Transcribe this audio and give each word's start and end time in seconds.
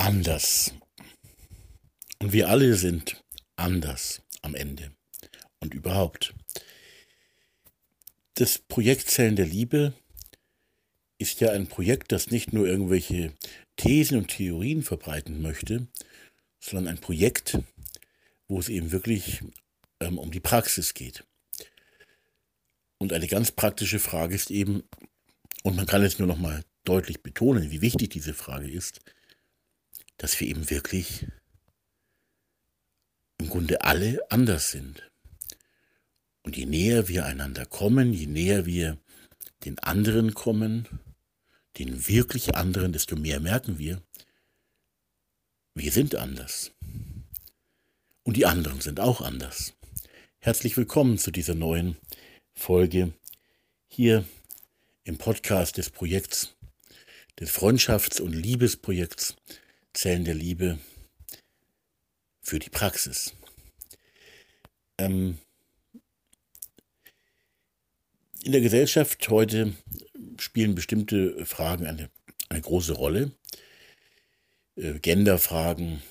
anders. 0.00 0.72
Und 2.20 2.32
wir 2.32 2.48
alle 2.48 2.74
sind 2.74 3.22
anders 3.56 4.22
am 4.42 4.54
Ende 4.54 4.92
und 5.60 5.74
überhaupt. 5.74 6.34
Das 8.34 8.58
Projekt 8.58 9.10
Zellen 9.10 9.36
der 9.36 9.46
Liebe 9.46 9.92
ist 11.18 11.40
ja 11.40 11.50
ein 11.50 11.66
Projekt, 11.66 12.12
das 12.12 12.30
nicht 12.30 12.52
nur 12.52 12.66
irgendwelche 12.66 13.34
Thesen 13.76 14.16
und 14.16 14.28
Theorien 14.28 14.82
verbreiten 14.82 15.42
möchte, 15.42 15.86
sondern 16.58 16.88
ein 16.88 17.00
Projekt, 17.00 17.58
wo 18.48 18.58
es 18.58 18.70
eben 18.70 18.92
wirklich 18.92 19.42
ähm, 20.00 20.18
um 20.18 20.30
die 20.30 20.40
Praxis 20.40 20.94
geht. 20.94 21.24
Und 22.98 23.12
eine 23.12 23.26
ganz 23.26 23.52
praktische 23.52 23.98
Frage 23.98 24.34
ist 24.34 24.50
eben, 24.50 24.82
und 25.62 25.76
man 25.76 25.86
kann 25.86 26.02
es 26.02 26.18
nur 26.18 26.28
noch 26.28 26.38
mal 26.38 26.64
deutlich 26.84 27.22
betonen, 27.22 27.70
wie 27.70 27.82
wichtig 27.82 28.10
diese 28.10 28.32
Frage 28.32 28.70
ist, 28.70 29.00
dass 30.20 30.38
wir 30.38 30.48
eben 30.48 30.68
wirklich 30.68 31.26
im 33.38 33.48
Grunde 33.48 33.80
alle 33.80 34.20
anders 34.30 34.70
sind. 34.70 35.10
Und 36.42 36.58
je 36.58 36.66
näher 36.66 37.08
wir 37.08 37.24
einander 37.24 37.64
kommen, 37.64 38.12
je 38.12 38.26
näher 38.26 38.66
wir 38.66 38.98
den 39.64 39.78
anderen 39.78 40.34
kommen, 40.34 40.86
den 41.78 42.06
wirklich 42.06 42.54
anderen, 42.54 42.92
desto 42.92 43.16
mehr 43.16 43.40
merken 43.40 43.78
wir, 43.78 44.02
wir 45.74 45.90
sind 45.90 46.14
anders. 46.14 46.72
Und 48.22 48.36
die 48.36 48.44
anderen 48.44 48.82
sind 48.82 49.00
auch 49.00 49.22
anders. 49.22 49.72
Herzlich 50.38 50.76
willkommen 50.76 51.16
zu 51.16 51.30
dieser 51.30 51.54
neuen 51.54 51.96
Folge 52.52 53.14
hier 53.88 54.26
im 55.04 55.16
Podcast 55.16 55.78
des 55.78 55.88
Projekts, 55.88 56.54
des 57.38 57.50
Freundschafts- 57.50 58.20
und 58.20 58.34
Liebesprojekts 58.34 59.36
Zellen 59.92 60.24
der 60.24 60.34
Liebe 60.34 60.78
für 62.40 62.58
die 62.58 62.70
Praxis. 62.70 63.34
Ähm, 64.98 65.38
in 68.42 68.52
der 68.52 68.60
Gesellschaft 68.60 69.28
heute 69.28 69.74
spielen 70.38 70.74
bestimmte 70.74 71.44
Fragen 71.44 71.86
eine, 71.86 72.10
eine 72.48 72.60
große 72.60 72.92
Rolle. 72.92 73.32
Äh, 74.76 74.98
Genderfragen, 74.98 76.02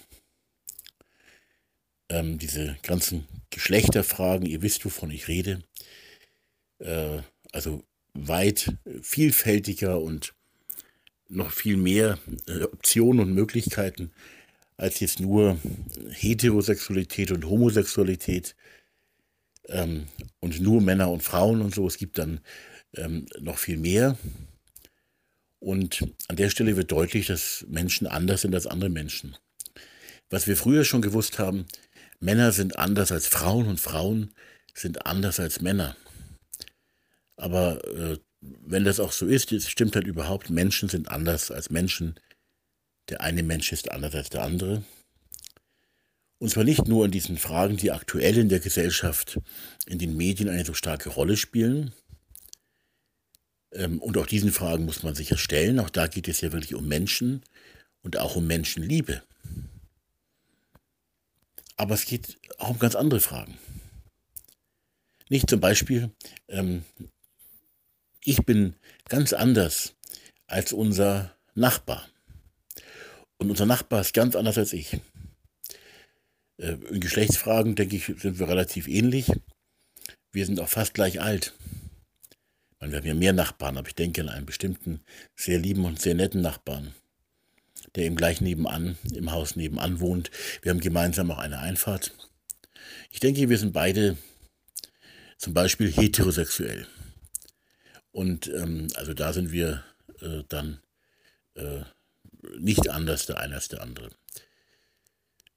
ähm, 2.10 2.38
diese 2.38 2.78
ganzen 2.84 3.28
Geschlechterfragen, 3.50 4.46
ihr 4.46 4.62
wisst, 4.62 4.86
wovon 4.86 5.12
ich 5.12 5.28
rede. 5.28 5.64
Äh, 6.80 7.22
also 7.52 7.84
weit 8.14 8.78
vielfältiger 9.02 10.02
und 10.02 10.34
noch 11.30 11.52
viel 11.52 11.78
mehr 11.78 12.20
äh, 12.48 12.64
Optionen 12.64 13.22
und 13.22 13.34
Möglichkeiten 13.34 14.12
als 14.78 15.00
jetzt 15.00 15.20
nur 15.20 15.60
Heterosexualität 16.12 17.32
und 17.32 17.46
Homosexualität 17.46 18.56
ähm, 19.68 20.08
und 20.40 20.60
nur 20.62 20.82
Männer 20.82 21.12
und 21.12 21.22
Frauen 21.22 21.62
und 21.62 21.76
so. 21.76 21.86
Es 21.86 21.98
gibt 21.98 22.18
dann 22.18 22.40
ähm, 22.96 23.28
noch 23.40 23.58
viel 23.58 23.78
mehr. 23.78 24.18
Und 25.60 26.08
an 26.30 26.38
der 26.38 26.50
Stelle 26.50 26.78
wird 26.78 26.92
deutlich, 26.92 27.28
dass 27.28 27.66
Menschen 27.68 28.08
anders 28.08 28.42
sind 28.42 28.56
als 28.56 28.68
andere 28.68 28.90
Menschen. 28.90 29.36
Was 30.30 30.48
wir 30.48 30.56
früher 30.56 30.86
schon 30.86 31.02
gewusst 31.02 31.40
haben, 31.40 31.66
Männer 32.22 32.54
sind 32.54 32.80
anders 32.80 33.12
als 33.12 33.28
Frauen 33.28 33.68
und 33.68 33.80
Frauen 33.80 34.32
sind 34.74 35.06
anders 35.06 35.40
als 35.40 35.62
Männer. 35.62 35.98
Aber 37.36 37.84
äh, 37.86 38.18
wenn 38.42 38.86
das 38.86 39.00
auch 39.00 39.12
so 39.12 39.26
ist, 39.26 39.52
es 39.52 39.70
stimmt 39.70 39.96
halt 39.96 40.08
überhaupt, 40.08 40.50
Menschen 40.50 40.90
sind 40.90 41.10
anders 41.10 41.52
als 41.52 41.70
Menschen. 41.70 42.20
Der 43.10 43.22
eine 43.22 43.44
Mensch 43.44 43.72
ist 43.72 43.92
anders 43.92 44.16
als 44.16 44.30
der 44.30 44.44
andere. 44.44 44.84
Und 46.38 46.50
zwar 46.50 46.64
nicht 46.64 46.88
nur 46.88 47.04
in 47.06 47.12
diesen 47.12 47.38
Fragen, 47.38 47.76
die 47.76 47.92
aktuell 47.92 48.38
in 48.38 48.50
der 48.50 48.62
Gesellschaft, 48.62 49.40
in 49.88 50.00
den 50.00 50.16
Medien 50.16 50.48
eine 50.48 50.64
so 50.64 50.74
starke 50.74 51.10
Rolle 51.10 51.36
spielen. 51.36 51.94
Ähm, 53.74 54.02
und 54.02 54.18
auch 54.18 54.26
diesen 54.26 54.52
Fragen 54.52 54.86
muss 54.86 55.04
man 55.04 55.16
sich 55.16 55.30
ja 55.32 55.38
stellen. 55.38 55.80
Auch 55.80 55.90
da 55.90 56.08
geht 56.08 56.30
es 56.30 56.40
ja 56.40 56.54
wirklich 56.54 56.76
um 56.76 56.88
Menschen 56.88 57.44
und 58.04 58.18
auch 58.18 58.38
um 58.38 58.48
Menschenliebe. 58.48 59.22
Aber 61.76 61.94
es 61.94 62.06
geht 62.06 62.38
auch 62.58 62.70
um 62.70 62.80
ganz 62.80 62.96
andere 62.96 63.20
Fragen. 63.20 63.58
Nicht 65.28 65.50
zum 65.50 65.60
Beispiel, 65.60 66.12
ähm, 66.48 66.84
ich 68.24 68.46
bin 68.46 68.76
ganz 69.08 69.34
anders 69.34 69.96
als 70.48 70.74
unser 70.74 71.36
Nachbar. 71.56 72.08
Und 73.38 73.50
unser 73.50 73.66
Nachbar 73.66 74.02
ist 74.02 74.14
ganz 74.14 74.36
anders 74.36 74.58
als 74.58 74.74
ich. 74.74 75.00
Äh, 76.58 76.74
in 76.90 77.00
Geschlechtsfragen, 77.00 77.76
denke 77.76 77.96
ich, 77.96 78.06
sind 78.06 78.40
wir 78.40 78.48
relativ 78.48 78.88
ähnlich. 78.88 79.32
Wir 80.32 80.46
sind 80.46 80.60
auch 80.60 80.70
fast 80.70 80.94
gleich 80.94 81.22
alt. 81.22 81.54
wir 82.80 82.98
haben 82.98 83.06
ja 83.06 83.14
mehr 83.14 83.34
Nachbarn, 83.34 83.78
aber 83.78 83.88
ich 83.88 83.96
denke 83.96 84.22
an 84.22 84.30
einen 84.30 84.46
bestimmten 84.46 85.02
sehr 85.36 85.58
lieben 85.58 85.86
und 85.86 86.02
sehr 86.02 86.16
netten 86.16 86.42
Nachbarn, 86.42 86.94
der 87.96 88.06
eben 88.06 88.16
gleich 88.16 88.42
nebenan, 88.42 88.98
im 89.14 89.32
Haus 89.32 89.56
nebenan 89.56 90.00
wohnt. 90.00 90.30
Wir 90.62 90.72
haben 90.72 90.82
gemeinsam 90.82 91.32
auch 91.32 91.40
eine 91.40 91.60
Einfahrt. 91.60 92.14
Ich 93.12 93.20
denke, 93.20 93.50
wir 93.50 93.58
sind 93.58 93.74
beide 93.74 94.18
zum 95.38 95.54
Beispiel 95.54 95.92
heterosexuell. 95.92 96.88
Und 98.12 98.48
ähm, 98.48 98.88
also 98.96 99.14
da 99.14 99.34
sind 99.34 99.52
wir 99.52 99.84
äh, 100.22 100.44
dann 100.48 100.82
äh, 101.56 101.82
nicht 102.60 102.90
anders 102.90 103.26
der 103.26 103.40
eine 103.40 103.56
als 103.56 103.68
der 103.68 103.82
andere. 103.82 104.10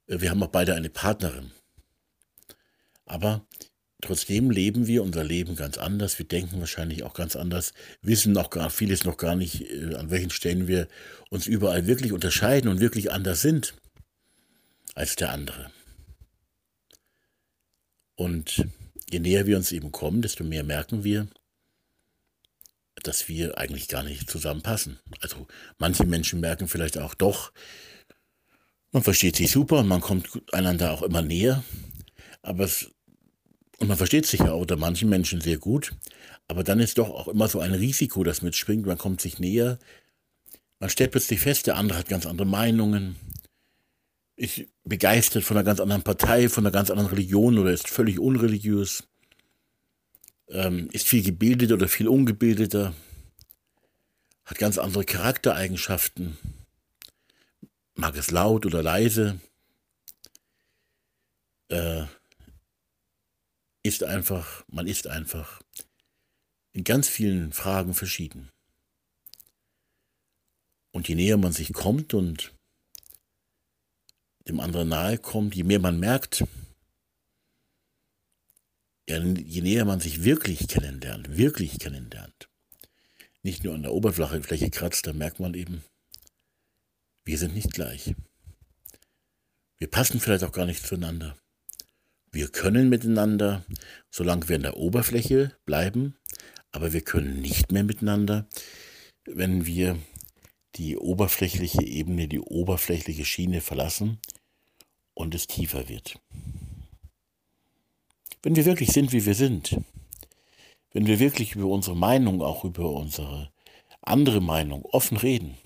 Äh, 0.07 0.21
wir 0.21 0.29
haben 0.29 0.43
auch 0.43 0.47
beide 0.47 0.75
eine 0.75 0.89
Partnerin. 0.89 1.51
Aber 3.05 3.45
trotzdem 4.01 4.51
leben 4.51 4.87
wir 4.87 5.03
unser 5.03 5.23
Leben 5.23 5.55
ganz 5.55 5.77
anders. 5.77 6.17
Wir 6.19 6.27
denken 6.27 6.59
wahrscheinlich 6.59 7.03
auch 7.03 7.13
ganz 7.13 7.35
anders, 7.35 7.73
wissen 8.01 8.33
noch 8.33 8.49
gar 8.49 8.69
vieles 8.69 9.03
noch 9.03 9.17
gar 9.17 9.35
nicht, 9.35 9.61
äh, 9.61 9.95
an 9.95 10.11
welchen 10.11 10.29
Stellen 10.29 10.67
wir 10.67 10.87
uns 11.29 11.47
überall 11.47 11.87
wirklich 11.87 12.11
unterscheiden 12.11 12.69
und 12.69 12.79
wirklich 12.79 13.11
anders 13.11 13.41
sind 13.41 13.73
als 14.95 15.15
der 15.15 15.31
andere. 15.31 15.71
Und 18.15 18.65
je 19.09 19.19
näher 19.19 19.47
wir 19.47 19.57
uns 19.57 19.71
eben 19.71 19.91
kommen, 19.91 20.21
desto 20.21 20.43
mehr 20.43 20.63
merken 20.63 21.03
wir, 21.03 21.27
dass 23.03 23.27
wir 23.27 23.57
eigentlich 23.57 23.87
gar 23.87 24.03
nicht 24.03 24.29
zusammenpassen. 24.29 24.99
Also 25.21 25.47
manche 25.77 26.05
Menschen 26.05 26.39
merken 26.39 26.67
vielleicht 26.67 26.97
auch 26.97 27.13
doch, 27.13 27.51
man 28.91 29.03
versteht 29.03 29.35
sich 29.35 29.51
super 29.51 29.79
und 29.79 29.87
man 29.87 30.01
kommt 30.01 30.29
einander 30.53 30.91
auch 30.91 31.01
immer 31.01 31.21
näher, 31.21 31.63
aber 32.41 32.65
es, 32.65 32.91
und 33.79 33.87
man 33.87 33.97
versteht 33.97 34.25
sich 34.25 34.39
ja 34.39 34.51
auch 34.51 34.61
unter 34.61 34.77
manchen 34.77 35.09
Menschen 35.09 35.41
sehr 35.41 35.57
gut, 35.57 35.93
aber 36.47 36.63
dann 36.63 36.79
ist 36.79 36.97
doch 36.97 37.09
auch 37.09 37.27
immer 37.27 37.47
so 37.47 37.59
ein 37.59 37.73
Risiko, 37.73 38.23
das 38.23 38.41
mitschwingt, 38.41 38.85
man 38.85 38.97
kommt 38.97 39.19
sich 39.19 39.39
näher, 39.39 39.79
man 40.79 40.89
stellt 40.89 41.11
plötzlich 41.11 41.39
fest, 41.39 41.67
der 41.67 41.77
andere 41.77 41.97
hat 41.99 42.07
ganz 42.07 42.25
andere 42.25 42.47
Meinungen, 42.47 43.15
ist 44.35 44.61
begeistert 44.83 45.43
von 45.43 45.57
einer 45.57 45.63
ganz 45.63 45.79
anderen 45.79 46.03
Partei, 46.03 46.49
von 46.49 46.65
einer 46.65 46.71
ganz 46.71 46.89
anderen 46.89 47.09
Religion 47.09 47.57
oder 47.57 47.71
ist 47.71 47.89
völlig 47.89 48.19
unreligiös 48.19 49.03
ähm, 50.49 50.89
ist 50.91 51.07
viel 51.07 51.23
gebildeter 51.23 51.75
oder 51.75 51.87
viel 51.87 52.07
ungebildeter, 52.07 52.93
hat 54.45 54.57
ganz 54.57 54.77
andere 54.77 55.05
Charaktereigenschaften, 55.05 56.37
mag 57.95 58.15
es 58.15 58.31
laut 58.31 58.65
oder 58.65 58.83
leise, 58.83 59.39
äh, 61.69 62.05
ist 63.83 64.03
einfach, 64.03 64.63
man 64.67 64.87
ist 64.87 65.07
einfach 65.07 65.61
in 66.71 66.83
ganz 66.83 67.07
vielen 67.07 67.53
Fragen 67.53 67.93
verschieden. 67.93 68.49
Und 70.91 71.07
je 71.07 71.15
näher 71.15 71.37
man 71.37 71.51
sich 71.51 71.73
kommt 71.73 72.13
und 72.13 72.53
dem 74.47 74.59
anderen 74.59 74.89
nahe 74.89 75.17
kommt, 75.17 75.55
je 75.55 75.63
mehr 75.63 75.79
man 75.79 75.99
merkt, 75.99 76.43
je 79.07 79.61
näher 79.61 79.85
man 79.85 79.99
sich 79.99 80.23
wirklich 80.23 80.67
kennenlernt, 80.67 81.37
wirklich 81.37 81.79
kennenlernt, 81.79 82.49
nicht 83.41 83.63
nur 83.63 83.75
an 83.75 83.83
der 83.83 83.93
Oberfläche 83.93 84.69
kratzt, 84.69 85.07
dann 85.07 85.17
merkt 85.17 85.39
man 85.39 85.53
eben, 85.53 85.83
wir 87.25 87.37
sind 87.37 87.53
nicht 87.53 87.73
gleich. 87.73 88.15
Wir 89.77 89.89
passen 89.89 90.19
vielleicht 90.19 90.43
auch 90.43 90.51
gar 90.51 90.65
nicht 90.65 90.85
zueinander. 90.85 91.37
Wir 92.31 92.47
können 92.47 92.89
miteinander, 92.89 93.65
solange 94.09 94.49
wir 94.49 94.55
an 94.55 94.63
der 94.63 94.77
Oberfläche 94.77 95.55
bleiben, 95.65 96.17
aber 96.71 96.93
wir 96.93 97.01
können 97.01 97.41
nicht 97.41 97.71
mehr 97.71 97.83
miteinander, 97.83 98.47
wenn 99.25 99.65
wir 99.65 99.99
die 100.75 100.97
oberflächliche 100.97 101.83
Ebene, 101.83 102.27
die 102.27 102.39
oberflächliche 102.39 103.25
Schiene 103.25 103.61
verlassen 103.61 104.19
und 105.13 105.35
es 105.35 105.47
tiefer 105.47 105.87
wird. 105.89 106.19
Wenn 108.43 108.57
wir 108.57 108.65
wirklich 108.65 108.91
sind, 108.91 109.13
wie 109.13 109.25
wir 109.25 109.35
sind, 109.35 109.77
wenn 110.91 111.07
wir 111.07 111.19
wirklich 111.19 111.55
über 111.55 111.67
unsere 111.67 111.95
Meinung, 111.95 112.41
auch 112.41 112.65
über 112.65 112.91
unsere 112.91 113.51
andere 114.01 114.41
Meinung 114.41 114.83
offen 114.83 115.15
reden 115.15 115.57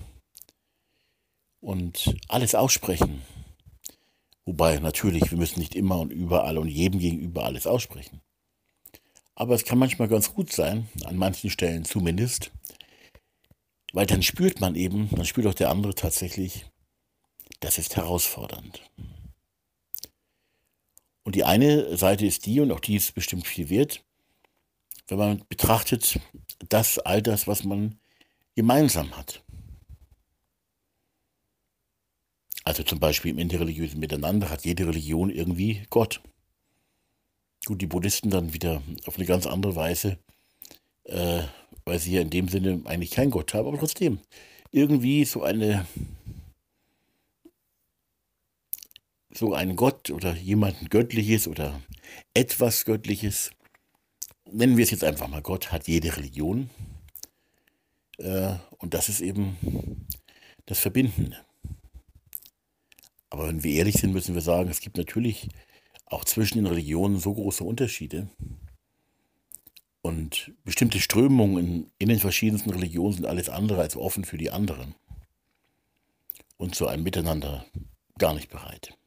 und 1.60 2.16
alles 2.28 2.54
aussprechen. 2.54 3.24
Wobei 4.46 4.78
natürlich, 4.78 5.30
wir 5.32 5.40
müssen 5.40 5.60
nicht 5.60 5.76
immer 5.76 6.00
und 6.00 6.12
überall 6.12 6.60
und 6.60 6.70
jedem 6.70 7.00
gegenüber 7.00 7.46
alles 7.46 7.66
aussprechen. 7.66 8.22
Aber 9.34 9.56
es 9.56 9.66
kann 9.66 9.80
manchmal 9.80 10.08
ganz 10.08 10.34
gut 10.34 10.54
sein, 10.54 10.88
an 11.04 11.18
manchen 11.18 11.50
Stellen 11.50 11.84
zumindest, 11.84 12.52
weil 13.92 14.06
dann 14.06 14.22
spürt 14.22 14.62
man 14.62 14.76
eben, 14.76 15.10
dann 15.10 15.26
spürt 15.26 15.48
auch 15.48 15.54
der 15.56 15.72
andere 15.72 15.96
tatsächlich, 15.96 16.66
das 17.60 17.80
ist 17.80 17.96
herausfordernd. 17.96 18.82
Und 21.28 21.36
die 21.36 21.44
eine 21.44 21.98
Seite 21.98 22.26
ist 22.26 22.46
die, 22.46 22.62
und 22.62 22.72
auch 22.72 22.80
die 22.80 22.96
ist 22.96 23.14
bestimmt 23.14 23.46
viel 23.46 23.70
wert, 23.70 24.02
wenn 25.10 25.18
man 25.18 25.44
betrachtet, 25.50 26.22
das, 26.70 27.00
all 27.00 27.22
das, 27.22 27.48
was 27.48 27.66
man 27.66 28.00
gemeinsam 28.56 29.12
hat. 29.18 29.44
Also 32.64 32.82
zum 32.84 33.02
Beispiel 33.02 33.32
im 33.32 33.40
interreligiösen 33.40 34.00
Miteinander 34.00 34.50
hat 34.50 34.64
jede 34.64 34.88
Religion 34.88 35.30
irgendwie 35.30 35.84
Gott. 35.90 36.22
Gut, 37.66 37.82
die 37.82 37.88
Buddhisten 37.88 38.30
dann 38.30 38.54
wieder 38.54 38.82
auf 39.06 39.18
eine 39.18 39.26
ganz 39.26 39.48
andere 39.48 39.76
Weise, 39.76 40.18
äh, 41.04 41.44
weil 41.84 42.00
sie 42.00 42.14
ja 42.14 42.22
in 42.22 42.30
dem 42.30 42.48
Sinne 42.48 42.84
eigentlich 42.86 43.12
keinen 43.12 43.32
Gott 43.32 43.54
haben, 43.54 43.68
aber 43.68 43.80
trotzdem 43.80 44.20
irgendwie 44.72 45.26
so 45.26 45.44
eine 45.44 45.86
so 49.38 49.54
ein 49.54 49.76
Gott 49.76 50.10
oder 50.10 50.36
jemanden 50.36 50.90
Göttliches 50.90 51.48
oder 51.48 51.82
etwas 52.34 52.86
Göttliches, 52.86 53.52
nennen 54.52 54.78
wir 54.78 54.84
es 54.84 54.92
jetzt 54.92 55.04
einfach 55.04 55.28
mal 55.28 55.42
Gott, 55.42 55.72
hat 55.72 55.88
jede 55.88 56.16
Religion. 56.18 56.70
Äh, 58.18 58.56
und 58.78 58.94
das 58.94 59.10
ist 59.10 59.22
eben 59.22 59.58
das 60.66 60.80
Verbindende. 60.80 61.38
Aber 63.30 63.48
wenn 63.48 63.64
wir 63.64 63.74
ehrlich 63.74 63.96
sind, 63.96 64.14
müssen 64.14 64.36
wir 64.36 64.42
sagen, 64.42 64.70
es 64.70 64.80
gibt 64.80 64.98
natürlich 64.98 65.50
auch 66.06 66.26
zwischen 66.26 66.58
den 66.58 66.68
Religionen 66.68 67.20
so 67.20 67.34
große 67.34 67.64
Unterschiede. 67.64 68.30
Und 70.02 70.54
bestimmte 70.64 71.02
Strömungen 71.02 71.58
in, 71.58 71.92
in 72.00 72.10
den 72.10 72.20
verschiedensten 72.20 72.70
Religionen 72.70 73.14
sind 73.14 73.26
alles 73.26 73.50
andere 73.50 73.82
als 73.82 73.98
offen 73.98 74.24
für 74.24 74.38
die 74.38 74.52
anderen. 74.52 74.96
Und 76.56 76.76
zu 76.76 76.88
einem 76.88 77.04
Miteinander 77.04 77.66
gar 78.20 78.34
nicht 78.34 78.50
bereit. 78.50 78.98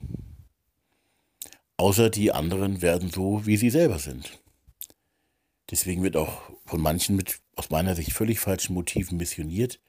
Außer 1.77 2.11
die 2.11 2.33
anderen 2.33 2.83
werden 2.83 3.11
so, 3.11 3.47
wie 3.47 3.57
sie 3.57 3.71
selber 3.71 3.99
sind. 3.99 4.39
Deswegen 5.71 6.03
wird 6.03 6.17
auch 6.17 6.43
von 6.67 6.81
manchen 6.81 7.17
mit 7.17 7.41
aus 7.57 7.71
meiner 7.71 7.95
Sicht 7.95 8.13
völlig 8.13 8.41
falschen 8.41 8.75
Motiven 8.75 9.17
missioniert. 9.17 9.81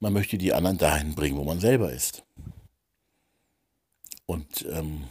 Man 0.00 0.12
möchte 0.12 0.38
die 0.38 0.52
anderen 0.52 0.78
dahin 0.78 1.14
bringen, 1.14 1.38
wo 1.38 1.44
man 1.44 1.60
selber 1.60 1.92
ist. 1.92 2.24
Und 4.26 4.66
ähm, 4.70 5.04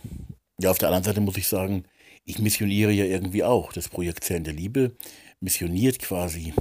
ja, 0.60 0.72
auf 0.72 0.78
der 0.78 0.90
anderen 0.90 1.04
Seite 1.04 1.22
muss 1.22 1.38
ich 1.38 1.48
sagen, 1.48 1.86
ich 2.26 2.40
missioniere 2.40 2.92
ja 2.92 3.06
irgendwie 3.06 3.44
auch. 3.44 3.74
Das 3.74 3.90
Projekt 3.90 4.24
Zellen 4.24 4.44
der 4.44 4.54
Liebe 4.54 4.96
missioniert 5.40 6.00
quasi 6.00 6.54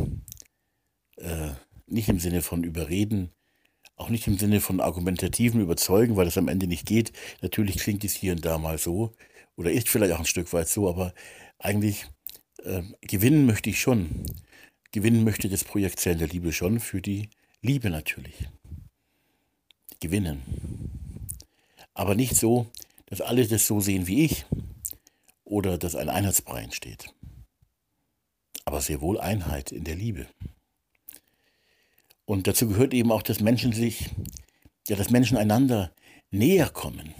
äh, 1.16 1.50
nicht 1.86 2.08
im 2.08 2.18
Sinne 2.18 2.42
von 2.42 2.64
Überreden, 2.64 3.30
auch 3.96 4.08
nicht 4.08 4.26
im 4.26 4.38
Sinne 4.38 4.60
von 4.60 4.80
argumentativen 4.80 5.60
Überzeugen, 5.60 6.16
weil 6.16 6.24
das 6.24 6.38
am 6.38 6.48
Ende 6.48 6.66
nicht 6.66 6.86
geht. 6.86 7.12
Natürlich 7.40 7.76
klingt 7.76 8.04
es 8.04 8.14
hier 8.14 8.32
und 8.32 8.44
da 8.44 8.58
mal 8.58 8.78
so 8.78 9.12
oder 9.56 9.70
ist 9.70 9.88
vielleicht 9.88 10.12
auch 10.12 10.18
ein 10.18 10.24
Stück 10.24 10.52
weit 10.52 10.68
so, 10.68 10.88
aber 10.88 11.14
eigentlich 11.58 12.06
äh, 12.64 12.82
gewinnen 13.02 13.46
möchte 13.46 13.70
ich 13.70 13.80
schon. 13.80 14.26
Gewinnen 14.92 15.24
möchte 15.24 15.48
das 15.48 15.64
Projekt 15.64 16.00
Zellen 16.00 16.18
der 16.18 16.28
Liebe 16.28 16.52
schon 16.52 16.80
für 16.80 17.00
die 17.00 17.28
Liebe 17.60 17.90
natürlich. 17.90 18.48
Gewinnen. 20.00 20.42
Aber 21.94 22.14
nicht 22.14 22.36
so, 22.36 22.66
dass 23.06 23.20
alle 23.20 23.46
das 23.46 23.66
so 23.66 23.80
sehen 23.80 24.06
wie 24.06 24.24
ich 24.24 24.46
oder 25.44 25.78
dass 25.78 25.94
ein 25.94 26.08
Einheitsbrei 26.08 26.62
entsteht. 26.62 27.14
Aber 28.64 28.80
sehr 28.80 29.00
wohl 29.00 29.20
Einheit 29.20 29.70
in 29.70 29.84
der 29.84 29.96
Liebe. 29.96 30.26
Und 32.32 32.46
dazu 32.46 32.66
gehört 32.66 32.94
eben 32.94 33.12
auch, 33.12 33.20
dass 33.20 33.40
Menschen 33.40 33.74
sich, 33.74 34.08
ja, 34.88 34.96
dass 34.96 35.10
Menschen 35.10 35.36
einander 35.36 35.92
näher 36.30 36.70
kommen. 36.70 37.12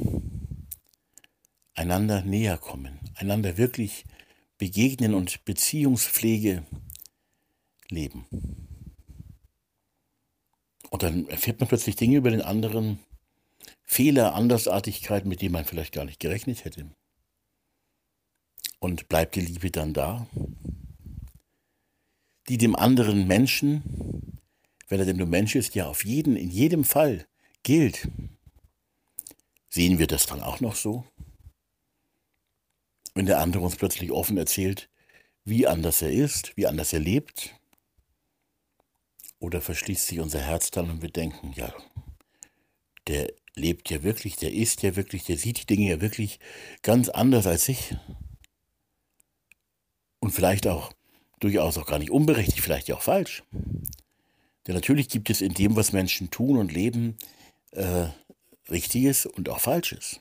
Einander 1.75 2.23
näher 2.23 2.57
kommen, 2.57 2.99
einander 3.17 3.59
wirklich 3.59 4.07
begegnen 4.57 5.13
und 5.13 5.45
Beziehungspflege 5.45 6.65
leben. 7.91 8.25
Und 10.89 11.03
dann 11.03 11.29
erfährt 11.29 11.61
man 11.61 11.69
plötzlich 11.69 11.97
Dinge 11.97 12.17
über 12.17 12.31
den 12.31 12.41
anderen, 12.41 12.99
Fehler, 13.83 14.35
Andersartigkeiten, 14.35 15.29
mit 15.29 15.43
denen 15.43 15.53
man 15.53 15.67
vielleicht 15.67 15.93
gar 15.93 16.07
nicht 16.07 16.21
gerechnet 16.21 16.65
hätte. 16.65 16.91
Und 18.79 19.11
bleibt 19.11 19.35
die 19.35 19.43
Liebe 19.43 19.71
dann 19.71 19.93
da, 19.93 20.27
die 22.49 22.57
dem 22.57 22.75
anderen 22.75 23.27
Menschen, 23.27 24.39
wenn 24.93 25.01
er 25.01 25.07
denn 25.07 25.17
nur 25.17 25.27
Mensch 25.27 25.55
ist, 25.55 25.75
ja 25.75 25.87
auf 25.87 26.05
jeden, 26.05 26.37
in 26.37 26.51
jedem 26.51 26.85
Fall 26.85 27.27
gilt. 27.63 28.09
Sehen 29.71 29.99
wir 29.99 30.07
das 30.07 30.27
dann 30.27 30.43
auch 30.43 30.61
noch 30.61 30.77
so? 30.77 31.07
Wenn 33.15 33.25
der 33.25 33.39
andere 33.39 33.65
uns 33.65 33.77
plötzlich 33.77 34.13
offen 34.13 34.37
erzählt, 34.37 34.91
wie 35.47 35.67
anders 35.67 36.03
er 36.03 36.13
ist, 36.13 36.55
wie 36.59 36.67
anders 36.67 36.93
er 36.93 37.01
lebt, 37.01 37.55
oder 39.39 39.63
verschließt 39.63 40.09
sich 40.09 40.21
unser 40.21 40.41
Herz 40.41 40.71
dann 40.71 40.91
und 40.91 41.01
wir 41.01 41.11
denken, 41.11 41.55
ja, 41.57 41.73
der 43.07 43.33
lebt 43.55 43.89
ja 43.89 44.03
wirklich, 44.03 44.37
der 44.37 44.53
ist 44.53 44.83
ja 44.83 44.95
wirklich, 44.95 45.25
der 45.25 45.39
sieht 45.39 45.59
die 45.63 45.67
Dinge 45.75 45.89
ja 45.89 46.03
wirklich 46.03 46.39
ganz 46.83 47.09
anders 47.09 47.47
als 47.47 47.67
ich. 47.67 47.97
Und 50.21 50.33
vielleicht 50.33 50.67
auch 50.67 50.93
durchaus 51.41 51.79
auch 51.79 51.87
gar 51.87 51.99
nicht 51.99 52.11
unberechtigt, 52.11 52.61
vielleicht 52.61 52.89
ja 52.89 52.97
auch 52.97 53.03
falsch. 53.03 53.43
Denn 54.67 54.75
natürlich 54.75 55.09
gibt 55.09 55.31
es 55.31 55.41
in 55.41 55.55
dem, 55.55 55.77
was 55.77 55.93
Menschen 55.93 56.31
tun 56.31 56.57
und 56.57 56.73
leben, 56.73 57.17
äh, 57.73 58.07
Richtiges 58.71 59.27
und 59.27 59.49
auch 59.49 59.61
Falsches. 59.61 60.21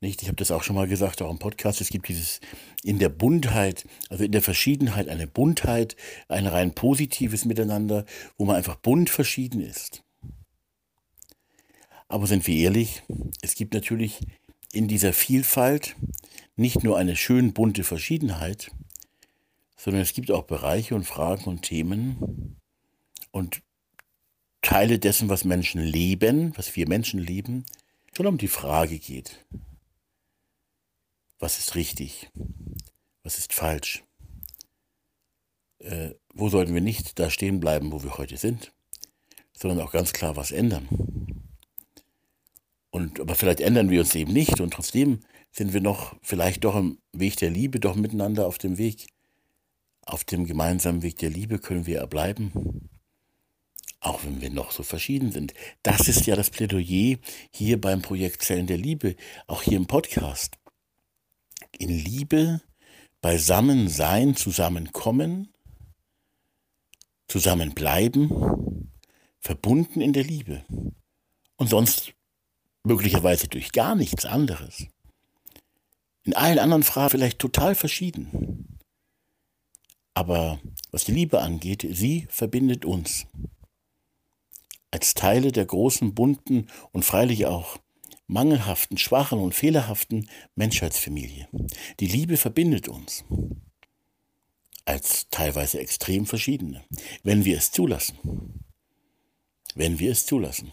Nicht? 0.00 0.20
Ich 0.22 0.28
habe 0.28 0.36
das 0.36 0.50
auch 0.50 0.62
schon 0.62 0.76
mal 0.76 0.88
gesagt, 0.88 1.22
auch 1.22 1.30
im 1.30 1.38
Podcast, 1.38 1.80
es 1.80 1.88
gibt 1.88 2.08
dieses 2.08 2.40
in 2.82 2.98
der 2.98 3.08
Buntheit, 3.08 3.86
also 4.10 4.24
in 4.24 4.32
der 4.32 4.42
Verschiedenheit 4.42 5.08
eine 5.08 5.26
Buntheit, 5.26 5.96
ein 6.28 6.46
rein 6.46 6.74
positives 6.74 7.44
Miteinander, 7.44 8.04
wo 8.36 8.44
man 8.44 8.56
einfach 8.56 8.76
bunt 8.76 9.08
verschieden 9.08 9.60
ist. 9.60 10.02
Aber 12.08 12.26
sind 12.26 12.46
wir 12.46 12.56
ehrlich, 12.56 13.02
es 13.42 13.54
gibt 13.54 13.74
natürlich 13.74 14.20
in 14.72 14.86
dieser 14.86 15.12
Vielfalt 15.12 15.96
nicht 16.56 16.84
nur 16.84 16.98
eine 16.98 17.16
schön 17.16 17.52
bunte 17.52 17.82
Verschiedenheit, 17.82 18.70
sondern 19.76 20.02
es 20.02 20.12
gibt 20.14 20.30
auch 20.30 20.44
Bereiche 20.44 20.94
und 20.94 21.04
Fragen 21.04 21.44
und 21.44 21.62
Themen 21.62 22.56
und 23.30 23.62
Teile 24.62 24.98
dessen, 24.98 25.28
was 25.28 25.44
Menschen 25.44 25.80
leben, 25.80 26.56
was 26.56 26.74
wir 26.74 26.88
Menschen 26.88 27.20
leben, 27.20 27.64
schon 28.16 28.26
um 28.26 28.38
die 28.38 28.48
Frage 28.48 28.98
geht, 28.98 29.44
was 31.38 31.58
ist 31.58 31.74
richtig, 31.74 32.30
was 33.22 33.38
ist 33.38 33.52
falsch, 33.52 34.02
äh, 35.78 36.10
wo 36.34 36.48
sollten 36.48 36.74
wir 36.74 36.80
nicht 36.80 37.18
da 37.18 37.30
stehen 37.30 37.60
bleiben, 37.60 37.92
wo 37.92 38.02
wir 38.02 38.18
heute 38.18 38.38
sind, 38.38 38.72
sondern 39.52 39.80
auch 39.80 39.92
ganz 39.92 40.12
klar 40.12 40.36
was 40.36 40.50
ändern. 40.50 40.88
Und, 42.90 43.20
aber 43.20 43.34
vielleicht 43.34 43.60
ändern 43.60 43.90
wir 43.90 44.00
uns 44.00 44.14
eben 44.14 44.32
nicht 44.32 44.60
und 44.60 44.72
trotzdem 44.72 45.20
sind 45.52 45.74
wir 45.74 45.80
noch 45.80 46.16
vielleicht 46.22 46.64
doch 46.64 46.76
im 46.76 46.98
Weg 47.12 47.36
der 47.36 47.50
Liebe, 47.50 47.78
doch 47.78 47.94
miteinander 47.94 48.46
auf 48.46 48.58
dem 48.58 48.78
Weg. 48.78 49.06
Auf 50.06 50.22
dem 50.22 50.46
gemeinsamen 50.46 51.02
Weg 51.02 51.18
der 51.18 51.30
Liebe 51.30 51.58
können 51.58 51.86
wir 51.86 51.98
erbleiben, 51.98 52.88
auch 53.98 54.22
wenn 54.24 54.40
wir 54.40 54.50
noch 54.50 54.70
so 54.70 54.84
verschieden 54.84 55.32
sind. 55.32 55.52
Das 55.82 56.06
ist 56.06 56.26
ja 56.26 56.36
das 56.36 56.48
Plädoyer 56.50 57.18
hier 57.50 57.80
beim 57.80 58.02
Projekt 58.02 58.44
Zellen 58.44 58.68
der 58.68 58.78
Liebe, 58.78 59.16
auch 59.48 59.62
hier 59.62 59.76
im 59.76 59.86
Podcast. 59.86 60.58
In 61.76 61.90
Liebe 61.90 62.62
beisammen 63.20 63.88
sein, 63.88 64.36
zusammenkommen, 64.36 65.52
zusammenbleiben, 67.26 68.92
verbunden 69.40 70.00
in 70.00 70.12
der 70.12 70.22
Liebe. 70.22 70.64
Und 71.56 71.68
sonst 71.68 72.12
möglicherweise 72.84 73.48
durch 73.48 73.72
gar 73.72 73.96
nichts 73.96 74.24
anderes. 74.24 74.86
In 76.22 76.34
allen 76.34 76.60
anderen 76.60 76.84
Fragen 76.84 77.10
vielleicht 77.10 77.40
total 77.40 77.74
verschieden. 77.74 78.75
Aber 80.16 80.58
was 80.92 81.04
die 81.04 81.12
Liebe 81.12 81.42
angeht, 81.42 81.86
sie 81.90 82.26
verbindet 82.30 82.86
uns. 82.86 83.26
Als 84.90 85.12
Teile 85.12 85.52
der 85.52 85.66
großen, 85.66 86.14
bunten 86.14 86.68
und 86.92 87.04
freilich 87.04 87.44
auch 87.44 87.76
mangelhaften, 88.26 88.96
schwachen 88.96 89.38
und 89.38 89.54
fehlerhaften 89.54 90.30
Menschheitsfamilie. 90.54 91.48
Die 92.00 92.06
Liebe 92.06 92.38
verbindet 92.38 92.88
uns. 92.88 93.26
Als 94.86 95.28
teilweise 95.30 95.80
extrem 95.80 96.24
verschiedene, 96.24 96.82
wenn 97.22 97.44
wir 97.44 97.58
es 97.58 97.70
zulassen. 97.70 98.18
wenn 99.74 99.98
wir 99.98 100.12
es 100.12 100.24
zulassen. 100.24 100.72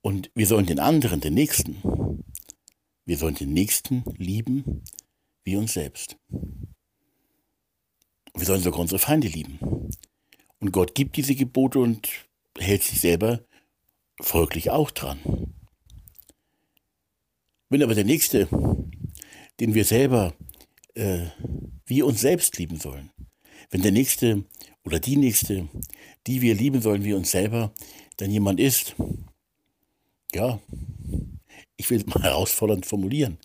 Und 0.00 0.30
wir 0.34 0.46
sollen 0.46 0.64
den 0.66 0.80
anderen, 0.80 1.20
den 1.20 1.34
Nächsten, 1.34 1.76
wir 3.04 3.18
sollen 3.18 3.34
den 3.34 3.52
Nächsten 3.52 4.02
lieben 4.16 4.82
wie 5.44 5.56
uns 5.56 5.74
selbst. 5.74 6.16
Wir 8.34 8.46
sollen 8.46 8.62
sogar 8.62 8.80
unsere 8.80 8.98
Feinde 8.98 9.28
lieben. 9.28 9.58
Und 10.60 10.72
Gott 10.72 10.94
gibt 10.94 11.16
diese 11.16 11.34
Gebote 11.34 11.78
und 11.78 12.08
hält 12.58 12.82
sich 12.82 13.00
selber 13.00 13.40
folglich 14.20 14.70
auch 14.70 14.90
dran. 14.90 15.20
Wenn 17.68 17.82
aber 17.82 17.94
der 17.94 18.04
Nächste, 18.04 18.48
den 19.60 19.74
wir 19.74 19.84
selber 19.84 20.34
äh, 20.94 21.26
wie 21.86 22.02
uns 22.02 22.20
selbst 22.20 22.58
lieben 22.58 22.78
sollen, 22.78 23.10
wenn 23.70 23.82
der 23.82 23.92
Nächste 23.92 24.44
oder 24.84 25.00
die 25.00 25.16
Nächste, 25.16 25.68
die 26.26 26.40
wir 26.40 26.54
lieben 26.54 26.80
sollen 26.80 27.04
wie 27.04 27.14
uns 27.14 27.30
selber, 27.30 27.72
dann 28.16 28.30
jemand 28.30 28.60
ist, 28.60 28.94
ja, 30.32 30.60
ich 31.76 31.90
will 31.90 31.98
es 31.98 32.06
mal 32.06 32.22
herausfordernd 32.22 32.86
formulieren. 32.86 33.38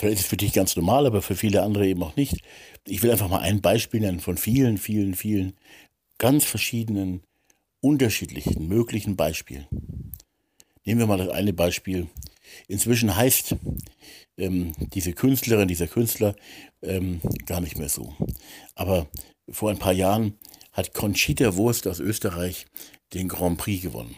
Vielleicht 0.00 0.20
ist 0.20 0.24
es 0.24 0.30
für 0.30 0.38
dich 0.38 0.54
ganz 0.54 0.76
normal, 0.76 1.04
aber 1.04 1.20
für 1.20 1.36
viele 1.36 1.62
andere 1.62 1.86
eben 1.86 2.02
auch 2.02 2.16
nicht. 2.16 2.38
Ich 2.86 3.02
will 3.02 3.10
einfach 3.10 3.28
mal 3.28 3.40
ein 3.40 3.60
Beispiel 3.60 4.00
nennen 4.00 4.20
von 4.20 4.38
vielen, 4.38 4.78
vielen, 4.78 5.14
vielen 5.14 5.52
ganz 6.16 6.46
verschiedenen, 6.46 7.22
unterschiedlichen, 7.82 8.66
möglichen 8.66 9.16
Beispielen. 9.16 9.66
Nehmen 10.86 11.00
wir 11.00 11.06
mal 11.06 11.18
das 11.18 11.28
eine 11.28 11.52
Beispiel. 11.52 12.06
Inzwischen 12.66 13.14
heißt 13.14 13.56
ähm, 14.38 14.72
diese 14.94 15.12
Künstlerin, 15.12 15.68
dieser 15.68 15.86
Künstler 15.86 16.34
ähm, 16.80 17.20
gar 17.44 17.60
nicht 17.60 17.76
mehr 17.76 17.90
so. 17.90 18.14
Aber 18.74 19.06
vor 19.50 19.68
ein 19.68 19.78
paar 19.78 19.92
Jahren 19.92 20.38
hat 20.72 20.94
Conchita 20.94 21.56
Wurst 21.56 21.86
aus 21.86 22.00
Österreich 22.00 22.64
den 23.12 23.28
Grand 23.28 23.58
Prix 23.58 23.82
gewonnen. 23.82 24.16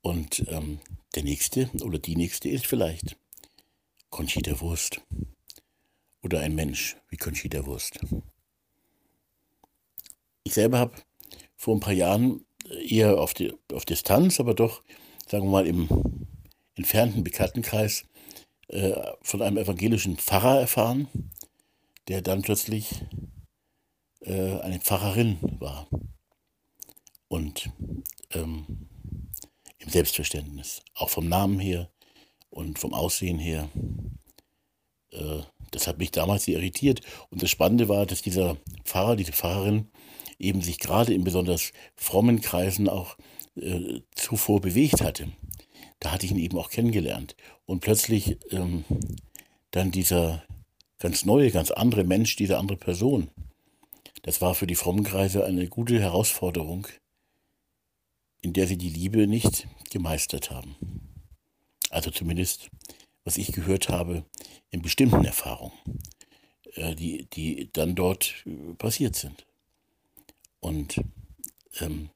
Und 0.00 0.44
ähm, 0.48 0.80
der 1.14 1.22
nächste 1.22 1.70
oder 1.80 2.00
die 2.00 2.16
nächste 2.16 2.48
ist 2.48 2.66
vielleicht 2.66 3.16
Conchita 4.16 4.58
Wurst. 4.62 5.02
Oder 6.22 6.40
ein 6.40 6.54
Mensch 6.54 6.96
wie 7.10 7.18
Conchita 7.18 7.66
Wurst. 7.66 7.98
Ich 10.42 10.54
selber 10.54 10.78
habe 10.78 10.94
vor 11.54 11.76
ein 11.76 11.80
paar 11.80 11.92
Jahren 11.92 12.46
eher 12.88 13.20
auf, 13.20 13.34
die, 13.34 13.52
auf 13.74 13.84
Distanz, 13.84 14.40
aber 14.40 14.54
doch, 14.54 14.82
sagen 15.28 15.44
wir 15.44 15.50
mal, 15.50 15.66
im 15.66 16.26
entfernten 16.76 17.24
Bekanntenkreis 17.24 18.06
äh, 18.68 18.94
von 19.20 19.42
einem 19.42 19.58
evangelischen 19.58 20.16
Pfarrer 20.16 20.60
erfahren, 20.60 21.08
der 22.08 22.22
dann 22.22 22.40
plötzlich 22.40 23.04
äh, 24.20 24.60
eine 24.60 24.80
Pfarrerin 24.80 25.40
war. 25.60 25.90
Und 27.28 27.70
ähm, 28.30 28.88
im 29.76 29.90
Selbstverständnis, 29.90 30.80
auch 30.94 31.10
vom 31.10 31.28
Namen 31.28 31.60
her 31.60 31.90
und 32.56 32.78
vom 32.78 32.94
Aussehen 32.94 33.38
her. 33.38 33.68
Äh, 35.12 35.40
das 35.70 35.86
hat 35.86 35.98
mich 35.98 36.10
damals 36.10 36.48
irritiert. 36.48 37.02
Und 37.30 37.42
das 37.42 37.50
Spannende 37.50 37.88
war, 37.88 38.06
dass 38.06 38.22
dieser 38.22 38.56
Pfarrer, 38.84 39.16
diese 39.16 39.32
Pfarrerin, 39.32 39.88
eben 40.38 40.62
sich 40.62 40.78
gerade 40.78 41.14
in 41.14 41.24
besonders 41.24 41.72
frommen 41.94 42.40
Kreisen 42.40 42.88
auch 42.88 43.16
äh, 43.56 44.00
zuvor 44.14 44.60
bewegt 44.60 45.02
hatte. 45.02 45.28
Da 46.00 46.12
hatte 46.12 46.26
ich 46.26 46.32
ihn 46.32 46.38
eben 46.38 46.58
auch 46.58 46.70
kennengelernt. 46.70 47.36
Und 47.66 47.80
plötzlich 47.80 48.38
ähm, 48.50 48.84
dann 49.70 49.90
dieser 49.90 50.44
ganz 50.98 51.24
neue, 51.24 51.50
ganz 51.50 51.70
andere 51.70 52.04
Mensch, 52.04 52.36
diese 52.36 52.58
andere 52.58 52.78
Person. 52.78 53.28
Das 54.22 54.40
war 54.40 54.54
für 54.54 54.66
die 54.66 54.74
frommen 54.74 55.04
Kreise 55.04 55.44
eine 55.44 55.68
gute 55.68 56.00
Herausforderung, 56.00 56.86
in 58.40 58.54
der 58.54 58.66
sie 58.66 58.78
die 58.78 58.90
Liebe 58.90 59.26
nicht 59.26 59.68
gemeistert 59.90 60.50
haben. 60.50 60.76
Also 61.96 62.10
zumindest, 62.10 62.68
was 63.24 63.38
ich 63.38 63.52
gehört 63.52 63.88
habe, 63.88 64.26
in 64.68 64.82
bestimmten 64.82 65.24
Erfahrungen, 65.24 65.72
äh, 66.74 66.94
die, 66.94 67.24
die 67.24 67.70
dann 67.72 67.94
dort 67.94 68.44
äh, 68.44 68.74
passiert 68.74 69.16
sind. 69.16 69.46
Und 70.60 71.00
ähm, 71.80 72.10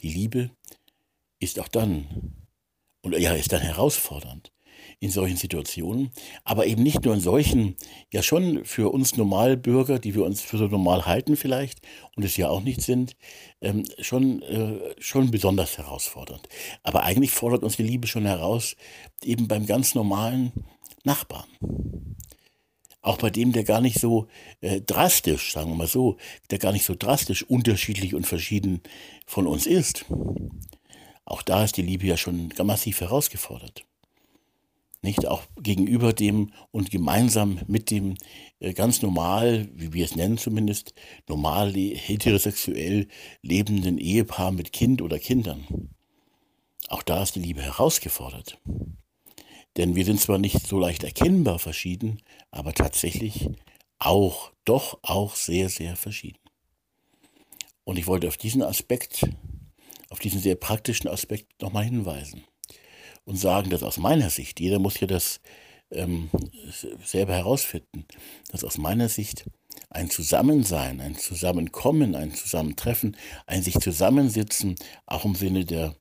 die 0.00 0.08
Liebe 0.08 0.50
ist 1.40 1.60
auch 1.60 1.68
dann, 1.68 2.46
und 3.02 3.18
ja, 3.18 3.34
ist 3.34 3.52
dann 3.52 3.60
herausfordernd 3.60 4.50
in 5.00 5.10
solchen 5.10 5.36
Situationen, 5.36 6.10
aber 6.44 6.66
eben 6.66 6.82
nicht 6.82 7.04
nur 7.04 7.14
in 7.14 7.20
solchen, 7.20 7.76
ja 8.12 8.22
schon 8.22 8.64
für 8.64 8.92
uns 8.92 9.16
Normalbürger, 9.16 9.98
die 9.98 10.14
wir 10.14 10.24
uns 10.24 10.40
für 10.40 10.58
so 10.58 10.66
normal 10.66 11.06
halten 11.06 11.36
vielleicht 11.36 11.80
und 12.16 12.24
es 12.24 12.36
ja 12.36 12.48
auch 12.48 12.62
nicht 12.62 12.82
sind, 12.82 13.16
ähm, 13.60 13.84
schon, 14.00 14.42
äh, 14.42 14.80
schon 14.98 15.30
besonders 15.30 15.78
herausfordernd. 15.78 16.48
Aber 16.82 17.04
eigentlich 17.04 17.30
fordert 17.30 17.62
uns 17.62 17.76
die 17.76 17.84
Liebe 17.84 18.08
schon 18.08 18.26
heraus, 18.26 18.74
eben 19.22 19.46
beim 19.46 19.66
ganz 19.66 19.94
normalen 19.94 20.52
Nachbarn. 21.04 21.48
Auch 23.00 23.18
bei 23.18 23.30
dem, 23.30 23.52
der 23.52 23.62
gar 23.62 23.80
nicht 23.80 24.00
so 24.00 24.26
äh, 24.60 24.80
drastisch, 24.80 25.52
sagen 25.52 25.70
wir 25.70 25.76
mal 25.76 25.86
so, 25.86 26.16
der 26.50 26.58
gar 26.58 26.72
nicht 26.72 26.84
so 26.84 26.96
drastisch 26.98 27.44
unterschiedlich 27.44 28.14
und 28.16 28.26
verschieden 28.26 28.82
von 29.26 29.46
uns 29.46 29.66
ist. 29.66 30.06
Auch 31.24 31.42
da 31.42 31.62
ist 31.62 31.76
die 31.76 31.82
Liebe 31.82 32.06
ja 32.06 32.16
schon 32.16 32.52
massiv 32.64 33.00
herausgefordert 33.00 33.84
nicht 35.08 35.26
auch 35.26 35.42
gegenüber 35.56 36.12
dem 36.12 36.52
und 36.70 36.90
gemeinsam 36.90 37.60
mit 37.66 37.90
dem 37.90 38.14
äh, 38.60 38.74
ganz 38.74 39.00
normal, 39.00 39.68
wie 39.74 39.94
wir 39.94 40.04
es 40.04 40.16
nennen 40.16 40.36
zumindest, 40.36 40.92
normal 41.26 41.72
heterosexuell 41.72 43.08
lebenden 43.42 43.96
Ehepaar 43.96 44.52
mit 44.52 44.72
Kind 44.72 45.00
oder 45.00 45.18
Kindern. 45.18 45.88
Auch 46.88 47.02
da 47.02 47.22
ist 47.22 47.36
die 47.36 47.40
Liebe 47.40 47.62
herausgefordert. 47.62 48.58
Denn 49.78 49.96
wir 49.96 50.04
sind 50.04 50.20
zwar 50.20 50.38
nicht 50.38 50.66
so 50.66 50.78
leicht 50.78 51.04
erkennbar 51.04 51.58
verschieden, 51.58 52.20
aber 52.50 52.74
tatsächlich 52.74 53.48
auch, 53.98 54.52
doch 54.66 54.98
auch 55.02 55.36
sehr, 55.36 55.70
sehr 55.70 55.96
verschieden. 55.96 56.40
Und 57.84 57.98
ich 57.98 58.06
wollte 58.06 58.28
auf 58.28 58.36
diesen 58.36 58.62
Aspekt, 58.62 59.26
auf 60.10 60.18
diesen 60.18 60.40
sehr 60.40 60.56
praktischen 60.56 61.08
Aspekt 61.08 61.62
nochmal 61.62 61.84
hinweisen 61.84 62.44
und 63.28 63.36
sagen, 63.36 63.68
dass 63.68 63.82
aus 63.82 63.98
meiner 63.98 64.30
Sicht, 64.30 64.58
jeder 64.58 64.78
muss 64.78 64.98
ja 65.00 65.06
das 65.06 65.40
ähm, 65.90 66.30
selber 67.04 67.34
herausfinden, 67.34 68.06
dass 68.50 68.64
aus 68.64 68.78
meiner 68.78 69.10
Sicht 69.10 69.44
ein 69.90 70.08
Zusammensein, 70.08 71.02
ein 71.02 71.14
Zusammenkommen, 71.14 72.14
ein 72.14 72.34
Zusammentreffen, 72.34 73.18
ein 73.46 73.62
sich 73.62 73.78
zusammensitzen, 73.80 74.76
auch 75.04 75.26
im 75.26 75.34
Sinne 75.34 75.66
der, 75.66 75.94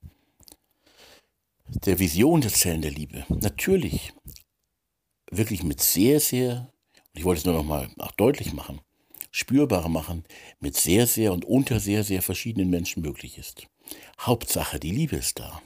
der 1.68 2.00
Vision 2.00 2.40
der 2.40 2.54
Zellen 2.54 2.82
der 2.82 2.92
Liebe, 2.92 3.26
natürlich 3.28 4.14
wirklich 5.30 5.64
mit 5.64 5.82
sehr, 5.82 6.22
sehr, 6.22 6.72
und 7.14 7.20
ich 7.20 7.26
wollte 7.26 7.40
es 7.40 7.46
nur 7.46 7.56
noch 7.56 7.66
mal 7.66 7.90
auch 7.98 8.14
deutlich 8.14 8.54
machen, 8.54 8.80
spürbar 9.32 9.90
machen, 9.90 10.24
mit 10.62 10.78
sehr, 10.78 11.08
sehr 11.08 11.34
und 11.34 11.44
unter 11.44 11.82
sehr, 11.82 12.06
sehr 12.06 12.22
verschiedenen 12.22 12.70
Menschen 12.70 13.04
möglich 13.04 13.38
ist. 13.38 13.68
Hauptsache, 14.18 14.80
die 14.80 14.92
Liebe 14.92 15.18
ist 15.18 15.40
da. 15.40 15.62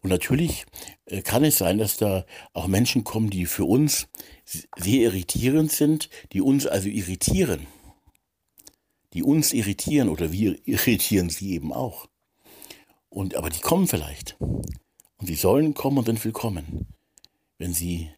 Und 0.00 0.10
natürlich 0.10 0.64
äh, 1.06 1.22
kann 1.22 1.44
es 1.44 1.58
sein, 1.58 1.78
dass 1.78 1.96
da 1.96 2.24
auch 2.52 2.66
Menschen 2.66 3.04
kommen, 3.04 3.30
die 3.30 3.46
für 3.46 3.64
uns 3.64 4.08
sehr 4.44 5.02
irritierend 5.02 5.72
sind, 5.72 6.08
die 6.32 6.40
uns 6.40 6.66
also 6.66 6.88
irritieren. 6.88 7.66
Die 9.14 9.22
uns 9.22 9.52
irritieren 9.52 10.08
oder 10.08 10.32
wir 10.32 10.58
irritieren 10.66 11.30
sie 11.30 11.52
eben 11.52 11.72
auch. 11.72 12.08
Und, 13.08 13.34
aber 13.34 13.50
die 13.50 13.60
kommen 13.60 13.88
vielleicht. 13.88 14.36
Und 14.40 15.26
sie 15.26 15.34
sollen 15.34 15.74
kommen 15.74 15.98
und 15.98 16.06
sind 16.06 16.24
willkommen, 16.24 16.86
wenn 17.58 17.72
sie 17.72 18.10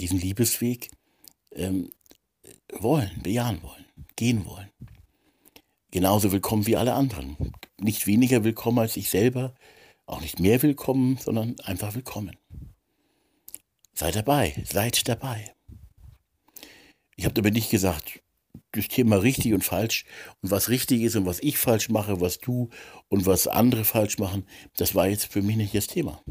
diesen 0.00 0.18
Liebesweg 0.18 0.90
ähm, 1.52 1.90
wollen, 2.72 3.10
bejahen 3.22 3.62
wollen, 3.62 3.84
gehen 4.16 4.44
wollen. 4.46 4.70
Genauso 5.90 6.32
willkommen 6.32 6.66
wie 6.66 6.76
alle 6.76 6.94
anderen. 6.94 7.36
Nicht 7.78 8.08
weniger 8.08 8.42
willkommen 8.42 8.80
als 8.80 8.96
ich 8.96 9.10
selber, 9.10 9.54
auch 10.06 10.20
nicht 10.20 10.40
mehr 10.40 10.62
willkommen, 10.62 11.18
sondern 11.18 11.58
einfach 11.60 11.94
willkommen. 11.94 12.36
Seid 13.94 14.16
dabei, 14.16 14.54
seid 14.64 15.08
dabei. 15.08 15.54
Ich 17.16 17.24
habe 17.24 17.34
damit 17.34 17.54
nicht 17.54 17.70
gesagt, 17.70 18.20
das 18.72 18.88
Thema 18.88 19.16
richtig 19.16 19.52
und 19.52 19.62
falsch 19.62 20.04
und 20.42 20.50
was 20.50 20.68
richtig 20.68 21.02
ist 21.02 21.16
und 21.16 21.26
was 21.26 21.40
ich 21.40 21.58
falsch 21.58 21.88
mache, 21.88 22.20
was 22.20 22.38
du 22.38 22.70
und 23.08 23.24
was 23.26 23.46
andere 23.46 23.84
falsch 23.84 24.18
machen, 24.18 24.46
das 24.76 24.94
war 24.94 25.06
jetzt 25.08 25.26
für 25.26 25.42
mich 25.42 25.56
nicht 25.56 25.74
das 25.74 25.86
Thema. 25.86 26.22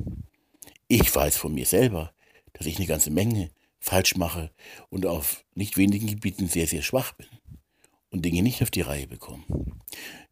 Ich 0.87 1.13
weiß 1.13 1.37
von 1.37 1.53
mir 1.53 1.65
selber, 1.65 2.13
dass 2.51 2.67
ich 2.67 2.77
eine 2.77 2.87
ganze 2.87 3.11
Menge 3.11 3.51
falsch 3.79 4.15
mache 4.15 4.51
und 4.89 5.05
auf 5.05 5.45
nicht 5.55 5.77
wenigen 5.77 6.07
Gebieten 6.07 6.47
sehr, 6.47 6.67
sehr 6.67 6.81
schwach 6.81 7.13
bin 7.13 7.27
und 8.09 8.23
Dinge 8.23 8.43
nicht 8.43 8.61
auf 8.61 8.71
die 8.71 8.81
Reihe 8.81 9.07
bekomme. 9.07 9.43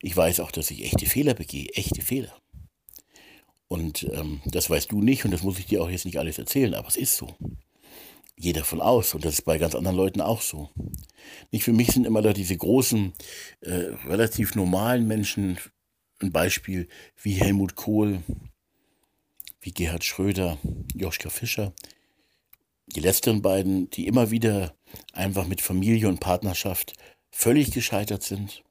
Ich 0.01 0.15
weiß 0.15 0.41
auch, 0.41 0.51
dass 0.51 0.71
ich 0.71 0.83
echte 0.83 1.05
Fehler 1.05 1.33
begehe, 1.33 1.69
echte 1.73 2.01
Fehler. 2.01 2.33
Und 3.71 4.05
ähm, 4.11 4.41
das 4.43 4.69
weißt 4.69 4.91
du 4.91 5.01
nicht 5.01 5.23
und 5.23 5.31
das 5.31 5.43
muss 5.43 5.57
ich 5.57 5.65
dir 5.65 5.81
auch 5.81 5.89
jetzt 5.89 6.03
nicht 6.03 6.19
alles 6.19 6.37
erzählen, 6.37 6.73
aber 6.73 6.89
es 6.89 6.97
ist 6.97 7.15
so. 7.15 7.37
gehe 8.35 8.51
davon 8.51 8.81
aus, 8.81 9.13
und 9.13 9.23
das 9.23 9.35
ist 9.35 9.45
bei 9.45 9.57
ganz 9.57 9.75
anderen 9.75 9.95
Leuten 9.95 10.19
auch 10.19 10.41
so. 10.41 10.69
Nicht 11.51 11.63
für 11.63 11.71
mich 11.71 11.87
sind 11.87 12.05
immer 12.05 12.21
da 12.21 12.33
diese 12.33 12.57
großen, 12.57 13.13
äh, 13.61 13.71
relativ 14.09 14.55
normalen 14.55 15.07
Menschen 15.07 15.57
ein 16.19 16.33
Beispiel 16.33 16.89
wie 17.23 17.31
Helmut 17.31 17.77
Kohl, 17.77 18.23
wie 19.61 19.71
Gerhard 19.71 20.03
Schröder, 20.03 20.57
Joschka 20.93 21.29
Fischer. 21.29 21.71
Die 22.93 22.99
letzteren 22.99 23.41
beiden, 23.41 23.89
die 23.89 24.05
immer 24.05 24.31
wieder 24.31 24.75
einfach 25.13 25.47
mit 25.47 25.61
Familie 25.61 26.09
und 26.09 26.19
Partnerschaft 26.19 26.91
völlig 27.29 27.71
gescheitert 27.71 28.23
sind, 28.23 28.63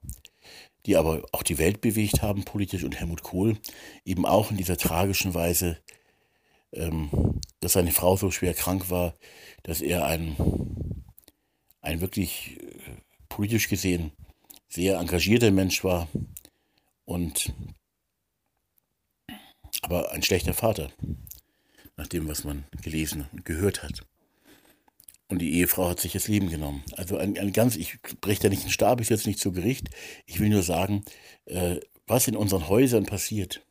die 0.87 0.97
aber 0.97 1.25
auch 1.33 1.43
die 1.43 1.59
Welt 1.59 1.81
bewegt 1.81 2.23
haben 2.23 2.45
politisch 2.45 2.85
und 2.85 2.99
Helmut 2.99 3.23
Kohl 3.23 3.59
eben 4.05 4.27
auch 4.27 4.51
in 4.51 4.57
dieser 4.57 4.77
tragischen 4.77 5.35
Weise, 5.35 5.79
ähm, 6.73 7.41
dass 7.61 7.73
seine 7.73 7.93
Frau 7.93 8.17
so 8.17 8.31
schwer 8.31 8.55
krank 8.55 8.91
war, 8.91 9.15
dass 9.63 9.81
er 9.81 10.07
ein, 10.07 10.37
ein 11.81 12.01
wirklich 12.01 12.59
äh, 12.61 12.97
politisch 13.29 13.69
gesehen 13.69 14.13
sehr 14.69 14.99
engagierter 14.99 15.51
Mensch 15.51 15.83
war 15.85 16.09
und 17.05 17.53
aber 19.83 20.13
ein 20.13 20.23
schlechter 20.23 20.55
Vater, 20.55 20.93
nach 21.97 22.07
dem, 22.07 22.29
was 22.29 22.45
man 22.45 22.65
gelesen 22.83 23.27
und 23.33 23.45
gehört 23.45 23.83
hat. 23.83 24.07
Und 25.31 25.39
die 25.39 25.53
Ehefrau 25.55 25.89
hat 25.89 26.01
sich 26.01 26.13
das 26.13 26.27
Leben 26.27 26.51
genommen. 26.51 26.83
Also 26.97 27.17
ein, 27.17 27.39
ein 27.39 27.53
ganz, 27.53 27.77
ich 27.77 28.03
breche 28.21 28.43
da 28.43 28.49
nicht 28.49 28.63
einen 28.63 28.73
Stab, 28.73 29.01
ich 29.01 29.09
jetzt 29.09 29.29
nicht 29.29 29.39
zu 29.39 29.53
Gericht. 29.53 29.89
Ich 30.27 30.41
will 30.41 30.49
nur 30.49 30.65
sagen, 30.65 31.05
äh, 31.45 31.77
was 32.09 32.27
in 32.27 32.37
unseren 32.37 32.69
Häusern 32.69 33.07
passiert. 33.07 33.65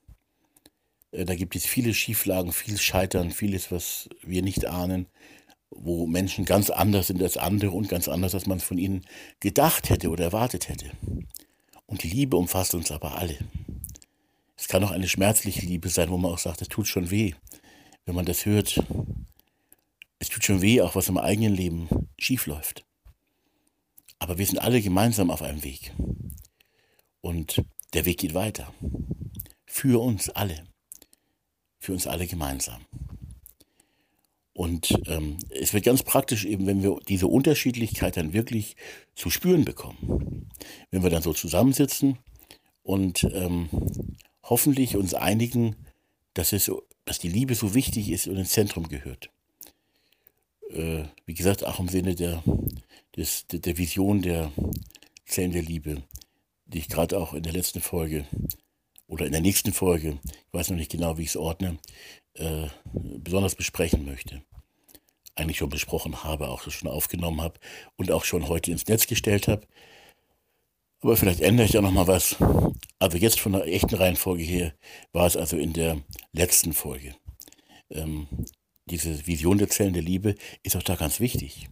Äh, 1.11 1.25
da 1.25 1.35
gibt 1.35 1.57
es 1.57 1.65
viele 1.65 1.93
Schieflagen, 1.93 2.53
viel 2.53 2.77
Scheitern, 2.77 3.31
vieles, 3.31 3.73
was 3.73 4.07
wir 4.23 4.41
nicht 4.41 4.67
ahnen, 4.67 5.07
wo 5.69 6.07
Menschen 6.07 6.45
ganz 6.45 6.69
anders 6.69 7.07
sind 7.07 7.21
als 7.21 7.35
andere 7.35 7.71
und 7.71 7.89
ganz 7.89 8.07
anders, 8.07 8.33
als 8.33 8.45
man 8.45 8.59
es 8.59 8.63
von 8.63 8.77
ihnen 8.77 9.05
gedacht 9.41 9.89
hätte 9.89 10.11
oder 10.11 10.23
erwartet 10.23 10.69
hätte. 10.69 10.91
Und 11.87 12.03
die 12.03 12.09
Liebe 12.09 12.37
umfasst 12.37 12.73
uns 12.73 12.89
aber 12.89 13.17
alle. 13.17 13.37
Es 14.55 14.69
kann 14.69 14.83
auch 14.85 14.91
eine 14.91 15.09
schmerzliche 15.09 15.65
Liebe 15.65 15.89
sein, 15.89 16.09
wo 16.09 16.17
man 16.17 16.31
auch 16.31 16.39
sagt, 16.39 16.61
es 16.61 16.69
tut 16.69 16.87
schon 16.87 17.11
weh, 17.11 17.33
wenn 18.05 18.15
man 18.15 18.25
das 18.25 18.45
hört 18.45 18.81
es 20.19 20.27
tut 20.27 20.43
schon 20.43 20.61
weh, 20.61 20.81
auch 20.81 20.95
was 20.95 21.09
im 21.09 21.17
eigenen 21.17 21.55
Leben 21.55 21.87
schiefläuft. 22.17 22.85
Aber 24.19 24.37
wir 24.37 24.45
sind 24.45 24.59
alle 24.59 24.81
gemeinsam 24.81 25.31
auf 25.31 25.41
einem 25.41 25.63
Weg. 25.63 25.93
Und 27.21 27.63
der 27.93 28.05
Weg 28.05 28.19
geht 28.19 28.33
weiter. 28.33 28.73
Für 29.65 30.01
uns 30.01 30.29
alle. 30.29 30.67
Für 31.79 31.93
uns 31.93 32.05
alle 32.05 32.27
gemeinsam. 32.27 32.85
Und 34.51 34.93
ähm, 35.07 35.37
es 35.51 35.73
wird 35.73 35.85
ganz 35.85 36.03
praktisch 36.03 36.43
eben, 36.43 36.67
wenn 36.67 36.83
wir 36.83 36.99
diese 37.07 37.27
Unterschiedlichkeit 37.27 38.17
dann 38.17 38.33
wirklich 38.33 38.75
zu 39.15 39.29
spüren 39.29 39.63
bekommen. 39.63 40.49
Wenn 40.91 41.01
wir 41.01 41.09
dann 41.09 41.21
so 41.21 41.31
zusammensitzen 41.31 42.17
und 42.83 43.23
ähm, 43.23 43.69
hoffentlich 44.43 44.97
uns 44.97 45.13
einigen, 45.13 45.77
dass, 46.33 46.51
es, 46.51 46.69
dass 47.05 47.19
die 47.19 47.29
Liebe 47.29 47.55
so 47.55 47.73
wichtig 47.73 48.09
ist 48.09 48.27
und 48.27 48.35
ins 48.35 48.51
Zentrum 48.51 48.89
gehört 48.89 49.29
äh, 50.79 51.05
wie 51.25 51.33
gesagt, 51.33 51.65
auch 51.65 51.79
im 51.79 51.89
Sinne 51.89 52.15
der, 52.15 52.43
des, 53.15 53.45
der 53.47 53.77
Vision 53.77 54.21
der 54.21 54.51
Zellen 55.25 55.51
der 55.51 55.61
Liebe, 55.61 56.03
die 56.65 56.79
ich 56.79 56.89
gerade 56.89 57.19
auch 57.19 57.33
in 57.33 57.43
der 57.43 57.53
letzten 57.53 57.81
Folge 57.81 58.25
oder 59.07 59.25
in 59.25 59.31
der 59.31 59.41
nächsten 59.41 59.73
Folge, 59.73 60.19
ich 60.23 60.53
weiß 60.53 60.69
noch 60.69 60.77
nicht 60.77 60.91
genau, 60.91 61.17
wie 61.17 61.23
ich 61.23 61.29
es 61.29 61.37
ordne, 61.37 61.77
äh, 62.35 62.67
besonders 62.93 63.55
besprechen 63.55 64.05
möchte. 64.05 64.41
Eigentlich 65.35 65.57
schon 65.57 65.69
besprochen 65.69 66.23
habe, 66.23 66.49
auch 66.49 66.69
schon 66.69 66.89
aufgenommen 66.89 67.41
habe 67.41 67.59
und 67.95 68.11
auch 68.11 68.25
schon 68.25 68.47
heute 68.47 68.71
ins 68.71 68.87
Netz 68.87 69.07
gestellt 69.07 69.47
habe. 69.47 69.67
Aber 71.01 71.15
vielleicht 71.15 71.39
ändere 71.39 71.65
ich 71.65 71.71
da 71.71 71.81
nochmal 71.81 72.07
was. 72.07 72.35
Also 72.99 73.17
jetzt 73.17 73.39
von 73.39 73.53
der 73.53 73.65
echten 73.65 73.95
Reihenfolge 73.95 74.43
her 74.43 74.73
war 75.13 75.25
es 75.25 75.37
also 75.37 75.57
in 75.57 75.73
der 75.73 76.01
letzten 76.33 76.73
Folge. 76.73 77.15
Ähm, 77.89 78.27
diese 78.89 79.27
Vision 79.27 79.57
der 79.57 79.69
Zellen 79.69 79.93
der 79.93 80.03
Liebe 80.03 80.35
ist 80.63 80.75
auch 80.75 80.83
da 80.83 80.95
ganz 80.95 81.19
wichtig. 81.19 81.69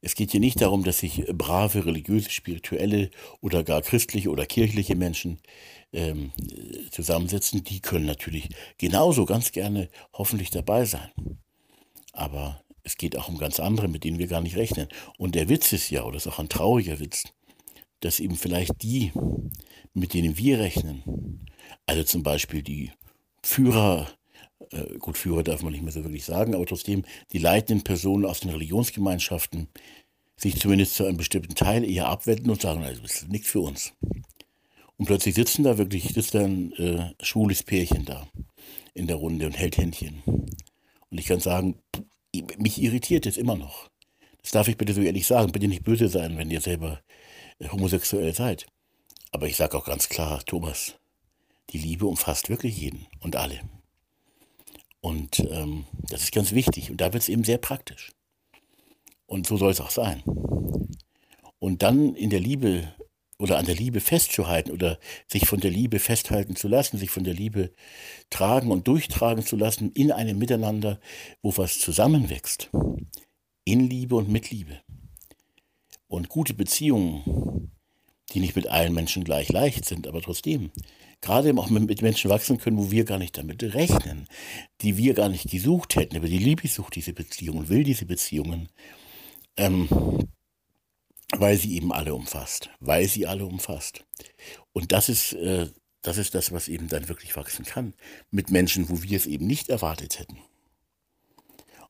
Es 0.00 0.14
geht 0.14 0.30
hier 0.30 0.40
nicht 0.40 0.60
darum, 0.60 0.84
dass 0.84 1.00
sich 1.00 1.24
brave, 1.32 1.84
religiöse, 1.84 2.30
spirituelle 2.30 3.10
oder 3.40 3.64
gar 3.64 3.82
christliche 3.82 4.30
oder 4.30 4.46
kirchliche 4.46 4.94
Menschen 4.94 5.40
ähm, 5.92 6.30
zusammensetzen. 6.90 7.64
Die 7.64 7.80
können 7.80 8.06
natürlich 8.06 8.48
genauso 8.78 9.24
ganz 9.24 9.50
gerne 9.50 9.88
hoffentlich 10.12 10.50
dabei 10.50 10.84
sein. 10.84 11.10
Aber 12.12 12.62
es 12.84 12.96
geht 12.96 13.16
auch 13.16 13.28
um 13.28 13.38
ganz 13.38 13.58
andere, 13.58 13.88
mit 13.88 14.04
denen 14.04 14.18
wir 14.18 14.28
gar 14.28 14.40
nicht 14.40 14.56
rechnen. 14.56 14.88
Und 15.18 15.34
der 15.34 15.48
Witz 15.48 15.72
ist 15.72 15.90
ja, 15.90 16.04
oder 16.04 16.16
ist 16.16 16.28
auch 16.28 16.38
ein 16.38 16.48
trauriger 16.48 17.00
Witz, 17.00 17.24
dass 18.00 18.20
eben 18.20 18.36
vielleicht 18.36 18.82
die, 18.82 19.12
mit 19.94 20.14
denen 20.14 20.38
wir 20.38 20.60
rechnen, 20.60 21.46
also 21.86 22.04
zum 22.04 22.22
Beispiel 22.22 22.62
die 22.62 22.92
Führer 23.42 24.06
äh, 24.72 24.98
gut, 24.98 25.16
Führer 25.16 25.42
darf 25.42 25.62
man 25.62 25.72
nicht 25.72 25.82
mehr 25.82 25.92
so 25.92 26.04
wirklich 26.04 26.24
sagen, 26.24 26.54
aber 26.54 26.66
trotzdem 26.66 27.04
die 27.32 27.38
leitenden 27.38 27.84
Personen 27.84 28.24
aus 28.24 28.40
den 28.40 28.50
Religionsgemeinschaften 28.50 29.68
sich 30.36 30.58
zumindest 30.60 30.94
zu 30.94 31.04
einem 31.04 31.16
bestimmten 31.16 31.54
Teil 31.54 31.84
eher 31.84 32.08
abwenden 32.08 32.50
und 32.50 32.60
sagen, 32.60 32.84
also, 32.84 33.02
das 33.02 33.22
ist 33.22 33.28
nichts 33.28 33.48
für 33.48 33.60
uns. 33.60 33.92
Und 34.96 35.06
plötzlich 35.06 35.34
sitzen 35.34 35.64
da 35.64 35.78
wirklich, 35.78 36.12
sitzt 36.12 36.34
da 36.34 36.40
ein 36.40 36.72
äh, 36.74 37.12
schwules 37.20 37.62
Pärchen 37.62 38.04
da 38.04 38.28
in 38.94 39.06
der 39.06 39.16
Runde 39.16 39.46
und 39.46 39.58
hält 39.58 39.76
Händchen. 39.76 40.22
Und 40.26 41.18
ich 41.18 41.26
kann 41.26 41.40
sagen, 41.40 41.80
mich 42.58 42.82
irritiert 42.82 43.26
es 43.26 43.36
immer 43.36 43.56
noch. 43.56 43.88
Das 44.42 44.52
darf 44.52 44.68
ich 44.68 44.76
bitte 44.76 44.94
so 44.94 45.00
ehrlich 45.00 45.26
sagen. 45.26 45.52
Bitte 45.52 45.68
nicht 45.68 45.84
böse 45.84 46.08
sein, 46.08 46.36
wenn 46.36 46.50
ihr 46.50 46.60
selber 46.60 47.00
äh, 47.58 47.68
homosexuell 47.68 48.34
seid. 48.34 48.66
Aber 49.30 49.46
ich 49.46 49.56
sage 49.56 49.76
auch 49.76 49.84
ganz 49.84 50.08
klar, 50.08 50.42
Thomas, 50.44 50.94
die 51.70 51.78
Liebe 51.78 52.06
umfasst 52.06 52.48
wirklich 52.48 52.78
jeden 52.78 53.06
und 53.20 53.36
alle. 53.36 53.60
Und 55.00 55.40
ähm, 55.50 55.86
das 56.08 56.22
ist 56.22 56.32
ganz 56.32 56.52
wichtig. 56.52 56.90
Und 56.90 57.00
da 57.00 57.12
wird 57.12 57.22
es 57.22 57.28
eben 57.28 57.44
sehr 57.44 57.58
praktisch. 57.58 58.12
Und 59.26 59.46
so 59.46 59.56
soll 59.56 59.70
es 59.70 59.80
auch 59.80 59.90
sein. 59.90 60.22
Und 61.58 61.82
dann 61.82 62.14
in 62.14 62.30
der 62.30 62.40
Liebe 62.40 62.92
oder 63.38 63.58
an 63.58 63.66
der 63.66 63.74
Liebe 63.74 64.00
festzuhalten 64.00 64.72
oder 64.72 64.98
sich 65.28 65.46
von 65.46 65.60
der 65.60 65.70
Liebe 65.70 65.98
festhalten 65.98 66.56
zu 66.56 66.66
lassen, 66.66 66.98
sich 66.98 67.10
von 67.10 67.24
der 67.24 67.34
Liebe 67.34 67.72
tragen 68.30 68.70
und 68.70 68.88
durchtragen 68.88 69.44
zu 69.44 69.56
lassen 69.56 69.92
in 69.92 70.10
einem 70.10 70.38
Miteinander, 70.38 70.98
wo 71.40 71.56
was 71.56 71.78
zusammenwächst. 71.78 72.70
In 73.64 73.88
Liebe 73.88 74.16
und 74.16 74.28
mit 74.28 74.50
Liebe. 74.50 74.80
Und 76.08 76.28
gute 76.28 76.54
Beziehungen, 76.54 77.70
die 78.32 78.40
nicht 78.40 78.56
mit 78.56 78.66
allen 78.66 78.94
Menschen 78.94 79.24
gleich 79.24 79.50
leicht 79.50 79.84
sind, 79.84 80.06
aber 80.06 80.22
trotzdem 80.22 80.70
gerade 81.20 81.52
auch 81.56 81.70
mit 81.70 82.02
Menschen 82.02 82.30
wachsen 82.30 82.58
können, 82.58 82.78
wo 82.78 82.90
wir 82.90 83.04
gar 83.04 83.18
nicht 83.18 83.36
damit 83.36 83.62
rechnen, 83.62 84.28
die 84.80 84.96
wir 84.96 85.14
gar 85.14 85.28
nicht 85.28 85.50
gesucht 85.50 85.96
hätten. 85.96 86.16
Aber 86.16 86.28
die 86.28 86.38
Liebe 86.38 86.68
sucht 86.68 86.96
diese 86.96 87.12
Beziehungen, 87.12 87.68
will 87.68 87.84
diese 87.84 88.06
Beziehungen, 88.06 88.68
ähm, 89.56 89.88
weil 91.36 91.56
sie 91.56 91.76
eben 91.76 91.92
alle 91.92 92.14
umfasst, 92.14 92.70
weil 92.80 93.08
sie 93.08 93.26
alle 93.26 93.46
umfasst. 93.46 94.04
Und 94.72 94.92
das 94.92 95.08
ist, 95.08 95.32
äh, 95.34 95.68
das 96.02 96.18
ist 96.18 96.34
das, 96.34 96.52
was 96.52 96.68
eben 96.68 96.88
dann 96.88 97.08
wirklich 97.08 97.36
wachsen 97.36 97.64
kann, 97.64 97.94
mit 98.30 98.50
Menschen, 98.50 98.88
wo 98.88 99.02
wir 99.02 99.16
es 99.16 99.26
eben 99.26 99.46
nicht 99.46 99.68
erwartet 99.68 100.18
hätten. 100.18 100.38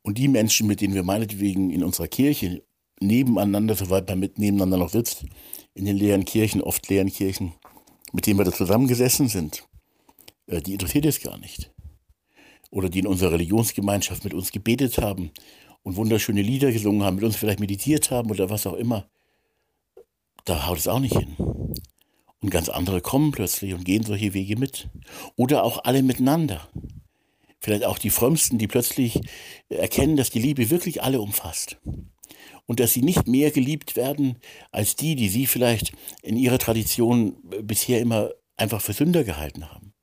Und 0.02 0.16
die 0.18 0.28
Menschen, 0.28 0.66
mit 0.66 0.80
denen 0.80 0.94
wir 0.94 1.02
meinetwegen 1.02 1.70
in 1.70 1.84
unserer 1.84 2.08
Kirche 2.08 2.62
nebeneinander, 3.00 3.74
soweit 3.74 4.08
man 4.08 4.18
mit 4.18 4.38
nebeneinander 4.38 4.78
noch 4.78 4.88
sitzt, 4.88 5.24
in 5.74 5.84
den 5.84 5.96
leeren 5.96 6.24
Kirchen, 6.24 6.62
oft 6.62 6.88
leeren 6.88 7.12
Kirchen, 7.12 7.52
mit 8.12 8.26
denen 8.26 8.38
wir 8.38 8.44
da 8.44 8.52
zusammengesessen 8.52 9.28
sind, 9.28 9.64
äh, 10.46 10.60
die 10.60 10.72
interessiert 10.72 11.06
es 11.06 11.20
gar 11.20 11.38
nicht. 11.38 11.72
Oder 12.70 12.88
die 12.88 13.00
in 13.00 13.06
unserer 13.06 13.32
Religionsgemeinschaft 13.32 14.24
mit 14.24 14.34
uns 14.34 14.52
gebetet 14.52 14.98
haben 14.98 15.30
und 15.82 15.96
wunderschöne 15.96 16.42
Lieder 16.42 16.72
gesungen 16.72 17.02
haben, 17.02 17.16
mit 17.16 17.24
uns 17.24 17.36
vielleicht 17.36 17.60
meditiert 17.60 18.10
haben 18.10 18.30
oder 18.30 18.50
was 18.50 18.66
auch 18.66 18.74
immer. 18.74 19.08
Da 20.44 20.66
haut 20.66 20.78
es 20.78 20.88
auch 20.88 21.00
nicht 21.00 21.16
hin. 21.16 21.36
Und 22.40 22.50
ganz 22.50 22.68
andere 22.68 23.00
kommen 23.00 23.32
plötzlich 23.32 23.74
und 23.74 23.84
gehen 23.84 24.04
solche 24.04 24.34
Wege 24.34 24.56
mit. 24.56 24.88
Oder 25.36 25.64
auch 25.64 25.84
alle 25.84 26.02
miteinander. 26.02 26.68
Vielleicht 27.60 27.84
auch 27.84 27.98
die 27.98 28.10
Frömmsten, 28.10 28.58
die 28.58 28.68
plötzlich 28.68 29.20
erkennen, 29.68 30.16
dass 30.16 30.30
die 30.30 30.38
Liebe 30.38 30.70
wirklich 30.70 31.02
alle 31.02 31.20
umfasst 31.20 31.78
und 32.68 32.80
dass 32.80 32.92
sie 32.92 33.02
nicht 33.02 33.26
mehr 33.26 33.50
geliebt 33.50 33.96
werden 33.96 34.36
als 34.70 34.94
die, 34.94 35.16
die 35.16 35.30
sie 35.30 35.46
vielleicht 35.46 35.92
in 36.22 36.36
ihrer 36.36 36.58
Tradition 36.58 37.36
bisher 37.62 37.98
immer 37.98 38.30
einfach 38.56 38.82
für 38.82 38.92
Sünder 38.92 39.24
gehalten 39.24 39.72
haben. 39.72 39.94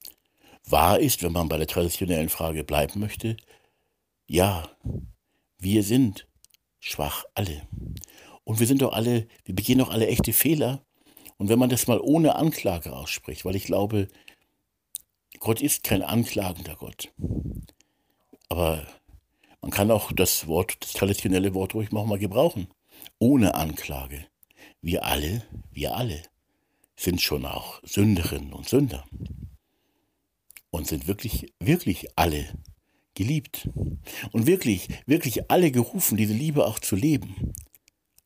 Wahr 0.67 0.99
ist, 0.99 1.21
wenn 1.21 1.31
man 1.31 1.47
bei 1.47 1.57
der 1.57 1.67
traditionellen 1.67 2.27
Frage 2.27 2.63
bleiben 2.63 2.99
möchte, 2.99 3.37
ja, 4.25 4.67
wir 5.59 5.83
sind 5.83 6.27
schwach 6.79 7.23
alle. 7.35 7.61
Und 8.43 8.59
wir 8.59 8.65
sind 8.65 8.81
doch 8.81 8.93
alle, 8.93 9.27
wir 9.43 9.53
begehen 9.53 9.77
doch 9.77 9.91
alle 9.91 10.07
echte 10.07 10.33
Fehler. 10.33 10.83
Und 11.37 11.49
wenn 11.49 11.59
man 11.59 11.69
das 11.69 11.85
mal 11.85 11.99
ohne 11.99 12.35
Anklage 12.35 12.93
ausspricht, 12.93 13.45
weil 13.45 13.55
ich 13.55 13.65
glaube, 13.65 14.07
Gott 15.37 15.61
ist 15.61 15.83
kein 15.83 16.01
anklagender 16.01 16.75
Gott. 16.77 17.11
Aber 18.49 18.87
Man 19.65 19.71
kann 19.71 19.89
auch 19.89 20.11
das 20.11 20.45
Wort, 20.45 20.77
das 20.81 20.93
traditionelle 20.93 21.55
Wort 21.55 21.73
ruhig 21.73 21.91
mal 21.91 22.19
gebrauchen. 22.19 22.67
Ohne 23.17 23.55
Anklage. 23.55 24.27
Wir 24.83 25.03
alle, 25.03 25.43
wir 25.71 25.95
alle 25.95 26.21
sind 26.95 27.19
schon 27.19 27.47
auch 27.47 27.81
Sünderinnen 27.81 28.53
und 28.53 28.69
Sünder. 28.69 29.07
Und 30.69 30.85
sind 30.85 31.07
wirklich, 31.07 31.51
wirklich 31.59 32.15
alle 32.15 32.47
geliebt. 33.15 33.67
Und 34.31 34.45
wirklich, 34.45 34.87
wirklich 35.07 35.49
alle 35.49 35.71
gerufen, 35.71 36.15
diese 36.15 36.33
Liebe 36.33 36.67
auch 36.67 36.77
zu 36.77 36.95
leben. 36.95 37.55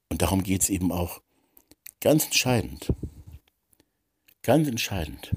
Und 0.10 0.21
darum 0.21 0.43
geht 0.43 0.63
es 0.63 0.69
eben 0.69 0.91
auch 0.91 1.21
ganz 2.02 2.25
entscheidend. 2.25 2.91
Ganz 4.41 4.67
entscheidend 4.67 5.32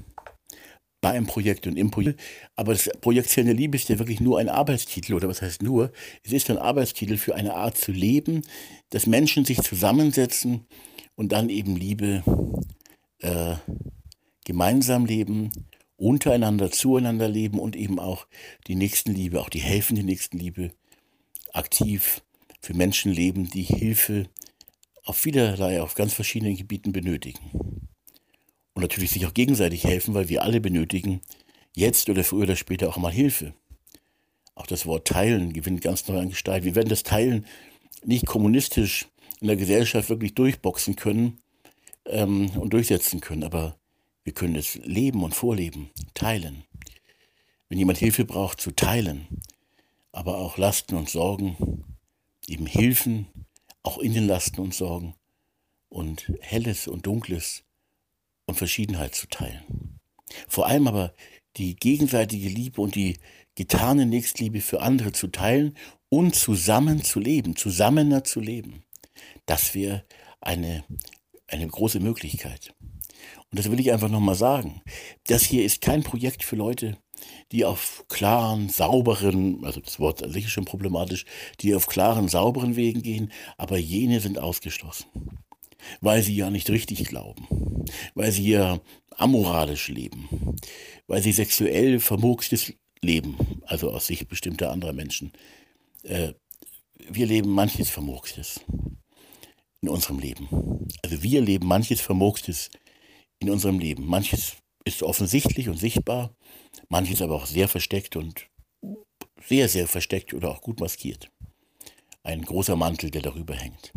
bei 1.03 1.09
einem 1.11 1.27
Projekt 1.27 1.67
und 1.67 1.77
im 1.77 1.91
Projekt. 1.91 2.21
Aber 2.55 2.71
das 2.71 2.89
Projekt 3.01 3.29
Zellen 3.29 3.47
der 3.47 3.55
Liebe 3.55 3.75
ist 3.75 3.89
ja 3.89 3.99
wirklich 3.99 4.21
nur 4.21 4.39
ein 4.39 4.47
Arbeitstitel, 4.47 5.13
oder 5.13 5.27
was 5.27 5.41
heißt 5.41 5.61
nur? 5.61 5.91
Es 6.23 6.31
ist 6.31 6.49
ein 6.49 6.57
Arbeitstitel 6.57 7.17
für 7.17 7.35
eine 7.35 7.55
Art 7.55 7.77
zu 7.77 7.91
leben, 7.91 8.41
dass 8.89 9.05
Menschen 9.05 9.43
sich 9.43 9.61
zusammensetzen 9.61 10.65
und 11.15 11.33
dann 11.33 11.49
eben 11.49 11.75
Liebe 11.75 12.23
äh, 13.19 13.55
gemeinsam 14.45 15.05
leben, 15.05 15.51
untereinander, 15.97 16.71
zueinander 16.71 17.27
leben 17.27 17.59
und 17.59 17.75
eben 17.75 17.99
auch 17.99 18.25
die 18.67 18.75
Nächstenliebe, 18.75 19.41
auch 19.41 19.49
die 19.49 19.59
helfende 19.59 20.03
Nächstenliebe 20.03 20.71
aktiv 21.51 22.21
für 22.61 22.75
Menschen 22.75 23.11
leben, 23.11 23.49
die 23.49 23.63
Hilfe 23.63 24.29
auf 25.03 25.17
vielerlei, 25.17 25.81
auf 25.81 25.95
ganz 25.95 26.13
verschiedenen 26.13 26.55
Gebieten 26.55 26.93
benötigen 26.93 27.89
und 28.73 28.81
natürlich 28.81 29.11
sich 29.11 29.25
auch 29.25 29.33
gegenseitig 29.33 29.83
helfen, 29.83 30.13
weil 30.13 30.29
wir 30.29 30.43
alle 30.43 30.61
benötigen 30.61 31.21
jetzt 31.75 32.09
oder 32.09 32.23
früher 32.23 32.43
oder 32.43 32.55
später 32.55 32.89
auch 32.89 32.97
mal 32.97 33.11
Hilfe. 33.11 33.53
Auch 34.55 34.67
das 34.67 34.85
Wort 34.85 35.07
Teilen 35.07 35.53
gewinnt 35.53 35.81
ganz 35.81 36.07
neu 36.07 36.19
an 36.19 36.29
Gestalt. 36.29 36.63
Wir 36.63 36.75
werden 36.75 36.89
das 36.89 37.03
Teilen 37.03 37.45
nicht 38.05 38.25
kommunistisch 38.25 39.07
in 39.41 39.47
der 39.47 39.55
Gesellschaft 39.55 40.09
wirklich 40.09 40.35
durchboxen 40.35 40.95
können 40.95 41.39
ähm, 42.05 42.49
und 42.51 42.73
durchsetzen 42.73 43.19
können, 43.21 43.43
aber 43.43 43.77
wir 44.23 44.33
können 44.33 44.55
es 44.55 44.75
leben 44.75 45.23
und 45.23 45.35
vorleben, 45.35 45.89
teilen. 46.13 46.63
Wenn 47.67 47.79
jemand 47.79 47.97
Hilfe 47.97 48.25
braucht, 48.25 48.61
zu 48.61 48.71
teilen, 48.71 49.27
aber 50.11 50.37
auch 50.37 50.57
Lasten 50.57 50.95
und 50.95 51.09
Sorgen, 51.09 51.83
eben 52.47 52.67
Hilfen, 52.67 53.27
auch 53.81 53.97
in 53.97 54.13
den 54.13 54.27
Lasten 54.27 54.61
und 54.61 54.73
Sorgen 54.73 55.15
und 55.89 56.31
Helles 56.39 56.87
und 56.87 57.05
Dunkles 57.05 57.63
und 58.45 58.55
Verschiedenheit 58.55 59.15
zu 59.15 59.27
teilen. 59.27 59.99
Vor 60.47 60.67
allem 60.67 60.87
aber 60.87 61.13
die 61.57 61.75
gegenseitige 61.75 62.49
Liebe 62.49 62.81
und 62.81 62.95
die 62.95 63.17
getane 63.55 64.05
Nächstliebe 64.05 64.61
für 64.61 64.81
andere 64.81 65.11
zu 65.11 65.27
teilen 65.27 65.77
und 66.09 66.35
zusammen 66.35 67.03
zu 67.03 67.19
leben, 67.19 67.55
zusammener 67.55 68.23
zu 68.23 68.39
leben. 68.39 68.83
Das 69.45 69.75
wäre 69.75 70.05
eine, 70.41 70.83
eine 71.47 71.67
große 71.67 71.99
Möglichkeit. 71.99 72.73
Und 73.51 73.59
das 73.59 73.69
will 73.69 73.79
ich 73.79 73.91
einfach 73.91 74.09
nochmal 74.09 74.35
sagen. 74.35 74.81
Das 75.27 75.43
hier 75.43 75.63
ist 75.63 75.81
kein 75.81 76.03
Projekt 76.03 76.43
für 76.43 76.55
Leute, 76.55 76.97
die 77.51 77.63
auf 77.63 78.03
klaren, 78.09 78.69
sauberen, 78.69 79.63
also 79.63 79.79
das 79.79 79.99
Wort 79.99 80.23
an 80.23 80.31
sich 80.31 80.45
ist 80.45 80.51
schon 80.51 80.65
problematisch, 80.65 81.25
die 81.61 81.75
auf 81.75 81.87
klaren, 81.87 82.27
sauberen 82.27 82.75
Wegen 82.75 83.03
gehen, 83.03 83.31
aber 83.57 83.77
jene 83.77 84.19
sind 84.19 84.39
ausgeschlossen 84.39 85.05
weil 86.01 86.21
sie 86.23 86.35
ja 86.35 86.49
nicht 86.49 86.69
richtig 86.69 87.05
glauben, 87.05 87.85
weil 88.15 88.31
sie 88.31 88.49
ja 88.49 88.79
amoralisch 89.17 89.89
leben, 89.89 90.55
weil 91.07 91.21
sie 91.21 91.31
sexuell 91.31 91.99
vermurkstes 91.99 92.73
leben, 93.01 93.61
also 93.65 93.91
aus 93.91 94.07
Sicht 94.07 94.27
bestimmter 94.27 94.71
anderer 94.71 94.93
Menschen. 94.93 95.33
Äh, 96.03 96.33
wir 97.09 97.25
leben 97.25 97.49
manches 97.49 97.89
Vermurkstes 97.89 98.61
in 99.81 99.89
unserem 99.89 100.19
Leben. 100.19 100.47
Also 101.03 101.21
wir 101.21 101.41
leben 101.41 101.67
manches 101.67 102.01
Vermurkstes 102.01 102.69
in 103.39 103.49
unserem 103.49 103.79
Leben. 103.79 104.05
Manches 104.05 104.55
ist 104.85 105.03
offensichtlich 105.03 105.69
und 105.69 105.77
sichtbar, 105.77 106.35
manches 106.89 107.21
aber 107.21 107.35
auch 107.35 107.45
sehr 107.45 107.67
versteckt 107.67 108.15
und 108.15 108.47
sehr, 109.45 109.67
sehr 109.67 109.87
versteckt 109.87 110.33
oder 110.33 110.49
auch 110.49 110.61
gut 110.61 110.79
maskiert. 110.79 111.29
Ein 112.23 112.43
großer 112.43 112.77
Mantel, 112.77 113.11
der 113.11 113.21
darüber 113.21 113.55
hängt. 113.55 113.91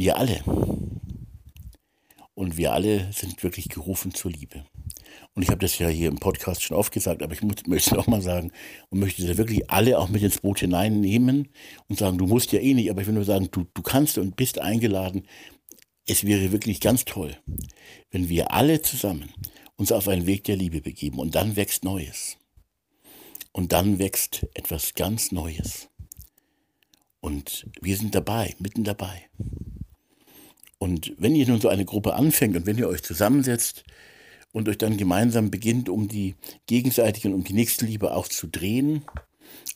Wir 0.00 0.16
alle. 0.16 0.42
Und 2.32 2.56
wir 2.56 2.72
alle 2.72 3.12
sind 3.12 3.42
wirklich 3.42 3.68
gerufen 3.68 4.14
zur 4.14 4.30
Liebe. 4.30 4.64
Und 5.34 5.42
ich 5.42 5.50
habe 5.50 5.58
das 5.58 5.78
ja 5.78 5.88
hier 5.88 6.08
im 6.08 6.16
Podcast 6.16 6.62
schon 6.62 6.78
oft 6.78 6.90
gesagt, 6.90 7.22
aber 7.22 7.34
ich 7.34 7.42
muss, 7.42 7.56
möchte 7.66 7.90
es 7.90 7.98
auch 7.98 8.06
mal 8.06 8.22
sagen 8.22 8.50
und 8.88 8.98
möchte 8.98 9.26
da 9.26 9.36
wirklich 9.36 9.70
alle 9.70 9.98
auch 9.98 10.08
mit 10.08 10.22
ins 10.22 10.38
Boot 10.38 10.60
hineinnehmen 10.60 11.50
und 11.88 11.98
sagen, 11.98 12.16
du 12.16 12.26
musst 12.26 12.50
ja 12.52 12.60
eh 12.60 12.72
nicht, 12.72 12.90
aber 12.90 13.02
ich 13.02 13.08
will 13.08 13.14
nur 13.14 13.26
sagen, 13.26 13.50
du, 13.50 13.66
du 13.74 13.82
kannst 13.82 14.16
und 14.16 14.36
bist 14.36 14.58
eingeladen. 14.58 15.26
Es 16.06 16.24
wäre 16.24 16.50
wirklich 16.50 16.80
ganz 16.80 17.04
toll, 17.04 17.36
wenn 18.10 18.30
wir 18.30 18.52
alle 18.52 18.80
zusammen 18.80 19.28
uns 19.76 19.92
auf 19.92 20.08
einen 20.08 20.24
Weg 20.24 20.44
der 20.44 20.56
Liebe 20.56 20.80
begeben 20.80 21.18
und 21.18 21.34
dann 21.34 21.56
wächst 21.56 21.84
Neues. 21.84 22.38
Und 23.52 23.72
dann 23.72 23.98
wächst 23.98 24.46
etwas 24.54 24.94
ganz 24.94 25.30
Neues. 25.30 25.90
Und 27.20 27.66
wir 27.82 27.98
sind 27.98 28.14
dabei, 28.14 28.54
mitten 28.60 28.82
dabei. 28.82 29.28
Und 30.82 31.12
wenn 31.18 31.36
ihr 31.36 31.46
nun 31.46 31.60
so 31.60 31.68
eine 31.68 31.84
Gruppe 31.84 32.14
anfängt 32.14 32.56
und 32.56 32.64
wenn 32.64 32.78
ihr 32.78 32.88
euch 32.88 33.02
zusammensetzt 33.02 33.84
und 34.50 34.66
euch 34.66 34.78
dann 34.78 34.96
gemeinsam 34.96 35.50
beginnt, 35.50 35.90
um 35.90 36.08
die 36.08 36.36
gegenseitige 36.66 37.28
und 37.28 37.34
um 37.34 37.44
die 37.44 37.52
Nächstenliebe 37.52 38.14
auch 38.14 38.26
zu 38.26 38.46
drehen, 38.46 39.04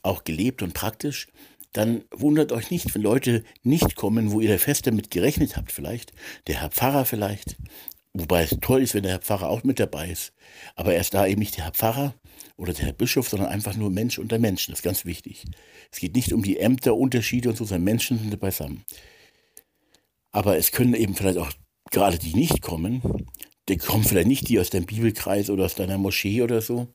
auch 0.03 0.25
gelebt 0.25 0.62
und 0.62 0.73
praktisch, 0.73 1.29
dann 1.75 2.05
wundert 2.11 2.53
euch 2.53 2.71
nicht, 2.71 2.95
wenn 2.95 3.03
Leute 3.03 3.45
nicht 3.62 3.97
kommen, 3.97 4.33
wo 4.33 4.40
ihr 4.40 4.59
fest 4.59 4.87
damit 4.87 5.11
gerechnet 5.11 5.59
habt, 5.59 5.73
vielleicht, 5.73 6.14
der 6.47 6.62
Herr 6.62 6.71
Pfarrer 6.71 7.05
vielleicht, 7.05 7.57
wobei 8.14 8.45
es 8.45 8.57
toll 8.62 8.81
ist, 8.81 8.95
wenn 8.95 9.03
der 9.03 9.12
Herr 9.12 9.21
Pfarrer 9.21 9.51
auch 9.51 9.62
mit 9.62 9.81
dabei 9.81 10.09
ist, 10.09 10.33
aber 10.75 10.95
er 10.95 11.03
ist 11.03 11.12
da 11.12 11.27
eben 11.27 11.40
nicht 11.40 11.59
der 11.59 11.64
Herr 11.64 11.73
Pfarrer 11.73 12.14
oder 12.57 12.73
der 12.73 12.87
Herr 12.87 12.93
Bischof, 12.95 13.29
sondern 13.29 13.51
einfach 13.51 13.77
nur 13.77 13.90
Mensch 13.90 14.19
unter 14.19 14.38
Menschen, 14.38 14.73
das 14.73 14.79
ist 14.79 14.85
ganz 14.85 15.05
wichtig. 15.05 15.45
Es 15.93 15.99
geht 15.99 16.14
nicht 16.17 16.33
um 16.33 16.43
die 16.43 16.59
Ämterunterschiede 16.59 17.51
und 17.51 17.57
so, 17.57 17.64
sondern 17.64 17.85
Menschen 17.85 18.19
sind 18.19 18.40
beisammen. 18.40 18.85
Aber 20.35 20.59
es 20.59 20.73
können 20.73 20.94
eben 20.94 21.14
vielleicht 21.14 21.38
auch 21.38 21.53
gerade 21.92 22.18
die 22.18 22.35
nicht 22.35 22.61
kommen. 22.61 23.01
Die 23.68 23.77
kommen 23.77 24.03
vielleicht 24.03 24.27
nicht 24.27 24.49
die 24.49 24.59
aus 24.59 24.68
deinem 24.68 24.85
Bibelkreis 24.85 25.49
oder 25.49 25.64
aus 25.64 25.77
deiner 25.77 25.97
Moschee 25.97 26.42
oder 26.42 26.61
so. 26.61 26.88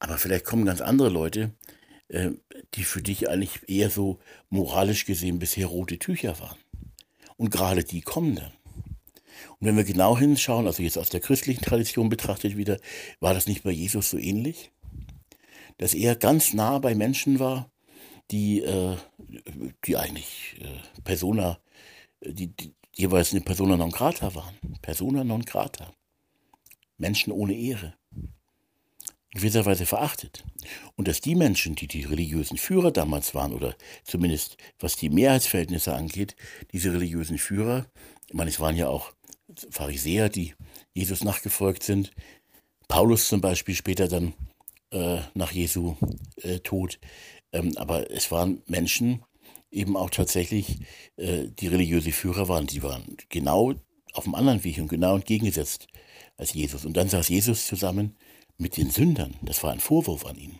Aber 0.00 0.18
vielleicht 0.18 0.44
kommen 0.44 0.66
ganz 0.66 0.82
andere 0.82 1.08
Leute, 1.08 1.54
äh, 2.08 2.32
die 2.74 2.84
für 2.84 3.00
dich 3.00 3.30
eigentlich 3.30 3.66
eher 3.68 3.88
so 3.88 4.18
moralisch 4.50 5.06
gesehen 5.06 5.38
bisher 5.38 5.66
rote 5.66 5.98
Tücher 5.98 6.38
waren. 6.40 6.58
Und 7.38 7.50
gerade 7.50 7.84
die 7.84 8.02
kommen 8.02 8.34
dann. 8.34 8.52
Und 9.58 9.66
wenn 9.66 9.78
wir 9.78 9.84
genau 9.84 10.18
hinschauen, 10.18 10.66
also 10.66 10.82
jetzt 10.82 10.98
aus 10.98 11.08
der 11.08 11.20
christlichen 11.20 11.64
Tradition 11.64 12.10
betrachtet 12.10 12.58
wieder, 12.58 12.78
war 13.18 13.32
das 13.32 13.46
nicht 13.46 13.62
bei 13.62 13.70
Jesus 13.70 14.10
so 14.10 14.18
ähnlich? 14.18 14.72
Dass 15.78 15.94
er 15.94 16.16
ganz 16.16 16.52
nah 16.52 16.78
bei 16.80 16.94
Menschen 16.94 17.38
war, 17.38 17.70
die, 18.30 18.60
äh, 18.60 18.98
die 19.86 19.96
eigentlich 19.96 20.56
äh, 20.60 21.00
Persona 21.02 21.58
die, 22.24 22.48
die 22.48 22.74
jeweils 22.94 23.32
eine 23.32 23.40
Persona 23.40 23.76
non 23.76 23.90
grata 23.90 24.34
waren. 24.34 24.54
Persona 24.82 25.24
non 25.24 25.42
grata. 25.42 25.92
Menschen 26.96 27.32
ohne 27.32 27.54
Ehre. 27.54 27.94
In 28.12 29.40
gewisser 29.40 29.66
Weise 29.66 29.84
verachtet. 29.84 30.44
Und 30.96 31.08
dass 31.08 31.20
die 31.20 31.34
Menschen, 31.34 31.74
die 31.74 31.88
die 31.88 32.04
religiösen 32.04 32.56
Führer 32.56 32.92
damals 32.92 33.34
waren, 33.34 33.52
oder 33.52 33.74
zumindest 34.04 34.56
was 34.78 34.96
die 34.96 35.10
Mehrheitsverhältnisse 35.10 35.94
angeht, 35.94 36.36
diese 36.72 36.92
religiösen 36.92 37.38
Führer, 37.38 37.86
ich 38.28 38.34
meine, 38.34 38.50
es 38.50 38.60
waren 38.60 38.76
ja 38.76 38.88
auch 38.88 39.12
Pharisäer, 39.70 40.28
die 40.28 40.54
Jesus 40.92 41.24
nachgefolgt 41.24 41.82
sind, 41.82 42.12
Paulus 42.86 43.28
zum 43.28 43.40
Beispiel 43.40 43.74
später 43.74 44.08
dann 44.08 44.34
äh, 44.90 45.20
nach 45.34 45.52
Jesu 45.52 45.96
äh, 46.36 46.60
Tod, 46.60 47.00
ähm, 47.52 47.72
aber 47.76 48.10
es 48.10 48.30
waren 48.30 48.62
Menschen, 48.66 49.24
eben 49.74 49.96
auch 49.96 50.10
tatsächlich 50.10 50.80
äh, 51.16 51.48
die 51.48 51.68
religiöse 51.68 52.12
Führer 52.12 52.48
waren. 52.48 52.66
Die 52.66 52.82
waren 52.82 53.16
genau 53.28 53.74
auf 54.12 54.24
dem 54.24 54.34
anderen 54.34 54.64
Weg 54.64 54.78
und 54.78 54.88
genau 54.88 55.16
entgegengesetzt 55.16 55.88
als 56.36 56.54
Jesus. 56.54 56.84
Und 56.84 56.96
dann 56.96 57.08
saß 57.08 57.28
Jesus 57.28 57.66
zusammen 57.66 58.16
mit 58.56 58.76
den 58.76 58.90
Sündern. 58.90 59.34
Das 59.42 59.62
war 59.62 59.72
ein 59.72 59.80
Vorwurf 59.80 60.24
an 60.26 60.36
ihn. 60.36 60.58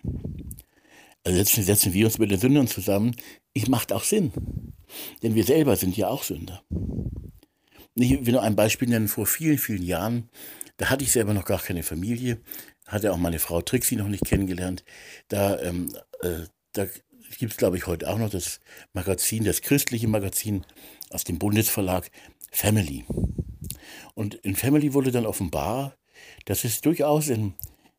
Also 1.22 1.38
setzen, 1.38 1.62
setzen 1.62 1.94
wir 1.94 2.06
uns 2.06 2.18
mit 2.18 2.30
den 2.30 2.40
Sündern 2.40 2.66
zusammen. 2.66 3.16
Ich 3.52 3.68
macht 3.68 3.92
auch 3.92 4.04
Sinn. 4.04 4.32
Denn 5.22 5.34
wir 5.34 5.44
selber 5.44 5.76
sind 5.76 5.96
ja 5.96 6.08
auch 6.08 6.22
Sünder. 6.22 6.62
Ich 7.94 8.26
will 8.26 8.32
nur 8.32 8.42
ein 8.42 8.56
Beispiel 8.56 8.88
nennen. 8.88 9.08
Vor 9.08 9.26
vielen, 9.26 9.58
vielen 9.58 9.82
Jahren, 9.82 10.28
da 10.76 10.90
hatte 10.90 11.04
ich 11.04 11.12
selber 11.12 11.32
noch 11.32 11.44
gar 11.44 11.60
keine 11.60 11.82
Familie, 11.82 12.40
hatte 12.86 13.12
auch 13.12 13.16
meine 13.16 13.38
Frau 13.38 13.62
Trixie 13.62 13.96
noch 13.96 14.08
nicht 14.08 14.24
kennengelernt. 14.24 14.84
Da, 15.28 15.60
ähm, 15.62 15.94
äh, 16.20 16.46
da 16.72 16.86
gibt 17.38 17.52
es, 17.52 17.58
glaube 17.58 17.76
ich, 17.76 17.86
heute 17.86 18.08
auch 18.08 18.18
noch 18.18 18.30
das 18.30 18.60
Magazin, 18.92 19.44
das 19.44 19.62
christliche 19.62 20.08
Magazin 20.08 20.64
aus 21.10 21.24
dem 21.24 21.38
Bundesverlag 21.38 22.10
Family. 22.50 23.04
Und 24.14 24.34
in 24.34 24.56
Family 24.56 24.94
wurde 24.94 25.10
dann 25.10 25.26
offenbar, 25.26 25.96
dass 26.44 26.64
es 26.64 26.80
durchaus 26.80 27.28
in, 27.28 27.54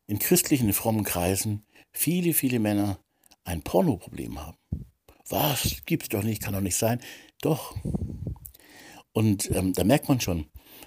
in 0.06 0.18
christlichen, 0.18 0.72
frommen 0.72 1.04
Kreisen 1.04 1.64
viele, 1.92 2.32
viele 2.32 2.58
Männer 2.58 2.98
ein 3.44 3.62
Pornoproblem 3.62 4.40
haben. 4.40 4.58
Was? 5.28 5.82
Gibt's 5.86 6.08
doch 6.08 6.22
nicht, 6.22 6.42
kann 6.42 6.54
doch 6.54 6.60
nicht 6.60 6.76
sein. 6.76 7.00
Doch. 7.42 7.76
Und 9.12 9.50
ähm, 9.50 9.72
da 9.72 9.84
merkt 9.84 10.08
man 10.08 10.20
schon, 10.20 10.46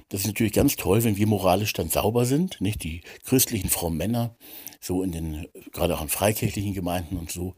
das 0.10 0.22
ist 0.22 0.28
natürlich 0.28 0.54
ganz 0.54 0.76
toll, 0.76 1.04
wenn 1.04 1.18
wir 1.18 1.28
moralisch 1.28 1.74
dann 1.74 1.90
sauber 1.90 2.26
sind, 2.26 2.62
nicht 2.62 2.84
die 2.84 3.02
christlichen 3.26 3.70
Frau 3.70 3.90
Männer, 3.90 4.36
so 4.80 5.04
in 5.04 5.12
den, 5.12 5.48
gerade 5.72 5.98
auch 5.98 6.02
in 6.02 6.10
freikirchlichen 6.10 6.74
Gemeinden 6.74 7.18
und 7.18 7.32
so, 7.32 7.56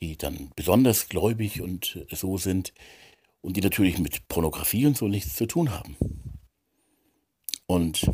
die 0.00 0.16
dann 0.16 0.50
besonders 0.56 1.08
gläubig 1.08 1.60
und 1.60 2.04
so 2.10 2.36
sind 2.36 2.72
und 3.40 3.56
die 3.56 3.60
natürlich 3.60 3.98
mit 3.98 4.26
Pornografie 4.28 4.86
und 4.86 4.96
so 4.96 5.06
nichts 5.06 5.34
zu 5.34 5.46
tun 5.46 5.70
haben. 5.70 5.96
Und 7.66 8.06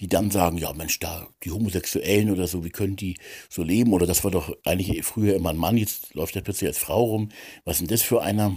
die 0.00 0.08
dann 0.08 0.30
sagen, 0.30 0.56
ja 0.56 0.72
Mensch, 0.72 0.98
da 0.98 1.28
die 1.44 1.50
Homosexuellen 1.50 2.30
oder 2.30 2.46
so, 2.46 2.64
wie 2.64 2.70
können 2.70 2.96
die 2.96 3.16
so 3.48 3.62
leben? 3.62 3.92
Oder 3.92 4.06
das 4.06 4.24
war 4.24 4.30
doch 4.30 4.56
eigentlich 4.64 5.04
früher 5.04 5.36
immer 5.36 5.50
ein 5.50 5.56
Mann, 5.56 5.76
jetzt 5.76 6.14
läuft 6.14 6.36
er 6.36 6.42
plötzlich 6.42 6.68
als 6.68 6.78
Frau 6.78 7.04
rum. 7.04 7.28
Was 7.64 7.76
ist 7.76 7.80
denn 7.82 7.88
das 7.88 8.02
für 8.02 8.22
einer? 8.22 8.56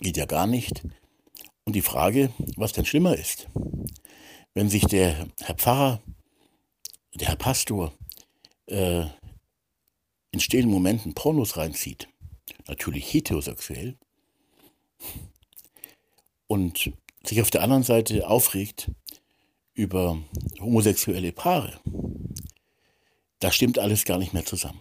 Geht 0.00 0.16
ja 0.16 0.26
gar 0.26 0.46
nicht. 0.46 0.86
Und 1.64 1.74
die 1.74 1.82
Frage, 1.82 2.30
was 2.56 2.72
denn 2.72 2.84
schlimmer 2.84 3.16
ist, 3.16 3.48
wenn 4.52 4.68
sich 4.68 4.84
der 4.84 5.28
Herr 5.40 5.54
Pfarrer, 5.54 6.02
der 7.14 7.28
Herr 7.28 7.36
Pastor, 7.36 7.92
äh, 8.66 9.06
in 10.30 10.40
stillen 10.40 10.70
Momenten 10.70 11.14
Pornos 11.14 11.56
reinzieht, 11.56 12.08
natürlich 12.66 13.12
heterosexuell, 13.12 13.96
und 16.46 16.92
sich 17.24 17.40
auf 17.40 17.50
der 17.50 17.62
anderen 17.62 17.82
Seite 17.82 18.28
aufregt 18.28 18.90
über 19.74 20.18
homosexuelle 20.60 21.32
Paare, 21.32 21.80
da 23.40 23.50
stimmt 23.50 23.78
alles 23.78 24.04
gar 24.04 24.18
nicht 24.18 24.32
mehr 24.32 24.44
zusammen. 24.44 24.80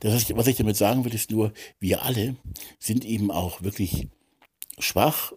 Das 0.00 0.12
heißt, 0.12 0.36
was 0.36 0.46
ich 0.46 0.56
damit 0.56 0.76
sagen 0.76 1.04
will, 1.04 1.14
ist 1.14 1.30
nur, 1.30 1.52
wir 1.78 2.02
alle 2.02 2.36
sind 2.78 3.04
eben 3.04 3.30
auch 3.30 3.62
wirklich 3.62 4.08
schwach 4.78 5.32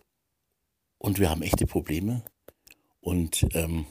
und 0.97 1.19
wir 1.19 1.29
haben 1.29 1.43
echte 1.43 1.65
Probleme. 1.65 2.23
Und 2.99 3.47
ähm, 3.53 3.85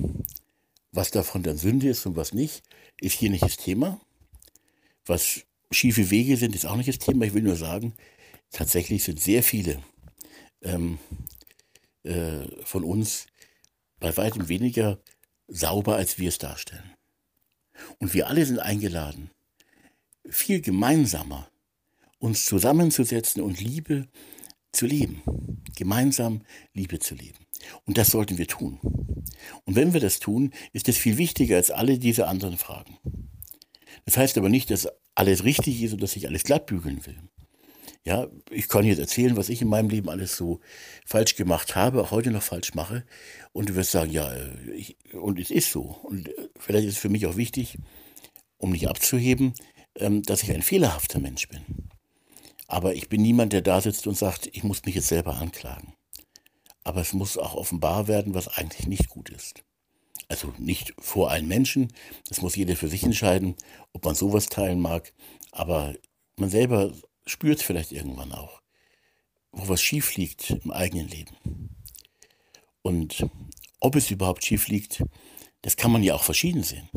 was 0.96 1.10
davon 1.10 1.42
dann 1.42 1.58
Sünde 1.58 1.88
ist 1.88 2.06
und 2.06 2.16
was 2.16 2.32
nicht, 2.32 2.62
ist 3.00 3.18
hier 3.18 3.30
nicht 3.30 3.44
das 3.44 3.56
Thema. 3.56 4.00
Was 5.04 5.42
schiefe 5.70 6.10
Wege 6.10 6.36
sind, 6.36 6.54
ist 6.54 6.66
auch 6.66 6.76
nicht 6.76 6.88
das 6.88 6.98
Thema. 6.98 7.26
Ich 7.26 7.34
will 7.34 7.42
nur 7.42 7.56
sagen, 7.56 7.94
tatsächlich 8.50 9.04
sind 9.04 9.20
sehr 9.20 9.42
viele 9.42 9.82
ähm, 10.62 10.98
äh, 12.02 12.46
von 12.64 12.82
uns 12.82 13.26
bei 14.00 14.16
weitem 14.16 14.48
weniger 14.48 14.98
sauber, 15.48 15.96
als 15.96 16.18
wir 16.18 16.28
es 16.28 16.38
darstellen. 16.38 16.94
Und 17.98 18.14
wir 18.14 18.28
alle 18.28 18.44
sind 18.46 18.58
eingeladen, 18.58 19.30
viel 20.28 20.60
gemeinsamer 20.60 21.48
uns 22.18 22.46
zusammenzusetzen 22.46 23.42
und 23.42 23.60
Liebe 23.60 24.08
zu 24.72 24.86
leben, 24.86 25.22
gemeinsam 25.76 26.42
Liebe 26.72 26.98
zu 26.98 27.14
leben. 27.14 27.45
Und 27.84 27.98
das 27.98 28.08
sollten 28.08 28.38
wir 28.38 28.46
tun. 28.46 28.80
Und 29.64 29.76
wenn 29.76 29.92
wir 29.92 30.00
das 30.00 30.18
tun, 30.18 30.52
ist 30.72 30.88
es 30.88 30.96
viel 30.96 31.18
wichtiger 31.18 31.56
als 31.56 31.70
alle 31.70 31.98
diese 31.98 32.26
anderen 32.26 32.56
Fragen. 32.56 32.98
Das 34.04 34.16
heißt 34.16 34.38
aber 34.38 34.48
nicht, 34.48 34.70
dass 34.70 34.88
alles 35.14 35.44
richtig 35.44 35.82
ist 35.82 35.92
und 35.92 36.02
dass 36.02 36.16
ich 36.16 36.28
alles 36.28 36.44
glatt 36.44 36.66
bügeln 36.66 37.04
will. 37.06 37.18
Ja, 38.04 38.28
ich 38.50 38.68
kann 38.68 38.84
jetzt 38.84 39.00
erzählen, 39.00 39.36
was 39.36 39.48
ich 39.48 39.62
in 39.62 39.68
meinem 39.68 39.90
Leben 39.90 40.08
alles 40.08 40.36
so 40.36 40.60
falsch 41.04 41.34
gemacht 41.34 41.74
habe, 41.74 42.00
auch 42.00 42.12
heute 42.12 42.30
noch 42.30 42.42
falsch 42.42 42.72
mache. 42.74 43.04
Und 43.52 43.68
du 43.68 43.74
wirst 43.74 43.90
sagen, 43.90 44.12
ja, 44.12 44.32
ich, 44.76 44.96
und 45.12 45.40
es 45.40 45.50
ist 45.50 45.72
so. 45.72 45.98
Und 46.04 46.30
vielleicht 46.56 46.86
ist 46.86 46.94
es 46.94 47.00
für 47.00 47.08
mich 47.08 47.26
auch 47.26 47.36
wichtig, 47.36 47.78
um 48.58 48.70
nicht 48.70 48.88
abzuheben, 48.88 49.54
ähm, 49.96 50.22
dass 50.22 50.44
ich 50.44 50.52
ein 50.52 50.62
fehlerhafter 50.62 51.18
Mensch 51.18 51.48
bin. 51.48 51.62
Aber 52.68 52.94
ich 52.94 53.08
bin 53.08 53.22
niemand, 53.22 53.52
der 53.52 53.62
da 53.62 53.80
sitzt 53.80 54.06
und 54.06 54.16
sagt, 54.16 54.48
ich 54.52 54.62
muss 54.62 54.84
mich 54.84 54.94
jetzt 54.94 55.08
selber 55.08 55.36
anklagen. 55.36 55.94
Aber 56.86 57.00
es 57.00 57.12
muss 57.12 57.36
auch 57.36 57.54
offenbar 57.54 58.06
werden, 58.06 58.32
was 58.32 58.46
eigentlich 58.46 58.86
nicht 58.86 59.08
gut 59.08 59.28
ist. 59.28 59.64
Also 60.28 60.54
nicht 60.56 60.94
vor 61.00 61.32
allen 61.32 61.48
Menschen, 61.48 61.92
das 62.28 62.42
muss 62.42 62.54
jeder 62.54 62.76
für 62.76 62.86
sich 62.86 63.02
entscheiden, 63.02 63.56
ob 63.92 64.04
man 64.04 64.14
sowas 64.14 64.46
teilen 64.46 64.80
mag. 64.80 65.12
Aber 65.50 65.96
man 66.36 66.48
selber 66.48 66.92
spürt 67.26 67.60
vielleicht 67.60 67.90
irgendwann 67.90 68.30
auch, 68.30 68.62
wo 69.50 69.66
was 69.66 69.82
schief 69.82 70.14
liegt 70.14 70.50
im 70.50 70.70
eigenen 70.70 71.08
Leben. 71.08 71.74
Und 72.82 73.26
ob 73.80 73.96
es 73.96 74.12
überhaupt 74.12 74.44
schief 74.44 74.68
liegt, 74.68 75.02
das 75.62 75.76
kann 75.76 75.90
man 75.90 76.04
ja 76.04 76.14
auch 76.14 76.22
verschieden 76.22 76.62
sehen. 76.62 76.88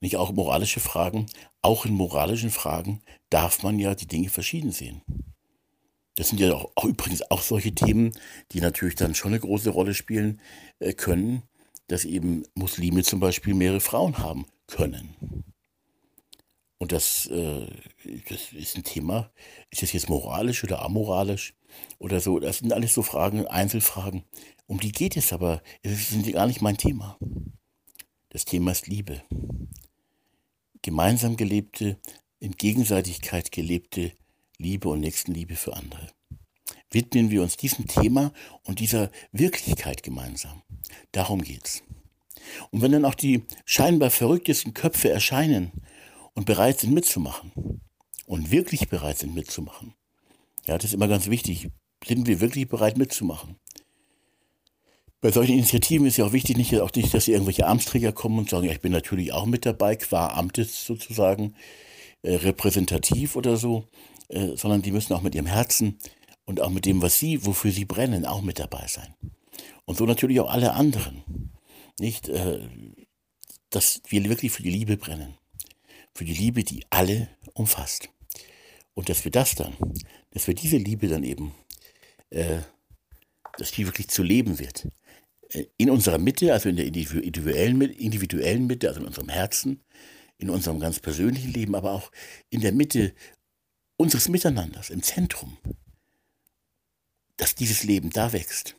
Nicht 0.00 0.16
auch 0.16 0.32
moralische 0.32 0.80
Fragen, 0.80 1.26
auch 1.62 1.86
in 1.86 1.94
moralischen 1.94 2.50
Fragen 2.50 3.02
darf 3.30 3.62
man 3.62 3.78
ja 3.78 3.94
die 3.94 4.08
Dinge 4.08 4.30
verschieden 4.30 4.72
sehen. 4.72 5.02
Das 6.16 6.28
sind 6.28 6.40
ja 6.40 6.54
auch, 6.54 6.70
auch 6.74 6.84
übrigens 6.84 7.28
auch 7.30 7.42
solche 7.42 7.74
Themen, 7.74 8.12
die 8.52 8.60
natürlich 8.60 8.94
dann 8.94 9.14
schon 9.14 9.32
eine 9.32 9.40
große 9.40 9.70
Rolle 9.70 9.94
spielen 9.94 10.40
äh, 10.78 10.92
können, 10.92 11.42
dass 11.88 12.04
eben 12.04 12.44
Muslime 12.54 13.02
zum 13.02 13.20
Beispiel 13.20 13.54
mehrere 13.54 13.80
Frauen 13.80 14.18
haben 14.18 14.46
können. 14.66 15.44
Und 16.78 16.92
das, 16.92 17.26
äh, 17.26 17.66
das 18.28 18.52
ist 18.52 18.76
ein 18.76 18.84
Thema, 18.84 19.30
ist 19.70 19.82
das 19.82 19.92
jetzt 19.92 20.08
moralisch 20.08 20.64
oder 20.64 20.82
amoralisch 20.82 21.54
oder 21.98 22.20
so? 22.20 22.38
Das 22.38 22.58
sind 22.58 22.72
alles 22.72 22.94
so 22.94 23.02
Fragen, 23.02 23.46
Einzelfragen. 23.46 24.24
Um 24.66 24.80
die 24.80 24.92
geht 24.92 25.16
es 25.16 25.32
aber, 25.32 25.62
es 25.82 26.10
sind 26.10 26.30
gar 26.32 26.46
nicht 26.46 26.62
mein 26.62 26.76
Thema. 26.76 27.18
Das 28.30 28.44
Thema 28.44 28.72
ist 28.72 28.86
Liebe 28.86 29.22
gemeinsam 30.84 31.36
gelebte, 31.36 31.98
in 32.40 32.52
Gegenseitigkeit 32.52 33.50
gelebte 33.50 34.12
Liebe 34.58 34.88
und 34.88 35.00
Nächstenliebe 35.00 35.56
für 35.56 35.74
andere. 35.74 36.08
Widmen 36.90 37.30
wir 37.30 37.42
uns 37.42 37.56
diesem 37.56 37.86
Thema 37.86 38.32
und 38.62 38.80
dieser 38.80 39.10
Wirklichkeit 39.32 40.02
gemeinsam. 40.02 40.62
Darum 41.12 41.42
geht's. 41.42 41.82
Und 42.70 42.82
wenn 42.82 42.92
dann 42.92 43.04
auch 43.04 43.14
die 43.14 43.42
scheinbar 43.64 44.10
verrücktesten 44.10 44.74
Köpfe 44.74 45.10
erscheinen 45.10 45.72
und 46.34 46.46
bereit 46.46 46.80
sind 46.80 46.92
mitzumachen 46.92 47.80
und 48.26 48.50
wirklich 48.50 48.88
bereit 48.88 49.18
sind 49.18 49.34
mitzumachen, 49.34 49.94
ja, 50.66 50.76
das 50.76 50.86
ist 50.86 50.94
immer 50.94 51.08
ganz 51.08 51.28
wichtig. 51.28 51.70
Sind 52.06 52.26
wir 52.26 52.40
wirklich 52.40 52.68
bereit 52.68 52.96
mitzumachen? 52.96 53.56
Bei 55.20 55.30
solchen 55.30 55.54
Initiativen 55.54 56.06
ist 56.06 56.18
ja 56.18 56.26
auch 56.26 56.32
wichtig, 56.32 56.56
nicht, 56.56 56.78
auch 56.80 56.92
nicht, 56.94 57.14
dass 57.14 57.28
irgendwelche 57.28 57.66
Amtsträger 57.66 58.12
kommen 58.12 58.38
und 58.38 58.50
sagen, 58.50 58.66
ja, 58.66 58.72
ich 58.72 58.80
bin 58.80 58.92
natürlich 58.92 59.32
auch 59.32 59.46
mit 59.46 59.64
dabei, 59.64 59.96
qua 59.96 60.28
Amtes 60.28 60.84
sozusagen, 60.84 61.54
äh, 62.22 62.34
repräsentativ 62.34 63.36
oder 63.36 63.56
so, 63.56 63.88
äh, 64.34 64.56
sondern 64.56 64.82
die 64.82 64.92
müssen 64.92 65.12
auch 65.12 65.22
mit 65.22 65.34
ihrem 65.34 65.46
Herzen 65.46 65.98
und 66.44 66.60
auch 66.60 66.70
mit 66.70 66.84
dem, 66.84 67.00
was 67.02 67.18
sie, 67.18 67.46
wofür 67.46 67.70
sie 67.70 67.84
brennen, 67.84 68.26
auch 68.26 68.42
mit 68.42 68.58
dabei 68.58 68.86
sein. 68.86 69.14
Und 69.84 69.96
so 69.96 70.06
natürlich 70.06 70.40
auch 70.40 70.50
alle 70.50 70.74
anderen. 70.74 71.52
Nicht, 72.00 72.28
äh, 72.28 72.60
dass 73.70 74.02
wir 74.08 74.28
wirklich 74.28 74.52
für 74.52 74.62
die 74.62 74.70
Liebe 74.70 74.96
brennen. 74.96 75.34
Für 76.14 76.24
die 76.24 76.34
Liebe, 76.34 76.64
die 76.64 76.84
alle 76.90 77.28
umfasst. 77.54 78.08
Und 78.94 79.08
dass 79.08 79.24
wir 79.24 79.30
das 79.30 79.54
dann, 79.54 79.74
dass 80.30 80.46
wir 80.46 80.54
diese 80.54 80.76
Liebe 80.78 81.08
dann 81.08 81.22
eben, 81.24 81.54
äh, 82.30 82.58
dass 83.56 83.70
die 83.70 83.86
wirklich 83.86 84.08
zu 84.08 84.22
leben 84.22 84.58
wird 84.58 84.88
in 85.76 85.90
unserer 85.90 86.18
Mitte, 86.18 86.52
also 86.52 86.68
in 86.68 86.76
der 86.76 86.86
individuellen, 86.86 87.80
individuellen 87.82 88.66
Mitte, 88.66 88.88
also 88.88 89.00
in 89.00 89.06
unserem 89.06 89.28
Herzen, 89.28 89.84
in 90.38 90.50
unserem 90.50 90.80
ganz 90.80 90.98
persönlichen 90.98 91.52
Leben, 91.52 91.74
aber 91.74 91.92
auch 91.92 92.10
in 92.50 92.60
der 92.60 92.72
Mitte 92.72 93.14
unseres 93.96 94.28
Miteinanders, 94.28 94.90
im 94.90 95.02
Zentrum, 95.02 95.56
dass 97.36 97.54
dieses 97.54 97.82
Leben 97.82 98.10
da 98.10 98.32
wächst. 98.32 98.76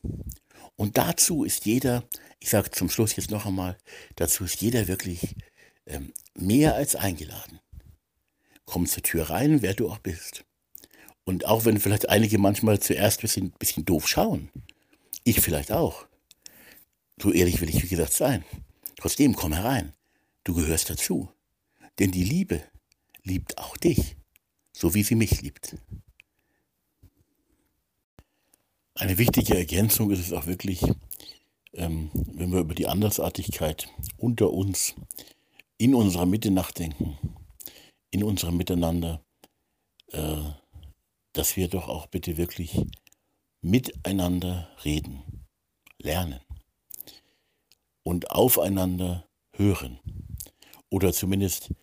Und 0.75 0.97
dazu 0.97 1.43
ist 1.43 1.65
jeder, 1.65 2.04
ich 2.39 2.49
sage 2.49 2.71
zum 2.71 2.89
Schluss 2.89 3.15
jetzt 3.15 3.32
noch 3.32 3.45
einmal, 3.45 3.78
dazu 4.15 4.43
ist 4.43 4.62
jeder 4.62 4.88
wirklich 4.88 5.36
ähm, 5.86 6.13
mehr 6.36 6.75
als 6.75 6.95
eingeladen. 6.95 7.60
Komm 8.65 8.88
zur 8.88 9.04
Tür 9.04 9.30
rein, 9.30 9.62
wer 9.62 9.73
du 9.73 9.89
auch 9.89 9.99
bist. 9.99 10.43
Und 11.23 11.45
auch 11.45 11.65
wenn 11.65 11.80
vielleicht 11.80 12.10
einige 12.10 12.38
manchmal 12.38 12.80
zuerst 12.80 13.19
ein 13.19 13.21
bisschen, 13.21 13.51
bisschen 13.51 13.86
doof 13.86 14.08
schauen, 14.08 14.49
ich 15.23 15.41
vielleicht 15.41 15.71
auch, 15.71 16.08
so 17.21 17.32
ehrlich 17.32 17.62
will 17.62 17.69
ich, 17.69 17.82
wie 17.84 17.88
gesagt, 17.88 18.13
sein. 18.13 18.43
Trotzdem, 18.97 19.36
komm 19.36 19.54
herein. 19.54 19.93
Du 20.43 20.54
gehörst 20.54 20.89
dazu. 20.89 21.30
Denn 21.99 22.12
die 22.12 22.23
Liebe 22.23 22.62
liebt 23.23 23.58
auch 23.58 23.78
dich, 23.78 24.15
so 24.75 24.93
wie 24.93 25.03
sie 25.03 25.15
mich 25.15 25.41
liebt. 25.41 25.77
Eine 28.93 29.17
wichtige 29.17 29.55
Ergänzung 29.57 30.11
ist 30.11 30.19
es 30.19 30.33
auch 30.33 30.47
wirklich, 30.47 30.81
ähm, 31.73 32.11
wenn 32.13 32.51
wir 32.51 32.59
über 32.59 32.75
die 32.75 32.88
Andersartigkeit 32.88 33.89
unter 34.17 34.51
uns 34.51 34.95
in 35.77 35.95
unserer 35.95 36.25
Mitte 36.25 36.51
nachdenken, 36.51 37.17
in 38.11 38.23
unserem 38.23 38.57
Miteinander, 38.57 39.23
äh, 40.11 40.43
dass 41.33 41.55
wir 41.55 41.69
doch 41.69 41.88
auch 41.88 42.07
bitte 42.07 42.38
wirklich 42.38 42.77
miteinander 43.61 44.69
reden, 44.83 45.45
lernen 45.99 46.41
und 48.03 48.31
aufeinander 48.31 49.27
hören. 49.53 49.99
Oder 50.89 51.13
zumindest 51.13 51.73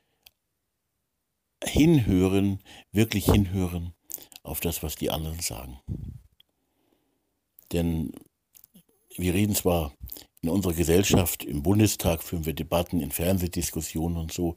hinhören, 1.64 2.60
wirklich 2.92 3.26
hinhören 3.26 3.94
auf 4.42 4.60
das, 4.60 4.82
was 4.82 4.96
die 4.96 5.10
anderen 5.10 5.40
sagen. 5.40 5.78
Denn 7.72 8.12
wir 9.16 9.34
reden 9.34 9.54
zwar 9.54 9.92
in 10.42 10.48
unserer 10.48 10.74
Gesellschaft, 10.74 11.44
im 11.44 11.62
Bundestag 11.62 12.22
führen 12.22 12.46
wir 12.46 12.54
Debatten, 12.54 13.00
in 13.00 13.12
Fernsehdiskussionen 13.12 14.16
und 14.18 14.32
so, 14.32 14.56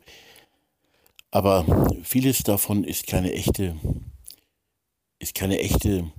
aber 1.32 1.66
vieles 2.04 2.44
davon 2.44 2.84
ist 2.84 3.08
keine 3.08 3.34
echte, 3.34 3.78
ist 5.20 5.36
keine 5.36 5.60
echte 5.60 6.12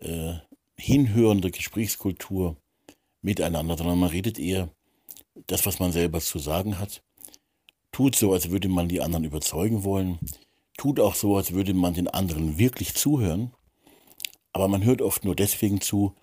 äh, 0.00 0.34
hinhörende 0.76 1.50
Gesprächskultur 1.50 2.56
miteinander, 3.22 3.76
sondern 3.76 3.98
man 3.98 4.10
redet 4.10 4.38
eher 4.38 4.68
das, 5.46 5.64
was 5.66 5.78
man 5.78 5.92
selber 5.92 6.20
zu 6.20 6.38
sagen 6.38 6.78
hat, 6.78 7.02
tut 7.94 8.16
so, 8.16 8.32
als 8.32 8.50
würde 8.50 8.68
man 8.68 8.88
die 8.88 9.00
anderen 9.00 9.24
überzeugen 9.24 9.84
wollen, 9.84 10.18
tut 10.76 10.98
auch 10.98 11.14
so, 11.14 11.36
als 11.36 11.52
würde 11.52 11.74
man 11.74 11.94
den 11.94 12.08
anderen 12.08 12.58
wirklich 12.58 12.94
zuhören, 12.94 13.52
aber 14.52 14.66
man 14.66 14.84
hört 14.84 15.00
oft 15.00 15.24
nur 15.24 15.36
deswegen 15.36 15.80
zu, 15.80 16.16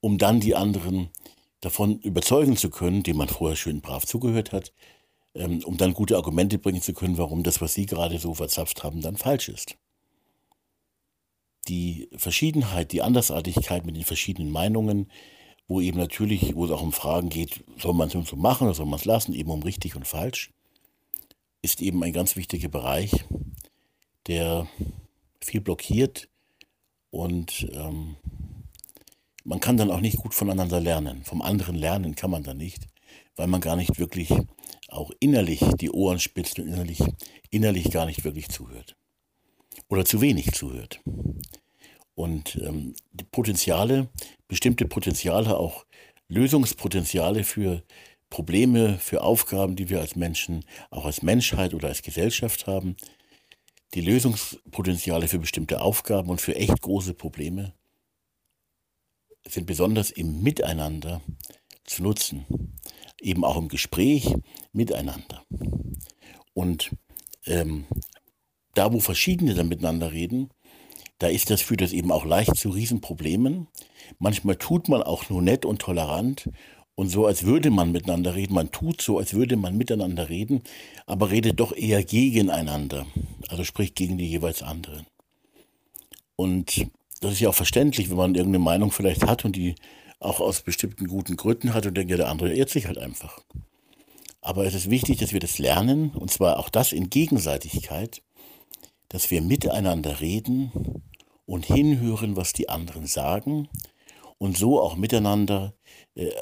um 0.00 0.18
dann 0.18 0.40
die 0.40 0.56
anderen 0.56 1.10
davon 1.60 2.00
überzeugen 2.00 2.56
zu 2.56 2.70
können, 2.70 3.04
dem 3.04 3.18
man 3.18 3.28
vorher 3.28 3.56
schön 3.56 3.80
brav 3.80 4.04
zugehört 4.04 4.50
hat, 4.50 4.72
ähm, 5.34 5.62
um 5.64 5.76
dann 5.76 5.94
gute 5.94 6.16
Argumente 6.16 6.58
bringen 6.58 6.82
zu 6.82 6.92
können, 6.92 7.18
warum 7.18 7.44
das, 7.44 7.60
was 7.60 7.74
Sie 7.74 7.86
gerade 7.86 8.18
so 8.18 8.34
verzapft 8.34 8.82
haben, 8.82 9.00
dann 9.00 9.16
falsch 9.16 9.48
ist. 9.48 9.76
Die 11.68 12.08
Verschiedenheit, 12.16 12.90
die 12.90 13.02
Andersartigkeit 13.02 13.86
mit 13.86 13.94
den 13.94 14.04
verschiedenen 14.04 14.50
Meinungen, 14.50 15.08
wo 15.68 15.80
eben 15.80 15.98
natürlich, 15.98 16.56
wo 16.56 16.64
es 16.64 16.72
auch 16.72 16.82
um 16.82 16.92
Fragen 16.92 17.28
geht, 17.28 17.62
soll 17.78 17.94
man 17.94 18.08
es 18.08 18.28
so 18.28 18.34
machen 18.34 18.66
oder 18.66 18.74
soll 18.74 18.86
man 18.86 18.98
es 18.98 19.04
lassen, 19.04 19.32
eben 19.32 19.52
um 19.52 19.62
richtig 19.62 19.94
und 19.94 20.04
falsch, 20.04 20.50
ist 21.62 21.80
eben 21.80 22.02
ein 22.02 22.12
ganz 22.12 22.36
wichtiger 22.36 22.68
Bereich, 22.68 23.24
der 24.26 24.68
viel 25.40 25.60
blockiert 25.60 26.28
und 27.10 27.68
ähm, 27.72 28.16
man 29.44 29.60
kann 29.60 29.76
dann 29.76 29.90
auch 29.90 30.00
nicht 30.00 30.18
gut 30.18 30.34
voneinander 30.34 30.80
lernen. 30.80 31.24
Vom 31.24 31.42
anderen 31.42 31.74
lernen 31.74 32.14
kann 32.14 32.30
man 32.30 32.42
dann 32.42 32.58
nicht, 32.58 32.86
weil 33.36 33.46
man 33.46 33.60
gar 33.60 33.76
nicht 33.76 33.98
wirklich 33.98 34.30
auch 34.88 35.10
innerlich 35.20 35.60
die 35.80 35.90
Ohren 35.90 36.20
spitzt 36.20 36.58
und 36.58 36.68
innerlich, 36.68 37.00
innerlich 37.50 37.90
gar 37.90 38.06
nicht 38.06 38.24
wirklich 38.24 38.48
zuhört. 38.48 38.96
Oder 39.88 40.04
zu 40.04 40.20
wenig 40.20 40.52
zuhört. 40.52 41.00
Und 42.14 42.56
ähm, 42.56 42.94
die 43.12 43.24
Potenziale, 43.24 44.08
bestimmte 44.48 44.86
Potenziale, 44.86 45.56
auch 45.56 45.86
Lösungspotenziale 46.28 47.44
für 47.44 47.82
Probleme, 48.32 48.98
für 48.98 49.22
Aufgaben, 49.22 49.76
die 49.76 49.90
wir 49.90 50.00
als 50.00 50.16
Menschen, 50.16 50.64
auch 50.88 51.04
als 51.04 51.20
Menschheit 51.20 51.74
oder 51.74 51.88
als 51.88 52.00
Gesellschaft 52.00 52.66
haben, 52.66 52.96
die 53.92 54.00
Lösungspotenziale 54.00 55.28
für 55.28 55.38
bestimmte 55.38 55.82
Aufgaben 55.82 56.30
und 56.30 56.40
für 56.40 56.56
echt 56.56 56.80
große 56.80 57.12
Probleme 57.12 57.74
sind 59.46 59.66
besonders 59.66 60.10
im 60.10 60.42
Miteinander 60.42 61.20
zu 61.84 62.02
nutzen, 62.02 62.46
eben 63.20 63.44
auch 63.44 63.58
im 63.58 63.68
Gespräch 63.68 64.34
miteinander. 64.72 65.44
Und 66.54 66.90
ähm, 67.44 67.84
da, 68.72 68.94
wo 68.94 69.00
Verschiedene 69.00 69.52
dann 69.52 69.68
miteinander 69.68 70.10
reden, 70.10 70.48
da 71.18 71.26
ist 71.26 71.50
das, 71.50 71.60
führt 71.60 71.82
das 71.82 71.92
eben 71.92 72.10
auch 72.10 72.24
leicht 72.24 72.56
zu 72.56 72.70
Riesenproblemen. 72.70 73.68
Manchmal 74.18 74.56
tut 74.56 74.88
man 74.88 75.02
auch 75.02 75.28
nur 75.28 75.42
nett 75.42 75.66
und 75.66 75.82
tolerant 75.82 76.48
und 76.94 77.08
so, 77.08 77.26
als 77.26 77.44
würde 77.44 77.70
man 77.70 77.92
miteinander 77.92 78.34
reden. 78.34 78.54
Man 78.54 78.70
tut 78.70 79.00
so, 79.00 79.18
als 79.18 79.34
würde 79.34 79.56
man 79.56 79.76
miteinander 79.76 80.28
reden, 80.28 80.62
aber 81.06 81.30
redet 81.30 81.60
doch 81.60 81.72
eher 81.74 82.04
gegeneinander. 82.04 83.06
Also 83.48 83.64
spricht 83.64 83.96
gegen 83.96 84.18
die 84.18 84.28
jeweils 84.28 84.62
anderen. 84.62 85.06
Und 86.36 86.86
das 87.20 87.32
ist 87.32 87.40
ja 87.40 87.48
auch 87.48 87.54
verständlich, 87.54 88.10
wenn 88.10 88.16
man 88.16 88.34
irgendeine 88.34 88.64
Meinung 88.64 88.90
vielleicht 88.90 89.26
hat 89.26 89.44
und 89.44 89.56
die 89.56 89.74
auch 90.18 90.40
aus 90.40 90.62
bestimmten 90.62 91.06
guten 91.06 91.36
Gründen 91.36 91.74
hat 91.74 91.86
und 91.86 91.96
denkt, 91.96 92.10
ja, 92.10 92.16
der 92.16 92.28
andere 92.28 92.54
irrt 92.54 92.70
sich 92.70 92.86
halt 92.86 92.98
einfach. 92.98 93.40
Aber 94.40 94.64
es 94.66 94.74
ist 94.74 94.90
wichtig, 94.90 95.18
dass 95.18 95.32
wir 95.32 95.40
das 95.40 95.58
lernen, 95.58 96.10
und 96.10 96.30
zwar 96.30 96.58
auch 96.58 96.68
das 96.68 96.92
in 96.92 97.10
Gegenseitigkeit, 97.10 98.22
dass 99.08 99.30
wir 99.30 99.40
miteinander 99.40 100.20
reden 100.20 100.72
und 101.46 101.66
hinhören, 101.66 102.36
was 102.36 102.52
die 102.52 102.68
anderen 102.68 103.06
sagen 103.06 103.68
und 104.38 104.56
so 104.56 104.80
auch 104.80 104.96
miteinander 104.96 105.74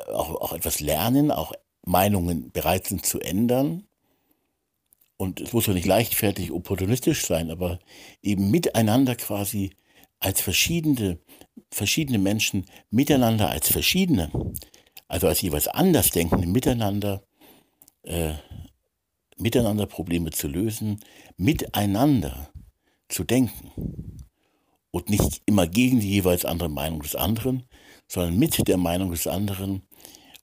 auch, 0.08 0.34
auch 0.40 0.52
etwas 0.52 0.80
lernen, 0.80 1.30
auch 1.30 1.52
Meinungen 1.84 2.50
bereit 2.50 2.86
sind 2.86 3.06
zu 3.06 3.20
ändern. 3.20 3.84
Und 5.16 5.40
es 5.40 5.52
muss 5.52 5.66
ja 5.66 5.74
nicht 5.74 5.86
leichtfertig 5.86 6.50
opportunistisch 6.50 7.26
sein, 7.26 7.50
aber 7.50 7.78
eben 8.22 8.50
miteinander 8.50 9.16
quasi 9.16 9.72
als 10.18 10.40
verschiedene, 10.40 11.18
verschiedene 11.70 12.18
Menschen 12.18 12.66
miteinander 12.90 13.50
als 13.50 13.70
verschiedene, 13.70 14.30
also 15.08 15.26
als 15.28 15.40
jeweils 15.40 15.68
andersdenkende 15.68 16.46
miteinander, 16.46 17.22
äh, 18.02 18.34
miteinander 19.36 19.86
Probleme 19.86 20.30
zu 20.30 20.48
lösen, 20.48 21.00
miteinander 21.36 22.50
zu 23.08 23.24
denken 23.24 24.26
und 24.90 25.08
nicht 25.08 25.42
immer 25.46 25.66
gegen 25.66 26.00
die 26.00 26.10
jeweils 26.10 26.44
andere 26.44 26.68
Meinung 26.68 27.02
des 27.02 27.16
anderen, 27.16 27.64
sondern 28.10 28.38
mit 28.38 28.66
der 28.66 28.76
Meinung 28.76 29.10
des 29.12 29.26
anderen 29.26 29.82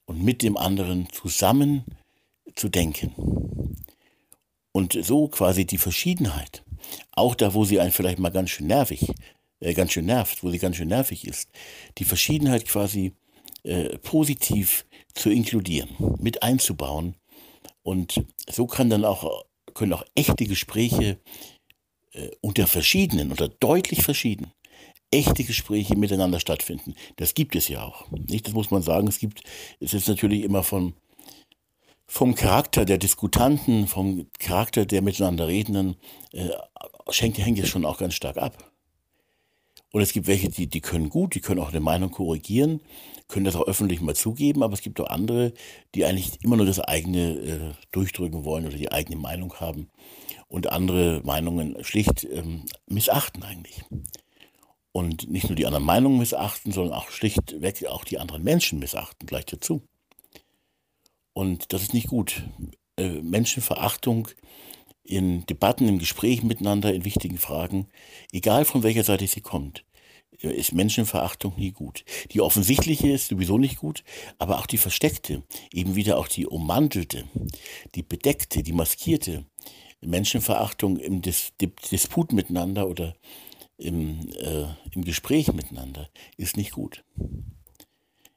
und 0.06 0.24
mit 0.24 0.42
dem 0.42 0.56
anderen 0.56 1.10
zusammen 1.12 1.84
zu 2.56 2.70
denken. 2.70 3.14
Und 4.72 4.98
so 5.02 5.28
quasi 5.28 5.66
die 5.66 5.78
Verschiedenheit, 5.78 6.64
auch 7.12 7.36
da, 7.36 7.54
wo 7.54 7.66
sie 7.66 7.80
einen 7.80 7.92
vielleicht 7.92 8.20
mal 8.20 8.30
ganz 8.30 8.52
schön 8.52 8.68
nervig 8.68 9.12
äh, 9.60 9.74
ganz 9.74 9.94
schön 9.94 10.06
nervt, 10.06 10.44
wo 10.44 10.50
sie 10.50 10.60
ganz 10.60 10.78
schön 10.78 10.88
nervig 10.88 11.28
ist, 11.28 11.50
die 11.98 12.04
Verschiedenheit 12.04 12.66
quasi 12.66 13.14
äh, 13.64 13.98
positiv 14.00 14.86
zu 15.14 15.30
inkludieren, 15.30 15.90
mit 16.20 16.44
einzubauen. 16.44 17.16
Und 17.82 18.24
so 18.50 18.68
kann 18.68 18.90
dann 18.90 19.06
auch, 19.06 19.46
können 19.74 19.94
auch 19.94 20.06
echte 20.16 20.46
Gespräche 20.46 21.20
äh, 22.12 22.30
unter 22.42 22.68
verschiedenen, 22.68 23.32
unter 23.32 23.48
deutlich 23.48 24.04
verschiedenen, 24.04 24.52
echte 25.12 25.44
Gespräche 25.44 25.96
miteinander 25.96 26.40
stattfinden. 26.40 26.96
Das 27.16 27.34
gibt 27.34 27.56
es 27.56 27.68
ja 27.68 27.84
auch. 27.84 28.10
Nicht, 28.12 28.48
das 28.48 28.54
muss 28.54 28.72
man 28.72 28.82
sagen. 28.82 29.08
Es 29.08 29.20
gibt, 29.20 29.44
es 29.80 29.94
ist 29.94 30.08
natürlich 30.08 30.44
immer 30.44 30.64
von, 30.64 30.94
vom 32.06 32.36
Charakter 32.36 32.86
der 32.86 32.98
Diskutanten, 32.98 33.88
vom 33.88 34.28
Charakter 34.40 34.86
der 34.86 35.02
miteinander 35.02 35.48
Redenden, 35.48 35.96
äh, 36.34 36.50
schenkt, 37.10 37.38
hängt 37.38 37.60
es 37.60 37.70
schon 37.70 37.86
auch 37.86 37.98
ganz 37.98 38.16
stark 38.16 38.38
ab. 38.38 38.72
Und 39.94 40.02
es 40.02 40.12
gibt 40.12 40.28
welche, 40.28 40.50
die, 40.50 40.68
die 40.68 40.82
können 40.82 41.10
gut, 41.10 41.34
die 41.34 41.40
können 41.40 41.62
auch 41.62 41.70
eine 41.70 41.80
Meinung 41.80 42.12
korrigieren, 42.12 42.82
können 43.30 43.46
das 43.46 43.56
auch 43.56 43.68
öffentlich 43.68 44.02
mal 44.02 44.16
zugeben, 44.16 44.62
aber 44.62 44.74
es 44.74 44.82
gibt 44.82 45.00
auch 45.00 45.10
andere, 45.10 45.54
die 45.96 46.06
eigentlich 46.06 46.44
immer 46.44 46.58
nur 46.58 46.66
das 46.66 46.80
eigene 46.80 47.32
äh, 47.32 47.72
durchdrücken 47.92 48.44
wollen 48.44 48.68
oder 48.68 48.78
die 48.78 48.92
eigene 48.92 49.16
Meinung 49.16 49.54
haben 49.56 49.90
und 50.50 50.70
andere 50.70 51.22
Meinungen 51.24 51.84
schlicht 51.84 52.26
ähm, 52.26 52.66
missachten 52.88 53.44
eigentlich. 53.44 53.84
Und 54.92 55.30
nicht 55.30 55.48
nur 55.48 55.56
die 55.56 55.66
anderen 55.66 55.86
Meinungen 55.86 56.18
missachten, 56.18 56.72
sondern 56.72 56.94
auch 56.94 57.10
schlichtweg 57.12 57.86
auch 57.88 58.04
die 58.04 58.18
anderen 58.18 58.44
Menschen 58.44 58.80
missachten 58.80 59.28
gleich 59.28 59.46
dazu. 59.46 59.84
Und 61.34 61.72
das 61.72 61.84
ist 61.84 61.94
nicht 61.94 62.08
gut. 62.08 62.44
Äh, 62.98 63.22
Menschenverachtung 63.22 64.28
in 65.04 65.46
Debatten, 65.46 65.88
im 65.88 66.00
Gespräch 66.00 66.44
miteinander, 66.44 66.94
in 66.94 67.06
wichtigen 67.06 67.38
Fragen, 67.38 67.88
egal 68.32 68.66
von 68.66 68.84
welcher 68.84 69.04
Seite 69.04 69.28
sie 69.28 69.42
kommt, 69.42 69.86
ist 70.40 70.74
Menschenverachtung 70.74 71.56
nie 71.58 71.72
gut. 71.72 72.06
Die 72.32 72.42
offensichtliche 72.42 73.10
ist 73.10 73.30
sowieso 73.30 73.58
nicht 73.58 73.78
gut, 73.78 74.04
aber 74.38 74.60
auch 74.60 74.68
die 74.68 74.78
versteckte, 74.78 75.44
eben 75.72 75.96
wieder 75.96 76.18
auch 76.18 76.28
die 76.28 76.46
ummantelte, 76.46 77.26
die 77.96 78.04
bedeckte, 78.04 78.64
die 78.64 78.74
maskierte 78.74 79.46
Menschenverachtung 80.02 80.98
im 80.98 81.22
Dis 81.22 81.54
Disput 81.92 82.34
miteinander 82.34 82.88
oder 82.88 83.16
im, 83.78 84.30
äh, 84.30 84.66
im 84.92 85.04
Gespräch 85.04 85.52
miteinander 85.54 86.10
ist 86.38 86.58
nicht 86.58 86.72
gut. 86.72 87.04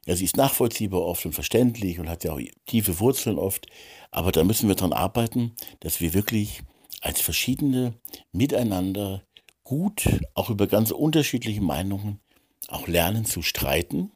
Ja, 0.05 0.15
sie 0.15 0.25
ist 0.25 0.37
nachvollziehbar 0.37 1.01
oft 1.01 1.25
und 1.25 1.33
verständlich 1.33 1.99
und 1.99 2.09
hat 2.09 2.23
ja 2.23 2.33
auch 2.33 2.41
tiefe 2.65 2.99
Wurzeln 2.99 3.37
oft, 3.37 3.67
aber 4.09 4.31
da 4.31 4.43
müssen 4.43 4.67
wir 4.67 4.75
dran 4.75 4.93
arbeiten, 4.93 5.53
dass 5.79 6.01
wir 6.01 6.13
wirklich 6.13 6.61
als 7.01 7.21
verschiedene 7.21 7.93
miteinander 8.31 9.23
gut, 9.63 10.05
auch 10.33 10.49
über 10.49 10.67
ganz 10.67 10.91
unterschiedliche 10.91 11.61
Meinungen, 11.61 12.19
auch 12.67 12.87
lernen 12.87 13.25
zu 13.25 13.41
streiten. 13.41 14.11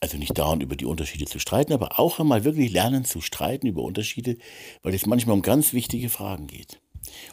Also 0.00 0.18
nicht 0.18 0.36
dauernd 0.36 0.62
über 0.62 0.74
die 0.74 0.84
Unterschiede 0.84 1.26
zu 1.26 1.38
streiten, 1.38 1.72
aber 1.72 2.00
auch 2.00 2.18
einmal 2.18 2.44
wirklich 2.44 2.72
lernen 2.72 3.04
zu 3.04 3.20
streiten 3.20 3.68
über 3.68 3.82
Unterschiede, 3.82 4.36
weil 4.82 4.94
es 4.94 5.06
manchmal 5.06 5.36
um 5.36 5.42
ganz 5.42 5.72
wichtige 5.72 6.08
Fragen 6.08 6.48
geht, 6.48 6.80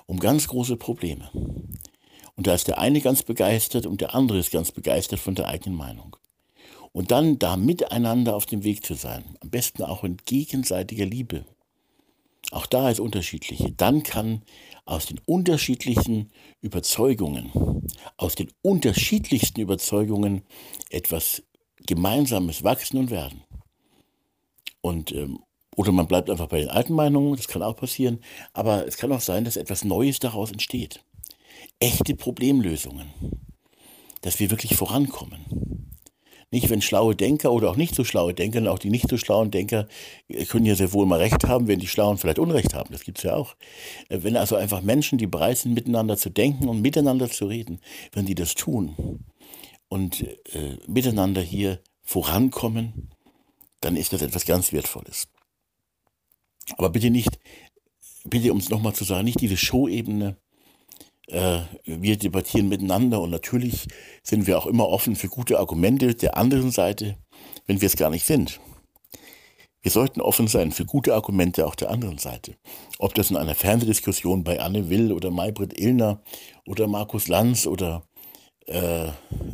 um 0.06 0.20
ganz 0.20 0.48
große 0.48 0.78
Probleme. 0.78 1.30
Und 2.36 2.48
da 2.48 2.54
ist 2.54 2.68
der 2.68 2.78
eine 2.78 3.02
ganz 3.02 3.24
begeistert 3.24 3.86
und 3.86 4.02
der 4.02 4.16
andere 4.16 4.40
ist 4.40 4.52
ganz 4.52 4.72
begeistert 4.72 5.20
von 5.20 5.36
der 5.36 5.48
eigenen 5.48 5.78
Meinung. 5.78 6.16
Und 6.92 7.12
dann 7.12 7.38
da 7.38 7.58
miteinander 7.58 8.36
auf 8.36 8.46
dem 8.46 8.64
Weg 8.64 8.86
zu 8.86 8.94
sein, 8.94 9.38
am 9.42 9.50
besten 9.50 9.84
auch 9.84 10.04
in 10.04 10.18
gegenseitiger 10.26 11.06
Liebe. 11.06 11.46
auch 12.52 12.66
da 12.66 12.90
ist 12.90 13.00
unterschiedlich, 13.00 13.74
dann 13.78 14.02
kann 14.04 14.42
aus 14.86 15.06
den 15.06 15.20
unterschiedlichen 15.26 16.32
Überzeugungen, 16.62 17.52
aus 18.18 18.36
den 18.36 18.52
unterschiedlichsten 18.62 19.62
Überzeugungen 19.62 20.44
etwas 20.90 21.44
Gemeinsames 21.86 22.64
wachsen 22.64 22.98
und 22.98 23.12
werden. 23.12 23.44
Und, 24.82 25.12
ähm, 25.12 25.40
oder 25.80 25.94
man 25.94 26.08
bleibt 26.08 26.30
einfach 26.30 26.50
bei 26.50 26.60
den 26.60 26.68
alten 26.68 26.92
Meinungen, 26.92 27.38
das 27.38 27.48
kann 27.48 27.64
auch 27.64 27.78
passieren, 27.78 28.20
aber 28.52 28.86
es 28.86 28.98
kann 28.98 29.14
auch 29.14 29.22
sein, 29.22 29.46
dass 29.46 29.56
etwas 29.56 29.86
Neues 29.86 30.20
daraus 30.20 30.52
entsteht. 30.52 31.06
Echte 31.80 32.16
Problemlösungen, 32.16 33.14
dass 34.22 34.42
wir 34.42 34.52
wirklich 34.52 34.76
vorankommen. 34.76 35.90
Nicht, 36.52 36.70
wenn 36.70 36.82
schlaue 36.82 37.16
Denker 37.16 37.54
oder 37.54 37.72
auch 37.72 37.78
nicht 37.78 37.96
so 37.96 38.04
schlaue 38.04 38.34
Denker, 38.34 38.70
auch 38.70 38.80
die 38.80 38.90
nicht 38.90 39.10
so 39.10 39.16
schlauen 39.16 39.52
Denker 39.52 39.88
äh, 40.28 40.44
können 40.44 40.66
ja 40.66 40.76
sehr 40.76 40.92
wohl 40.92 41.06
mal 41.06 41.20
Recht 41.20 41.46
haben, 41.48 41.70
wenn 41.70 41.80
die 41.80 41.88
Schlauen 41.88 42.18
vielleicht 42.18 42.40
Unrecht 42.40 42.74
haben. 42.74 42.92
Das 42.92 43.06
gibt 43.06 43.20
es 43.20 43.24
ja 43.24 43.36
auch. 43.36 43.56
Äh, 44.10 44.22
wenn 44.24 44.36
also 44.36 44.58
einfach 44.58 44.82
Menschen, 44.82 45.18
die 45.18 45.28
bereit 45.28 45.60
sind, 45.60 45.76
miteinander 45.76 46.18
zu 46.18 46.30
denken 46.30 46.68
und 46.68 46.82
miteinander 46.82 47.30
zu 47.30 47.46
reden, 47.46 47.80
wenn 48.12 48.26
die 48.26 48.36
das 48.36 48.54
tun 48.54 49.24
und 49.88 50.24
äh, 50.24 50.76
miteinander 50.88 51.42
hier 51.42 51.80
vorankommen, 52.04 53.12
dann 53.80 53.96
ist 53.96 54.12
das 54.12 54.22
etwas 54.22 54.46
ganz 54.46 54.74
Wertvolles. 54.74 55.30
Aber 56.78 56.90
bitte 56.90 57.10
nicht, 57.10 57.40
bitte 58.26 58.52
um 58.52 58.60
es 58.60 58.70
nochmal 58.70 58.94
zu 58.94 59.04
sagen, 59.04 59.26
nicht 59.26 59.42
diese 59.42 59.58
Show-Ebene, 59.58 60.38
äh, 61.28 61.60
wir 61.86 62.18
debattieren 62.18 62.70
miteinander 62.70 63.22
und 63.22 63.30
natürlich 63.30 63.88
sind 64.24 64.48
wir 64.48 64.58
auch 64.58 64.66
immer 64.66 64.88
offen 64.88 65.16
für 65.16 65.30
gute 65.30 65.60
Argumente 65.60 66.16
der 66.16 66.38
anderen 66.38 66.72
Seite, 66.72 67.18
wenn 67.68 67.82
wir 67.82 67.86
es 67.86 67.98
gar 67.98 68.10
nicht 68.10 68.26
sind. 68.26 68.60
Wir 69.82 69.92
sollten 69.92 70.20
offen 70.20 70.48
sein 70.48 70.72
für 70.72 70.86
gute 70.86 71.14
Argumente 71.14 71.66
auch 71.66 71.76
der 71.76 71.90
anderen 71.90 72.18
Seite. 72.18 72.58
Ob 72.98 73.14
das 73.14 73.32
in 73.32 73.38
einer 73.38 73.56
Fernsehdiskussion 73.56 74.44
bei 74.44 74.60
Anne 74.60 74.90
Will 74.90 75.14
oder 75.14 75.32
Maybrit 75.32 75.80
Illner 75.80 76.22
oder 76.66 76.88
Markus 76.88 77.30
Lanz 77.30 77.66
oder 77.66 78.04
äh, 78.66 79.08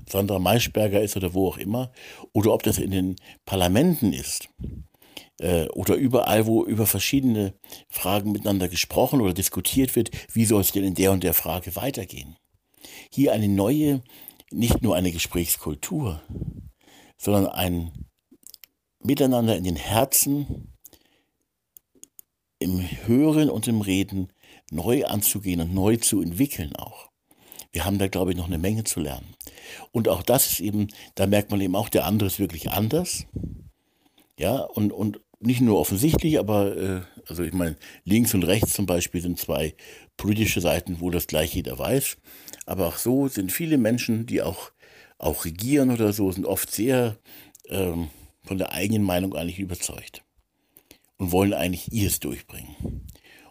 Sandra 0.09 0.39
Maischberger 0.39 1.01
ist 1.01 1.15
oder 1.15 1.33
wo 1.35 1.47
auch 1.47 1.57
immer, 1.57 1.91
oder 2.33 2.53
ob 2.53 2.63
das 2.63 2.79
in 2.79 2.91
den 2.91 3.15
Parlamenten 3.45 4.13
ist 4.13 4.49
äh, 5.39 5.67
oder 5.69 5.95
überall, 5.95 6.45
wo 6.45 6.63
über 6.63 6.85
verschiedene 6.85 7.53
Fragen 7.89 8.31
miteinander 8.31 8.67
gesprochen 8.67 9.21
oder 9.21 9.33
diskutiert 9.33 9.95
wird, 9.95 10.11
wie 10.33 10.45
soll 10.45 10.61
es 10.61 10.71
denn 10.71 10.83
in 10.83 10.95
der 10.95 11.11
und 11.11 11.23
der 11.23 11.33
Frage 11.33 11.75
weitergehen. 11.75 12.37
Hier 13.11 13.33
eine 13.33 13.47
neue, 13.47 14.01
nicht 14.51 14.81
nur 14.81 14.95
eine 14.95 15.11
Gesprächskultur, 15.11 16.21
sondern 17.17 17.47
ein 17.47 17.91
Miteinander 18.99 19.55
in 19.55 19.63
den 19.63 19.75
Herzen, 19.75 20.73
im 22.59 22.79
Hören 23.05 23.49
und 23.49 23.67
im 23.67 23.81
Reden 23.81 24.31
neu 24.71 25.05
anzugehen 25.05 25.61
und 25.61 25.73
neu 25.73 25.97
zu 25.97 26.21
entwickeln 26.21 26.75
auch. 26.75 27.09
Wir 27.71 27.85
haben 27.85 27.99
da, 27.99 28.07
glaube 28.07 28.31
ich, 28.31 28.37
noch 28.37 28.47
eine 28.47 28.57
Menge 28.57 28.85
zu 28.85 29.01
lernen. 29.01 29.35
Und 29.91 30.07
auch 30.07 30.23
das 30.23 30.49
ist 30.49 30.59
eben, 30.61 30.87
da 31.15 31.27
merkt 31.27 31.51
man 31.51 31.59
eben 31.59 31.75
auch, 31.75 31.89
der 31.89 32.05
andere 32.05 32.27
ist 32.27 32.39
wirklich 32.39 32.71
anders. 32.71 33.25
Ja, 34.39 34.61
und, 34.61 34.91
und 34.91 35.19
nicht 35.45 35.61
nur 35.61 35.79
offensichtlich, 35.79 36.39
aber 36.39 36.75
äh, 36.77 37.01
also 37.27 37.43
ich 37.43 37.53
meine, 37.53 37.75
links 38.03 38.33
und 38.33 38.43
rechts 38.43 38.73
zum 38.73 38.85
Beispiel 38.85 39.21
sind 39.21 39.39
zwei 39.39 39.75
politische 40.17 40.61
Seiten, 40.61 40.99
wo 40.99 41.09
das 41.09 41.27
gleich 41.27 41.53
jeder 41.53 41.77
weiß. 41.77 42.17
Aber 42.65 42.87
auch 42.87 42.97
so 42.97 43.27
sind 43.27 43.51
viele 43.51 43.77
Menschen, 43.77 44.25
die 44.25 44.41
auch, 44.41 44.71
auch 45.17 45.45
regieren 45.45 45.91
oder 45.91 46.13
so, 46.13 46.31
sind 46.31 46.45
oft 46.45 46.71
sehr 46.71 47.17
ähm, 47.69 48.09
von 48.43 48.57
der 48.57 48.73
eigenen 48.73 49.03
Meinung 49.03 49.35
eigentlich 49.35 49.59
überzeugt 49.59 50.23
und 51.17 51.31
wollen 51.31 51.53
eigentlich 51.53 51.91
ihres 51.91 52.19
durchbringen 52.19 53.07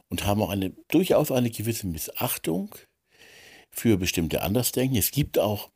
und 0.09 0.26
haben 0.26 0.42
auch 0.42 0.51
eine 0.51 0.70
durchaus 0.88 1.30
eine 1.30 1.51
gewisse 1.51 1.86
Missachtung 1.86 2.74
für 3.70 3.97
bestimmte 3.97 4.42
Andersdenken. 4.42 4.97
Es 4.97 5.11
gibt 5.11 5.38
auch 5.38 5.70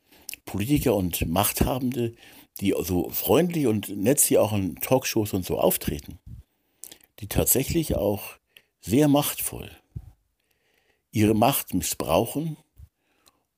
Politiker 0.45 0.95
und 0.95 1.27
Machthabende, 1.29 2.15
die 2.61 2.75
so 2.81 3.09
freundlich 3.11 3.67
und 3.67 3.89
nett 3.89 4.21
sie 4.21 4.39
auch 4.39 4.53
in 4.53 4.77
Talkshows 4.77 5.33
und 5.33 5.45
so 5.45 5.59
auftreten, 5.59 6.19
die 7.21 7.29
tatsächlich 7.29 7.97
auch 7.97 8.39
sehr 8.81 9.09
machtvoll 9.09 9.71
ihre 11.11 11.35
Macht 11.35 11.75
missbrauchen 11.75 12.57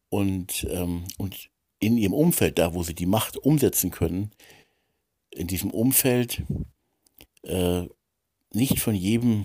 und, 0.09 0.67
ähm, 0.71 1.05
und 1.19 1.51
in 1.79 1.97
ihrem 1.97 2.15
Umfeld, 2.15 2.59
da 2.59 2.75
wo 2.75 2.83
sie 2.83 2.95
die 2.95 3.07
Macht 3.07 3.37
umsetzen 3.37 3.91
können, 3.91 4.31
in 5.31 5.47
diesem 5.47 5.71
Umfeld 5.71 6.43
äh, 7.43 7.87
nicht 8.53 8.81
von 8.81 8.95
jedem 8.95 9.45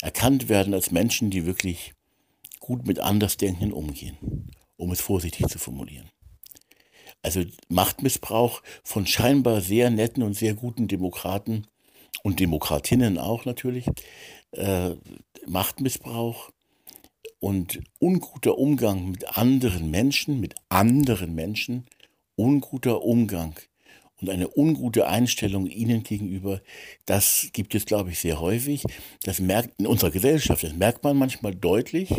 erkannt 0.00 0.48
werden 0.48 0.74
als 0.74 0.90
Menschen, 0.90 1.30
die 1.30 1.46
wirklich 1.46 1.94
gut 2.60 2.86
mit 2.86 2.98
Andersdenken 2.98 3.72
umgehen, 3.72 4.50
um 4.76 4.90
es 4.90 5.00
vorsichtig 5.00 5.46
zu 5.48 5.58
formulieren 5.58 6.10
also 7.24 7.42
Machtmissbrauch 7.68 8.62
von 8.82 9.06
scheinbar 9.06 9.60
sehr 9.60 9.90
netten 9.90 10.22
und 10.22 10.34
sehr 10.34 10.54
guten 10.54 10.88
Demokraten 10.88 11.66
und 12.22 12.40
Demokratinnen 12.40 13.18
auch 13.18 13.44
natürlich, 13.44 13.86
äh, 14.52 14.90
Machtmissbrauch 15.46 16.50
und 17.40 17.80
unguter 17.98 18.58
Umgang 18.58 19.10
mit 19.10 19.36
anderen 19.36 19.90
Menschen, 19.90 20.40
mit 20.40 20.54
anderen 20.68 21.34
Menschen, 21.34 21.86
unguter 22.36 23.02
Umgang 23.02 23.54
und 24.20 24.30
eine 24.30 24.48
ungute 24.56 25.06
Einstellung 25.06 25.66
ihnen 25.66 26.02
gegenüber, 26.02 26.60
das 27.04 27.50
gibt 27.52 27.74
es, 27.74 27.84
glaube 27.84 28.10
ich, 28.10 28.18
sehr 28.18 28.40
häufig. 28.40 28.84
Das 29.22 29.40
merkt 29.40 29.78
in 29.78 29.86
unserer 29.86 30.10
Gesellschaft, 30.10 30.62
das 30.62 30.72
merkt 30.74 31.04
man 31.04 31.16
manchmal 31.16 31.54
deutlich. 31.54 32.14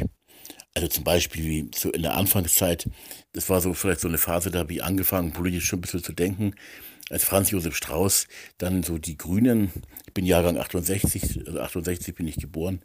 Also 0.75 0.89
zum 0.89 1.05
Beispiel 1.05 1.45
wie 1.45 1.71
so 1.73 1.89
in 1.89 2.01
der 2.01 2.15
Anfangszeit, 2.15 2.89
das 3.31 3.49
war 3.49 3.61
so 3.61 3.73
vielleicht 3.73 4.01
so 4.01 4.09
eine 4.09 4.17
Phase, 4.17 4.51
da 4.51 4.59
habe 4.59 4.73
ich 4.73 4.83
angefangen, 4.83 5.31
politisch 5.31 5.65
schon 5.65 5.79
ein 5.79 5.81
bisschen 5.81 6.03
zu 6.03 6.11
denken, 6.11 6.53
als 7.09 7.23
Franz 7.23 7.49
Josef 7.51 7.77
Strauß 7.77 8.27
dann 8.57 8.83
so 8.83 8.97
die 8.97 9.17
Grünen, 9.17 9.71
ich 10.05 10.13
bin 10.13 10.25
Jahrgang 10.25 10.57
68, 10.57 11.47
also 11.47 11.61
68 11.61 12.13
bin 12.13 12.27
ich 12.27 12.35
geboren, 12.35 12.81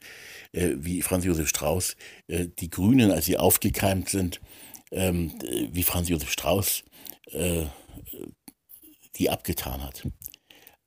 äh, 0.52 0.74
wie 0.76 1.02
Franz 1.02 1.24
Josef 1.24 1.48
Strauß, 1.48 1.96
äh, 2.28 2.46
die 2.60 2.70
Grünen, 2.70 3.10
als 3.10 3.24
sie 3.24 3.38
aufgekeimt 3.38 4.08
sind, 4.08 4.40
ähm, 4.92 5.32
wie 5.72 5.82
Franz 5.82 6.08
Josef 6.08 6.30
Strauß 6.30 6.84
äh, 7.32 7.64
die 9.16 9.30
abgetan 9.30 9.82
hat. 9.82 10.06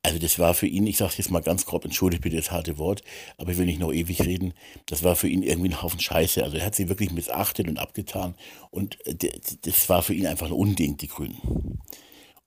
Also 0.06 0.20
das 0.20 0.38
war 0.38 0.54
für 0.54 0.68
ihn, 0.68 0.86
ich 0.86 0.97
sage 0.97 1.14
jetzt 1.18 1.32
mal 1.32 1.41
ganz 1.41 1.66
grob, 1.66 1.86
entschuldigt 1.86 2.24
bitte 2.24 2.36
das 2.36 2.51
harte 2.51 2.78
Wort, 2.78 3.04
aber 3.38 3.54
ich 3.54 3.58
will 3.58 3.66
nicht 3.66 3.80
noch 3.80 3.93
ewig 3.93 4.22
reden, 4.22 4.54
das 4.86 5.01
war 5.01 5.16
für 5.16 5.30
ihn 5.30 5.43
irgendwie 5.43 5.70
ein 5.70 5.82
Haufen 5.82 5.99
Scheiße. 5.99 6.43
Also 6.43 6.58
er 6.58 6.66
hat 6.66 6.76
sie 6.76 6.89
wirklich 6.89 7.12
missachtet 7.12 7.70
und 7.70 7.80
abgetan 7.80 8.36
und 8.70 8.97
äh, 9.08 9.16
das 9.62 9.88
war 9.88 10.04
für 10.04 10.14
ihn 10.14 10.28
einfach 10.28 10.47
ein 10.47 10.51
Unding, 10.51 10.97
die 10.97 11.08
Grünen. 11.08 11.80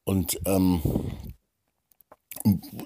Und 0.04 0.38
ähm, 0.44 0.82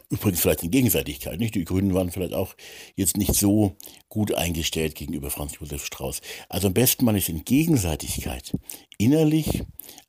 übrigens 0.08 0.40
vielleicht 0.40 0.62
in 0.62 0.70
Gegenseitigkeit, 0.70 1.38
nicht? 1.38 1.54
Die 1.54 1.64
Grünen 1.64 1.92
waren 1.94 2.10
vielleicht 2.10 2.32
auch 2.34 2.54
jetzt 2.94 3.16
nicht 3.16 3.34
so 3.34 3.76
gut 4.08 4.34
eingestellt 4.34 4.94
gegenüber 4.94 5.30
Franz 5.30 5.54
Josef 5.60 5.84
Strauß. 5.84 6.20
Also 6.48 6.68
am 6.68 6.74
besten 6.74 7.04
man 7.04 7.16
ist 7.16 7.28
in 7.28 7.44
Gegenseitigkeit, 7.44 8.52
innerlich, 8.98 9.62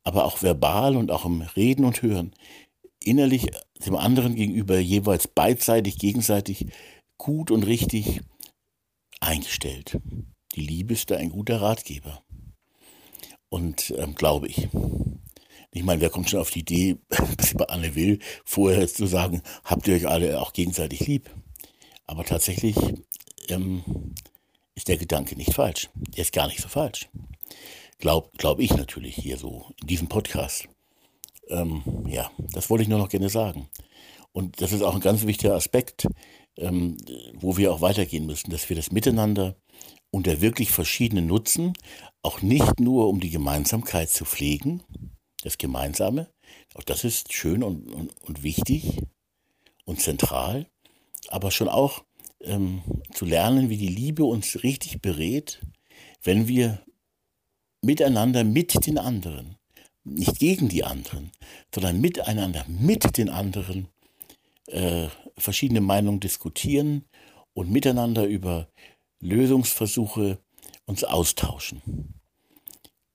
aber 0.04 0.26
auch 0.26 0.42
verbal 0.42 0.96
und 0.96 1.12
auch 1.12 1.26
im 1.26 1.42
Reden 1.42 1.86
und 1.86 2.02
Hören 2.02 2.34
innerlich 3.04 3.48
dem 3.86 3.96
anderen 3.96 4.36
gegenüber 4.36 4.80
jeweils 4.80 5.28
beidseitig, 5.28 5.98
gegenseitig 5.98 6.68
gut 7.18 7.52
und 7.52 7.64
richtig 7.64 8.22
eingestellt. 9.20 10.00
Die 10.56 10.62
Liebe 10.62 10.94
ist 10.94 11.12
da 11.12 11.18
ein 11.18 11.30
guter 11.30 11.62
Ratgeber. 11.62 12.24
Und 13.50 13.94
ähm, 13.98 14.16
glaube 14.16 14.48
ich. 14.48 14.68
Ich 15.74 15.84
meine, 15.84 16.02
wer 16.02 16.10
kommt 16.10 16.30
schon 16.30 16.40
auf 16.40 16.52
die 16.52 16.60
Idee, 16.60 16.98
bei 17.56 17.66
Anne 17.66 17.96
Will, 17.96 18.20
vorher 18.44 18.88
zu 18.88 19.06
sagen, 19.06 19.42
habt 19.64 19.88
ihr 19.88 19.96
euch 19.96 20.08
alle 20.08 20.42
auch 20.42 20.54
gegenseitig 20.54 21.08
lieb? 21.08 21.30
Aber 22.08 22.26
tatsächlich 22.26 22.76
ähm, 23.48 24.14
ist 24.76 24.90
der 24.90 24.98
Gedanke 24.98 25.36
nicht 25.36 25.54
falsch. 25.54 25.90
Der 25.96 26.24
ist 26.24 26.34
gar 26.34 26.48
nicht 26.48 26.60
so 26.60 26.68
falsch. 26.68 27.10
Glaube 28.00 28.30
glaub 28.38 28.60
ich 28.60 28.72
natürlich 28.72 29.16
hier 29.16 29.38
so 29.38 29.72
in 29.80 29.88
diesem 29.88 30.08
Podcast. 30.08 30.68
Ähm, 31.50 31.84
ja, 32.08 32.32
das 32.54 32.70
wollte 32.70 32.84
ich 32.84 32.90
nur 32.90 33.00
noch 33.00 33.10
gerne 33.10 33.30
sagen. 33.30 33.68
Und 34.32 34.62
das 34.62 34.72
ist 34.72 34.82
auch 34.82 34.96
ein 34.96 35.02
ganz 35.02 35.26
wichtiger 35.26 35.56
Aspekt, 35.56 36.08
ähm, 36.58 36.98
wo 37.34 37.58
wir 37.58 37.74
auch 37.74 37.82
weitergehen 37.82 38.26
müssen, 38.26 38.52
dass 38.52 38.70
wir 38.70 38.76
das 38.76 38.92
Miteinander 38.92 39.56
unter 40.10 40.42
wirklich 40.42 40.72
verschiedenen 40.72 41.28
Nutzen, 41.28 41.74
auch 42.22 42.42
nicht 42.42 42.80
nur 42.80 43.08
um 43.08 43.20
die 43.20 43.30
Gemeinsamkeit 43.30 44.10
zu 44.10 44.26
pflegen, 44.26 44.84
das 45.44 45.58
Gemeinsame, 45.58 46.30
auch 46.76 46.84
das 46.84 47.04
ist 47.04 47.34
schön 47.34 47.64
und, 47.64 47.90
und, 47.92 48.14
und 48.22 48.44
wichtig 48.44 49.00
und 49.86 50.02
zentral, 50.02 50.68
aber 51.30 51.52
schon 51.52 51.70
auch 51.70 52.04
ähm, 52.42 52.82
zu 53.14 53.26
lernen, 53.26 53.70
wie 53.70 53.78
die 53.78 53.88
Liebe 53.88 54.24
uns 54.26 54.64
richtig 54.64 55.02
berät, 55.02 55.62
wenn 56.24 56.48
wir 56.48 56.84
miteinander 57.82 58.44
mit 58.44 58.86
den 58.86 58.98
anderen 58.98 59.58
nicht 60.04 60.40
gegen 60.40 60.70
die 60.70 60.84
anderen, 60.84 61.32
sondern 61.74 62.02
miteinander, 62.02 62.66
mit 62.68 63.18
den 63.18 63.30
anderen 63.30 63.88
äh, 64.68 65.08
verschiedene 65.38 65.82
Meinungen 65.82 66.20
diskutieren 66.20 67.06
und 67.54 67.72
miteinander 67.72 68.26
über 68.26 68.68
Lösungsversuche 69.20 70.40
uns 70.86 71.04
austauschen. 71.04 71.82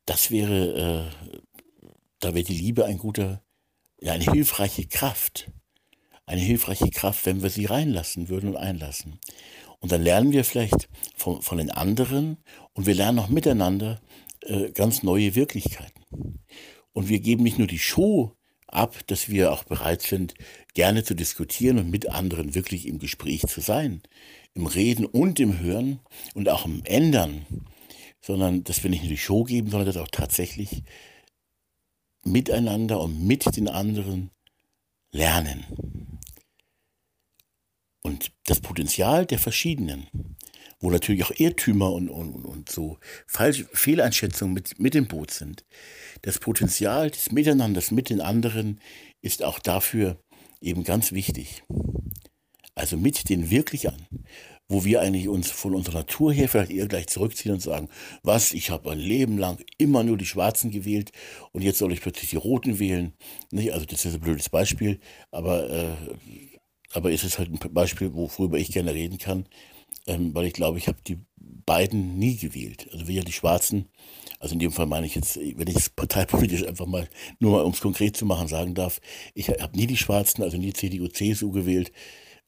Das 0.04 0.30
wäre, 0.30 1.10
äh, 1.12 1.60
da 2.20 2.34
wäre 2.34 2.44
die 2.44 2.54
Liebe 2.54 2.84
ein 2.84 2.98
guter, 2.98 3.42
ja, 4.00 4.12
eine 4.12 4.24
hilfreiche 4.24 4.86
Kraft. 4.86 5.50
Eine 6.26 6.40
hilfreiche 6.40 6.90
Kraft, 6.90 7.24
wenn 7.26 7.42
wir 7.42 7.50
sie 7.50 7.66
reinlassen 7.66 8.28
würden 8.28 8.50
und 8.50 8.56
einlassen. 8.56 9.20
Und 9.78 9.92
dann 9.92 10.02
lernen 10.02 10.32
wir 10.32 10.44
vielleicht 10.44 10.88
von, 11.16 11.42
von 11.42 11.58
den 11.58 11.70
anderen 11.70 12.38
und 12.72 12.86
wir 12.86 12.94
lernen 12.94 13.20
auch 13.20 13.28
miteinander 13.28 14.00
äh, 14.42 14.70
ganz 14.72 15.02
neue 15.02 15.34
Wirklichkeiten. 15.34 16.02
Und 16.96 17.10
wir 17.10 17.20
geben 17.20 17.42
nicht 17.42 17.58
nur 17.58 17.66
die 17.66 17.78
Show 17.78 18.34
ab, 18.68 18.96
dass 19.08 19.28
wir 19.28 19.52
auch 19.52 19.64
bereit 19.64 20.00
sind, 20.00 20.32
gerne 20.72 21.04
zu 21.04 21.12
diskutieren 21.12 21.78
und 21.78 21.90
mit 21.90 22.08
anderen 22.08 22.54
wirklich 22.54 22.86
im 22.88 22.98
Gespräch 22.98 23.42
zu 23.42 23.60
sein, 23.60 24.00
im 24.54 24.64
Reden 24.64 25.04
und 25.04 25.38
im 25.38 25.58
Hören 25.58 26.00
und 26.32 26.48
auch 26.48 26.64
im 26.64 26.82
Ändern, 26.86 27.44
sondern 28.22 28.64
dass 28.64 28.82
wir 28.82 28.88
nicht 28.88 29.02
nur 29.02 29.10
die 29.10 29.18
Show 29.18 29.44
geben, 29.44 29.68
sondern 29.68 29.86
dass 29.86 29.98
auch 29.98 30.08
tatsächlich 30.10 30.84
miteinander 32.24 32.98
und 32.98 33.26
mit 33.26 33.54
den 33.58 33.68
anderen 33.68 34.30
lernen. 35.12 35.66
Und 38.02 38.32
das 38.46 38.60
Potenzial 38.60 39.26
der 39.26 39.38
Verschiedenen, 39.38 40.06
wo 40.80 40.90
natürlich 40.90 41.24
auch 41.24 41.32
Irrtümer 41.36 41.92
und, 41.92 42.08
und, 42.08 42.44
und 42.44 42.68
so 42.68 42.98
falsche 43.26 43.66
Fehleinschätzungen 43.72 44.54
mit, 44.54 44.78
mit 44.78 44.94
im 44.94 45.06
Boot 45.06 45.30
sind, 45.30 45.64
das 46.22 46.38
Potenzial 46.38 47.10
des 47.10 47.32
Miteinanders 47.32 47.90
mit 47.90 48.10
den 48.10 48.20
anderen 48.20 48.80
ist 49.22 49.42
auch 49.42 49.58
dafür 49.58 50.18
eben 50.60 50.84
ganz 50.84 51.12
wichtig. 51.12 51.62
Also 52.74 52.98
mit 52.98 53.28
den 53.30 53.50
wirklich 53.50 53.88
an, 53.88 54.06
wo 54.68 54.84
wir 54.84 55.00
eigentlich 55.00 55.28
uns 55.28 55.50
von 55.50 55.74
unserer 55.74 55.98
Natur 55.98 56.32
her 56.32 56.48
vielleicht 56.48 56.72
eher 56.72 56.88
gleich 56.88 57.06
zurückziehen 57.06 57.54
und 57.54 57.60
sagen, 57.60 57.88
was, 58.22 58.52
ich 58.52 58.70
habe 58.70 58.90
ein 58.90 58.98
Leben 58.98 59.38
lang 59.38 59.58
immer 59.78 60.02
nur 60.02 60.18
die 60.18 60.26
Schwarzen 60.26 60.70
gewählt 60.70 61.12
und 61.52 61.62
jetzt 61.62 61.78
soll 61.78 61.92
ich 61.92 62.02
plötzlich 62.02 62.30
die 62.30 62.36
Roten 62.36 62.78
wählen. 62.78 63.14
Nicht? 63.50 63.72
Also 63.72 63.86
das 63.86 64.04
ist 64.04 64.14
ein 64.14 64.20
blödes 64.20 64.50
Beispiel, 64.50 65.00
aber, 65.30 65.70
äh, 65.70 65.96
aber 66.92 67.12
ist 67.12 67.24
es 67.24 67.38
halt 67.38 67.50
ein 67.50 67.72
Beispiel, 67.72 68.12
worüber 68.12 68.58
ich 68.58 68.72
gerne 68.72 68.92
reden 68.92 69.18
kann, 69.18 69.46
ähm, 70.06 70.34
weil 70.34 70.46
ich 70.46 70.52
glaube, 70.52 70.78
ich 70.78 70.88
habe 70.88 70.98
die 71.06 71.18
beiden 71.36 72.18
nie 72.18 72.36
gewählt. 72.36 72.88
Also 72.92 73.08
wir 73.08 73.24
die 73.24 73.32
Schwarzen, 73.32 73.88
also 74.38 74.54
in 74.54 74.60
dem 74.60 74.72
Fall 74.72 74.86
meine 74.86 75.06
ich 75.06 75.14
jetzt, 75.14 75.36
wenn 75.36 75.66
ich 75.68 75.76
es 75.76 75.88
parteipolitisch 75.88 76.64
einfach 76.66 76.86
mal, 76.86 77.08
nur 77.40 77.52
mal 77.52 77.64
um 77.64 77.72
es 77.72 77.80
konkret 77.80 78.16
zu 78.16 78.24
machen, 78.24 78.48
sagen 78.48 78.74
darf, 78.74 79.00
ich 79.34 79.48
habe 79.48 79.76
nie 79.76 79.86
die 79.86 79.96
Schwarzen, 79.96 80.42
also 80.42 80.56
nie 80.56 80.72
CDU, 80.72 81.08
CSU 81.08 81.50
gewählt, 81.50 81.92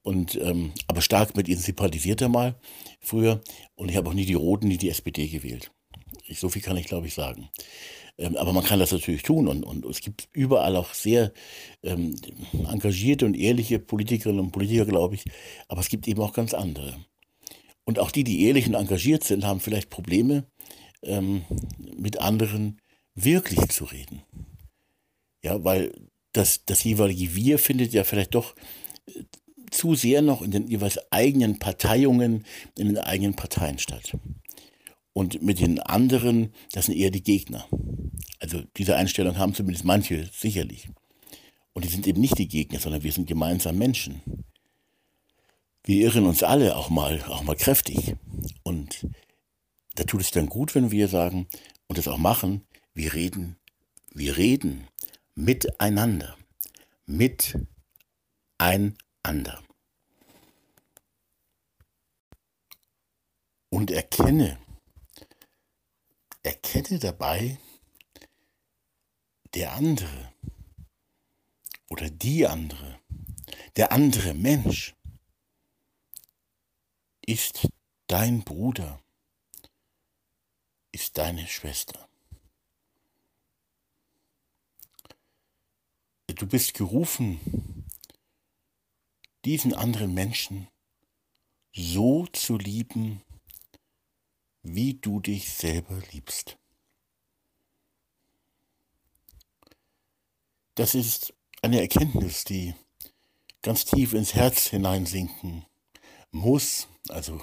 und 0.02 0.36
ähm, 0.40 0.72
aber 0.86 1.02
stark 1.02 1.36
mit 1.36 1.48
ihnen 1.48 1.60
sympathisiert 1.60 2.22
er 2.22 2.30
mal 2.30 2.54
früher 3.00 3.42
und 3.74 3.90
ich 3.90 3.96
habe 3.96 4.08
auch 4.08 4.14
nie 4.14 4.24
die 4.24 4.34
Roten, 4.34 4.68
nie 4.68 4.78
die 4.78 4.88
SPD 4.88 5.28
gewählt. 5.28 5.70
Ich, 6.26 6.38
so 6.38 6.48
viel 6.48 6.62
kann 6.62 6.76
ich 6.78 6.86
glaube 6.86 7.08
ich 7.08 7.14
sagen. 7.14 7.50
Ähm, 8.16 8.36
aber 8.36 8.52
man 8.52 8.64
kann 8.64 8.78
das 8.78 8.92
natürlich 8.92 9.22
tun 9.22 9.48
und, 9.48 9.64
und 9.64 9.84
es 9.84 10.00
gibt 10.00 10.28
überall 10.32 10.76
auch 10.76 10.94
sehr 10.94 11.32
ähm, 11.82 12.16
engagierte 12.70 13.26
und 13.26 13.34
ehrliche 13.34 13.78
Politikerinnen 13.78 14.40
und 14.40 14.50
Politiker, 14.50 14.86
glaube 14.86 15.14
ich, 15.14 15.24
aber 15.68 15.80
es 15.80 15.88
gibt 15.88 16.08
eben 16.08 16.22
auch 16.22 16.32
ganz 16.32 16.54
andere. 16.54 16.96
Und 17.88 17.98
auch 17.98 18.10
die, 18.10 18.22
die 18.22 18.44
ehrlich 18.44 18.66
und 18.66 18.74
engagiert 18.74 19.24
sind, 19.24 19.46
haben 19.46 19.60
vielleicht 19.60 19.88
Probleme, 19.88 20.44
ähm, 21.00 21.46
mit 21.96 22.20
anderen 22.20 22.82
wirklich 23.14 23.66
zu 23.70 23.84
reden. 23.86 24.24
Ja, 25.42 25.64
weil 25.64 25.94
das, 26.32 26.66
das 26.66 26.84
jeweilige 26.84 27.34
Wir 27.34 27.58
findet 27.58 27.94
ja 27.94 28.04
vielleicht 28.04 28.34
doch 28.34 28.54
äh, 29.06 29.22
zu 29.70 29.94
sehr 29.94 30.20
noch 30.20 30.42
in 30.42 30.50
den 30.50 30.68
jeweils 30.68 30.98
eigenen 31.10 31.60
Parteiungen, 31.60 32.44
in 32.76 32.88
den 32.88 32.98
eigenen 32.98 33.32
Parteien 33.32 33.78
statt. 33.78 34.18
Und 35.14 35.40
mit 35.40 35.58
den 35.58 35.80
anderen, 35.80 36.52
das 36.72 36.86
sind 36.86 36.96
eher 36.96 37.10
die 37.10 37.22
Gegner. 37.22 37.66
Also 38.38 38.64
diese 38.76 38.96
Einstellung 38.96 39.38
haben 39.38 39.54
zumindest 39.54 39.86
manche 39.86 40.28
sicherlich. 40.30 40.90
Und 41.72 41.86
die 41.86 41.88
sind 41.88 42.06
eben 42.06 42.20
nicht 42.20 42.36
die 42.36 42.48
Gegner, 42.48 42.80
sondern 42.80 43.02
wir 43.02 43.12
sind 43.12 43.26
gemeinsam 43.26 43.78
Menschen 43.78 44.20
wir 45.88 46.04
irren 46.04 46.26
uns 46.26 46.42
alle 46.42 46.76
auch 46.76 46.90
mal, 46.90 47.22
auch 47.24 47.42
mal 47.42 47.56
kräftig. 47.56 48.14
Und 48.62 49.06
da 49.94 50.04
tut 50.04 50.20
es 50.20 50.30
dann 50.30 50.46
gut, 50.46 50.74
wenn 50.74 50.90
wir 50.90 51.08
sagen 51.08 51.48
und 51.86 51.96
das 51.96 52.08
auch 52.08 52.18
machen, 52.18 52.66
wir 52.92 53.14
reden, 53.14 53.56
wir 54.12 54.36
reden 54.36 54.86
miteinander. 55.34 56.36
Miteinander. 57.06 57.64
Und 63.70 63.90
erkenne, 63.90 64.58
erkenne 66.42 66.98
dabei 66.98 67.56
der 69.54 69.72
andere 69.72 70.34
oder 71.88 72.10
die 72.10 72.46
andere, 72.46 73.00
der 73.76 73.90
andere 73.92 74.34
Mensch 74.34 74.94
ist 77.28 77.68
dein 78.06 78.42
Bruder, 78.42 79.02
ist 80.92 81.18
deine 81.18 81.46
Schwester. 81.46 82.08
Du 86.26 86.46
bist 86.46 86.72
gerufen, 86.72 87.84
diesen 89.44 89.74
anderen 89.74 90.14
Menschen 90.14 90.68
so 91.74 92.26
zu 92.28 92.56
lieben, 92.56 93.20
wie 94.62 94.94
du 94.94 95.20
dich 95.20 95.52
selber 95.52 96.00
liebst. 96.12 96.56
Das 100.76 100.94
ist 100.94 101.34
eine 101.60 101.82
Erkenntnis, 101.82 102.44
die 102.44 102.74
ganz 103.60 103.84
tief 103.84 104.14
ins 104.14 104.32
Herz 104.32 104.68
hineinsinken 104.68 105.67
muss, 106.30 106.88
also, 107.08 107.36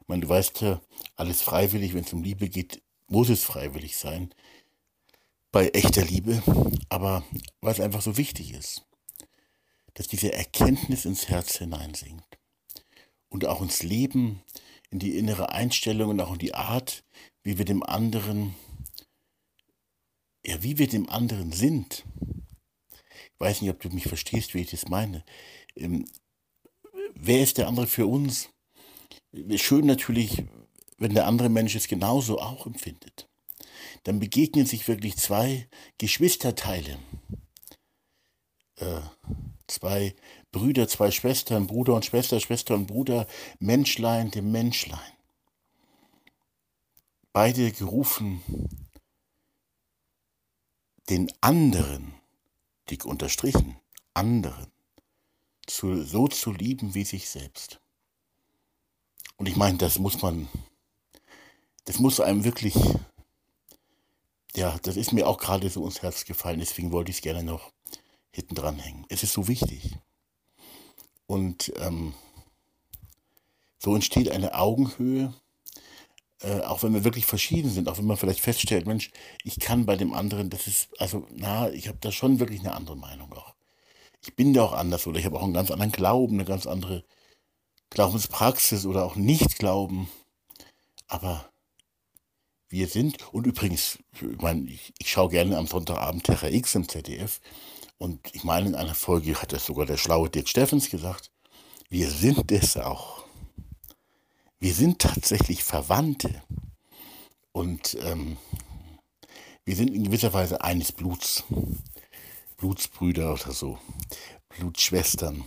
ich 0.00 0.08
meine, 0.08 0.22
du 0.22 0.28
weißt 0.28 0.60
ja, 0.60 0.80
alles 1.16 1.42
freiwillig, 1.42 1.94
wenn 1.94 2.04
es 2.04 2.12
um 2.12 2.22
Liebe 2.22 2.48
geht, 2.48 2.82
muss 3.08 3.28
es 3.28 3.44
freiwillig 3.44 3.96
sein. 3.96 4.34
Bei 5.52 5.68
echter 5.68 6.04
Liebe. 6.04 6.42
Aber 6.88 7.24
weil 7.60 7.72
es 7.72 7.80
einfach 7.80 8.02
so 8.02 8.16
wichtig 8.16 8.52
ist, 8.52 8.84
dass 9.94 10.08
diese 10.08 10.32
Erkenntnis 10.32 11.04
ins 11.04 11.28
Herz 11.28 11.56
hineinsinkt. 11.56 12.38
Und 13.28 13.44
auch 13.44 13.62
ins 13.62 13.82
Leben, 13.82 14.42
in 14.90 14.98
die 14.98 15.18
innere 15.18 15.50
Einstellung 15.50 16.10
und 16.10 16.20
auch 16.20 16.32
in 16.32 16.38
die 16.38 16.54
Art, 16.54 17.04
wie 17.42 17.58
wir 17.58 17.64
dem 17.64 17.82
anderen, 17.82 18.54
ja, 20.44 20.62
wie 20.62 20.78
wir 20.78 20.88
dem 20.88 21.08
anderen 21.08 21.52
sind. 21.52 22.04
Ich 23.00 23.40
weiß 23.40 23.60
nicht, 23.60 23.70
ob 23.70 23.80
du 23.80 23.90
mich 23.90 24.04
verstehst, 24.04 24.54
wie 24.54 24.60
ich 24.60 24.70
das 24.70 24.88
meine. 24.88 25.24
Wer 27.18 27.42
ist 27.42 27.56
der 27.56 27.66
andere 27.66 27.86
für 27.86 28.06
uns? 28.06 28.50
Schön 29.56 29.86
natürlich, 29.86 30.44
wenn 30.98 31.14
der 31.14 31.26
andere 31.26 31.48
Mensch 31.48 31.74
es 31.74 31.88
genauso 31.88 32.38
auch 32.40 32.66
empfindet. 32.66 33.28
Dann 34.04 34.20
begegnen 34.20 34.66
sich 34.66 34.86
wirklich 34.86 35.16
zwei 35.16 35.66
Geschwisterteile. 35.98 36.98
Äh, 38.76 39.00
zwei 39.66 40.14
Brüder, 40.52 40.88
zwei 40.88 41.10
Schwestern, 41.10 41.66
Bruder 41.66 41.94
und 41.94 42.04
Schwester, 42.04 42.38
Schwester 42.38 42.74
und 42.74 42.86
Bruder, 42.86 43.26
Menschlein 43.58 44.30
dem 44.30 44.52
Menschlein. 44.52 45.00
Beide 47.32 47.72
gerufen, 47.72 48.42
den 51.08 51.32
anderen, 51.40 52.14
dick 52.90 53.06
unterstrichen, 53.06 53.76
anderen, 54.12 54.70
zu, 55.66 56.02
so 56.04 56.28
zu 56.28 56.52
lieben 56.52 56.94
wie 56.94 57.04
sich 57.04 57.28
selbst. 57.28 57.80
Und 59.36 59.48
ich 59.48 59.56
meine, 59.56 59.78
das 59.78 59.98
muss 59.98 60.22
man, 60.22 60.48
das 61.84 61.98
muss 61.98 62.20
einem 62.20 62.44
wirklich, 62.44 62.74
ja, 64.54 64.78
das 64.82 64.96
ist 64.96 65.12
mir 65.12 65.26
auch 65.26 65.38
gerade 65.38 65.68
so 65.68 65.84
ins 65.84 66.02
Herz 66.02 66.24
gefallen, 66.24 66.60
deswegen 66.60 66.92
wollte 66.92 67.10
ich 67.10 67.18
es 67.18 67.22
gerne 67.22 67.42
noch 67.42 67.72
hinten 68.30 68.54
dran 68.54 68.78
hängen. 68.78 69.04
Es 69.08 69.22
ist 69.22 69.32
so 69.32 69.48
wichtig. 69.48 69.96
Und 71.26 71.72
ähm, 71.76 72.14
so 73.78 73.94
entsteht 73.94 74.30
eine 74.30 74.54
Augenhöhe, 74.54 75.34
äh, 76.40 76.60
auch 76.60 76.82
wenn 76.82 76.94
wir 76.94 77.04
wirklich 77.04 77.26
verschieden 77.26 77.70
sind, 77.70 77.88
auch 77.88 77.98
wenn 77.98 78.06
man 78.06 78.16
vielleicht 78.16 78.40
feststellt, 78.40 78.86
Mensch, 78.86 79.10
ich 79.42 79.58
kann 79.58 79.86
bei 79.86 79.96
dem 79.96 80.14
anderen, 80.14 80.50
das 80.50 80.66
ist, 80.66 80.88
also, 81.00 81.26
na, 81.34 81.70
ich 81.70 81.88
habe 81.88 81.98
da 82.00 82.12
schon 82.12 82.38
wirklich 82.38 82.60
eine 82.60 82.74
andere 82.74 82.96
Meinung 82.96 83.32
auch. 83.32 83.55
Ich 84.26 84.34
bin 84.34 84.52
da 84.52 84.64
auch 84.64 84.72
anders 84.72 85.06
oder 85.06 85.20
ich 85.20 85.24
habe 85.24 85.38
auch 85.38 85.44
einen 85.44 85.54
ganz 85.54 85.70
anderen 85.70 85.92
Glauben, 85.92 86.34
eine 86.34 86.44
ganz 86.44 86.66
andere 86.66 87.04
Glaubenspraxis 87.90 88.84
oder 88.84 89.04
auch 89.04 89.14
Nicht-Glauben. 89.14 90.08
Aber 91.06 91.48
wir 92.68 92.88
sind, 92.88 93.32
und 93.32 93.46
übrigens, 93.46 93.98
ich, 94.14 94.42
meine, 94.42 94.68
ich, 94.68 94.92
ich 94.98 95.12
schaue 95.12 95.30
gerne 95.30 95.56
am 95.56 95.68
Sonntagabend 95.68 96.24
Terra 96.24 96.48
X 96.48 96.74
im 96.74 96.88
ZDF. 96.88 97.40
Und 97.98 98.18
ich 98.34 98.42
meine, 98.42 98.66
in 98.66 98.74
einer 98.74 98.96
Folge 98.96 99.40
hat 99.40 99.52
das 99.52 99.64
sogar 99.64 99.86
der 99.86 99.96
schlaue 99.96 100.28
Dirk 100.28 100.48
Steffens 100.48 100.90
gesagt, 100.90 101.30
wir 101.88 102.10
sind 102.10 102.50
es 102.50 102.76
auch. 102.76 103.24
wir 104.58 104.74
sind 104.74 104.98
tatsächlich 104.98 105.62
Verwandte. 105.62 106.42
Und 107.52 107.96
ähm, 108.02 108.38
wir 109.64 109.76
sind 109.76 109.94
in 109.94 110.02
gewisser 110.02 110.32
Weise 110.32 110.62
eines 110.62 110.90
Bluts. 110.90 111.44
Blutsbrüder 112.56 113.34
oder 113.34 113.52
so. 113.52 113.78
Blutschwestern. 114.48 115.44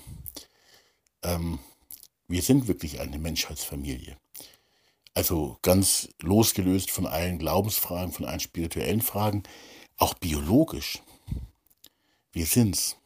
Ähm, 1.24 1.60
wir 2.28 2.42
sind 2.42 2.68
wirklich 2.68 3.00
eine 3.00 3.18
Menschheitsfamilie. 3.18 4.18
Also 5.14 5.58
ganz 5.64 6.10
losgelöst 6.22 6.92
von 6.92 7.08
allen 7.08 7.40
Glaubensfragen, 7.40 8.14
von 8.14 8.26
allen 8.26 8.40
spirituellen 8.40 9.02
Fragen, 9.02 9.44
auch 9.98 10.14
biologisch. 10.14 11.02
Wir 12.32 12.46
sind's. 12.46 12.98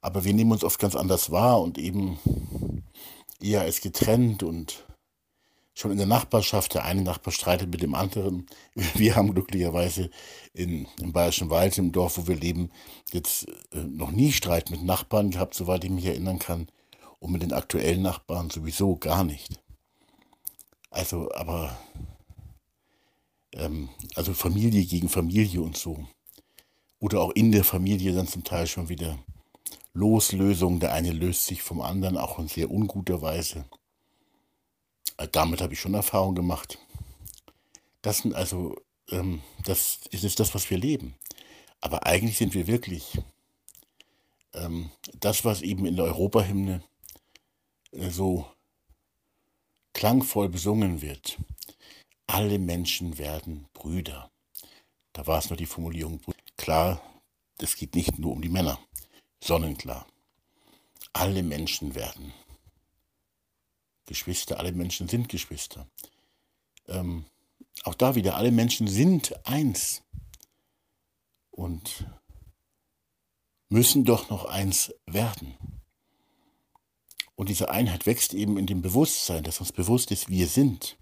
Aber 0.00 0.24
wir 0.24 0.32
nehmen 0.32 0.52
uns 0.52 0.64
oft 0.64 0.78
ganz 0.78 0.96
anders 0.96 1.30
wahr 1.30 1.60
und 1.60 1.78
eben 1.78 2.18
eher 3.40 3.60
als 3.60 3.80
getrennt 3.80 4.42
und 4.42 4.85
schon 5.76 5.90
in 5.92 5.98
der 5.98 6.06
Nachbarschaft. 6.06 6.74
Der 6.74 6.84
eine 6.84 7.02
Nachbar 7.02 7.32
streitet 7.32 7.70
mit 7.70 7.82
dem 7.82 7.94
anderen. 7.94 8.46
Wir 8.94 9.14
haben 9.14 9.32
glücklicherweise 9.34 10.10
in, 10.54 10.88
im 11.00 11.12
Bayerischen 11.12 11.50
Wald, 11.50 11.78
im 11.78 11.92
Dorf, 11.92 12.16
wo 12.16 12.26
wir 12.26 12.34
leben, 12.34 12.70
jetzt 13.12 13.46
äh, 13.72 13.78
noch 13.84 14.10
nie 14.10 14.32
Streit 14.32 14.70
mit 14.70 14.82
Nachbarn 14.82 15.30
gehabt, 15.30 15.54
soweit 15.54 15.84
ich 15.84 15.90
mich 15.90 16.06
erinnern 16.06 16.38
kann. 16.38 16.68
Und 17.18 17.32
mit 17.32 17.42
den 17.42 17.52
aktuellen 17.52 18.02
Nachbarn 18.02 18.50
sowieso 18.50 18.96
gar 18.96 19.22
nicht. 19.22 19.60
Also, 20.90 21.30
aber, 21.32 21.76
ähm, 23.52 23.90
also 24.14 24.32
Familie 24.32 24.84
gegen 24.84 25.10
Familie 25.10 25.60
und 25.60 25.76
so. 25.76 26.06
Oder 27.00 27.20
auch 27.20 27.32
in 27.32 27.52
der 27.52 27.64
Familie 27.64 28.14
dann 28.14 28.26
zum 28.26 28.44
Teil 28.44 28.66
schon 28.66 28.88
wieder 28.88 29.18
Loslösung. 29.92 30.80
Der 30.80 30.94
eine 30.94 31.12
löst 31.12 31.46
sich 31.46 31.62
vom 31.62 31.82
anderen, 31.82 32.16
auch 32.16 32.38
in 32.38 32.48
sehr 32.48 32.70
unguter 32.70 33.20
Weise. 33.20 33.66
Äh, 35.16 35.28
damit 35.28 35.60
habe 35.60 35.72
ich 35.72 35.80
schon 35.80 35.94
Erfahrung 35.94 36.34
gemacht. 36.34 36.78
Das 38.02 38.18
sind 38.18 38.34
also, 38.34 38.76
ähm, 39.10 39.42
das 39.64 40.00
ist 40.10 40.40
das, 40.40 40.54
was 40.54 40.70
wir 40.70 40.78
leben. 40.78 41.14
Aber 41.80 42.06
eigentlich 42.06 42.38
sind 42.38 42.54
wir 42.54 42.66
wirklich 42.66 43.18
ähm, 44.54 44.90
das, 45.20 45.44
was 45.44 45.62
eben 45.62 45.86
in 45.86 45.96
der 45.96 46.06
Europahymne 46.06 46.82
äh, 47.92 48.10
so 48.10 48.46
klangvoll 49.92 50.48
besungen 50.48 51.00
wird. 51.02 51.38
Alle 52.26 52.58
Menschen 52.58 53.18
werden 53.18 53.66
Brüder. 53.72 54.30
Da 55.12 55.26
war 55.26 55.38
es 55.38 55.48
nur 55.48 55.56
die 55.56 55.66
Formulierung. 55.66 56.20
Klar, 56.56 57.00
es 57.58 57.76
geht 57.76 57.94
nicht 57.94 58.18
nur 58.18 58.32
um 58.32 58.42
die 58.42 58.48
Männer. 58.48 58.78
Sonnenklar. 59.42 60.06
Alle 61.12 61.42
Menschen 61.42 61.94
werden 61.94 62.34
Geschwister, 64.06 64.58
alle 64.58 64.72
Menschen 64.72 65.08
sind 65.08 65.28
Geschwister. 65.28 65.86
Ähm, 66.88 67.24
auch 67.84 67.94
da 67.94 68.14
wieder, 68.14 68.36
alle 68.36 68.50
Menschen 68.50 68.88
sind 68.88 69.46
eins 69.46 70.02
und 71.50 72.06
müssen 73.68 74.04
doch 74.04 74.30
noch 74.30 74.44
eins 74.44 74.94
werden. 75.06 75.54
Und 77.34 77.48
diese 77.50 77.70
Einheit 77.70 78.06
wächst 78.06 78.32
eben 78.32 78.56
in 78.56 78.66
dem 78.66 78.80
Bewusstsein, 78.80 79.44
dass 79.44 79.60
uns 79.60 79.72
bewusst 79.72 80.10
ist, 80.10 80.28
wir 80.28 80.46
sind. 80.46 80.96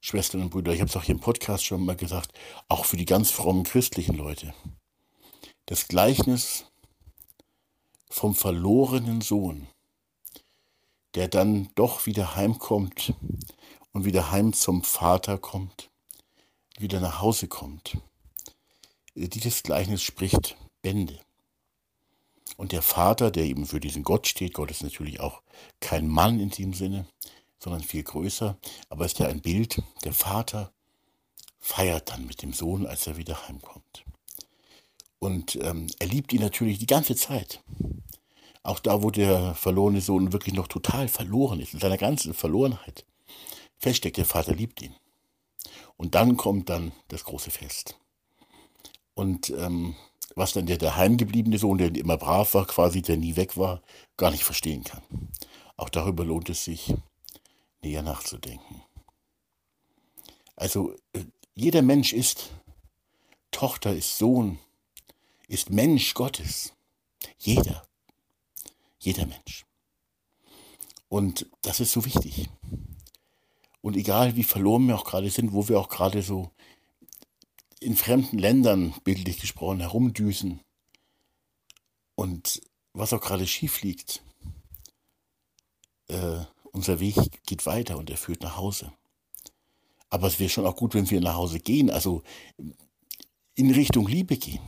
Schwestern 0.00 0.42
und 0.42 0.50
Brüder, 0.50 0.72
ich 0.72 0.80
habe 0.80 0.88
es 0.88 0.96
auch 0.96 1.04
hier 1.04 1.14
im 1.14 1.20
Podcast 1.20 1.64
schon 1.64 1.84
mal 1.84 1.96
gesagt, 1.96 2.32
auch 2.68 2.84
für 2.84 2.96
die 2.96 3.04
ganz 3.04 3.30
frommen 3.30 3.64
christlichen 3.64 4.16
Leute. 4.16 4.54
Das 5.66 5.88
Gleichnis 5.88 6.66
vom 8.10 8.34
verlorenen 8.34 9.22
Sohn, 9.22 9.66
der 11.14 11.28
dann 11.28 11.70
doch 11.74 12.06
wieder 12.06 12.36
heimkommt 12.36 13.14
und 13.92 14.04
wieder 14.04 14.30
heim 14.30 14.52
zum 14.52 14.82
Vater 14.82 15.38
kommt, 15.38 15.90
wieder 16.78 17.00
nach 17.00 17.20
Hause 17.20 17.48
kommt. 17.48 17.96
Dieses 19.14 19.62
Gleichnis 19.62 20.02
spricht 20.02 20.56
Bände. 20.82 21.20
Und 22.56 22.72
der 22.72 22.82
Vater, 22.82 23.30
der 23.30 23.44
eben 23.44 23.66
für 23.66 23.80
diesen 23.80 24.02
Gott 24.02 24.26
steht, 24.26 24.54
Gott 24.54 24.70
ist 24.70 24.82
natürlich 24.82 25.20
auch 25.20 25.42
kein 25.80 26.08
Mann 26.08 26.40
in 26.40 26.50
diesem 26.50 26.74
Sinne, 26.74 27.06
sondern 27.58 27.82
viel 27.82 28.02
größer, 28.02 28.58
aber 28.88 29.06
ist 29.06 29.18
ja 29.18 29.28
ein 29.28 29.40
Bild, 29.40 29.82
der 30.04 30.12
Vater 30.12 30.72
feiert 31.58 32.10
dann 32.10 32.26
mit 32.26 32.42
dem 32.42 32.52
Sohn, 32.52 32.86
als 32.86 33.06
er 33.06 33.16
wieder 33.16 33.48
heimkommt. 33.48 34.04
Und 35.18 35.56
ähm, 35.62 35.86
er 35.98 36.06
liebt 36.06 36.32
ihn 36.32 36.42
natürlich 36.42 36.78
die 36.78 36.86
ganze 36.86 37.16
Zeit. 37.16 37.62
Auch 38.64 38.80
da, 38.80 39.02
wo 39.02 39.10
der 39.10 39.54
verlorene 39.54 40.00
Sohn 40.00 40.32
wirklich 40.32 40.54
noch 40.54 40.68
total 40.68 41.06
verloren 41.06 41.60
ist, 41.60 41.74
in 41.74 41.80
seiner 41.80 41.98
ganzen 41.98 42.32
Verlorenheit, 42.32 43.04
feststeckt, 43.78 44.16
der 44.16 44.24
Vater 44.24 44.54
liebt 44.54 44.80
ihn. 44.80 44.96
Und 45.98 46.14
dann 46.14 46.36
kommt 46.38 46.70
dann 46.70 46.92
das 47.08 47.24
große 47.24 47.50
Fest. 47.50 47.96
Und 49.14 49.50
ähm, 49.50 49.94
was 50.34 50.54
dann 50.54 50.66
der 50.66 50.78
daheimgebliebene 50.78 51.58
Sohn, 51.58 51.76
der 51.76 51.94
immer 51.94 52.16
brav 52.16 52.54
war, 52.54 52.66
quasi, 52.66 53.02
der 53.02 53.18
nie 53.18 53.36
weg 53.36 53.58
war, 53.58 53.82
gar 54.16 54.30
nicht 54.30 54.44
verstehen 54.44 54.82
kann. 54.82 55.02
Auch 55.76 55.90
darüber 55.90 56.24
lohnt 56.24 56.48
es 56.48 56.64
sich, 56.64 56.94
näher 57.82 58.02
nachzudenken. 58.02 58.82
Also 60.56 60.96
äh, 61.12 61.24
jeder 61.54 61.82
Mensch 61.82 62.14
ist 62.14 62.50
Tochter, 63.50 63.94
ist 63.94 64.16
Sohn, 64.16 64.58
ist 65.48 65.68
Mensch 65.68 66.14
Gottes. 66.14 66.72
Jeder. 67.38 67.86
Jeder 69.04 69.26
Mensch. 69.26 69.66
Und 71.08 71.46
das 71.60 71.80
ist 71.80 71.92
so 71.92 72.04
wichtig. 72.06 72.48
Und 73.82 73.96
egal 73.96 74.34
wie 74.34 74.44
verloren 74.44 74.88
wir 74.88 74.96
auch 74.96 75.04
gerade 75.04 75.28
sind, 75.28 75.52
wo 75.52 75.68
wir 75.68 75.78
auch 75.78 75.90
gerade 75.90 76.22
so 76.22 76.50
in 77.80 77.96
fremden 77.96 78.38
Ländern, 78.38 78.94
bildlich 79.04 79.38
gesprochen, 79.38 79.80
herumdüsen 79.80 80.60
und 82.14 82.62
was 82.94 83.12
auch 83.12 83.20
gerade 83.20 83.46
schief 83.46 83.82
liegt, 83.82 84.22
äh, 86.08 86.40
unser 86.72 86.98
Weg 86.98 87.16
geht 87.44 87.66
weiter 87.66 87.98
und 87.98 88.08
er 88.08 88.16
führt 88.16 88.42
nach 88.42 88.56
Hause. 88.56 88.90
Aber 90.08 90.28
es 90.28 90.40
wäre 90.40 90.48
schon 90.48 90.66
auch 90.66 90.76
gut, 90.76 90.94
wenn 90.94 91.10
wir 91.10 91.20
nach 91.20 91.34
Hause 91.34 91.60
gehen, 91.60 91.90
also 91.90 92.22
in 93.54 93.70
Richtung 93.70 94.08
Liebe 94.08 94.38
gehen. 94.38 94.62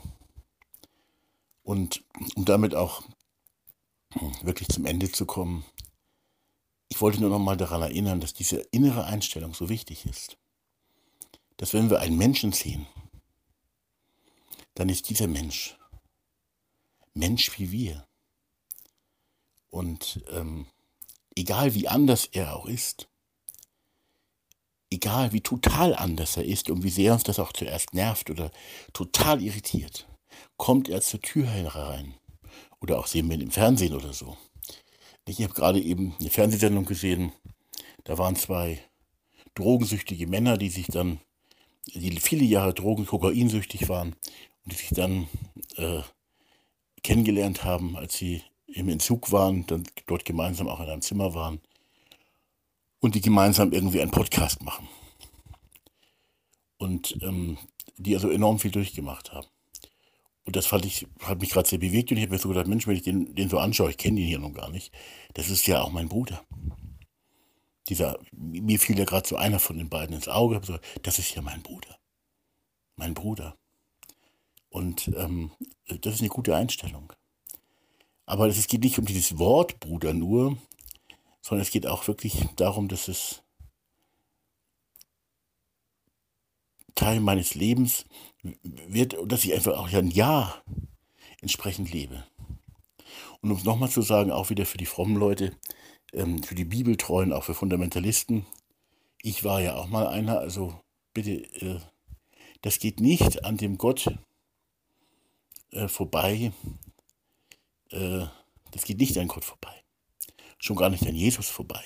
Und 1.63 2.05
um 2.35 2.45
damit 2.45 2.75
auch 2.75 3.03
wirklich 4.43 4.69
zum 4.69 4.87
Ende 4.87 5.11
zu 5.11 5.27
kommen, 5.27 5.65
ich 6.89 7.01
wollte 7.01 7.21
nur 7.21 7.31
noch 7.31 7.39
mal 7.39 7.57
daran 7.57 7.83
erinnern, 7.83 8.21
dass 8.21 8.33
diese 8.33 8.59
innere 8.71 9.05
Einstellung 9.05 9.55
so 9.55 9.69
wichtig 9.69 10.07
ist. 10.07 10.37
Dass 11.57 11.73
wenn 11.73 11.91
wir 11.91 12.01
einen 12.01 12.17
Menschen 12.17 12.53
sehen, 12.53 12.87
dann 14.75 14.89
ist 14.89 15.09
dieser 15.09 15.27
Mensch 15.27 15.77
Mensch 17.17 17.59
wie 17.59 17.73
wir. 17.73 18.07
Und 19.71 20.23
ähm, 20.31 20.67
egal 21.35 21.75
wie 21.75 21.89
anders 21.89 22.27
er 22.27 22.55
auch 22.55 22.67
ist, 22.67 23.09
egal 24.91 25.33
wie 25.33 25.41
total 25.41 25.95
anders 25.95 26.37
er 26.37 26.45
ist 26.45 26.71
und 26.71 26.83
wie 26.83 26.91
sehr 26.91 27.15
uns 27.15 27.25
das 27.25 27.39
auch 27.39 27.53
zuerst 27.53 27.95
nervt 27.95 28.31
oder 28.31 28.51
total 28.93 29.43
irritiert, 29.43 30.07
kommt 30.57 30.89
er 30.89 31.01
zur 31.01 31.21
Tür 31.21 31.47
herein 31.47 32.15
oder 32.81 32.99
auch 32.99 33.07
sehen 33.07 33.29
wir 33.29 33.37
ihn 33.37 33.43
im 33.43 33.51
Fernsehen 33.51 33.95
oder 33.95 34.13
so. 34.13 34.37
Ich 35.29 35.43
habe 35.43 35.55
gerade 35.55 35.81
eben 35.81 36.15
eine 36.21 36.31
Fernsehsendung 36.31 36.85
gesehen. 36.85 37.33
Da 38.05 38.17
waren 38.19 38.37
zwei 38.37 38.81
drogensüchtige 39.55 40.27
Männer, 40.27 40.57
die 40.57 40.69
sich 40.69 40.87
dann, 40.87 41.21
die 41.87 42.11
viele 42.21 42.45
Jahre 42.45 42.75
Drogen, 42.75 43.07
kokainsüchtig 43.07 43.89
waren 43.89 44.15
und 44.65 44.73
die 44.73 44.77
sich 44.77 44.91
dann 44.91 45.29
äh, 45.77 46.03
kennengelernt 47.03 47.65
haben, 47.65 47.97
als 47.97 48.17
sie 48.17 48.43
im 48.67 48.89
Entzug 48.89 49.33
waren, 49.33 49.67
dann 49.67 49.85
dort 50.07 50.25
gemeinsam 50.25 50.69
auch 50.69 50.81
in 50.81 50.89
einem 50.89 51.03
Zimmer 51.03 51.35
waren 51.35 51.61
und 53.01 53.15
die 53.15 53.21
gemeinsam 53.21 53.73
irgendwie 53.73 54.01
einen 54.01 54.11
Podcast 54.11 54.63
machen. 54.63 54.89
Und 56.79 57.19
ähm, 57.23 57.59
die 57.97 58.15
also 58.15 58.29
enorm 58.31 58.59
viel 58.59 58.71
durchgemacht 58.71 59.33
haben. 59.33 59.47
Und 60.47 60.55
das 60.55 60.67
fand 60.67 60.87
ich, 60.87 61.07
hat 61.23 61.41
mich 61.41 61.51
gerade 61.51 61.69
sehr 61.69 61.81
bewegt 61.81 62.11
und 62.11 62.19
ich 62.19 62.23
habe 62.23 62.33
mir 62.33 62.39
so 62.39 62.49
gedacht, 62.49 62.69
Mensch, 62.69 62.87
wenn 62.87 62.97
ich 62.97 63.03
den, 63.03 63.35
den 63.35 63.49
so 63.49 63.59
anschaue, 63.59 63.91
ich 63.91 63.99
kenne 63.99 64.21
ihn 64.21 64.29
hier 64.29 64.39
noch 64.39 64.53
gar 64.53 64.71
nicht, 64.71 64.93
das 65.35 65.51
ist 65.51 65.67
ja 65.67 65.83
auch 65.83 65.91
mein 65.91 66.09
Bruder. 66.09 66.45
Dieser, 67.89 68.19
mir 68.33 68.79
fiel 68.79 68.99
ja 68.99 69.05
gerade 69.05 69.27
so 69.27 69.37
einer 69.37 69.59
von 69.59 69.77
den 69.77 69.89
beiden 69.89 70.15
ins 70.15 70.29
Auge, 70.29 70.61
so, 70.65 70.79
das 71.03 71.19
ist 71.19 71.35
ja 71.35 71.43
mein 71.43 71.63
Bruder. 71.63 71.99
Mein 72.95 73.15
Bruder. 73.15 73.57
Und 74.69 75.09
ähm, 75.17 75.51
das 76.01 76.15
ist 76.15 76.21
eine 76.21 76.29
gute 76.29 76.55
Einstellung. 76.55 77.13
Aber 78.25 78.47
es 78.47 78.67
geht 78.69 78.83
nicht 78.85 78.99
um 78.99 79.05
dieses 79.05 79.39
Wort 79.39 79.81
Bruder 79.81 80.13
nur, 80.15 80.59
sondern 81.43 81.63
es 81.63 81.71
geht 81.71 81.87
auch 81.87 82.07
wirklich 82.07 82.45
darum, 82.57 82.89
dass 82.89 83.09
es 83.09 83.43
Teil 86.95 87.21
meines 87.21 87.55
Lebens 87.55 88.05
wird, 88.63 89.17
dass 89.27 89.45
ich 89.45 89.53
einfach 89.55 89.77
auch 89.77 89.93
ein 89.93 90.11
Ja 90.11 90.63
entsprechend 91.41 91.93
lebe. 91.93 92.25
Und 93.41 93.51
um 93.51 93.57
es 93.57 93.65
nochmal 93.65 93.91
zu 93.91 94.03
sagen, 94.03 94.31
auch 94.31 94.51
wieder 94.51 94.67
für 94.67 94.79
die 94.79 94.87
frommen 94.87 95.17
Leute, 95.17 95.53
ähm, 96.13 96.43
für 96.43 96.55
die 96.55 96.65
Bibeltreuen, 96.65 97.33
auch 97.33 97.45
für 97.45 97.55
Fundamentalisten. 97.55 98.47
Ich 99.23 99.45
war 99.45 99.61
ja 99.61 99.77
auch 99.77 99.89
mal 99.89 100.07
einer, 100.07 100.39
also 100.39 100.81
bitte, 101.13 101.43
äh, 101.61 101.81
das 102.63 102.79
geht 102.79 103.01
nicht 103.01 103.45
an 103.45 103.57
dem 103.57 103.79
Gott 103.79 104.11
äh, 105.73 105.89
vorbei. 105.89 106.53
Äh, 107.91 108.27
das 108.73 108.85
geht 108.85 108.99
nicht 108.99 109.17
an 109.19 109.29
Gott 109.29 109.45
vorbei. 109.45 109.83
Schon 110.59 110.77
gar 110.77 110.91
nicht 110.91 111.07
an 111.07 111.15
Jesus 111.15 111.49
vorbei. 111.49 111.85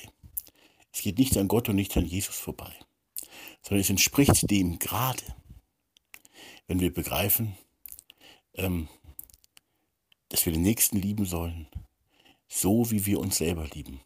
Es 0.93 1.03
geht 1.03 1.19
nicht 1.19 1.37
an 1.37 1.49
Gott 1.49 1.69
und 1.69 1.77
nicht 1.77 1.97
an 1.97 2.07
Jesus 2.07 2.37
vorbei, 2.37 2.73
sondern 3.63 3.81
es 3.81 3.91
entspricht 3.91 4.51
dem 4.51 4.79
gerade, 4.79 5.23
wenn 6.71 6.79
wir 6.79 6.95
begreifen, 6.95 7.59
ähm, 8.55 8.87
dass 10.29 10.47
wir 10.47 10.53
den 10.53 10.63
Nächsten 10.63 10.99
lieben 10.99 11.25
sollen, 11.25 11.67
so 12.47 12.93
wie 12.93 13.07
wir 13.07 13.19
uns 13.19 13.39
selber 13.39 13.67
lieben. 13.75 14.01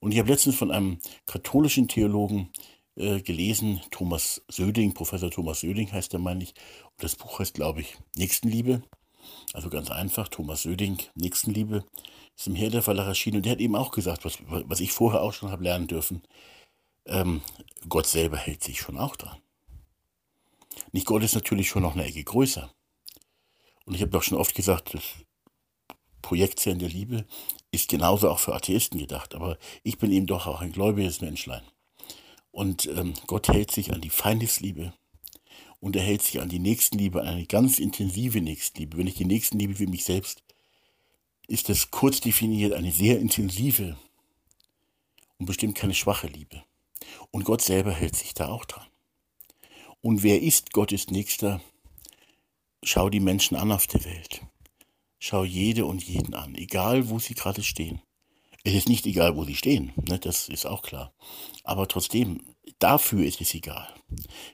Und 0.00 0.12
ich 0.12 0.18
habe 0.18 0.30
letztens 0.30 0.56
von 0.56 0.70
einem 0.70 0.98
katholischen 1.26 1.88
Theologen 1.88 2.48
äh, 2.94 3.20
gelesen, 3.20 3.82
Thomas 3.90 4.42
Söding, 4.48 4.94
Professor 4.94 5.30
Thomas 5.30 5.60
Söding 5.60 5.92
heißt 5.92 6.14
er, 6.14 6.18
meine 6.18 6.44
ich, 6.44 6.54
und 6.84 7.04
das 7.04 7.16
Buch 7.16 7.38
heißt, 7.38 7.52
glaube 7.52 7.82
ich, 7.82 7.98
Nächstenliebe. 8.16 8.82
Also 9.52 9.68
ganz 9.68 9.90
einfach, 9.90 10.28
Thomas 10.28 10.62
Söding, 10.62 10.96
Nächstenliebe, 11.16 11.84
ist 12.34 12.46
im 12.46 12.54
Herder 12.54 12.80
Verlag 12.80 13.08
erschienen 13.08 13.36
und 13.36 13.44
der 13.44 13.52
hat 13.52 13.60
eben 13.60 13.76
auch 13.76 13.90
gesagt, 13.90 14.24
was, 14.24 14.38
was 14.46 14.80
ich 14.80 14.92
vorher 14.92 15.20
auch 15.20 15.34
schon 15.34 15.50
habe 15.50 15.64
lernen 15.64 15.86
dürfen, 15.86 16.22
ähm, 17.04 17.42
Gott 17.90 18.06
selber 18.06 18.38
hält 18.38 18.64
sich 18.64 18.80
schon 18.80 18.96
auch 18.96 19.16
dran. 19.16 19.36
Nicht 20.92 21.06
Gott 21.06 21.22
ist 21.22 21.34
natürlich 21.34 21.68
schon 21.68 21.82
noch 21.82 21.94
eine 21.94 22.04
Ecke 22.04 22.24
größer. 22.24 22.70
Und 23.84 23.94
ich 23.94 24.00
habe 24.00 24.10
doch 24.10 24.22
schon 24.22 24.38
oft 24.38 24.54
gesagt, 24.54 24.94
das 24.94 25.02
Projekt 26.22 26.64
der 26.66 26.74
Liebe 26.74 27.24
ist 27.70 27.88
genauso 27.88 28.28
auch 28.30 28.40
für 28.40 28.54
Atheisten 28.54 28.98
gedacht. 28.98 29.34
Aber 29.34 29.58
ich 29.84 29.98
bin 29.98 30.10
eben 30.10 30.26
doch 30.26 30.46
auch 30.46 30.60
ein 30.60 30.72
gläubiges 30.72 31.20
Menschlein. 31.20 31.62
Und 32.50 32.86
ähm, 32.86 33.14
Gott 33.26 33.48
hält 33.48 33.70
sich 33.70 33.92
an 33.92 34.00
die 34.00 34.10
Feindesliebe 34.10 34.92
und 35.78 35.94
er 35.94 36.02
hält 36.02 36.22
sich 36.22 36.40
an 36.40 36.48
die 36.48 36.58
Nächstenliebe, 36.58 37.20
an 37.20 37.28
eine 37.28 37.46
ganz 37.46 37.78
intensive 37.78 38.40
Nächstenliebe. 38.40 38.96
Wenn 38.96 39.06
ich 39.06 39.14
die 39.14 39.24
Nächstenliebe 39.24 39.74
für 39.74 39.86
mich 39.86 40.04
selbst, 40.04 40.42
ist 41.48 41.68
das 41.68 41.90
kurz 41.90 42.20
definiert 42.20 42.72
eine 42.72 42.90
sehr 42.90 43.20
intensive 43.20 43.96
und 45.38 45.46
bestimmt 45.46 45.76
keine 45.76 45.94
schwache 45.94 46.26
Liebe. 46.26 46.64
Und 47.30 47.44
Gott 47.44 47.62
selber 47.62 47.92
hält 47.92 48.16
sich 48.16 48.34
da 48.34 48.48
auch 48.48 48.64
dran. 48.64 48.86
Und 50.06 50.22
wer 50.22 50.40
ist 50.40 50.72
Gottes 50.72 51.10
Nächster? 51.10 51.60
Schau 52.84 53.10
die 53.10 53.18
Menschen 53.18 53.56
an 53.56 53.72
auf 53.72 53.88
der 53.88 54.04
Welt. 54.04 54.40
Schau 55.18 55.42
jede 55.42 55.84
und 55.84 56.00
jeden 56.00 56.32
an, 56.32 56.54
egal 56.54 57.08
wo 57.08 57.18
sie 57.18 57.34
gerade 57.34 57.64
stehen. 57.64 58.00
Es 58.62 58.72
ist 58.74 58.88
nicht 58.88 59.04
egal, 59.06 59.36
wo 59.36 59.42
sie 59.42 59.56
stehen, 59.56 59.92
ne, 60.08 60.20
das 60.20 60.48
ist 60.48 60.64
auch 60.64 60.82
klar. 60.82 61.12
Aber 61.64 61.88
trotzdem, 61.88 62.40
dafür 62.78 63.26
ist 63.26 63.40
es 63.40 63.52
egal. 63.52 63.92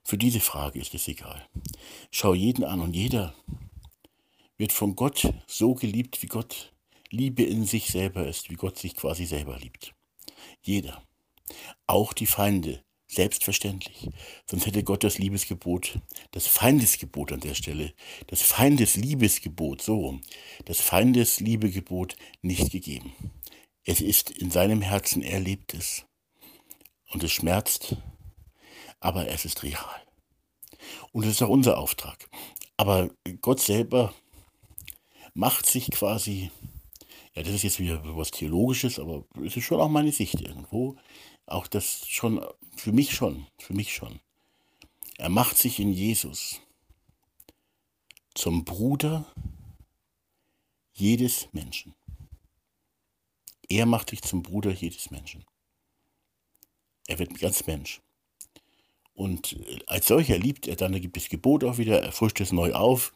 Für 0.02 0.16
diese 0.16 0.40
Frage 0.40 0.78
ist 0.78 0.94
es 0.94 1.06
egal. 1.06 1.46
Schau 2.10 2.32
jeden 2.32 2.64
an 2.64 2.80
und 2.80 2.96
jeder 2.96 3.34
wird 4.56 4.72
von 4.72 4.96
Gott 4.96 5.34
so 5.46 5.74
geliebt, 5.74 6.22
wie 6.22 6.28
Gott 6.28 6.72
Liebe 7.10 7.42
in 7.42 7.66
sich 7.66 7.90
selber 7.90 8.26
ist, 8.26 8.48
wie 8.48 8.56
Gott 8.56 8.78
sich 8.78 8.94
quasi 8.94 9.26
selber 9.26 9.58
liebt. 9.58 9.94
Jeder. 10.62 11.02
Auch 11.86 12.14
die 12.14 12.24
Feinde, 12.24 12.82
Selbstverständlich. 13.12 14.08
Sonst 14.46 14.64
hätte 14.64 14.82
Gott 14.82 15.04
das 15.04 15.18
Liebesgebot, 15.18 15.98
das 16.30 16.46
Feindesgebot 16.46 17.30
an 17.32 17.40
der 17.40 17.52
Stelle, 17.52 17.92
das 18.28 18.40
Feindesliebesgebot, 18.40 19.82
so 19.82 19.98
rum, 19.98 20.22
das 20.64 20.80
Feindesliebegebot 20.80 22.16
nicht 22.40 22.72
gegeben. 22.72 23.12
Es 23.84 24.00
ist 24.00 24.30
in 24.30 24.50
seinem 24.50 24.80
Herzen, 24.80 25.20
er 25.20 25.40
lebt 25.40 25.74
es. 25.74 26.06
Und 27.10 27.22
es 27.22 27.32
schmerzt, 27.32 27.96
aber 28.98 29.28
es 29.28 29.44
ist 29.44 29.62
real. 29.62 30.02
Und 31.12 31.24
es 31.24 31.32
ist 31.32 31.42
auch 31.42 31.50
unser 31.50 31.76
Auftrag. 31.76 32.30
Aber 32.78 33.10
Gott 33.42 33.60
selber 33.60 34.14
macht 35.34 35.66
sich 35.66 35.90
quasi, 35.90 36.50
ja, 37.34 37.42
das 37.42 37.52
ist 37.52 37.64
jetzt 37.64 37.78
wieder 37.78 38.00
was 38.16 38.30
Theologisches, 38.30 38.98
aber 38.98 39.26
es 39.44 39.54
ist 39.54 39.64
schon 39.64 39.82
auch 39.82 39.90
meine 39.90 40.12
Sicht 40.12 40.40
irgendwo, 40.40 40.96
auch 41.52 41.66
das 41.66 42.06
schon, 42.08 42.44
für 42.76 42.92
mich 42.92 43.14
schon, 43.14 43.46
für 43.58 43.74
mich 43.74 43.94
schon. 43.94 44.20
Er 45.18 45.28
macht 45.28 45.56
sich 45.56 45.78
in 45.78 45.92
Jesus 45.92 46.60
zum 48.34 48.64
Bruder 48.64 49.26
jedes 50.92 51.48
Menschen. 51.52 51.94
Er 53.68 53.86
macht 53.86 54.10
sich 54.10 54.22
zum 54.22 54.42
Bruder 54.42 54.70
jedes 54.72 55.10
Menschen. 55.10 55.44
Er 57.06 57.18
wird 57.18 57.38
ganz 57.38 57.66
Mensch. 57.66 58.00
Und 59.14 59.56
als 59.86 60.06
solcher 60.06 60.38
liebt 60.38 60.66
er 60.66 60.76
dann, 60.76 60.92
da 60.92 60.98
gibt 60.98 61.16
es 61.16 61.28
Gebot 61.28 61.64
auch 61.64 61.76
wieder, 61.76 62.02
er 62.02 62.12
frischt 62.12 62.40
es 62.40 62.52
neu 62.52 62.72
auf. 62.72 63.14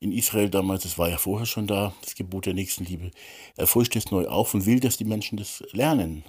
In 0.00 0.12
Israel 0.12 0.48
damals, 0.48 0.84
das 0.84 0.98
war 0.98 1.10
ja 1.10 1.18
vorher 1.18 1.46
schon 1.46 1.66
da, 1.66 1.94
das 2.02 2.14
Gebot 2.14 2.46
der 2.46 2.54
Nächstenliebe. 2.54 3.10
Er 3.56 3.66
frischt 3.66 3.94
es 3.96 4.10
neu 4.10 4.26
auf 4.26 4.54
und 4.54 4.66
will, 4.66 4.80
dass 4.80 4.96
die 4.96 5.04
Menschen 5.04 5.36
das 5.36 5.62
lernen. 5.72 6.24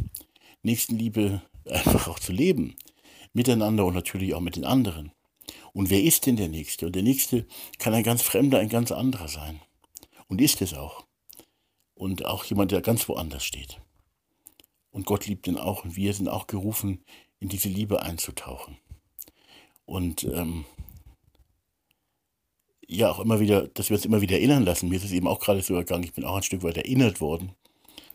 Nächstenliebe 0.65 1.41
einfach 1.69 2.07
auch 2.07 2.19
zu 2.19 2.31
leben. 2.31 2.75
Miteinander 3.33 3.85
und 3.85 3.93
natürlich 3.93 4.33
auch 4.33 4.41
mit 4.41 4.55
den 4.55 4.65
anderen. 4.65 5.11
Und 5.73 5.89
wer 5.89 6.01
ist 6.01 6.25
denn 6.25 6.37
der 6.37 6.47
Nächste? 6.47 6.87
Und 6.87 6.95
der 6.95 7.03
Nächste 7.03 7.45
kann 7.79 7.93
ein 7.93 8.03
ganz 8.03 8.21
Fremder, 8.21 8.59
ein 8.59 8.69
ganz 8.69 8.91
anderer 8.91 9.27
sein. 9.27 9.61
Und 10.27 10.41
ist 10.41 10.61
es 10.61 10.73
auch. 10.73 11.05
Und 11.93 12.25
auch 12.25 12.43
jemand, 12.45 12.71
der 12.71 12.81
ganz 12.81 13.07
woanders 13.07 13.43
steht. 13.43 13.79
Und 14.89 15.05
Gott 15.05 15.27
liebt 15.27 15.47
ihn 15.47 15.57
auch. 15.57 15.83
Und 15.83 15.95
wir 15.95 16.13
sind 16.13 16.29
auch 16.29 16.47
gerufen, 16.47 17.03
in 17.39 17.49
diese 17.49 17.69
Liebe 17.69 18.01
einzutauchen. 18.01 18.77
Und 19.85 20.23
ähm, 20.23 20.65
ja, 22.87 23.11
auch 23.11 23.19
immer 23.19 23.39
wieder, 23.39 23.67
dass 23.67 23.89
wir 23.89 23.97
uns 23.97 24.05
immer 24.05 24.21
wieder 24.21 24.37
erinnern 24.37 24.63
lassen. 24.63 24.89
Mir 24.89 24.95
ist 24.95 25.05
es 25.05 25.11
eben 25.11 25.27
auch 25.27 25.39
gerade 25.39 25.61
so 25.61 25.75
ergangen, 25.75 26.05
ich 26.05 26.13
bin 26.13 26.23
auch 26.23 26.37
ein 26.37 26.43
Stück 26.43 26.63
weit 26.63 26.77
erinnert 26.77 27.21
worden 27.21 27.51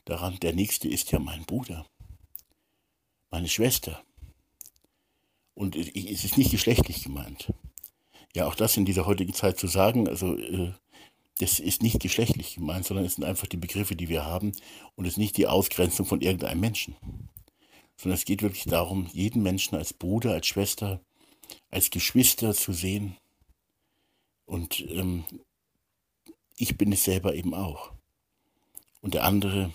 daran, 0.04 0.38
der 0.40 0.54
Nächste 0.54 0.88
ist 0.88 1.12
ja 1.12 1.18
mein 1.18 1.44
Bruder 1.44 1.86
meine 3.30 3.48
Schwester. 3.48 4.02
Und 5.54 5.76
es 5.76 6.24
ist 6.24 6.38
nicht 6.38 6.50
geschlechtlich 6.50 7.02
gemeint. 7.02 7.52
Ja, 8.34 8.46
auch 8.46 8.54
das 8.54 8.76
in 8.76 8.84
dieser 8.84 9.06
heutigen 9.06 9.34
Zeit 9.34 9.58
zu 9.58 9.66
sagen, 9.66 10.08
also 10.08 10.36
äh, 10.36 10.72
das 11.38 11.58
ist 11.58 11.82
nicht 11.82 12.00
geschlechtlich 12.00 12.54
gemeint, 12.54 12.86
sondern 12.86 13.04
es 13.04 13.14
sind 13.16 13.24
einfach 13.24 13.46
die 13.46 13.56
Begriffe, 13.56 13.96
die 13.96 14.08
wir 14.08 14.24
haben 14.24 14.52
und 14.94 15.04
es 15.04 15.14
ist 15.14 15.18
nicht 15.18 15.36
die 15.36 15.46
Ausgrenzung 15.46 16.06
von 16.06 16.20
irgendeinem 16.20 16.60
Menschen. 16.60 16.96
Sondern 17.96 18.16
es 18.16 18.24
geht 18.24 18.42
wirklich 18.42 18.64
darum, 18.64 19.08
jeden 19.12 19.42
Menschen 19.42 19.76
als 19.76 19.92
Bruder, 19.92 20.32
als 20.32 20.46
Schwester, 20.46 21.00
als 21.70 21.90
Geschwister 21.90 22.54
zu 22.54 22.72
sehen. 22.72 23.16
Und 24.46 24.80
ähm, 24.88 25.24
ich 26.56 26.78
bin 26.78 26.92
es 26.92 27.04
selber 27.04 27.34
eben 27.34 27.54
auch. 27.54 27.92
Und 29.00 29.14
der 29.14 29.24
andere 29.24 29.72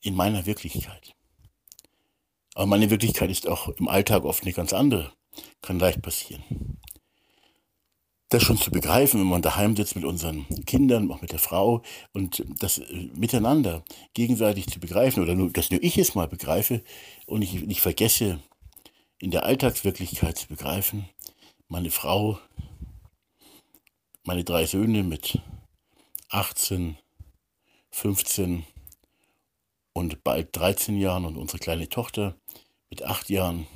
in 0.00 0.14
meiner 0.14 0.46
Wirklichkeit. 0.46 1.15
Aber 2.56 2.64
meine 2.64 2.88
Wirklichkeit 2.88 3.30
ist 3.30 3.46
auch 3.46 3.68
im 3.68 3.86
Alltag 3.86 4.24
oft 4.24 4.42
eine 4.42 4.54
ganz 4.54 4.72
andere. 4.72 5.12
Kann 5.60 5.78
leicht 5.78 6.00
passieren. 6.00 6.42
Das 8.30 8.42
schon 8.42 8.56
zu 8.56 8.70
begreifen, 8.70 9.20
wenn 9.20 9.26
man 9.26 9.42
daheim 9.42 9.76
sitzt 9.76 9.94
mit 9.94 10.06
unseren 10.06 10.46
Kindern, 10.64 11.12
auch 11.12 11.20
mit 11.20 11.32
der 11.32 11.38
Frau 11.38 11.82
und 12.14 12.42
das 12.58 12.78
äh, 12.78 13.10
miteinander 13.14 13.84
gegenseitig 14.14 14.68
zu 14.68 14.80
begreifen 14.80 15.22
oder 15.22 15.34
nur, 15.34 15.50
dass 15.50 15.70
nur 15.70 15.82
ich 15.82 15.98
es 15.98 16.14
mal 16.14 16.28
begreife 16.28 16.82
und 17.26 17.42
ich 17.42 17.52
nicht 17.52 17.82
vergesse, 17.82 18.40
in 19.18 19.30
der 19.30 19.44
Alltagswirklichkeit 19.44 20.38
zu 20.38 20.48
begreifen, 20.48 21.10
meine 21.68 21.90
Frau, 21.90 22.38
meine 24.24 24.44
drei 24.44 24.64
Söhne 24.64 25.02
mit 25.02 25.42
18, 26.30 26.96
15 27.90 28.64
und 29.92 30.24
bald 30.24 30.56
13 30.56 30.96
Jahren 30.98 31.26
und 31.26 31.36
unsere 31.36 31.58
kleine 31.58 31.90
Tochter 31.90 32.34
mit 32.96 33.02
acht 33.02 33.28
Jahren, 33.28 33.66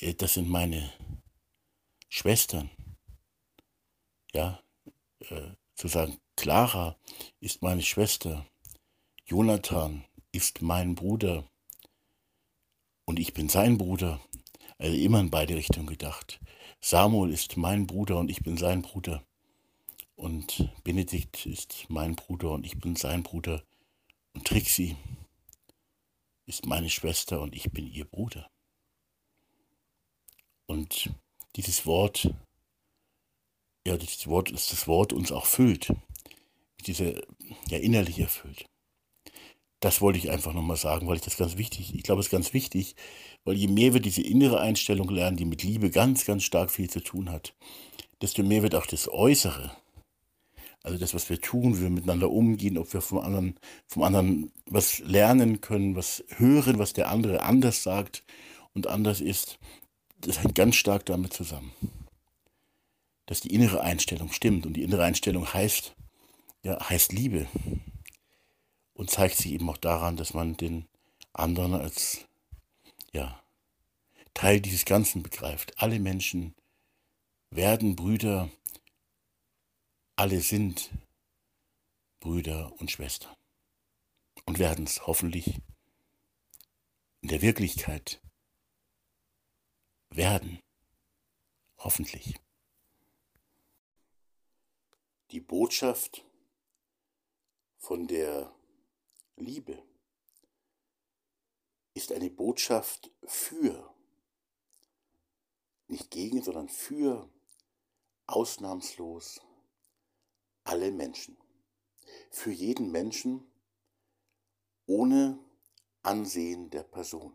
äh, 0.00 0.12
das 0.12 0.34
sind 0.34 0.50
meine 0.50 0.92
Schwestern. 2.10 2.68
Ja, 4.34 4.60
äh, 5.30 5.52
zu 5.76 5.88
sagen, 5.88 6.18
Clara 6.36 6.96
ist 7.40 7.62
meine 7.62 7.80
Schwester, 7.80 8.44
Jonathan 9.24 10.04
ist 10.30 10.60
mein 10.60 10.94
Bruder 10.94 11.48
und 13.06 13.18
ich 13.18 13.32
bin 13.32 13.48
sein 13.48 13.78
Bruder. 13.78 14.20
Also 14.76 14.94
immer 14.94 15.20
in 15.20 15.30
beide 15.30 15.54
Richtungen 15.56 15.86
gedacht. 15.86 16.38
Samuel 16.82 17.32
ist 17.32 17.56
mein 17.56 17.86
Bruder 17.86 18.18
und 18.18 18.30
ich 18.30 18.42
bin 18.42 18.58
sein 18.58 18.82
Bruder. 18.82 19.24
Und 20.16 20.70
Benedikt 20.84 21.46
ist 21.46 21.86
mein 21.88 22.14
Bruder 22.14 22.50
und 22.50 22.66
ich 22.66 22.78
bin 22.78 22.94
sein 22.94 23.22
Bruder. 23.22 23.62
Und 24.34 24.46
Trixie 24.46 24.96
ist 26.46 26.66
meine 26.66 26.90
Schwester 26.90 27.40
und 27.40 27.54
ich 27.54 27.70
bin 27.72 27.86
ihr 27.86 28.04
Bruder. 28.04 28.48
Und 30.66 31.10
dieses 31.56 31.86
Wort, 31.86 32.32
ja, 33.86 33.96
dieses 33.96 34.26
Wort 34.26 34.50
ist 34.50 34.72
das 34.72 34.88
Wort 34.88 35.12
uns 35.12 35.32
auch 35.32 35.46
füllt, 35.46 35.92
diese 36.86 37.22
ja 37.68 37.78
innerlich 37.78 38.18
erfüllt. 38.18 38.66
das 39.80 40.00
wollte 40.00 40.18
ich 40.18 40.30
einfach 40.30 40.52
nochmal 40.54 40.76
sagen, 40.76 41.06
weil 41.06 41.16
ich 41.16 41.22
das 41.22 41.36
ganz 41.36 41.56
wichtig, 41.56 41.94
ich 41.94 42.02
glaube, 42.02 42.20
es 42.20 42.26
ist 42.26 42.32
ganz 42.32 42.52
wichtig, 42.52 42.96
weil 43.44 43.56
je 43.56 43.68
mehr 43.68 43.92
wir 43.94 44.00
diese 44.00 44.22
innere 44.22 44.60
Einstellung 44.60 45.08
lernen, 45.10 45.36
die 45.36 45.44
mit 45.44 45.62
Liebe 45.62 45.90
ganz, 45.90 46.24
ganz 46.24 46.42
stark 46.44 46.70
viel 46.70 46.90
zu 46.90 47.00
tun 47.00 47.30
hat, 47.30 47.54
desto 48.22 48.42
mehr 48.42 48.62
wird 48.62 48.74
auch 48.74 48.86
das 48.86 49.08
Äußere, 49.08 49.76
also 50.86 50.98
das, 50.98 51.14
was 51.14 51.28
wir 51.28 51.40
tun, 51.40 51.76
wie 51.76 51.82
wir 51.82 51.90
miteinander 51.90 52.30
umgehen, 52.30 52.78
ob 52.78 52.92
wir 52.94 53.00
vom 53.00 53.18
anderen, 53.18 53.58
vom 53.88 54.04
anderen 54.04 54.52
was 54.66 55.00
lernen 55.00 55.60
können, 55.60 55.96
was 55.96 56.22
hören, 56.36 56.78
was 56.78 56.92
der 56.92 57.08
andere 57.10 57.42
anders 57.42 57.82
sagt 57.82 58.22
und 58.72 58.86
anders 58.86 59.20
ist, 59.20 59.58
das 60.20 60.40
hängt 60.40 60.54
ganz 60.54 60.76
stark 60.76 61.04
damit 61.04 61.32
zusammen, 61.32 61.72
dass 63.26 63.40
die 63.40 63.52
innere 63.52 63.80
Einstellung 63.80 64.30
stimmt. 64.30 64.64
Und 64.64 64.74
die 64.74 64.84
innere 64.84 65.02
Einstellung 65.02 65.52
heißt, 65.52 65.96
ja, 66.62 66.78
heißt 66.88 67.12
Liebe 67.12 67.48
und 68.94 69.10
zeigt 69.10 69.38
sich 69.38 69.54
eben 69.54 69.68
auch 69.68 69.78
daran, 69.78 70.16
dass 70.16 70.34
man 70.34 70.56
den 70.56 70.86
anderen 71.32 71.74
als 71.74 72.26
ja, 73.12 73.40
Teil 74.34 74.60
dieses 74.60 74.84
Ganzen 74.84 75.24
begreift. 75.24 75.74
Alle 75.78 75.98
Menschen 75.98 76.54
werden 77.50 77.96
Brüder, 77.96 78.50
alle 80.16 80.40
sind 80.40 80.90
Brüder 82.20 82.72
und 82.80 82.90
Schwestern 82.90 83.36
und 84.46 84.58
werden 84.58 84.86
es 84.86 85.06
hoffentlich 85.06 85.60
in 87.20 87.28
der 87.28 87.42
Wirklichkeit 87.42 88.22
werden. 90.10 90.58
Hoffentlich. 91.78 92.34
Die 95.30 95.40
Botschaft 95.40 96.24
von 97.76 98.06
der 98.06 98.54
Liebe 99.36 99.84
ist 101.92 102.12
eine 102.12 102.30
Botschaft 102.30 103.12
für, 103.24 103.94
nicht 105.88 106.10
gegen, 106.10 106.42
sondern 106.42 106.70
für 106.70 107.30
ausnahmslos 108.26 109.45
alle 110.66 110.90
Menschen. 110.90 111.36
Für 112.30 112.50
jeden 112.50 112.90
Menschen 112.90 113.50
ohne 114.86 115.38
Ansehen 116.02 116.70
der 116.70 116.82
Person. 116.82 117.32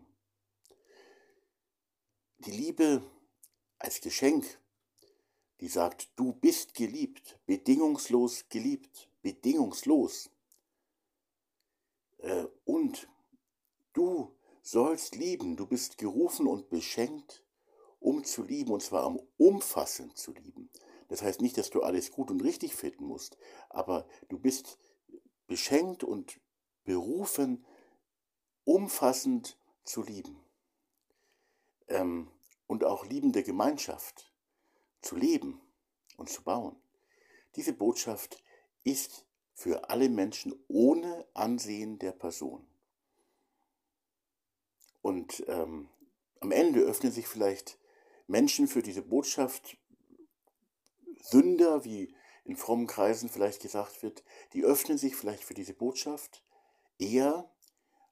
Die 2.39 2.51
Liebe 2.51 3.03
als 3.77 4.01
Geschenk, 4.01 4.59
die 5.59 5.67
sagt, 5.67 6.09
du 6.15 6.33
bist 6.33 6.73
geliebt, 6.73 7.39
bedingungslos 7.45 8.47
geliebt, 8.49 9.09
bedingungslos. 9.21 10.29
Äh, 12.17 12.45
und 12.65 13.07
du 13.93 14.35
sollst 14.61 15.15
lieben, 15.15 15.55
du 15.55 15.67
bist 15.67 15.97
gerufen 15.97 16.47
und 16.47 16.69
beschenkt, 16.69 17.43
um 17.99 18.23
zu 18.23 18.43
lieben, 18.43 18.71
und 18.71 18.81
zwar 18.81 19.03
am 19.03 19.19
umfassend 19.37 20.17
zu 20.17 20.33
lieben. 20.33 20.69
Das 21.11 21.23
heißt 21.23 21.41
nicht, 21.41 21.57
dass 21.57 21.69
du 21.69 21.81
alles 21.81 22.13
gut 22.13 22.31
und 22.31 22.41
richtig 22.41 22.73
finden 22.73 23.03
musst, 23.03 23.37
aber 23.67 24.07
du 24.29 24.39
bist 24.39 24.77
beschenkt 25.45 26.05
und 26.05 26.39
berufen, 26.85 27.65
umfassend 28.63 29.57
zu 29.83 30.03
lieben. 30.03 30.41
Ähm, 31.89 32.31
und 32.65 32.85
auch 32.85 33.05
liebende 33.05 33.43
Gemeinschaft 33.43 34.31
zu 35.01 35.17
leben 35.17 35.59
und 36.15 36.29
zu 36.29 36.43
bauen. 36.45 36.81
Diese 37.57 37.73
Botschaft 37.73 38.41
ist 38.85 39.25
für 39.53 39.89
alle 39.89 40.07
Menschen 40.07 40.55
ohne 40.69 41.27
Ansehen 41.33 41.99
der 41.99 42.13
Person. 42.13 42.65
Und 45.01 45.43
ähm, 45.49 45.89
am 46.39 46.51
Ende 46.51 46.79
öffnen 46.79 47.11
sich 47.11 47.27
vielleicht 47.27 47.77
Menschen 48.27 48.69
für 48.69 48.81
diese 48.81 49.01
Botschaft, 49.01 49.75
Sünder, 51.21 51.85
wie 51.85 52.13
in 52.43 52.55
frommen 52.55 52.87
Kreisen 52.87 53.29
vielleicht 53.29 53.61
gesagt 53.61 54.03
wird, 54.03 54.23
die 54.53 54.63
öffnen 54.63 54.97
sich 54.97 55.15
vielleicht 55.15 55.43
für 55.43 55.53
diese 55.53 55.73
Botschaft 55.73 56.43
eher 56.97 57.49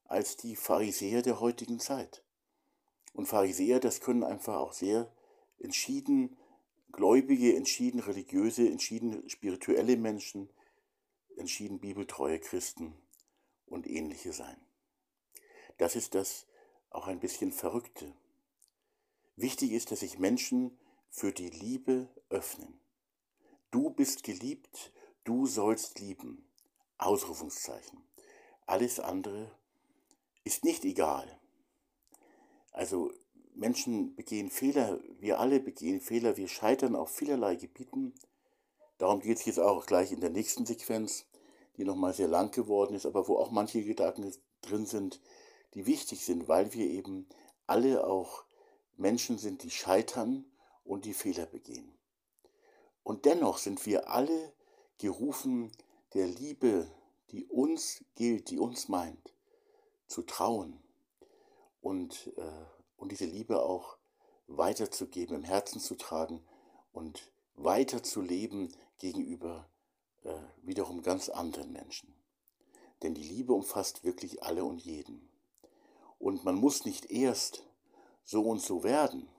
als 0.06 0.38
die 0.38 0.56
Pharisäer 0.56 1.22
der 1.22 1.40
heutigen 1.40 1.80
Zeit. 1.80 2.24
Und 3.14 3.28
Pharisäer, 3.28 3.80
das 3.80 4.02
können 4.02 4.24
einfach 4.24 4.56
auch 4.58 4.74
sehr 4.74 5.12
entschieden 5.60 6.38
gläubige, 6.92 7.56
entschieden 7.56 8.00
religiöse, 8.00 8.68
entschieden 8.68 9.30
spirituelle 9.30 9.98
Menschen, 9.98 10.50
entschieden 11.38 11.80
bibeltreue 11.80 12.40
Christen 12.40 12.94
und 13.66 13.88
ähnliche 13.88 14.34
sein. 14.34 14.58
Das 15.78 15.96
ist 15.96 16.16
das 16.16 16.48
auch 16.90 17.08
ein 17.08 17.20
bisschen 17.20 17.52
Verrückte. 17.52 18.14
Wichtig 19.36 19.72
ist, 19.72 19.92
dass 19.92 20.02
sich 20.02 20.20
Menschen 20.20 20.78
für 21.10 21.32
die 21.32 21.50
Liebe 21.50 22.10
öffnen. 22.30 22.79
Du 23.72 23.92
bist 23.92 24.24
geliebt, 24.24 24.92
du 25.24 25.46
sollst 25.46 26.00
lieben. 26.00 26.50
Ausrufungszeichen. 26.98 28.04
Alles 28.66 29.00
andere 29.00 29.52
ist 30.44 30.66
nicht 30.66 30.84
egal. 30.86 31.40
Also 32.72 33.12
Menschen 33.54 34.16
begehen 34.16 34.50
Fehler, 34.50 35.00
wir 35.20 35.40
alle 35.40 35.60
begehen 35.60 36.02
Fehler, 36.02 36.36
wir 36.36 36.48
scheitern 36.48 36.96
auf 36.96 37.12
vielerlei 37.12 37.56
Gebieten. 37.56 38.16
Darum 38.98 39.20
geht 39.20 39.38
es 39.38 39.46
jetzt 39.46 39.60
auch 39.60 39.86
gleich 39.86 40.12
in 40.12 40.20
der 40.20 40.32
nächsten 40.32 40.66
Sequenz, 40.66 41.26
die 41.78 41.84
nochmal 41.84 42.14
sehr 42.14 42.28
lang 42.28 42.52
geworden 42.52 42.96
ist, 42.96 43.06
aber 43.06 43.28
wo 43.28 43.38
auch 43.38 43.52
manche 43.52 43.84
Gedanken 43.84 44.34
drin 44.62 44.88
sind, 44.88 45.22
die 45.76 45.86
wichtig 45.86 46.26
sind, 46.26 46.48
weil 46.48 46.74
wir 46.74 46.86
eben 46.86 47.30
alle 47.68 48.08
auch 48.08 48.46
Menschen 48.98 49.38
sind, 49.38 49.62
die 49.62 49.70
scheitern 49.70 50.44
und 50.84 51.06
die 51.06 51.14
Fehler 51.14 51.46
begehen. 51.46 51.99
Und 53.04 53.26
dennoch 53.26 53.58
sind 53.58 53.86
wir 53.86 54.10
alle 54.10 54.54
gerufen, 54.98 55.72
der 56.14 56.28
Liebe, 56.28 56.90
die 57.32 57.46
uns 57.46 58.04
gilt, 58.16 58.50
die 58.50 58.60
uns 58.60 58.88
meint, 58.88 59.34
zu 60.08 60.24
trauen 60.24 60.82
und, 61.82 62.34
äh, 62.38 62.66
und 62.98 63.12
diese 63.12 63.26
Liebe 63.26 63.62
auch 63.62 63.98
weiterzugeben, 64.48 65.36
im 65.36 65.44
Herzen 65.44 65.80
zu 65.80 65.96
tragen 65.96 66.44
und 66.92 67.32
weiter 67.56 68.02
zu 68.04 68.22
leben 68.22 68.74
gegenüber 68.98 69.70
äh, 70.24 70.34
wiederum 70.64 71.04
ganz 71.04 71.30
anderen 71.30 71.72
Menschen. 71.72 72.14
Denn 73.04 73.14
die 73.14 73.24
Liebe 73.24 73.54
umfasst 73.54 74.04
wirklich 74.04 74.44
alle 74.44 74.66
und 74.66 74.80
jeden. 74.80 75.30
Und 76.18 76.44
man 76.44 76.56
muss 76.56 76.84
nicht 76.84 77.10
erst 77.12 77.64
so 78.24 78.42
und 78.42 78.62
so 78.62 78.84
werden, 78.84 79.30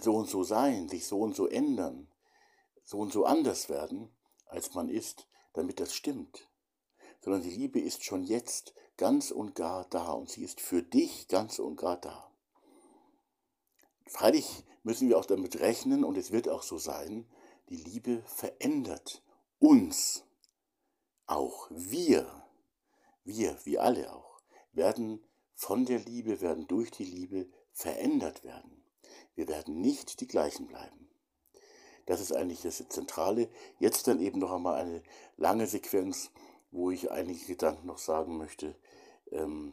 so 0.00 0.14
und 0.14 0.28
so 0.28 0.42
sein, 0.42 0.88
sich 0.88 1.06
so 1.06 1.20
und 1.20 1.34
so 1.34 1.46
ändern, 1.46 2.08
so 2.84 2.98
und 2.98 3.12
so 3.12 3.24
anders 3.24 3.68
werden, 3.68 4.10
als 4.46 4.74
man 4.74 4.88
ist, 4.88 5.26
damit 5.52 5.80
das 5.80 5.94
stimmt. 5.94 6.48
Sondern 7.20 7.42
die 7.42 7.50
Liebe 7.50 7.80
ist 7.80 8.04
schon 8.04 8.22
jetzt 8.22 8.74
ganz 8.96 9.30
und 9.30 9.54
gar 9.54 9.86
da 9.88 10.12
und 10.12 10.30
sie 10.30 10.44
ist 10.44 10.60
für 10.60 10.82
dich 10.82 11.28
ganz 11.28 11.58
und 11.58 11.76
gar 11.76 11.96
da. 11.98 12.30
Freilich 14.06 14.64
müssen 14.82 15.08
wir 15.08 15.18
auch 15.18 15.26
damit 15.26 15.60
rechnen 15.60 16.04
und 16.04 16.16
es 16.16 16.32
wird 16.32 16.48
auch 16.48 16.62
so 16.62 16.78
sein, 16.78 17.26
die 17.68 17.76
Liebe 17.76 18.22
verändert 18.26 19.22
uns 19.58 20.24
auch. 21.26 21.68
Wir, 21.70 22.44
wir, 23.24 23.56
wir 23.64 23.82
alle 23.82 24.12
auch, 24.12 24.40
werden 24.72 25.24
von 25.54 25.84
der 25.84 26.00
Liebe, 26.00 26.40
werden 26.40 26.66
durch 26.66 26.90
die 26.90 27.04
Liebe 27.04 27.48
verändert 27.72 28.42
werden. 28.42 28.79
Wir 29.34 29.48
werden 29.48 29.80
nicht 29.80 30.20
die 30.20 30.26
gleichen 30.26 30.66
bleiben. 30.66 31.08
Das 32.06 32.20
ist 32.20 32.32
eigentlich 32.32 32.62
das 32.62 32.84
Zentrale. 32.88 33.48
Jetzt 33.78 34.08
dann 34.08 34.20
eben 34.20 34.40
noch 34.40 34.52
einmal 34.52 34.80
eine 34.80 35.02
lange 35.36 35.66
Sequenz, 35.66 36.30
wo 36.72 36.90
ich 36.90 37.10
einige 37.10 37.44
Gedanken 37.46 37.86
noch 37.86 37.98
sagen 37.98 38.36
möchte, 38.36 38.74
ähm, 39.30 39.72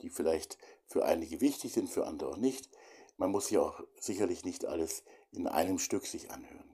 die 0.00 0.10
vielleicht 0.10 0.58
für 0.86 1.04
einige 1.04 1.40
wichtig 1.40 1.72
sind, 1.72 1.88
für 1.88 2.06
andere 2.06 2.30
auch 2.30 2.36
nicht. 2.36 2.68
Man 3.16 3.30
muss 3.30 3.50
ja 3.50 3.60
auch 3.60 3.82
sicherlich 3.98 4.44
nicht 4.44 4.64
alles 4.64 5.04
in 5.32 5.46
einem 5.46 5.78
Stück 5.78 6.06
sich 6.06 6.30
anhören. 6.30 6.70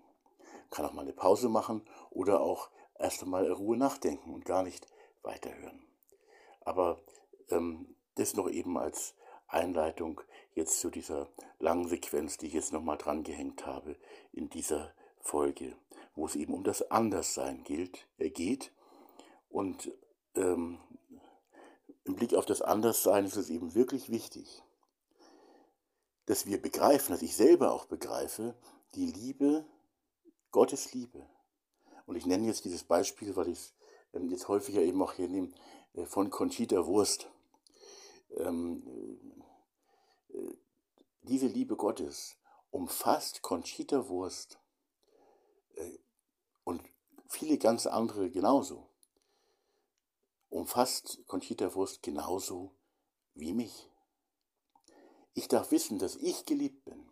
Kann 0.71 0.87
auch 0.87 0.93
mal 0.93 1.03
eine 1.03 1.13
Pause 1.13 1.49
machen 1.49 1.83
oder 2.11 2.41
auch 2.41 2.71
erst 2.99 3.23
einmal 3.23 3.51
Ruhe 3.51 3.77
nachdenken 3.77 4.33
und 4.33 4.45
gar 4.45 4.63
nicht 4.63 4.87
weiterhören. 5.23 5.87
Aber 6.61 7.03
ähm, 7.51 7.95
das 8.15 8.35
noch 8.35 8.49
eben 8.49 8.79
als 8.79 9.15
Einleitung 9.47 10.21
jetzt 10.55 10.81
zu 10.81 10.91
dieser 10.91 11.29
langen 11.59 11.89
Sequenz, 11.89 12.37
die 12.37 12.47
ich 12.47 12.53
jetzt 12.53 12.73
nochmal 12.73 12.99
dran 12.99 13.23
gehängt 13.23 13.67
habe 13.67 13.97
in 14.33 14.51
dieser 14.51 14.93
Folge, 15.21 15.77
wo 16.15 16.27
es 16.27 16.35
eben 16.37 16.55
um 16.55 16.65
das 16.65 16.91
Anderssein 16.91 17.65
gilt, 17.65 18.07
äh, 18.19 18.31
geht 18.31 18.73
und 19.49 19.93
ähm, 20.35 20.79
im 22.05 22.17
Blick 22.17 22.35
auf 22.35 22.47
das 22.47 22.63
Anderssein 22.63 23.25
ist 23.25 23.37
es 23.37 23.51
eben 23.51 23.75
wirklich 23.75 24.11
wichtig, 24.11 24.63
dass 26.27 26.47
wir 26.47 26.61
begreifen, 26.61 27.13
dass 27.13 27.23
ich 27.23 27.37
selber 27.37 27.73
auch 27.73 27.87
begreife, 27.87 28.55
die 28.95 29.07
Liebe, 29.07 29.65
Gottes 30.51 30.93
Liebe. 30.93 31.27
Und 32.07 32.17
ich 32.17 32.27
nenne 32.27 32.47
jetzt 32.47 32.65
dieses 32.65 32.85
Beispiel, 32.85 33.37
weil 33.37 33.49
ich 33.49 33.59
es 33.59 33.75
ähm, 34.13 34.29
jetzt 34.29 34.49
häufiger 34.49 34.81
eben 34.83 35.01
auch 35.03 35.13
hier 35.15 35.29
nehme, 35.29 35.51
äh, 35.95 36.05
von 36.05 36.31
Conchita 36.31 36.87
Wurst. 36.87 37.29
Ähm, 38.37 38.83
äh, 38.87 39.42
diese 41.23 41.47
Liebe 41.47 41.77
Gottes 41.77 42.37
umfasst 42.71 43.43
Conchita 43.43 44.09
Wurst 44.09 44.59
äh, 45.75 45.99
und 46.65 46.83
viele 47.29 47.59
ganz 47.59 47.87
andere 47.87 48.31
genauso. 48.31 48.89
Umfasst 50.49 51.23
Conchita 51.27 51.75
Wurst 51.75 52.03
genauso 52.03 52.75
wie 53.35 53.53
mich. 53.53 53.89
Ich 55.35 55.49
darf 55.49 55.71
wissen, 55.71 55.99
dass 55.99 56.17
ich 56.17 56.45
geliebt 56.45 56.85
bin. 56.85 57.09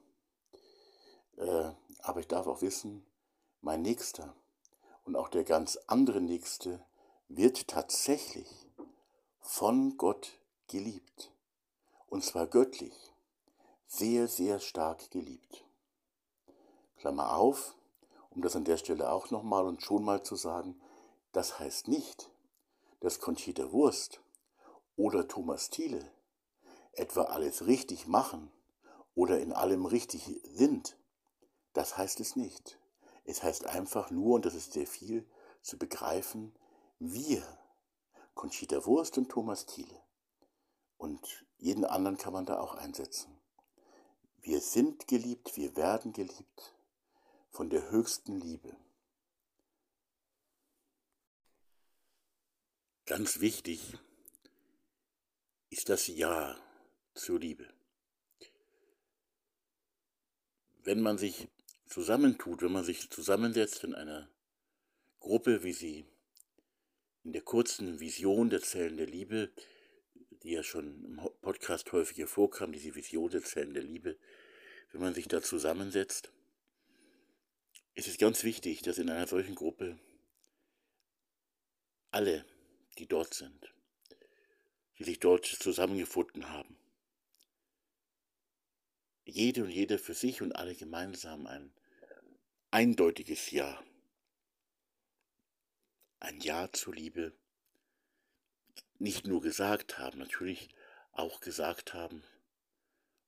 Äh, 1.36 1.72
aber 2.00 2.20
ich 2.20 2.28
darf 2.28 2.46
auch 2.46 2.60
wissen, 2.60 3.06
mein 3.60 3.82
Nächster 3.82 4.34
und 5.04 5.16
auch 5.16 5.28
der 5.28 5.44
ganz 5.44 5.76
andere 5.86 6.20
Nächste 6.20 6.84
wird 7.28 7.68
tatsächlich 7.68 8.48
von 9.40 9.96
Gott 9.96 10.38
geliebt. 10.68 11.32
Und 12.08 12.24
zwar 12.24 12.46
göttlich. 12.46 13.09
Sehr, 13.92 14.28
sehr 14.28 14.60
stark 14.60 15.10
geliebt. 15.10 15.64
Klammer 16.96 17.34
auf, 17.34 17.74
um 18.30 18.40
das 18.40 18.54
an 18.54 18.64
der 18.64 18.76
Stelle 18.76 19.10
auch 19.10 19.32
nochmal 19.32 19.66
und 19.66 19.82
schon 19.82 20.04
mal 20.04 20.22
zu 20.22 20.36
sagen, 20.36 20.80
das 21.32 21.58
heißt 21.58 21.88
nicht, 21.88 22.30
dass 23.00 23.18
Conchita 23.18 23.72
Wurst 23.72 24.20
oder 24.94 25.26
Thomas 25.26 25.70
Thiele 25.70 26.08
etwa 26.92 27.22
alles 27.24 27.66
richtig 27.66 28.06
machen 28.06 28.52
oder 29.16 29.40
in 29.40 29.52
allem 29.52 29.84
richtig 29.86 30.40
sind. 30.44 30.96
Das 31.72 31.96
heißt 31.96 32.20
es 32.20 32.36
nicht. 32.36 32.78
Es 33.24 33.42
heißt 33.42 33.66
einfach 33.66 34.12
nur, 34.12 34.36
und 34.36 34.46
das 34.46 34.54
ist 34.54 34.72
sehr 34.72 34.86
viel, 34.86 35.28
zu 35.62 35.76
begreifen, 35.76 36.54
wir, 37.00 37.42
Conchita 38.34 38.86
Wurst 38.86 39.18
und 39.18 39.30
Thomas 39.30 39.66
Thiele, 39.66 40.00
und 40.96 41.44
jeden 41.58 41.84
anderen 41.84 42.18
kann 42.18 42.32
man 42.32 42.46
da 42.46 42.60
auch 42.60 42.76
einsetzen. 42.76 43.39
Wir 44.42 44.60
sind 44.60 45.06
geliebt, 45.06 45.56
wir 45.56 45.76
werden 45.76 46.12
geliebt 46.12 46.74
von 47.50 47.68
der 47.68 47.90
höchsten 47.90 48.40
Liebe. 48.40 48.74
Ganz 53.04 53.40
wichtig 53.40 53.98
ist 55.68 55.88
das 55.88 56.06
Ja 56.06 56.56
zur 57.14 57.38
Liebe. 57.38 57.68
Wenn 60.82 61.02
man 61.02 61.18
sich 61.18 61.48
zusammentut, 61.86 62.62
wenn 62.62 62.72
man 62.72 62.84
sich 62.84 63.10
zusammensetzt 63.10 63.84
in 63.84 63.94
einer 63.94 64.30
Gruppe, 65.18 65.62
wie 65.62 65.72
sie 65.72 66.06
in 67.24 67.32
der 67.32 67.42
kurzen 67.42 68.00
Vision 68.00 68.48
der 68.48 68.62
Zellen 68.62 68.96
der 68.96 69.06
Liebe, 69.06 69.52
die 70.42 70.52
ja 70.52 70.62
schon 70.62 71.04
im 71.04 71.20
Podcast 71.42 71.92
häufig 71.92 72.24
vorkam, 72.28 72.72
diese 72.72 72.94
Vision 72.94 73.30
der 73.30 73.42
Zellen 73.42 73.74
der 73.74 73.82
Liebe, 73.82 74.18
wenn 74.92 75.00
man 75.00 75.14
sich 75.14 75.28
da 75.28 75.42
zusammensetzt, 75.42 76.32
ist 77.94 78.08
es 78.08 78.18
ganz 78.18 78.44
wichtig, 78.44 78.82
dass 78.82 78.98
in 78.98 79.10
einer 79.10 79.26
solchen 79.26 79.54
Gruppe 79.54 79.98
alle 82.10 82.44
die 82.98 83.06
dort 83.06 83.34
sind, 83.34 83.72
die 84.98 85.04
sich 85.04 85.20
dort 85.20 85.46
zusammengefunden 85.46 86.48
haben. 86.48 86.76
Jede 89.24 89.64
und 89.64 89.70
jeder 89.70 89.98
für 89.98 90.14
sich 90.14 90.42
und 90.42 90.52
alle 90.52 90.74
gemeinsam 90.74 91.46
ein 91.46 91.72
eindeutiges 92.70 93.50
Ja. 93.50 93.82
Ein 96.18 96.40
Ja 96.40 96.70
zur 96.72 96.94
Liebe 96.94 97.32
nicht 99.00 99.26
nur 99.26 99.40
gesagt 99.40 99.98
haben, 99.98 100.18
natürlich 100.18 100.68
auch 101.12 101.40
gesagt 101.40 101.94
haben 101.94 102.22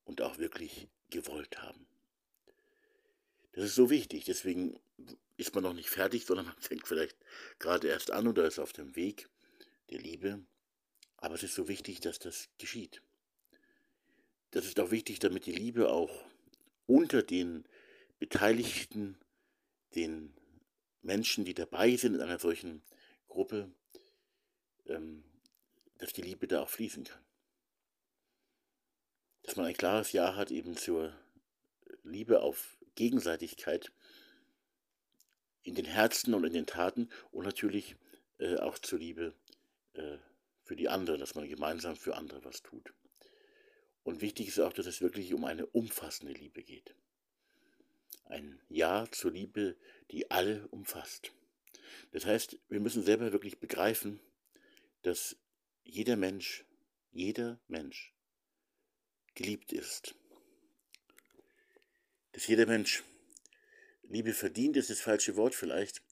und 0.05 0.21
auch 0.21 0.39
wirklich 0.39 0.89
gewollt 1.11 1.63
haben. 1.63 1.87
Das 3.53 3.65
ist 3.65 3.75
so 3.75 3.91
wichtig, 3.91 4.25
deswegen 4.25 4.79
ist 5.37 5.55
man 5.55 5.65
noch 5.65 5.75
nicht 5.75 5.91
fertig, 5.91 6.25
sondern 6.27 6.47
man 6.47 6.61
fängt 6.61 6.87
vielleicht 6.87 7.17
gerade 7.59 7.89
erst 7.89 8.11
an 8.11 8.29
oder 8.29 8.47
ist 8.47 8.59
auf 8.59 8.73
dem 8.73 8.95
Weg 8.97 9.29
der 9.91 9.99
Liebe. 9.99 10.45
Aber 11.17 11.35
es 11.35 11.43
ist 11.43 11.55
so 11.55 11.69
wichtig, 11.69 12.01
dass 12.01 12.19
das 12.19 12.49
geschieht. 12.59 13.03
Das 14.51 14.67
ist 14.67 14.79
auch 14.81 14.91
wichtig, 14.91 15.19
damit 15.21 15.47
die 15.47 15.53
Liebe 15.53 15.91
auch 15.91 16.25
unter 16.87 17.23
den 17.23 17.65
Beteiligten, 18.19 19.17
den 19.95 20.35
Menschen, 21.01 21.45
die 21.45 21.55
dabei 21.55 21.97
sind 21.97 22.15
in 22.15 22.21
einer 22.21 22.39
solchen 22.39 22.83
Gruppe, 23.29 23.73
ähm, 24.87 25.25
dass 26.03 26.13
die 26.13 26.23
Liebe 26.23 26.49
da 26.49 26.63
auch 26.63 26.69
fließen 26.69 27.05
kann. 27.05 27.25
Dass 29.45 29.55
man 29.55 29.67
ein 29.67 29.77
klares 29.77 30.11
Ja 30.11 30.35
hat 30.35 30.51
eben 30.51 30.77
zur 30.77 31.17
Liebe 32.03 32.43
auf 32.43 32.77
Gegenseitigkeit 32.97 33.93
in 35.63 35.77
den 35.77 35.85
Herzen 35.85 36.35
und 36.35 36.43
in 36.43 36.55
den 36.55 36.67
Taten 36.67 37.09
und 37.31 37.45
natürlich 37.45 37.95
äh, 38.39 38.57
auch 38.57 38.81
zur 38.81 38.99
Liebe 38.99 39.33
äh, 39.93 40.19
für 40.65 40.75
die 40.75 40.89
anderen, 40.89 41.21
dass 41.21 41.37
man 41.37 41.49
gemeinsam 41.49 41.95
für 41.95 42.17
andere 42.17 42.45
was 42.45 42.65
tut. 42.65 42.93
Und 44.03 44.23
wichtig 44.23 44.49
ist 44.49 44.59
auch, 44.59 44.73
dass 44.73 44.87
es 44.87 45.03
wirklich 45.03 45.33
um 45.33 45.45
eine 45.45 45.67
umfassende 45.67 46.33
Liebe 46.33 46.65
geht. 46.65 46.97
Ein 48.25 48.61
Ja 48.69 49.07
zur 49.13 49.31
Liebe, 49.31 49.77
die 50.11 50.33
alle 50.33 50.67
umfasst. 50.67 51.31
Das 52.11 52.27
heißt, 52.27 52.59
wir 52.69 52.81
müssen 52.81 53.05
selber 53.05 53.31
wirklich 53.31 53.61
begreifen, 53.61 54.19
dass 55.03 55.37
jeder 55.85 56.17
Mensch, 56.17 56.65
jeder 57.11 57.61
Mensch 57.69 58.15
geliebt 59.35 59.73
ist. 59.73 60.15
Dass 62.33 62.47
jeder 62.47 62.67
Mensch 62.67 63.03
Liebe 64.03 64.33
verdient, 64.33 64.77
ist 64.77 64.91
das 64.91 65.01
falsche 65.01 65.37
Wort 65.37 65.55
vielleicht, 65.55 66.03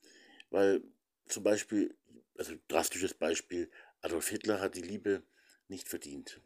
weil 0.50 0.82
zum 1.26 1.42
Beispiel 1.42 1.96
also 2.40 2.54
drastisches 2.68 3.12
Beispiel, 3.12 3.70
Adolf 4.00 4.28
Hitler 4.28 4.60
hat 4.60 4.74
die 4.74 4.80
Liebe 4.80 5.22
nicht 5.68 5.90
verdient, 5.90 6.40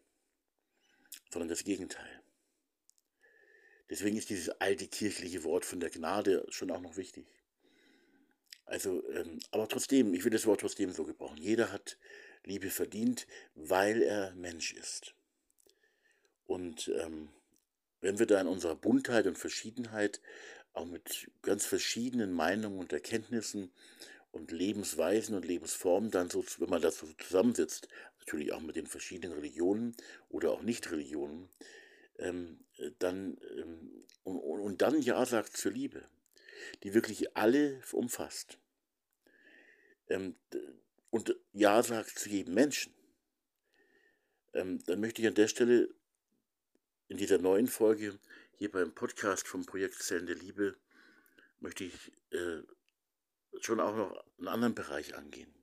sondern 1.30 1.48
das 1.48 1.62
Gegenteil. 1.62 2.20
Deswegen 3.88 4.16
ist 4.16 4.28
dieses 4.28 4.48
alte 4.60 4.88
kirchliche 4.88 5.44
Wort 5.44 5.64
von 5.64 5.78
der 5.78 5.90
Gnade 5.90 6.44
schon 6.48 6.72
auch 6.72 6.80
noch 6.80 6.96
wichtig. 6.96 7.28
Also, 8.64 9.08
ähm, 9.10 9.38
aber 9.52 9.68
trotzdem, 9.68 10.14
ich 10.14 10.24
will 10.24 10.32
das 10.32 10.46
Wort 10.46 10.62
trotzdem 10.62 10.90
so 10.90 11.04
gebrauchen. 11.04 11.36
Jeder 11.36 11.70
hat 11.70 11.96
Liebe 12.44 12.70
verdient, 12.70 13.26
weil 13.54 14.02
er 14.02 14.32
Mensch 14.34 14.72
ist. 14.74 15.14
Und 16.46 16.88
ähm, 17.00 17.30
wenn 18.00 18.18
wir 18.18 18.26
da 18.26 18.40
in 18.40 18.46
unserer 18.46 18.76
Buntheit 18.76 19.26
und 19.26 19.38
Verschiedenheit, 19.38 20.20
auch 20.74 20.84
mit 20.86 21.30
ganz 21.42 21.64
verschiedenen 21.64 22.32
Meinungen 22.32 22.78
und 22.78 22.92
Erkenntnissen 22.92 23.72
und 24.32 24.50
Lebensweisen 24.50 25.36
und 25.36 25.46
Lebensformen 25.46 26.10
dann 26.10 26.28
so, 26.28 26.44
wenn 26.58 26.68
man 26.68 26.82
das 26.82 26.98
so 26.98 27.06
zusammensitzt, 27.06 27.88
natürlich 28.18 28.52
auch 28.52 28.60
mit 28.60 28.76
den 28.76 28.86
verschiedenen 28.86 29.36
Religionen 29.36 29.96
oder 30.28 30.50
auch 30.50 30.62
Nicht-Religionen, 30.62 31.48
ähm, 32.18 32.64
dann, 32.98 33.38
ähm, 33.56 34.04
und, 34.24 34.38
und 34.38 34.82
dann 34.82 35.00
Ja 35.00 35.24
sagt 35.24 35.56
zur 35.56 35.72
Liebe, 35.72 36.02
die 36.82 36.94
wirklich 36.94 37.36
alle 37.36 37.80
umfasst. 37.92 38.58
Ähm, 40.08 40.34
und 41.14 41.36
Ja 41.52 41.80
sagt 41.80 42.18
zu 42.18 42.28
jedem 42.28 42.54
Menschen. 42.54 42.92
Ähm, 44.52 44.82
dann 44.86 44.98
möchte 44.98 45.22
ich 45.22 45.28
an 45.28 45.36
der 45.36 45.46
Stelle 45.46 45.94
in 47.06 47.18
dieser 47.18 47.38
neuen 47.38 47.68
Folge 47.68 48.18
hier 48.56 48.72
beim 48.72 48.92
Podcast 48.92 49.46
vom 49.46 49.64
Projekt 49.64 50.02
Zellen 50.02 50.26
der 50.26 50.34
Liebe, 50.34 50.76
möchte 51.60 51.84
ich 51.84 52.10
äh, 52.32 52.62
schon 53.60 53.78
auch 53.78 53.94
noch 53.94 54.24
einen 54.38 54.48
anderen 54.48 54.74
Bereich 54.74 55.14
angehen. 55.14 55.54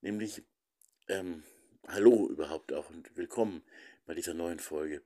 Nämlich, 0.00 0.44
ähm, 1.08 1.42
hallo 1.88 2.28
überhaupt 2.28 2.72
auch 2.72 2.88
und 2.88 3.16
willkommen 3.16 3.64
bei 4.06 4.14
dieser 4.14 4.34
neuen 4.34 4.60
Folge 4.60 5.02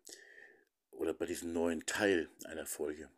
oder 0.90 1.14
bei 1.14 1.24
diesem 1.24 1.54
neuen 1.54 1.86
Teil 1.86 2.28
einer 2.44 2.66
Folge. 2.66 3.10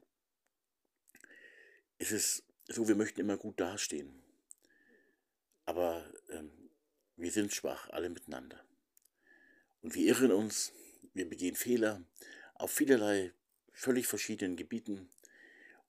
Es 1.99 2.13
ist 2.13 2.45
so, 2.69 2.87
wir 2.87 2.95
möchten 2.95 3.21
immer 3.21 3.37
gut 3.37 3.59
dastehen, 3.59 4.23
aber 5.67 6.05
ähm, 6.31 6.51
wir 7.17 7.31
sind 7.31 7.53
schwach, 7.53 7.91
alle 7.91 8.09
miteinander. 8.09 8.65
Und 9.83 9.95
wir 9.95 10.07
irren 10.07 10.33
uns, 10.33 10.73
wir 11.13 11.29
begehen 11.29 11.55
Fehler 11.55 12.03
auf 12.55 12.71
vielerlei 12.71 13.33
völlig 13.73 14.07
verschiedenen 14.07 14.57
Gebieten 14.57 15.09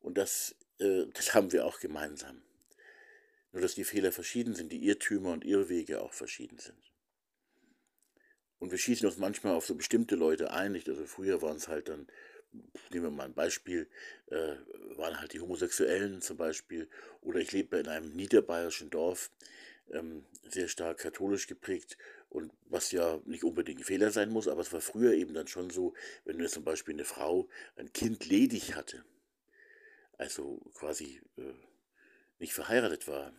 und 0.01 0.17
das, 0.17 0.55
äh, 0.79 1.05
das 1.13 1.33
haben 1.33 1.51
wir 1.51 1.65
auch 1.65 1.79
gemeinsam. 1.79 2.41
Nur 3.53 3.61
dass 3.61 3.75
die 3.75 3.85
Fehler 3.85 4.11
verschieden 4.11 4.55
sind, 4.55 4.71
die 4.71 4.85
Irrtümer 4.85 5.31
und 5.31 5.45
Irrwege 5.45 6.01
auch 6.01 6.13
verschieden 6.13 6.59
sind. 6.59 6.77
Und 8.59 8.71
wir 8.71 8.77
schießen 8.77 9.07
uns 9.07 9.17
manchmal 9.17 9.53
auf 9.53 9.65
so 9.65 9.75
bestimmte 9.75 10.15
Leute 10.15 10.51
ein. 10.51 10.75
Also 10.75 11.05
früher 11.05 11.41
waren 11.41 11.57
es 11.57 11.67
halt 11.67 11.89
dann, 11.89 12.07
nehmen 12.91 13.05
wir 13.05 13.11
mal 13.11 13.25
ein 13.25 13.33
Beispiel, 13.33 13.87
äh, 14.27 14.55
waren 14.97 15.19
halt 15.19 15.33
die 15.33 15.39
Homosexuellen 15.39 16.21
zum 16.21 16.37
Beispiel. 16.37 16.89
Oder 17.21 17.39
ich 17.39 17.51
lebe 17.51 17.77
in 17.77 17.87
einem 17.87 18.15
niederbayerischen 18.15 18.89
Dorf. 18.89 19.31
ähm, 19.91 20.25
sehr 20.49 20.67
stark 20.67 20.99
katholisch 20.99 21.47
geprägt 21.47 21.97
und 22.29 22.51
was 22.65 22.91
ja 22.91 23.19
nicht 23.25 23.43
unbedingt 23.43 23.79
ein 23.81 23.85
Fehler 23.85 24.11
sein 24.11 24.29
muss, 24.29 24.47
aber 24.47 24.61
es 24.61 24.73
war 24.73 24.81
früher 24.81 25.13
eben 25.13 25.33
dann 25.33 25.47
schon 25.47 25.69
so, 25.69 25.93
wenn 26.25 26.45
zum 26.47 26.63
Beispiel 26.63 26.93
eine 26.93 27.05
Frau 27.05 27.47
ein 27.75 27.93
Kind 27.93 28.25
ledig 28.25 28.75
hatte, 28.75 29.03
also 30.17 30.59
quasi 30.73 31.21
äh, 31.37 31.53
nicht 32.39 32.53
verheiratet 32.53 33.07
war, 33.07 33.33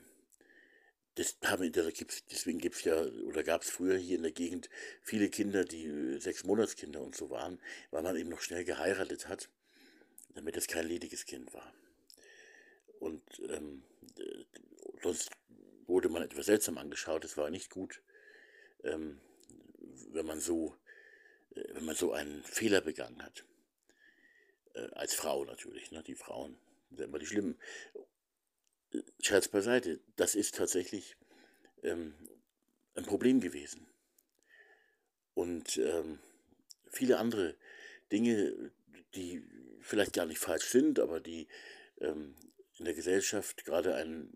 das 1.19 1.37
haben, 1.45 1.71
da 1.73 1.91
gibt's, 1.91 2.25
deswegen 2.27 2.59
gibt 2.59 2.77
es 2.77 2.85
ja, 2.85 2.97
oder 3.27 3.43
gab 3.43 3.62
es 3.62 3.71
früher 3.71 3.97
hier 3.97 4.16
in 4.16 4.23
der 4.23 4.33
Gegend 4.33 4.71
viele 5.03 5.29
Kinder, 5.29 5.64
die 5.64 5.87
äh, 5.87 6.19
sechs 6.19 6.45
Monatskinder 6.45 7.01
und 7.01 7.16
so 7.16 7.29
waren, 7.31 7.61
weil 7.91 8.03
man 8.03 8.16
eben 8.16 8.29
noch 8.29 8.41
schnell 8.41 8.64
geheiratet 8.64 9.27
hat, 9.27 9.49
damit 10.35 10.57
es 10.57 10.69
kein 10.69 10.87
lediges 10.87 11.27
Kind 11.27 11.53
war. 11.53 11.73
Und 13.01 13.23
ähm, 13.49 13.83
äh, 14.16 14.45
sonst 15.03 15.31
wurde 15.87 16.09
man 16.09 16.23
etwas 16.23 16.47
seltsam 16.47 16.79
angeschaut, 16.79 17.25
es 17.25 17.37
war 17.37 17.51
nicht 17.51 17.71
gut, 17.71 18.01
ähm, 18.85 19.21
wenn 20.12 20.27
man 20.27 20.39
so, 20.39 20.77
äh, 21.57 21.64
wenn 21.75 21.85
man 21.85 21.97
so 21.97 22.12
einen 22.12 22.45
Fehler 22.45 22.81
begangen 22.81 23.25
hat. 23.25 23.45
Äh, 24.75 24.89
als 24.93 25.14
Frau 25.14 25.45
natürlich, 25.45 25.91
ne? 25.91 26.05
die 26.05 26.14
Frauen 26.14 26.57
sind 26.91 27.01
immer 27.01 27.19
die 27.19 27.27
Schlimmen. 27.27 27.59
Scherz 29.20 29.49
beiseite, 29.49 30.01
das 30.16 30.34
ist 30.34 30.55
tatsächlich 30.55 31.16
ähm, 31.82 32.14
ein 32.95 33.05
Problem 33.05 33.41
gewesen. 33.41 33.86
Und 35.34 35.76
ähm, 35.76 36.18
viele 36.91 37.18
andere 37.18 37.55
Dinge, 38.11 38.72
die 39.14 39.43
vielleicht 39.80 40.12
gar 40.12 40.26
nicht 40.26 40.39
falsch 40.39 40.66
sind, 40.66 40.99
aber 40.99 41.20
die 41.20 41.49
ähm, 42.01 42.34
in 42.78 42.84
der 42.84 42.95
Gesellschaft 42.95 43.64
gerade 43.64 43.95
ein, 43.95 44.32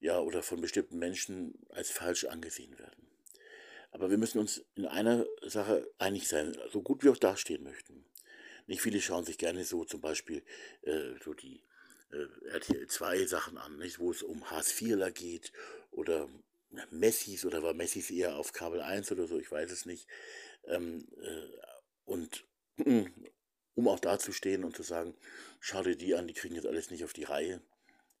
ja, 0.00 0.18
oder 0.18 0.42
von 0.42 0.60
bestimmten 0.60 0.98
Menschen 0.98 1.54
als 1.68 1.90
falsch 1.90 2.24
angesehen 2.24 2.78
werden. 2.78 3.06
Aber 3.92 4.10
wir 4.10 4.18
müssen 4.18 4.38
uns 4.38 4.64
in 4.74 4.86
einer 4.86 5.26
Sache 5.42 5.88
einig 5.98 6.26
sein, 6.26 6.56
so 6.72 6.82
gut 6.82 7.04
wir 7.04 7.12
auch 7.12 7.18
dastehen 7.18 7.62
möchten. 7.62 8.04
Nicht 8.66 8.80
viele 8.80 9.00
schauen 9.00 9.24
sich 9.24 9.38
gerne 9.38 9.64
so 9.64 9.84
zum 9.84 10.00
Beispiel 10.00 10.42
äh, 10.82 11.12
so 11.22 11.34
die 11.34 11.62
RTL 12.50 12.86
2 12.86 13.26
Sachen 13.26 13.58
an, 13.58 13.78
nicht, 13.78 13.98
wo 13.98 14.10
es 14.10 14.22
um 14.22 14.50
Haas-Vierler 14.50 15.10
geht 15.10 15.52
oder 15.90 16.28
Messis 16.90 17.44
oder 17.44 17.62
war 17.62 17.74
Messis 17.74 18.10
eher 18.10 18.36
auf 18.36 18.52
Kabel 18.52 18.80
1 18.80 19.12
oder 19.12 19.26
so, 19.26 19.38
ich 19.38 19.50
weiß 19.50 19.70
es 19.70 19.86
nicht. 19.86 20.06
Ähm, 20.64 21.06
äh, 21.22 21.48
und 22.04 22.44
um 23.74 23.88
auch 23.88 24.00
dazustehen 24.00 24.64
und 24.64 24.76
zu 24.76 24.82
sagen, 24.82 25.16
schau 25.60 25.82
dir 25.82 25.96
die 25.96 26.14
an, 26.14 26.26
die 26.26 26.34
kriegen 26.34 26.54
jetzt 26.54 26.66
alles 26.66 26.90
nicht 26.90 27.04
auf 27.04 27.12
die 27.12 27.24
Reihe. 27.24 27.60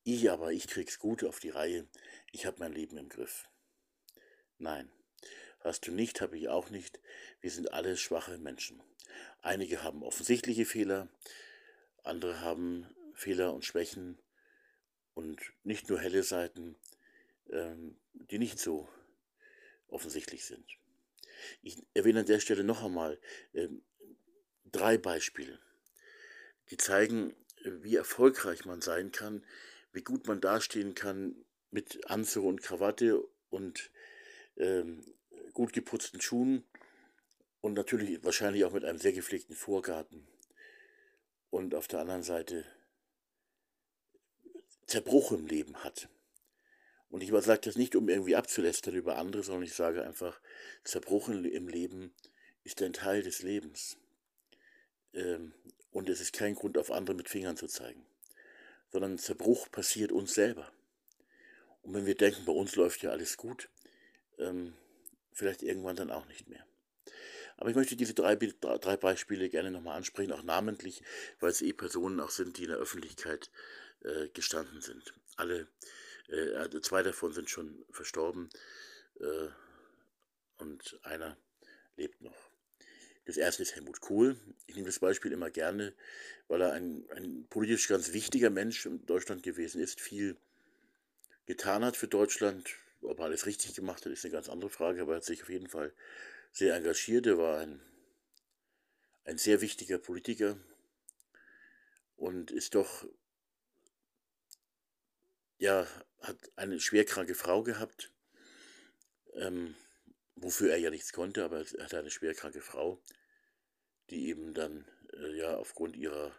Ich 0.04 0.30
aber, 0.30 0.52
ich 0.52 0.66
krieg's 0.66 0.98
gut 0.98 1.24
auf 1.24 1.38
die 1.38 1.50
Reihe. 1.50 1.86
Ich 2.32 2.46
habe 2.46 2.58
mein 2.58 2.72
Leben 2.72 2.96
im 2.96 3.08
Griff. 3.08 3.48
Nein, 4.58 4.90
hast 5.60 5.86
du 5.86 5.92
nicht, 5.92 6.20
habe 6.20 6.36
ich 6.36 6.48
auch 6.48 6.70
nicht. 6.70 7.00
Wir 7.40 7.50
sind 7.50 7.72
alle 7.72 7.96
schwache 7.96 8.38
Menschen. 8.38 8.82
Einige 9.42 9.82
haben 9.82 10.02
offensichtliche 10.02 10.64
Fehler, 10.64 11.08
andere 12.02 12.40
haben 12.40 12.88
Fehler 13.22 13.54
und 13.54 13.64
Schwächen 13.64 14.18
und 15.14 15.40
nicht 15.62 15.88
nur 15.88 16.00
helle 16.00 16.22
Seiten, 16.24 16.76
ähm, 17.50 17.96
die 18.12 18.38
nicht 18.38 18.58
so 18.58 18.88
offensichtlich 19.88 20.44
sind. 20.44 20.66
Ich 21.62 21.82
erwähne 21.94 22.20
an 22.20 22.26
der 22.26 22.40
Stelle 22.40 22.64
noch 22.64 22.82
einmal 22.82 23.20
ähm, 23.54 23.82
drei 24.64 24.98
Beispiele, 24.98 25.58
die 26.70 26.76
zeigen, 26.76 27.34
wie 27.64 27.96
erfolgreich 27.96 28.64
man 28.64 28.80
sein 28.80 29.12
kann, 29.12 29.44
wie 29.92 30.02
gut 30.02 30.26
man 30.26 30.40
dastehen 30.40 30.94
kann 30.94 31.36
mit 31.70 32.10
Anzug 32.10 32.44
und 32.44 32.62
Krawatte 32.62 33.22
und 33.50 33.90
ähm, 34.56 35.04
gut 35.52 35.72
geputzten 35.72 36.20
Schuhen 36.20 36.64
und 37.60 37.74
natürlich 37.74 38.24
wahrscheinlich 38.24 38.64
auch 38.64 38.72
mit 38.72 38.84
einem 38.84 38.98
sehr 38.98 39.12
gepflegten 39.12 39.54
Vorgarten. 39.54 40.26
Und 41.50 41.74
auf 41.74 41.86
der 41.86 42.00
anderen 42.00 42.22
Seite 42.22 42.64
Zerbruch 44.86 45.32
im 45.32 45.46
Leben 45.46 45.76
hat. 45.84 46.08
Und 47.08 47.22
ich 47.22 47.30
sage 47.30 47.60
das 47.60 47.76
nicht, 47.76 47.94
um 47.94 48.08
irgendwie 48.08 48.36
abzulästern 48.36 48.94
über 48.94 49.18
andere, 49.18 49.42
sondern 49.42 49.64
ich 49.64 49.74
sage 49.74 50.02
einfach, 50.02 50.40
Zerbruch 50.82 51.28
im 51.28 51.68
Leben 51.68 52.14
ist 52.64 52.80
ein 52.82 52.94
Teil 52.94 53.22
des 53.22 53.42
Lebens. 53.42 53.98
Ähm, 55.12 55.52
und 55.90 56.08
es 56.08 56.20
ist 56.20 56.32
kein 56.32 56.54
Grund, 56.54 56.78
auf 56.78 56.90
andere 56.90 57.14
mit 57.14 57.28
Fingern 57.28 57.56
zu 57.56 57.66
zeigen, 57.66 58.06
sondern 58.90 59.18
Zerbruch 59.18 59.70
passiert 59.70 60.10
uns 60.10 60.32
selber. 60.32 60.72
Und 61.82 61.92
wenn 61.94 62.06
wir 62.06 62.14
denken, 62.14 62.46
bei 62.46 62.52
uns 62.52 62.76
läuft 62.76 63.02
ja 63.02 63.10
alles 63.10 63.36
gut, 63.36 63.68
ähm, 64.38 64.72
vielleicht 65.32 65.62
irgendwann 65.62 65.96
dann 65.96 66.10
auch 66.10 66.26
nicht 66.26 66.48
mehr. 66.48 66.64
Aber 67.56 67.68
ich 67.68 67.76
möchte 67.76 67.96
diese 67.96 68.14
drei, 68.14 68.36
drei 68.36 68.96
Beispiele 68.96 69.48
gerne 69.50 69.70
nochmal 69.70 69.96
ansprechen, 69.96 70.32
auch 70.32 70.42
namentlich, 70.42 71.02
weil 71.40 71.50
es 71.50 71.62
eh 71.62 71.72
Personen 71.72 72.20
auch 72.20 72.30
sind, 72.30 72.56
die 72.56 72.64
in 72.64 72.70
der 72.70 72.78
Öffentlichkeit 72.78 73.50
äh, 74.04 74.28
gestanden 74.28 74.80
sind. 74.80 75.14
Alle, 75.36 75.68
äh, 76.28 76.54
also 76.54 76.80
zwei 76.80 77.02
davon 77.02 77.32
sind 77.32 77.50
schon 77.50 77.84
verstorben 77.90 78.50
äh, 79.20 79.48
und 80.58 80.98
einer 81.02 81.36
lebt 81.96 82.20
noch. 82.20 82.50
Das 83.24 83.36
erste 83.36 83.62
ist 83.62 83.74
Helmut 83.76 84.00
Kohl. 84.00 84.36
Ich 84.66 84.74
nehme 84.74 84.86
das 84.86 84.98
Beispiel 84.98 85.32
immer 85.32 85.50
gerne, 85.50 85.94
weil 86.48 86.60
er 86.60 86.72
ein, 86.72 87.08
ein 87.10 87.46
politisch 87.48 87.86
ganz 87.86 88.12
wichtiger 88.12 88.50
Mensch 88.50 88.84
in 88.84 89.06
Deutschland 89.06 89.42
gewesen 89.42 89.80
ist, 89.80 90.00
viel 90.00 90.36
getan 91.46 91.84
hat 91.84 91.96
für 91.96 92.08
Deutschland. 92.08 92.68
Ob 93.02 93.18
er 93.18 93.26
alles 93.26 93.46
richtig 93.46 93.74
gemacht 93.74 94.04
hat, 94.04 94.12
ist 94.12 94.24
eine 94.24 94.32
ganz 94.32 94.48
andere 94.48 94.70
Frage, 94.70 95.02
aber 95.02 95.12
er 95.12 95.16
hat 95.16 95.24
sich 95.24 95.42
auf 95.42 95.48
jeden 95.48 95.68
Fall 95.68 95.92
sehr 96.50 96.74
engagiert. 96.74 97.26
Er 97.26 97.38
war 97.38 97.58
ein, 97.58 97.80
ein 99.24 99.38
sehr 99.38 99.60
wichtiger 99.60 99.98
Politiker 99.98 100.56
und 102.16 102.50
ist 102.50 102.74
doch, 102.74 103.06
ja, 105.62 105.86
hat 106.18 106.36
eine 106.56 106.80
schwerkranke 106.80 107.36
Frau 107.36 107.62
gehabt, 107.62 108.10
ähm, 109.34 109.76
wofür 110.34 110.72
er 110.72 110.78
ja 110.78 110.90
nichts 110.90 111.12
konnte, 111.12 111.44
aber 111.44 111.58
er 111.60 111.84
hatte 111.84 112.00
eine 112.00 112.10
schwerkranke 112.10 112.60
Frau, 112.60 113.00
die 114.10 114.26
eben 114.26 114.54
dann 114.54 114.84
äh, 115.12 115.36
ja 115.36 115.54
aufgrund 115.56 115.94
ihrer 115.94 116.34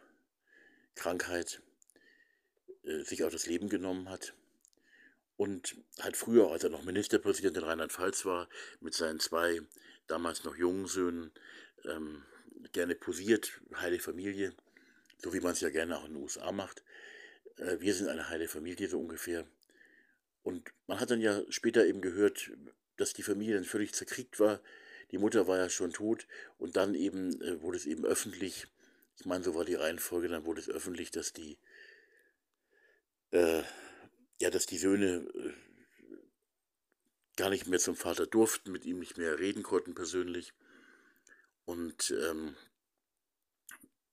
Krankheit 0.95 1.61
äh, 2.83 3.03
sich 3.03 3.23
auch 3.23 3.31
das 3.31 3.45
Leben 3.45 3.69
genommen 3.69 4.09
hat 4.09 4.33
und 5.37 5.77
hat 6.01 6.17
früher, 6.17 6.51
als 6.51 6.65
er 6.65 6.69
noch 6.69 6.83
Ministerpräsident 6.83 7.55
in 7.55 7.63
Rheinland-Pfalz 7.63 8.25
war, 8.25 8.49
mit 8.81 8.93
seinen 8.93 9.21
zwei 9.21 9.61
damals 10.05 10.43
noch 10.43 10.57
jungen 10.57 10.85
Söhnen 10.85 11.31
ähm, 11.85 12.25
gerne 12.73 12.93
posiert, 12.93 13.61
heile 13.75 13.99
Familie, 13.99 14.53
so 15.17 15.33
wie 15.33 15.39
man 15.39 15.53
es 15.53 15.61
ja 15.61 15.69
gerne 15.69 15.97
auch 15.97 16.05
in 16.07 16.13
den 16.13 16.23
USA 16.23 16.51
macht. 16.51 16.83
Äh, 17.57 17.79
wir 17.79 17.93
sind 17.93 18.07
eine 18.07 18.29
heile 18.29 18.47
Familie 18.47 18.87
so 18.87 18.99
ungefähr. 18.99 19.45
Und 20.43 20.73
man 20.87 20.99
hat 20.99 21.11
dann 21.11 21.21
ja 21.21 21.41
später 21.49 21.85
eben 21.85 22.01
gehört, 22.01 22.51
dass 22.97 23.13
die 23.13 23.23
Familie 23.23 23.55
dann 23.55 23.63
völlig 23.63 23.93
zerkriegt 23.93 24.39
war. 24.39 24.61
Die 25.11 25.17
Mutter 25.17 25.47
war 25.47 25.57
ja 25.57 25.69
schon 25.69 25.93
tot 25.93 26.27
und 26.57 26.75
dann 26.75 26.95
eben 26.95 27.41
äh, 27.41 27.61
wurde 27.61 27.77
es 27.77 27.85
eben 27.85 28.05
öffentlich, 28.05 28.67
ich 29.19 29.25
meine, 29.25 29.43
so 29.43 29.55
war 29.55 29.65
die 29.65 29.75
Reihenfolge, 29.75 30.27
dann 30.27 30.45
wurde 30.45 30.61
es 30.61 30.69
öffentlich, 30.69 31.11
dass 31.11 31.33
die 31.33 31.57
äh, 33.31 33.63
ja, 34.41 34.49
dass 34.49 34.65
die 34.65 34.77
Söhne 34.77 35.25
äh, 35.35 35.53
gar 37.35 37.49
nicht 37.49 37.67
mehr 37.67 37.79
zum 37.79 37.95
Vater 37.95 38.27
durften, 38.27 38.71
mit 38.71 38.85
ihm 38.85 38.99
nicht 38.99 39.17
mehr 39.17 39.39
reden 39.39 39.63
konnten 39.63 39.95
persönlich. 39.95 40.53
Und 41.65 42.11
ähm, 42.11 42.55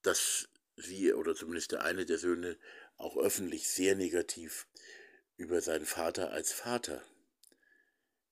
dass 0.03 0.49
sie 0.77 1.13
oder 1.13 1.35
zumindest 1.35 1.73
der 1.73 1.83
eine 1.85 2.07
der 2.07 2.19
Söhne 2.19 2.57
auch 3.01 3.17
öffentlich 3.17 3.69
sehr 3.69 3.95
negativ 3.97 4.67
über 5.37 5.61
seinen 5.61 5.87
Vater 5.87 6.33
als 6.33 6.53
Vater 6.53 7.03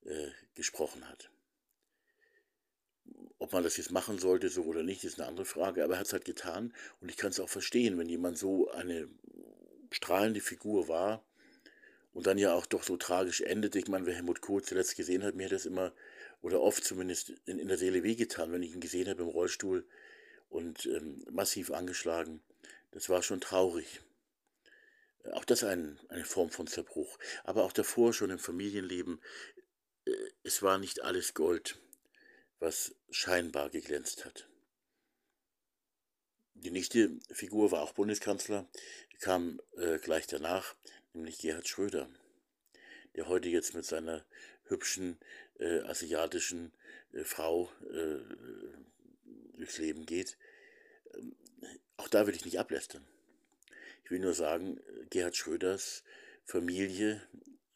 äh, 0.04 0.28
gesprochen 0.54 1.08
hat. 1.08 1.30
Ob 3.38 3.52
man 3.52 3.62
das 3.62 3.76
jetzt 3.76 3.90
machen 3.90 4.18
sollte, 4.18 4.48
so 4.48 4.64
oder 4.64 4.82
nicht, 4.82 5.04
ist 5.04 5.18
eine 5.18 5.28
andere 5.28 5.46
Frage, 5.46 5.84
aber 5.84 5.94
er 5.94 6.00
hat 6.00 6.06
es 6.06 6.12
halt 6.12 6.24
getan 6.24 6.74
und 7.00 7.08
ich 7.08 7.16
kann 7.16 7.30
es 7.30 7.40
auch 7.40 7.48
verstehen, 7.48 7.98
wenn 7.98 8.08
jemand 8.08 8.36
so 8.36 8.70
eine 8.70 9.08
strahlende 9.90 10.40
Figur 10.40 10.88
war, 10.88 11.24
und 12.18 12.26
dann 12.26 12.36
ja 12.36 12.52
auch 12.52 12.66
doch 12.66 12.82
so 12.82 12.96
tragisch 12.96 13.40
endet. 13.42 13.76
Ich 13.76 13.86
meine, 13.86 14.04
wer 14.04 14.14
Helmut 14.14 14.40
Kohl 14.40 14.60
zuletzt 14.60 14.96
gesehen 14.96 15.22
hat, 15.22 15.36
mir 15.36 15.44
hat 15.44 15.52
das 15.52 15.66
immer, 15.66 15.92
oder 16.42 16.60
oft 16.60 16.82
zumindest 16.82 17.32
in, 17.46 17.60
in 17.60 17.68
der 17.68 17.78
Seele 17.78 18.02
wehgetan, 18.02 18.50
wenn 18.50 18.62
ich 18.62 18.74
ihn 18.74 18.80
gesehen 18.80 19.08
habe 19.08 19.22
im 19.22 19.28
Rollstuhl 19.28 19.86
und 20.48 20.86
ähm, 20.86 21.24
massiv 21.30 21.70
angeschlagen. 21.70 22.40
Das 22.90 23.08
war 23.08 23.22
schon 23.22 23.40
traurig. 23.40 24.00
Auch 25.32 25.44
das 25.44 25.64
ein, 25.64 25.98
eine 26.08 26.24
Form 26.24 26.50
von 26.50 26.66
Zerbruch. 26.66 27.18
Aber 27.44 27.64
auch 27.64 27.72
davor 27.72 28.12
schon 28.12 28.30
im 28.30 28.38
Familienleben, 28.38 29.20
äh, 30.06 30.12
es 30.42 30.62
war 30.62 30.78
nicht 30.78 31.02
alles 31.02 31.34
Gold, 31.34 31.78
was 32.58 32.94
scheinbar 33.10 33.70
geglänzt 33.70 34.24
hat. 34.24 34.48
Die 36.54 36.70
nächste 36.70 37.10
Figur 37.30 37.70
war 37.70 37.82
auch 37.82 37.92
Bundeskanzler, 37.92 38.68
kam 39.20 39.60
äh, 39.76 39.98
gleich 39.98 40.26
danach, 40.26 40.74
nämlich 41.12 41.38
Gerhard 41.38 41.68
Schröder. 41.68 42.08
der 43.14 43.28
heute 43.28 43.48
jetzt 43.48 43.74
mit 43.74 43.84
seiner 43.84 44.24
hübschen 44.64 45.18
äh, 45.58 45.80
asiatischen 45.80 46.72
äh, 47.12 47.24
Frau 47.24 47.70
äh, 47.90 48.18
durchs 49.56 49.78
Leben 49.78 50.06
geht. 50.06 50.36
Ähm, 51.14 51.36
auch 51.96 52.08
da 52.08 52.26
will 52.26 52.34
ich 52.34 52.44
nicht 52.44 52.58
ablästern. 52.58 53.06
Ich 54.08 54.12
will 54.12 54.20
nur 54.20 54.32
sagen, 54.32 54.80
Gerhard 55.10 55.36
Schröders 55.36 56.02
Familie 56.46 57.20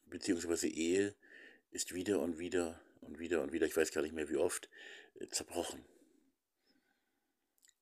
bzw. 0.06 0.66
Ehe 0.66 1.14
ist 1.72 1.92
wieder 1.92 2.20
und 2.20 2.38
wieder 2.38 2.80
und 3.02 3.18
wieder 3.18 3.42
und 3.42 3.52
wieder, 3.52 3.66
ich 3.66 3.76
weiß 3.76 3.92
gar 3.92 4.00
nicht 4.00 4.14
mehr 4.14 4.30
wie 4.30 4.38
oft, 4.38 4.70
äh, 5.20 5.28
zerbrochen. 5.28 5.84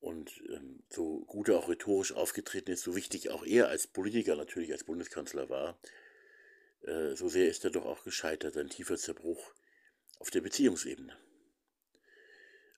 Und 0.01 0.43
ähm, 0.49 0.83
so 0.89 1.21
gut 1.27 1.47
er 1.47 1.59
auch 1.59 1.69
rhetorisch 1.69 2.11
aufgetreten 2.11 2.71
ist, 2.71 2.81
so 2.81 2.93
wichtig 2.93 3.29
auch 3.29 3.45
er 3.45 3.69
als 3.69 3.87
Politiker 3.87 4.35
natürlich, 4.35 4.73
als 4.73 4.83
Bundeskanzler 4.83 5.49
war, 5.49 5.79
äh, 6.81 7.15
so 7.15 7.29
sehr 7.29 7.47
ist 7.47 7.63
er 7.63 7.71
doch 7.71 7.85
auch 7.85 8.03
gescheitert, 8.03 8.57
ein 8.57 8.67
tiefer 8.67 8.97
Zerbruch 8.97 9.53
auf 10.19 10.29
der 10.29 10.41
Beziehungsebene. 10.41 11.17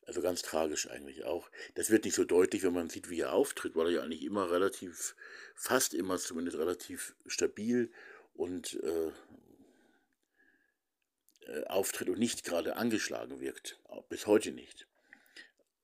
Also 0.06 0.22
ganz 0.22 0.42
tragisch 0.42 0.90
eigentlich 0.90 1.24
auch. 1.24 1.50
Das 1.76 1.90
wird 1.90 2.06
nicht 2.06 2.16
so 2.16 2.26
deutlich, 2.26 2.64
wenn 2.64 2.74
man 2.74 2.90
sieht, 2.90 3.10
wie 3.10 3.22
er 3.22 3.34
auftritt, 3.34 3.76
weil 3.76 3.88
er 3.88 3.92
ja 3.94 4.02
eigentlich 4.02 4.24
immer 4.24 4.52
relativ, 4.52 5.16
fast 5.56 5.94
immer 5.94 6.18
zumindest 6.18 6.58
relativ 6.58 7.16
stabil 7.26 7.92
und 8.34 8.80
äh, 8.84 9.12
äh, 11.48 11.64
auftritt 11.66 12.10
und 12.10 12.20
nicht 12.20 12.44
gerade 12.44 12.76
angeschlagen 12.76 13.40
wirkt. 13.40 13.80
Bis 14.10 14.28
heute 14.28 14.52
nicht. 14.52 14.88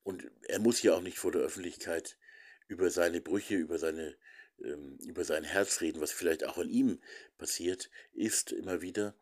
Und 0.04 0.30
er 0.44 0.60
muss 0.60 0.82
ja 0.82 0.96
auch 0.96 1.02
nicht 1.02 1.20
vor 1.20 1.32
der 1.32 1.42
Öffentlichkeit 1.42 2.18
über 2.68 2.90
seine 2.90 3.22
Brüche, 3.22 3.56
über 3.56 3.78
seine 3.78 4.16
ähm, 4.64 4.98
über 5.06 5.24
sein 5.24 5.44
Herz 5.44 5.82
reden, 5.82 6.02
was 6.02 6.12
vielleicht 6.12 6.44
auch 6.44 6.58
an 6.58 6.70
ihm 6.70 7.00
passiert 7.38 7.90
ist, 8.14 8.52
immer 8.52 8.82
wieder, 8.82 9.16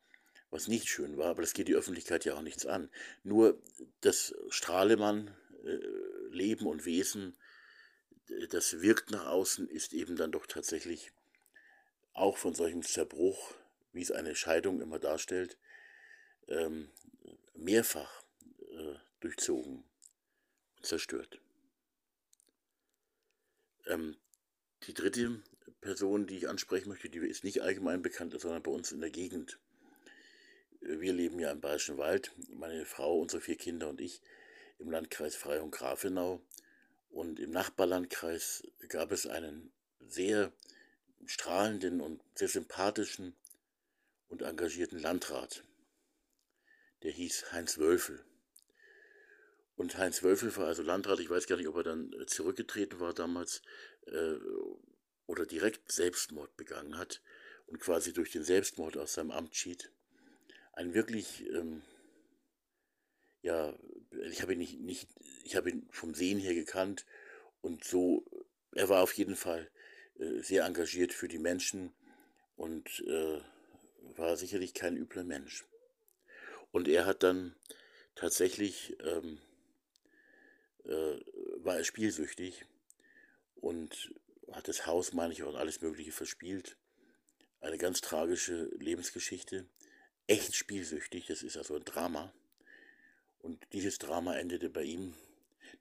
was 0.49 0.67
nicht 0.67 0.87
schön 0.87 1.17
war, 1.17 1.27
aber 1.27 1.41
das 1.41 1.53
geht 1.53 1.67
die 1.67 1.75
Öffentlichkeit 1.75 2.25
ja 2.25 2.35
auch 2.35 2.41
nichts 2.41 2.65
an. 2.65 2.89
Nur 3.23 3.61
das 4.01 4.33
Strahlemann-Leben 4.49 6.65
äh, 6.65 6.69
und 6.69 6.85
Wesen, 6.85 7.37
das 8.49 8.81
wirkt 8.81 9.11
nach 9.11 9.27
außen, 9.27 9.69
ist 9.69 9.93
eben 9.93 10.15
dann 10.15 10.31
doch 10.31 10.45
tatsächlich 10.45 11.11
auch 12.13 12.37
von 12.37 12.55
solchem 12.55 12.83
Zerbruch, 12.83 13.53
wie 13.93 14.01
es 14.01 14.11
eine 14.11 14.35
Scheidung 14.35 14.81
immer 14.81 14.99
darstellt, 14.99 15.57
ähm, 16.47 16.89
mehrfach 17.53 18.23
äh, 18.71 18.95
durchzogen 19.19 19.83
und 20.77 20.85
zerstört. 20.85 21.39
Ähm, 23.85 24.17
die 24.83 24.93
dritte 24.93 25.41
Person, 25.81 26.27
die 26.27 26.37
ich 26.37 26.49
ansprechen 26.49 26.89
möchte, 26.89 27.09
die 27.09 27.19
ist 27.19 27.43
nicht 27.43 27.61
allgemein 27.61 28.01
bekannt, 28.01 28.39
sondern 28.39 28.63
bei 28.63 28.71
uns 28.71 28.91
in 28.91 29.01
der 29.01 29.09
Gegend. 29.09 29.59
Wir 30.81 31.13
leben 31.13 31.39
ja 31.39 31.51
im 31.51 31.61
Bayerischen 31.61 31.97
Wald, 31.97 32.31
meine 32.49 32.85
Frau, 32.85 33.19
unsere 33.19 33.41
vier 33.41 33.57
Kinder 33.57 33.89
und 33.89 33.99
ich, 33.99 34.21
im 34.79 34.91
Landkreis 34.91 35.35
Freihung-Grafenau. 35.35 36.41
Und 37.09 37.39
im 37.39 37.51
Nachbarlandkreis 37.51 38.63
gab 38.89 39.11
es 39.11 39.25
einen 39.25 39.71
sehr 39.99 40.51
strahlenden 41.25 42.01
und 42.01 42.21
sehr 42.35 42.47
sympathischen 42.47 43.35
und 44.27 44.41
engagierten 44.41 44.99
Landrat. 44.99 45.63
Der 47.03 47.11
hieß 47.11 47.51
Heinz 47.51 47.77
Wölfel. 47.77 48.23
Und 49.75 49.97
Heinz 49.97 50.23
Wölfel 50.23 50.55
war 50.57 50.67
also 50.67 50.81
Landrat, 50.81 51.19
ich 51.19 51.29
weiß 51.29 51.47
gar 51.47 51.57
nicht, 51.57 51.67
ob 51.67 51.75
er 51.77 51.83
dann 51.83 52.13
zurückgetreten 52.27 52.99
war 52.99 53.13
damals 53.13 53.61
äh, 54.07 54.35
oder 55.27 55.45
direkt 55.45 55.91
Selbstmord 55.91 56.55
begangen 56.57 56.97
hat 56.97 57.21
und 57.67 57.79
quasi 57.79 58.13
durch 58.13 58.31
den 58.31 58.43
Selbstmord 58.43 58.97
aus 58.97 59.13
seinem 59.13 59.31
Amt 59.31 59.55
schied. 59.55 59.91
Ein 60.77 60.93
wirklich, 60.93 61.43
ähm, 61.55 61.81
ja, 63.41 63.73
ich 64.29 64.43
habe 64.43 64.53
ihn 64.53 64.59
nicht, 64.59 64.79
nicht, 64.79 65.07
ich 65.43 65.55
habe 65.55 65.71
ihn 65.71 65.87
vom 65.89 66.13
Sehen 66.13 66.37
her 66.37 66.53
gekannt 66.53 67.07
und 67.61 67.83
so, 67.83 68.23
er 68.73 68.87
war 68.87 69.01
auf 69.01 69.13
jeden 69.13 69.35
Fall 69.35 69.71
äh, 70.19 70.39
sehr 70.41 70.65
engagiert 70.65 71.13
für 71.13 71.27
die 71.27 71.39
Menschen 71.39 71.95
und 72.57 73.03
äh, 73.07 73.41
war 74.17 74.37
sicherlich 74.37 74.75
kein 74.75 74.95
übler 74.95 75.23
Mensch. 75.23 75.65
Und 76.69 76.87
er 76.87 77.07
hat 77.07 77.23
dann 77.23 77.55
tatsächlich, 78.13 78.95
ähm, 78.99 79.39
äh, 80.85 81.19
war 81.63 81.77
er 81.77 81.85
spielsüchtig 81.85 82.67
und 83.55 84.13
hat 84.51 84.67
das 84.67 84.85
Haus, 84.85 85.11
meine 85.11 85.33
ich, 85.33 85.41
und 85.41 85.55
alles 85.55 85.81
Mögliche 85.81 86.11
verspielt. 86.11 86.77
Eine 87.61 87.79
ganz 87.79 87.99
tragische 88.01 88.69
Lebensgeschichte. 88.77 89.65
Echt 90.27 90.55
spielsüchtig, 90.55 91.25
das 91.27 91.41
ist 91.41 91.57
also 91.57 91.75
ein 91.75 91.85
Drama. 91.85 92.33
Und 93.39 93.65
dieses 93.71 93.97
Drama 93.97 94.35
endete 94.35 94.69
bei 94.69 94.83
ihm, 94.83 95.13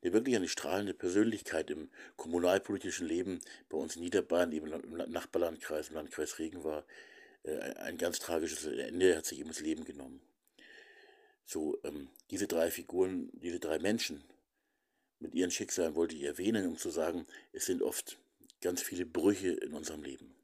der 0.03 0.13
wirklich 0.13 0.37
eine 0.37 0.49
strahlende 0.49 0.95
Persönlichkeit 0.95 1.71
im 1.71 1.91
kommunalpolitischen 2.17 3.09
Leben 3.09 3.41
bei 3.69 3.77
uns 3.77 3.97
in 3.97 4.03
Niederbayern, 4.03 4.53
eben 4.53 4.73
im 4.73 5.11
Nachbarlandkreis, 5.11 5.89
im 5.89 5.97
Landkreis 5.97 6.39
Regen 6.39 6.63
war, 6.63 6.85
äh, 7.43 7.59
ein 7.77 7.99
ganz 7.99 8.21
tragisches 8.21 8.65
Ende, 8.67 9.11
er 9.11 9.19
hat 9.19 9.27
sich 9.27 9.41
ihm 9.41 9.49
das 9.49 9.61
Leben 9.61 9.85
genommen. 9.85 10.21
So, 11.45 11.79
ähm, 11.85 12.09
diese 12.31 12.47
drei 12.47 12.71
Figuren, 12.71 13.31
diese 13.33 13.59
drei 13.59 13.79
Menschen 13.79 14.23
mit 15.19 15.35
ihren 15.35 15.51
Schicksalen 15.51 15.95
wollte 15.95 16.15
ich 16.15 16.23
erwähnen, 16.23 16.67
um 16.67 16.77
zu 16.77 16.91
sagen, 16.91 17.27
es 17.53 17.67
sind 17.67 17.83
oft 17.83 18.19
ganz 18.61 18.83
viele 18.83 19.07
Brüche 19.07 19.49
in 19.49 19.73
unserem 19.73 20.03
Leben. 20.03 20.35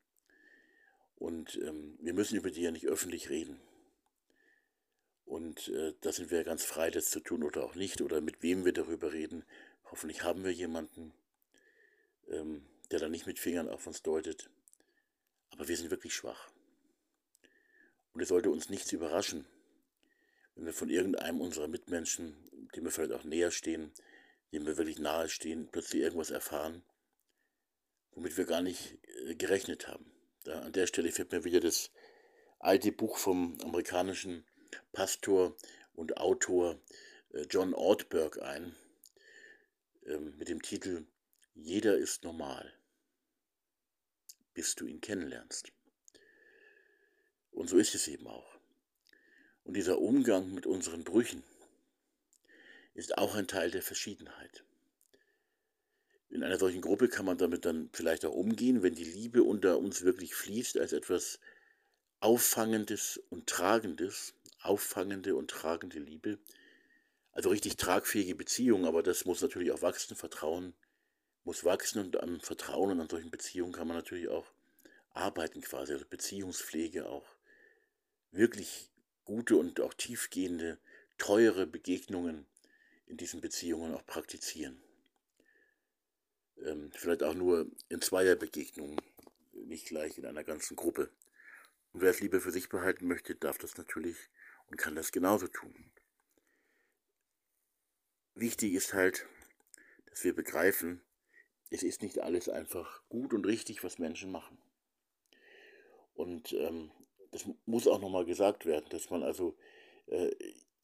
Und 1.17 1.57
ähm, 1.63 1.99
wir 2.01 2.15
müssen 2.15 2.37
über 2.37 2.51
die 2.51 2.63
ja 2.63 2.71
nicht 2.71 2.87
öffentlich 2.87 3.31
reden. 3.31 3.61
Und 5.33 5.69
äh, 5.69 5.95
da 6.03 6.13
sind 6.13 6.31
wir 6.31 6.45
ganz 6.45 6.63
frei, 6.63 6.91
das 6.91 7.09
zu 7.09 7.19
tun 7.19 7.43
oder 7.43 7.65
auch 7.65 7.75
nicht, 7.75 8.03
oder 8.03 8.21
mit 8.21 8.43
wem 8.43 8.67
wir 8.67 8.75
darüber 8.75 9.15
reden. 9.15 9.47
Hoffentlich 9.91 10.23
haben 10.23 10.45
wir 10.45 10.53
jemanden, 10.53 11.15
ähm, 12.29 12.67
der 12.91 12.99
da 12.99 13.09
nicht 13.09 13.27
mit 13.27 13.39
Fingern 13.39 13.71
auf 13.71 13.87
uns 13.87 14.03
deutet. 14.03 14.51
Aber 15.49 15.69
wir 15.69 15.77
sind 15.79 15.91
wirklich 15.91 16.15
schwach. 16.15 16.51
Und 18.13 18.21
es 18.21 18.29
sollte 18.29 18.51
uns 18.51 18.69
nichts 18.69 18.93
überraschen, 18.93 19.47
wenn 20.55 20.67
wir 20.67 20.75
von 20.75 20.91
irgendeinem 20.91 21.41
unserer 21.41 21.67
Mitmenschen, 21.67 22.37
dem 22.77 22.85
wir 22.85 22.91
vielleicht 22.91 23.15
auch 23.15 23.25
näher 23.25 23.53
stehen, 23.53 23.91
dem 24.53 24.67
wir 24.67 24.77
wirklich 24.77 24.99
nahe 24.99 25.31
stehen, 25.31 25.67
plötzlich 25.73 26.03
irgendwas 26.03 26.31
erfahren, 26.31 26.85
womit 28.11 28.37
wir 28.37 28.45
gar 28.45 28.61
nicht 28.61 28.99
äh, 29.29 29.35
gerechnet 29.35 29.89
haben. 29.89 30.13
Da, 30.45 30.61
an 30.61 30.75
der 30.75 30.87
Stelle 30.87 31.11
fällt 31.11 31.33
mir 31.33 31.45
wieder 31.45 31.61
das 31.61 31.91
alte 32.59 32.93
Buch 32.93 33.17
vom 33.17 33.59
amerikanischen 33.63 34.45
Pastor 34.93 35.57
und 35.95 36.17
Autor 36.17 36.81
äh, 37.33 37.43
John 37.51 37.75
Ortberg 37.75 38.41
ein, 38.43 38.75
ähm, 40.07 40.37
mit 40.39 40.49
dem 40.49 40.63
Titel 40.63 41.07
Jeder 41.55 41.97
ist 41.97 42.25
normal, 42.25 42.73
bis 44.55 44.75
du 44.75 44.87
ihn 44.87 45.01
kennenlernst. 45.01 45.73
Und 47.51 47.69
so 47.69 47.77
ist 47.77 47.95
es 47.95 48.09
eben 48.09 48.27
auch. 48.27 48.59
Und 49.65 49.75
dieser 49.75 49.99
Umgang 49.99 50.53
mit 50.53 50.67
unseren 50.67 51.05
Brüchen 51.05 51.45
ist 52.95 53.17
auch 53.19 53.35
ein 53.35 53.47
Teil 53.47 53.71
der 53.71 53.83
Verschiedenheit. 53.83 54.65
In 56.31 56.43
einer 56.43 56.59
solchen 56.59 56.81
Gruppe 56.81 57.09
kann 57.09 57.27
man 57.27 57.37
damit 57.37 57.67
dann 57.67 57.91
vielleicht 57.93 58.25
auch 58.25 58.33
umgehen, 58.33 58.83
wenn 58.83 58.95
die 58.95 59.05
Liebe 59.05 59.43
unter 59.43 59.79
uns 59.79 60.03
wirklich 60.03 60.35
fließt 60.35 60.79
als 60.79 60.93
etwas 60.93 61.39
Auffangendes 62.21 63.23
und 63.29 63.47
Tragendes, 63.47 64.35
auffangende 64.63 65.37
und 65.37 65.51
tragende 65.51 65.99
Liebe. 65.99 66.39
Also 67.33 67.51
richtig 67.51 67.77
tragfähige 67.77 68.35
Beziehungen, 68.35 68.85
aber 68.85 69.03
das 69.03 69.25
muss 69.25 69.41
natürlich 69.41 69.73
auch 69.73 69.83
wachsen, 69.83 70.17
Vertrauen 70.17 70.75
muss 71.45 71.65
wachsen 71.65 71.99
und 72.01 72.21
am 72.21 72.41
Vertrauen 72.41 72.93
und 72.93 73.01
an 73.01 73.09
solchen 73.09 73.31
Beziehungen 73.31 73.73
kann 73.73 73.89
man 73.89 73.97
natürlich 73.97 74.29
auch 74.29 74.47
arbeiten 75.11 75.61
quasi, 75.61 75.93
also 75.93 76.05
Beziehungspflege 76.07 77.07
auch 77.07 77.27
wirklich 78.31 78.91
gute 79.25 79.57
und 79.57 79.81
auch 79.81 79.95
tiefgehende, 79.95 80.79
teure 81.19 81.67
Begegnungen 81.67 82.47
in 83.07 83.17
diesen 83.17 83.41
Beziehungen 83.41 83.95
auch 83.95 84.07
praktizieren. 84.07 84.83
Ähm, 86.65 86.91
vielleicht 86.95 87.23
auch 87.23 87.35
nur 87.35 87.71
in 87.89 88.01
Zweierbegegnungen, 88.01 89.01
nicht 89.53 89.87
gleich 89.87 90.19
in 90.19 90.27
einer 90.27 90.45
ganzen 90.45 90.77
Gruppe. 90.77 91.11
Und 91.93 92.01
wer 92.01 92.11
es 92.11 92.21
lieber 92.21 92.41
für 92.41 92.53
sich 92.53 92.69
behalten 92.69 93.07
möchte, 93.07 93.35
darf 93.35 93.59
das 93.59 93.77
natürlich 93.77 94.17
und 94.73 94.79
kann 94.79 94.97
das 94.97 95.13
genauso 95.13 95.49
tun. 95.49 95.75
Wichtig 98.35 98.73
ist 98.73 98.95
halt, 98.95 99.27
dass 100.07 100.25
wir 100.25 100.35
begreifen, 100.35 101.03
es 101.69 101.83
ist 101.83 102.01
nicht 102.01 102.21
alles 102.21 102.49
einfach 102.49 103.03
gut 103.11 103.35
und 103.35 103.47
richtig, 103.47 103.85
was 103.85 103.99
Menschen 103.99 104.33
machen. 104.33 104.57
Und 106.15 106.55
ähm, 106.55 106.91
das 107.33 107.45
muss 107.67 107.87
auch 107.87 108.01
nochmal 108.01 108.25
gesagt 108.25 108.65
werden, 108.65 108.87
dass 108.89 109.11
man 109.11 109.23
also, 109.23 109.59
äh, 110.07 110.31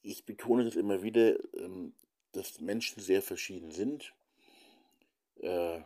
ich 0.03 0.27
betone 0.27 0.67
das 0.67 0.77
immer 0.77 1.03
wieder, 1.03 1.39
ähm, 1.55 1.95
dass 2.33 2.61
Menschen 2.61 3.03
sehr 3.03 3.23
verschieden 3.23 3.71
sind. 3.71 4.13
Äh, 5.37 5.81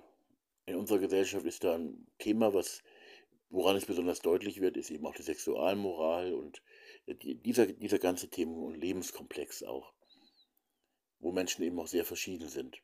in 0.67 0.75
unserer 0.75 0.99
Gesellschaft 0.99 1.47
ist 1.47 1.63
da 1.63 1.77
ein 1.77 2.09
Thema, 2.19 2.53
was 2.53 2.83
woran 3.51 3.77
es 3.77 3.87
besonders 3.87 4.23
deutlich 4.23 4.61
wird, 4.61 4.77
ist 4.77 4.91
eben 4.91 5.07
auch 5.07 5.15
die 5.15 5.23
Sexualmoral 5.23 6.33
und 6.33 6.63
dieser, 7.07 7.67
dieser 7.67 7.99
ganze 7.99 8.29
Themen- 8.29 8.63
und 8.63 8.77
Lebenskomplex 8.77 9.63
auch, 9.65 9.93
wo 11.19 11.33
Menschen 11.33 11.63
eben 11.65 11.79
auch 11.79 11.87
sehr 11.87 12.05
verschieden 12.05 12.49
sind. 12.49 12.81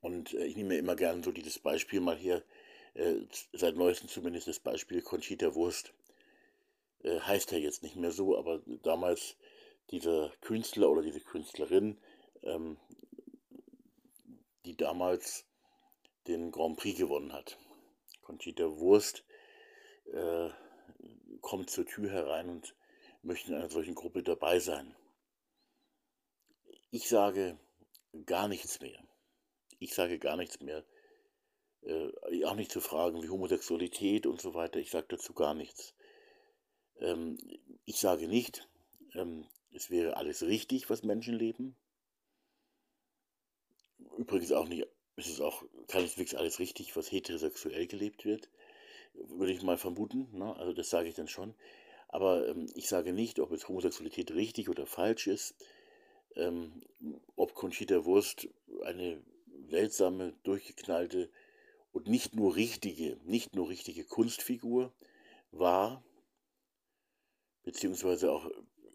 Und 0.00 0.34
äh, 0.34 0.44
ich 0.46 0.56
nehme 0.56 0.76
immer 0.76 0.96
gerne 0.96 1.22
so 1.22 1.32
dieses 1.32 1.58
Beispiel 1.58 2.00
mal 2.00 2.16
hier, 2.16 2.44
äh, 2.94 3.16
seit 3.52 3.76
neuestem 3.76 4.08
zumindest 4.08 4.48
das 4.48 4.60
Beispiel 4.60 5.02
Conchita 5.02 5.54
Wurst. 5.54 5.92
Äh, 7.02 7.20
heißt 7.20 7.52
ja 7.52 7.58
jetzt 7.58 7.82
nicht 7.82 7.96
mehr 7.96 8.12
so, 8.12 8.38
aber 8.38 8.62
damals 8.82 9.36
dieser 9.90 10.32
Künstler 10.40 10.90
oder 10.90 11.02
diese 11.02 11.20
Künstlerin, 11.20 11.98
ähm, 12.42 12.78
die 14.64 14.76
damals 14.76 15.46
den 16.26 16.50
Grand 16.50 16.78
Prix 16.78 16.98
gewonnen 16.98 17.32
hat. 17.32 17.58
Conchita 18.22 18.64
Wurst 18.78 19.24
äh, 20.12 20.48
kommt 21.42 21.68
zur 21.68 21.84
Tür 21.84 22.10
herein 22.10 22.48
und 22.48 22.74
möchte 23.24 23.50
in 23.50 23.56
einer 23.56 23.70
solchen 23.70 23.94
Gruppe 23.94 24.22
dabei 24.22 24.58
sein. 24.60 24.94
Ich 26.90 27.08
sage 27.08 27.58
gar 28.26 28.48
nichts 28.48 28.80
mehr. 28.80 29.02
Ich 29.78 29.94
sage 29.94 30.18
gar 30.18 30.36
nichts 30.36 30.60
mehr. 30.60 30.84
Äh, 31.82 32.44
auch 32.44 32.54
nicht 32.54 32.70
zu 32.70 32.80
Fragen 32.80 33.22
wie 33.22 33.28
Homosexualität 33.28 34.26
und 34.26 34.40
so 34.40 34.54
weiter. 34.54 34.78
Ich 34.78 34.90
sage 34.90 35.06
dazu 35.08 35.34
gar 35.34 35.54
nichts. 35.54 35.94
Ähm, 37.00 37.38
ich 37.84 37.98
sage 37.98 38.28
nicht, 38.28 38.68
ähm, 39.14 39.46
es 39.72 39.90
wäre 39.90 40.16
alles 40.16 40.42
richtig, 40.42 40.88
was 40.88 41.02
Menschen 41.02 41.34
leben. 41.34 41.76
Übrigens 44.16 44.52
auch 44.52 44.68
nicht, 44.68 44.86
es 45.16 45.28
ist 45.28 45.40
auch 45.40 45.64
keineswegs 45.88 46.34
alles 46.34 46.58
richtig, 46.58 46.96
was 46.96 47.10
heterosexuell 47.10 47.86
gelebt 47.86 48.24
wird. 48.24 48.48
Würde 49.14 49.52
ich 49.52 49.62
mal 49.62 49.78
vermuten. 49.78 50.28
Ne? 50.32 50.56
Also 50.56 50.72
das 50.72 50.90
sage 50.90 51.08
ich 51.08 51.14
dann 51.14 51.28
schon. 51.28 51.54
Aber 52.14 52.46
ähm, 52.46 52.70
ich 52.76 52.88
sage 52.88 53.12
nicht, 53.12 53.40
ob 53.40 53.50
jetzt 53.50 53.66
Homosexualität 53.66 54.30
richtig 54.30 54.68
oder 54.68 54.86
falsch 54.86 55.26
ist. 55.26 55.56
Ähm, 56.36 56.80
ob 57.34 57.54
Conchita 57.54 58.04
Wurst 58.04 58.46
eine 58.84 59.20
seltsame, 59.68 60.32
durchgeknallte 60.44 61.28
und 61.90 62.06
nicht 62.06 62.36
nur 62.36 62.54
richtige, 62.54 63.18
nicht 63.24 63.56
nur 63.56 63.68
richtige 63.68 64.04
Kunstfigur 64.04 64.92
war, 65.50 66.04
beziehungsweise 67.64 68.30
auch 68.30 68.48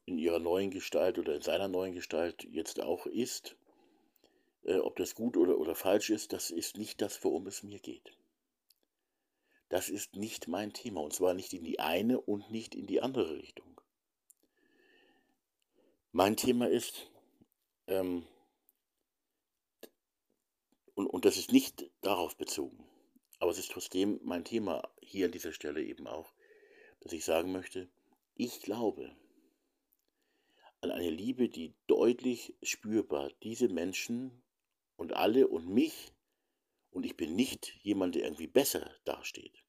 in 0.05 0.17
ihrer 0.17 0.39
neuen 0.39 0.71
Gestalt 0.71 1.19
oder 1.19 1.35
in 1.35 1.41
seiner 1.41 1.67
neuen 1.67 1.93
Gestalt 1.93 2.45
jetzt 2.45 2.79
auch 2.79 3.05
ist. 3.05 3.57
Äh, 4.63 4.77
ob 4.77 4.95
das 4.95 5.13
gut 5.13 5.35
oder, 5.35 5.57
oder 5.57 5.75
falsch 5.75 6.09
ist, 6.09 6.31
das 6.31 6.51
ist 6.51 6.77
nicht 6.77 7.01
das, 7.01 7.21
worum 7.25 7.47
es 7.47 7.63
mir 7.63 7.79
geht. 7.79 8.17
Das 9.69 9.89
ist 9.89 10.15
nicht 10.15 10.47
mein 10.47 10.73
Thema 10.73 11.01
und 11.01 11.13
zwar 11.13 11.33
nicht 11.33 11.53
in 11.53 11.63
die 11.63 11.79
eine 11.79 12.19
und 12.19 12.49
nicht 12.49 12.75
in 12.75 12.87
die 12.87 13.01
andere 13.01 13.37
Richtung. 13.37 13.79
Mein 16.11 16.35
Thema 16.35 16.67
ist, 16.67 17.11
ähm, 17.85 18.25
und, 20.95 21.05
und 21.05 21.23
das 21.23 21.37
ist 21.37 21.51
nicht 21.51 21.89
darauf 22.01 22.35
bezogen, 22.35 22.83
aber 23.37 23.51
es 23.51 23.59
ist 23.59 23.71
trotzdem 23.71 24.19
mein 24.23 24.43
Thema 24.43 24.89
hier 25.01 25.27
an 25.27 25.31
dieser 25.31 25.53
Stelle 25.53 25.83
eben 25.83 26.07
auch, 26.07 26.33
dass 27.01 27.13
ich 27.13 27.23
sagen 27.23 27.51
möchte, 27.51 27.89
ich 28.35 28.61
glaube 28.61 29.15
an 30.81 30.91
eine 30.91 31.09
Liebe, 31.09 31.49
die 31.49 31.75
deutlich 31.87 32.55
spürbar 32.63 33.31
diese 33.43 33.69
Menschen 33.69 34.41
und 34.95 35.13
alle 35.13 35.47
und 35.47 35.67
mich 35.67 36.11
und 36.91 37.05
ich 37.05 37.15
bin 37.15 37.35
nicht 37.35 37.75
jemand, 37.83 38.15
der 38.15 38.23
irgendwie 38.23 38.47
besser 38.47 38.95
dasteht, 39.05 39.63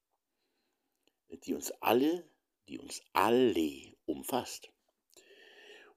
die 1.45 1.55
uns 1.55 1.71
alle, 1.81 2.29
die 2.69 2.79
uns 2.79 3.03
alle 3.13 3.95
umfasst. 4.07 4.71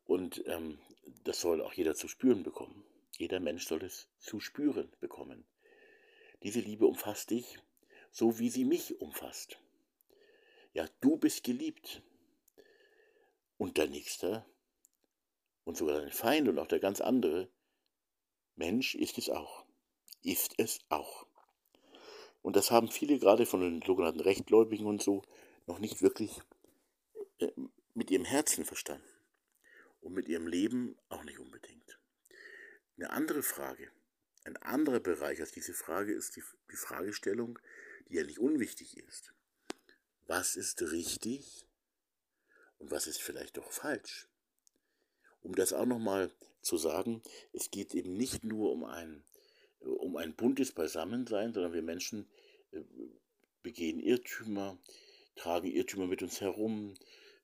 Und 0.06 0.44
ähm, 0.48 0.80
das 1.24 1.41
soll 1.41 1.62
auch 1.62 1.74
jeder 1.74 1.95
zu 1.95 2.08
spüren 2.08 2.44
bekommen. 2.44 2.84
Jeder 3.18 3.40
Mensch 3.40 3.66
soll 3.68 3.84
es 3.84 4.10
zu 4.20 4.40
spüren 4.40 4.91
bekommen. 5.00 5.45
Diese 6.44 6.60
Liebe 6.60 6.86
umfasst 6.86 7.30
dich, 7.30 7.60
so 8.12 8.40
wie 8.40 8.50
sie 8.50 8.66
mich 8.66 9.00
umfasst. 9.00 9.60
Ja, 10.74 10.88
du 11.02 11.18
bist 11.18 11.44
geliebt. 11.44 12.02
Und 13.58 13.78
dein 13.78 13.91
Nächster 13.91 14.45
und 15.64 15.78
sogar 15.78 16.02
dein 16.02 16.12
Feind 16.12 16.50
und 16.50 16.60
auch 16.60 16.68
der 16.68 16.80
ganz 16.80 17.00
andere 17.00 17.50
Mensch 18.56 18.95
ist 18.95 19.18
es 19.18 19.30
auch. 19.30 19.62
Ist 20.24 20.54
es 20.58 20.80
auch. 20.90 21.28
Und 22.41 22.56
das 22.56 22.72
haben 22.72 22.90
viele 22.90 23.20
gerade 23.20 23.45
von 23.45 23.62
den 23.62 23.82
sogenannten 23.82 24.22
Rechtgläubigen 24.22 24.86
und 24.86 25.02
so 25.02 25.22
noch 25.68 25.80
nicht 25.80 26.02
wirklich 26.02 26.41
äh, 27.40 27.52
mit 27.94 28.10
ihrem 28.10 28.26
Herzen 28.26 28.66
verstanden. 28.66 29.08
Und 30.02 30.14
mit 30.14 30.28
ihrem 30.28 30.48
Leben 30.48 30.98
auch 31.10 31.24
nicht 31.24 31.40
unbedingt. 31.40 32.00
Eine 32.98 33.12
andere 33.12 33.44
Frage, 33.44 33.90
ein 34.44 34.58
anderer 34.58 35.00
Bereich 35.00 35.40
als 35.40 35.52
diese 35.52 35.74
Frage 35.74 36.14
ist 36.14 36.36
die, 36.36 36.44
die 36.72 36.76
Fragestellung, 36.76 37.60
die 38.10 38.16
ja 38.16 38.24
nicht 38.24 38.40
unwichtig 38.40 38.98
ist. 38.98 39.34
Was 40.28 40.56
ist 40.56 40.82
richtig 40.82 41.66
und 42.80 42.91
was 42.91 43.08
ist 43.08 43.22
vielleicht 43.22 43.58
doch 43.58 43.72
falsch? 43.72 44.28
Um 45.41 45.56
das 45.56 45.74
auch 45.74 45.86
nochmal 45.86 46.32
zu 46.62 46.78
sagen, 46.78 47.22
es 47.52 47.72
geht 47.72 47.94
eben 47.94 48.16
nicht 48.16 48.44
nur 48.44 48.72
um 48.72 48.84
ein, 48.84 49.24
um 49.85 50.18
ein 50.18 50.35
buntes 50.35 50.72
Beisammensein, 50.72 51.53
sondern 51.53 51.73
wir 51.73 51.81
Menschen 51.81 52.27
äh, 52.72 52.81
begehen 53.61 53.99
Irrtümer, 53.99 54.77
tragen 55.35 55.68
Irrtümer 55.68 56.07
mit 56.07 56.22
uns 56.22 56.41
herum, 56.41 56.95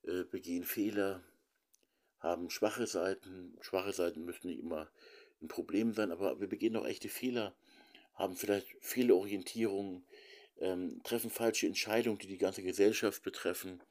äh, 0.03 0.23
begehen 0.23 0.63
Fehler, 0.63 1.23
haben 2.19 2.49
schwache 2.49 2.87
Seiten. 2.87 3.57
Schwache 3.61 3.93
Seiten 3.93 4.25
müssen 4.25 4.47
nicht 4.47 4.59
immer 4.59 4.89
ein 5.41 5.47
Problem 5.47 5.93
sein, 5.93 6.11
aber 6.11 6.39
wir 6.39 6.47
begehen 6.47 6.75
auch 6.75 6.85
echte 6.85 7.09
Fehler, 7.09 7.55
haben 8.13 8.35
vielleicht 8.35 8.67
Fehlorientierungen, 8.81 10.05
ähm, 10.57 11.01
treffen 11.03 11.29
falsche 11.29 11.67
Entscheidungen, 11.67 12.19
die 12.19 12.27
die 12.27 12.37
ganze 12.37 12.61
Gesellschaft 12.61 13.23
betreffen, 13.23 13.81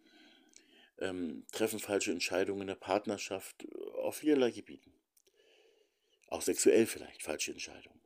ähm, 0.98 1.46
treffen 1.52 1.78
falsche 1.78 2.12
Entscheidungen 2.12 2.62
in 2.62 2.66
der 2.66 2.74
Partnerschaft 2.74 3.66
auf 3.94 4.16
vielerlei 4.16 4.50
Gebieten. 4.50 4.92
Auch 6.28 6.42
sexuell 6.42 6.86
vielleicht 6.86 7.22
falsche 7.22 7.52
Entscheidungen. 7.52 7.98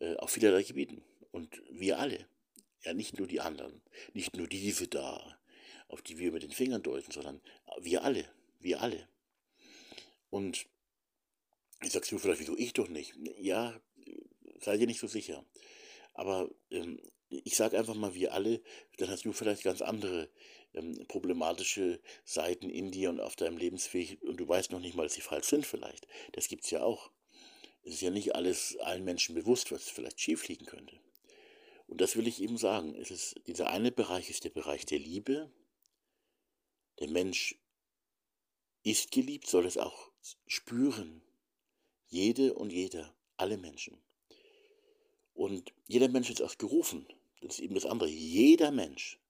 Äh, 0.00 0.16
auf 0.16 0.30
vielerlei 0.30 0.62
Gebieten. 0.62 1.02
Und 1.32 1.62
wir 1.70 1.98
alle, 1.98 2.26
ja 2.82 2.94
nicht 2.94 3.18
nur 3.18 3.26
die 3.26 3.40
anderen, 3.40 3.82
nicht 4.14 4.36
nur 4.36 4.46
diese 4.46 4.88
da, 4.88 5.38
auf 5.88 6.02
die 6.02 6.18
wir 6.18 6.32
mit 6.32 6.42
den 6.42 6.50
Fingern 6.50 6.82
deuten, 6.82 7.10
sondern 7.10 7.40
wir 7.80 8.02
alle, 8.04 8.24
wir 8.60 8.80
alle. 8.80 9.08
Und 10.30 10.66
Jetzt 11.82 11.92
sagst 11.92 12.10
du 12.10 12.18
vielleicht, 12.18 12.40
wieso 12.40 12.56
ich 12.56 12.72
doch 12.72 12.88
nicht? 12.88 13.14
Ja, 13.38 13.78
sei 14.60 14.76
dir 14.76 14.86
nicht 14.86 15.00
so 15.00 15.06
sicher. 15.06 15.44
Aber 16.14 16.50
ähm, 16.70 17.00
ich 17.28 17.56
sage 17.56 17.78
einfach 17.78 17.94
mal, 17.94 18.14
wir 18.14 18.32
alle, 18.32 18.62
dann 18.96 19.10
hast 19.10 19.24
du 19.24 19.32
vielleicht 19.32 19.62
ganz 19.62 19.82
andere 19.82 20.30
ähm, 20.72 21.04
problematische 21.08 22.00
Seiten 22.24 22.70
in 22.70 22.90
dir 22.90 23.10
und 23.10 23.20
auf 23.20 23.36
deinem 23.36 23.58
Lebensweg 23.58 24.22
und 24.22 24.38
du 24.38 24.48
weißt 24.48 24.70
noch 24.70 24.80
nicht 24.80 24.96
mal, 24.96 25.02
dass 25.02 25.14
sie 25.14 25.20
falsch 25.20 25.48
sind 25.48 25.66
vielleicht. 25.66 26.06
Das 26.32 26.48
gibt 26.48 26.64
es 26.64 26.70
ja 26.70 26.82
auch. 26.82 27.10
Es 27.86 27.94
ist 27.94 28.00
ja 28.00 28.10
nicht 28.10 28.34
alles 28.34 28.76
allen 28.78 29.04
Menschen 29.04 29.36
bewusst, 29.36 29.70
was 29.70 29.88
vielleicht 29.88 30.20
schief 30.20 30.48
liegen 30.48 30.66
könnte. 30.66 30.98
Und 31.86 32.00
das 32.00 32.16
will 32.16 32.26
ich 32.26 32.42
eben 32.42 32.58
sagen. 32.58 32.96
Es 32.96 33.12
ist, 33.12 33.36
dieser 33.46 33.70
eine 33.70 33.92
Bereich 33.92 34.28
ist 34.28 34.42
der 34.42 34.50
Bereich 34.50 34.86
der 34.86 34.98
Liebe. 34.98 35.52
Der 36.98 37.08
Mensch 37.08 37.54
ist 38.82 39.12
geliebt, 39.12 39.46
soll 39.46 39.66
es 39.66 39.78
auch 39.78 40.10
spüren. 40.48 41.22
Jede 42.08 42.54
und 42.54 42.72
jeder, 42.72 43.14
alle 43.36 43.56
Menschen. 43.56 43.96
Und 45.32 45.72
jeder 45.86 46.08
Mensch 46.08 46.28
ist 46.28 46.42
auch 46.42 46.58
gerufen. 46.58 47.06
Das 47.40 47.54
ist 47.54 47.60
eben 47.60 47.76
das 47.76 47.86
andere. 47.86 48.08
Jeder 48.08 48.72
Mensch, 48.72 49.20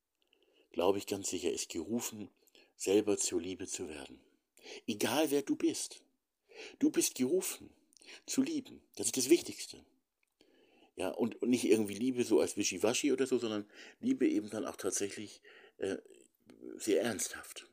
glaube 0.72 0.96
ich 0.96 1.06
ganz 1.06 1.28
sicher, 1.28 1.52
ist 1.52 1.68
gerufen, 1.68 2.30
selber 2.74 3.18
zur 3.18 3.42
Liebe 3.42 3.66
zu 3.66 3.90
werden. 3.90 4.18
Egal 4.86 5.30
wer 5.30 5.42
du 5.42 5.56
bist. 5.56 6.00
Du 6.78 6.90
bist 6.90 7.16
gerufen, 7.16 7.68
zu 8.26 8.42
lieben. 8.42 8.82
Das 8.96 9.06
ist 9.06 9.16
das 9.16 9.30
Wichtigste. 9.30 9.84
Ja, 10.96 11.10
und, 11.10 11.40
und 11.42 11.50
nicht 11.50 11.64
irgendwie 11.64 11.94
Liebe 11.94 12.24
so 12.24 12.40
als 12.40 12.56
Wischiwaschi 12.56 13.12
oder 13.12 13.26
so, 13.26 13.38
sondern 13.38 13.68
Liebe 14.00 14.26
eben 14.26 14.48
dann 14.48 14.64
auch 14.64 14.76
tatsächlich 14.76 15.42
äh, 15.76 15.96
sehr 16.76 17.02
ernsthaft. 17.02 17.66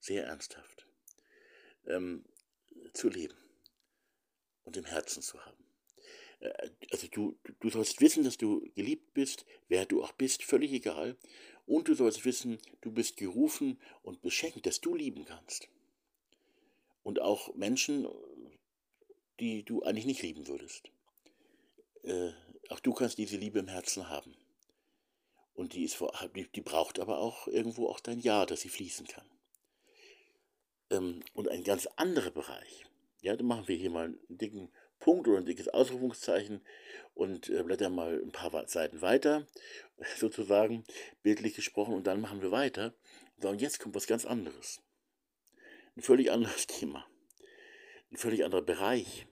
Sehr 0.00 0.26
ernsthaft. 0.26 0.86
Ähm, 1.86 2.24
zu 2.92 3.08
leben 3.08 3.36
und 4.64 4.76
im 4.76 4.84
Herzen 4.84 5.22
zu 5.22 5.42
haben. 5.44 5.64
Äh, 6.40 6.70
also 6.90 7.06
du, 7.08 7.38
du 7.60 7.70
sollst 7.70 8.00
wissen, 8.00 8.24
dass 8.24 8.36
du 8.36 8.60
geliebt 8.74 9.14
bist, 9.14 9.46
wer 9.68 9.86
du 9.86 10.02
auch 10.02 10.12
bist, 10.12 10.42
völlig 10.42 10.72
egal. 10.72 11.16
Und 11.66 11.88
du 11.88 11.94
sollst 11.94 12.24
wissen, 12.24 12.58
du 12.80 12.92
bist 12.92 13.16
gerufen 13.16 13.80
und 14.02 14.22
beschenkt, 14.22 14.66
dass 14.66 14.80
du 14.80 14.94
lieben 14.94 15.24
kannst. 15.24 15.68
Und 17.02 17.20
auch 17.20 17.54
Menschen, 17.54 18.06
die 19.40 19.62
du 19.62 19.82
eigentlich 19.82 20.06
nicht 20.06 20.22
lieben 20.22 20.46
würdest. 20.46 20.90
Äh, 22.02 22.32
auch 22.68 22.80
du 22.80 22.92
kannst 22.92 23.18
diese 23.18 23.36
Liebe 23.36 23.58
im 23.58 23.68
Herzen 23.68 24.08
haben. 24.08 24.34
Und 25.54 25.72
die, 25.72 25.84
ist 25.84 25.94
vor, 25.94 26.12
die, 26.34 26.46
die 26.48 26.60
braucht 26.60 26.98
aber 26.98 27.18
auch 27.18 27.48
irgendwo 27.48 27.88
auch 27.88 28.00
dein 28.00 28.20
Ja, 28.20 28.44
dass 28.44 28.60
sie 28.60 28.68
fließen 28.68 29.06
kann. 29.06 29.26
Ähm, 30.90 31.22
und 31.32 31.48
ein 31.48 31.64
ganz 31.64 31.86
anderer 31.96 32.30
Bereich, 32.30 32.86
ja, 33.22 33.34
dann 33.34 33.46
machen 33.46 33.66
wir 33.66 33.76
hier 33.76 33.90
mal 33.90 34.06
einen 34.06 34.18
dicken 34.28 34.70
Punkt 34.98 35.28
oder 35.28 35.38
ein 35.38 35.46
dickes 35.46 35.68
Ausrufungszeichen 35.68 36.60
und 37.14 37.48
äh, 37.48 37.62
blättern 37.62 37.94
mal 37.94 38.20
ein 38.22 38.32
paar 38.32 38.68
Seiten 38.68 39.00
weiter, 39.00 39.46
sozusagen, 40.18 40.84
bildlich 41.22 41.54
gesprochen, 41.54 41.94
und 41.94 42.06
dann 42.06 42.20
machen 42.20 42.42
wir 42.42 42.50
weiter 42.50 42.94
und 43.36 43.42
sagen, 43.42 43.58
jetzt 43.58 43.80
kommt 43.80 43.94
was 43.94 44.06
ganz 44.06 44.24
anderes. 44.24 44.80
Ein 45.96 46.02
völlig 46.02 46.30
anderes 46.30 46.66
Thema, 46.66 47.06
ein 48.10 48.16
völlig 48.16 48.44
anderer 48.44 48.62
Bereich, 48.62 49.26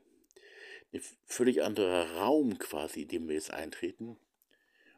ein 0.93 1.03
völlig 1.25 1.63
anderer 1.63 2.17
Raum 2.17 2.59
quasi, 2.59 3.03
in 3.03 3.09
dem 3.09 3.29
wir 3.29 3.35
jetzt 3.35 3.53
eintreten, 3.53 4.19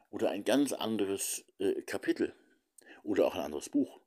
oder 0.09 0.29
ein 0.29 0.43
ganz 0.43 0.73
anderes 0.73 1.45
äh, 1.59 1.81
Kapitel 1.83 2.33
oder 3.03 3.25
auch 3.25 3.35
ein 3.35 3.41
anderes 3.41 3.69
Buch. 3.69 3.99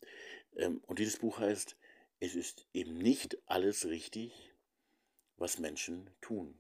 Ähm, 0.56 0.82
und 0.86 0.98
dieses 0.98 1.18
Buch 1.18 1.38
heißt, 1.38 1.76
es 2.20 2.34
ist 2.34 2.66
eben 2.72 2.98
nicht 2.98 3.38
alles 3.46 3.86
richtig, 3.86 4.54
was 5.36 5.58
Menschen 5.58 6.10
tun 6.20 6.58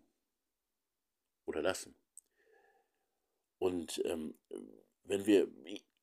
oder 1.44 1.62
lassen. 1.62 1.94
Und 3.58 4.00
ähm, 4.06 4.38
wenn 5.04 5.26
wir, 5.26 5.48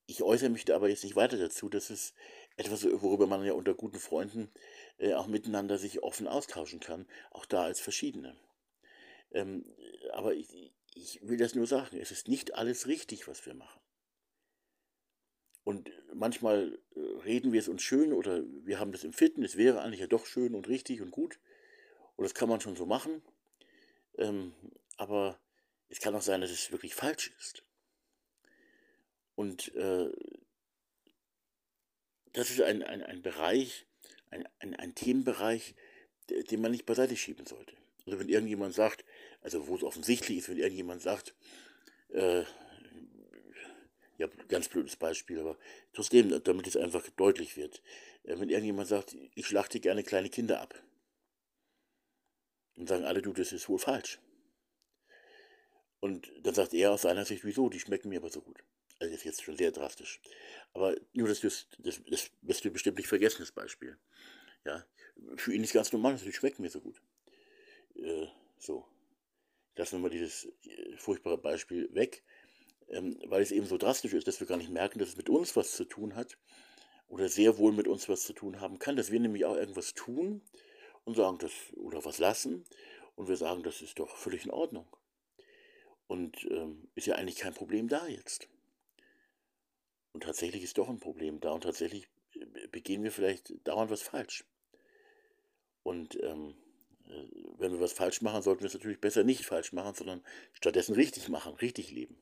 ich 0.06 0.22
äußere 0.22 0.50
mich 0.50 0.64
da 0.64 0.76
aber 0.76 0.88
jetzt 0.88 1.02
nicht 1.02 1.16
weiter 1.16 1.36
dazu, 1.36 1.68
das 1.68 1.90
ist 1.90 2.14
etwas, 2.56 2.84
worüber 2.84 3.26
man 3.26 3.44
ja 3.44 3.52
unter 3.52 3.74
guten 3.74 3.98
Freunden 3.98 4.50
äh, 4.98 5.14
auch 5.14 5.26
miteinander 5.26 5.78
sich 5.78 6.02
offen 6.02 6.28
austauschen 6.28 6.80
kann, 6.80 7.06
auch 7.30 7.46
da 7.46 7.62
als 7.62 7.80
Verschiedene. 7.80 8.36
Ähm, 9.32 9.64
aber 10.12 10.34
ich, 10.34 10.72
ich 10.94 11.20
will 11.22 11.38
das 11.38 11.54
nur 11.54 11.66
sagen, 11.66 11.98
es 11.98 12.10
ist 12.10 12.28
nicht 12.28 12.54
alles 12.54 12.86
richtig, 12.86 13.28
was 13.28 13.44
wir 13.46 13.54
machen. 13.54 13.80
Und 15.64 15.90
manchmal 16.14 16.78
äh, 16.94 17.00
reden 17.24 17.52
wir 17.52 17.60
es 17.60 17.68
uns 17.68 17.82
schön 17.82 18.12
oder 18.12 18.42
wir 18.64 18.78
haben 18.78 18.92
das 18.92 19.04
im 19.04 19.12
Fitten, 19.12 19.44
es 19.44 19.56
wäre 19.56 19.82
eigentlich 19.82 20.00
ja 20.00 20.06
doch 20.06 20.26
schön 20.26 20.54
und 20.54 20.68
richtig 20.68 21.02
und 21.02 21.10
gut. 21.10 21.38
Und 22.16 22.24
das 22.24 22.34
kann 22.34 22.48
man 22.48 22.60
schon 22.60 22.74
so 22.74 22.86
machen. 22.86 23.22
Ähm, 24.16 24.54
aber 24.96 25.38
es 25.88 26.00
kann 26.00 26.14
auch 26.14 26.22
sein, 26.22 26.40
dass 26.40 26.50
es 26.50 26.72
wirklich 26.72 26.94
falsch 26.94 27.32
ist. 27.38 27.64
Und 29.34 29.74
äh, 29.74 30.10
das 32.32 32.50
ist 32.50 32.60
ein, 32.60 32.82
ein, 32.82 33.02
ein 33.02 33.22
Bereich, 33.22 33.86
ein, 34.30 34.48
ein, 34.58 34.74
ein 34.76 34.94
Themenbereich, 34.94 35.74
den 36.28 36.60
man 36.60 36.72
nicht 36.72 36.86
beiseite 36.86 37.16
schieben 37.16 37.46
sollte. 37.46 37.74
Also 38.06 38.18
wenn 38.18 38.28
irgendjemand 38.28 38.74
sagt, 38.74 39.04
also 39.40 39.66
wo 39.68 39.76
es 39.76 39.82
offensichtlich 39.82 40.38
ist, 40.38 40.48
wenn 40.48 40.58
irgendjemand 40.58 41.02
sagt, 41.02 41.34
äh, 42.10 42.44
ja, 44.18 44.26
ganz 44.48 44.68
blödes 44.68 44.96
Beispiel, 44.96 45.38
aber 45.38 45.56
trotzdem, 45.92 46.42
damit 46.42 46.66
es 46.66 46.76
einfach 46.76 47.08
deutlich 47.10 47.56
wird, 47.56 47.82
äh, 48.24 48.38
wenn 48.38 48.50
irgendjemand 48.50 48.88
sagt, 48.88 49.16
ich 49.34 49.46
schlachte 49.46 49.80
gerne 49.80 50.02
kleine 50.02 50.28
Kinder 50.28 50.60
ab, 50.60 50.74
und 52.78 52.88
sagen 52.88 53.04
alle, 53.04 53.20
du, 53.20 53.32
das 53.32 53.52
ist 53.52 53.68
wohl 53.68 53.78
falsch. 53.78 54.20
Und 56.00 56.30
dann 56.42 56.54
sagt 56.54 56.74
er 56.74 56.92
aus 56.92 57.02
seiner 57.02 57.24
Sicht, 57.24 57.44
wieso, 57.44 57.68
die 57.68 57.80
schmecken 57.80 58.08
mir 58.08 58.20
aber 58.20 58.30
so 58.30 58.40
gut. 58.40 58.62
Also 58.98 59.12
das 59.12 59.20
ist 59.20 59.24
jetzt 59.24 59.42
schon 59.42 59.56
sehr 59.56 59.70
drastisch. 59.70 60.20
Aber 60.72 60.96
nur, 61.12 61.28
das, 61.28 61.40
das, 61.40 61.66
das, 61.78 62.00
das 62.08 62.30
wirst 62.42 62.64
du 62.64 62.70
bestimmt 62.70 62.98
nicht 62.98 63.08
vergessen, 63.08 63.38
das 63.40 63.52
Beispiel. 63.52 63.96
Ja, 64.64 64.84
für 65.36 65.54
ihn 65.54 65.62
ist 65.62 65.72
ganz 65.72 65.92
normal, 65.92 66.16
die 66.16 66.32
schmecken 66.32 66.62
mir 66.62 66.70
so 66.70 66.80
gut. 66.80 67.00
Äh, 67.94 68.26
so. 68.58 68.86
Lassen 69.76 69.96
wir 69.96 70.00
mal 70.00 70.10
dieses 70.10 70.46
äh, 70.64 70.96
furchtbare 70.96 71.38
Beispiel 71.38 71.88
weg, 71.94 72.24
ähm, 72.88 73.16
weil 73.26 73.42
es 73.42 73.52
eben 73.52 73.66
so 73.66 73.78
drastisch 73.78 74.12
ist, 74.14 74.26
dass 74.26 74.40
wir 74.40 74.46
gar 74.46 74.56
nicht 74.56 74.70
merken, 74.70 74.98
dass 74.98 75.10
es 75.10 75.16
mit 75.16 75.28
uns 75.28 75.54
was 75.54 75.72
zu 75.72 75.84
tun 75.84 76.16
hat 76.16 76.36
oder 77.06 77.28
sehr 77.28 77.58
wohl 77.58 77.72
mit 77.72 77.86
uns 77.86 78.08
was 78.08 78.24
zu 78.24 78.32
tun 78.32 78.60
haben 78.60 78.80
kann, 78.80 78.96
dass 78.96 79.12
wir 79.12 79.20
nämlich 79.20 79.44
auch 79.44 79.56
irgendwas 79.56 79.94
tun, 79.94 80.42
und 81.08 81.14
sagen 81.14 81.38
das 81.38 81.52
oder 81.76 82.04
was 82.04 82.18
lassen 82.18 82.66
und 83.16 83.28
wir 83.28 83.36
sagen, 83.38 83.62
das 83.62 83.80
ist 83.80 83.98
doch 83.98 84.14
völlig 84.18 84.44
in 84.44 84.50
Ordnung. 84.50 84.86
Und 86.06 86.44
ähm, 86.50 86.90
ist 86.94 87.06
ja 87.06 87.14
eigentlich 87.14 87.36
kein 87.36 87.54
Problem 87.54 87.88
da 87.88 88.06
jetzt. 88.06 88.46
Und 90.12 90.22
tatsächlich 90.22 90.62
ist 90.62 90.78
doch 90.78 90.88
ein 90.88 91.00
Problem 91.00 91.40
da 91.40 91.52
und 91.52 91.62
tatsächlich 91.62 92.08
äh, 92.34 92.68
begehen 92.68 93.02
wir 93.02 93.12
vielleicht 93.12 93.52
dauernd 93.66 93.90
was 93.90 94.02
falsch. 94.02 94.44
Und 95.82 96.18
ähm, 96.22 96.54
äh, 97.08 97.24
wenn 97.58 97.72
wir 97.72 97.80
was 97.80 97.92
falsch 97.92 98.22
machen, 98.22 98.42
sollten 98.42 98.62
wir 98.62 98.68
es 98.68 98.74
natürlich 98.74 99.00
besser 99.00 99.24
nicht 99.24 99.44
falsch 99.44 99.72
machen, 99.72 99.94
sondern 99.94 100.24
stattdessen 100.52 100.94
richtig 100.94 101.28
machen, 101.28 101.54
richtig 101.54 101.90
leben. 101.90 102.18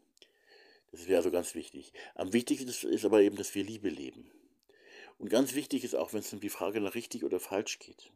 Das 0.92 1.08
wäre 1.08 1.18
also 1.18 1.30
ganz 1.30 1.54
wichtig. 1.54 1.92
Am 2.14 2.32
wichtigsten 2.32 2.68
ist 2.68 3.04
aber 3.04 3.20
eben, 3.22 3.36
dass 3.36 3.54
wir 3.54 3.64
Liebe 3.64 3.88
leben. 3.88 4.30
Und 5.18 5.30
ganz 5.30 5.54
wichtig 5.54 5.84
ist 5.84 5.94
auch, 5.94 6.12
wenn 6.12 6.20
es 6.20 6.32
um 6.32 6.40
die 6.40 6.48
Frage 6.48 6.80
nach 6.80 6.94
richtig 6.94 7.24
oder 7.24 7.40
falsch 7.40 7.78
geht 7.78 8.12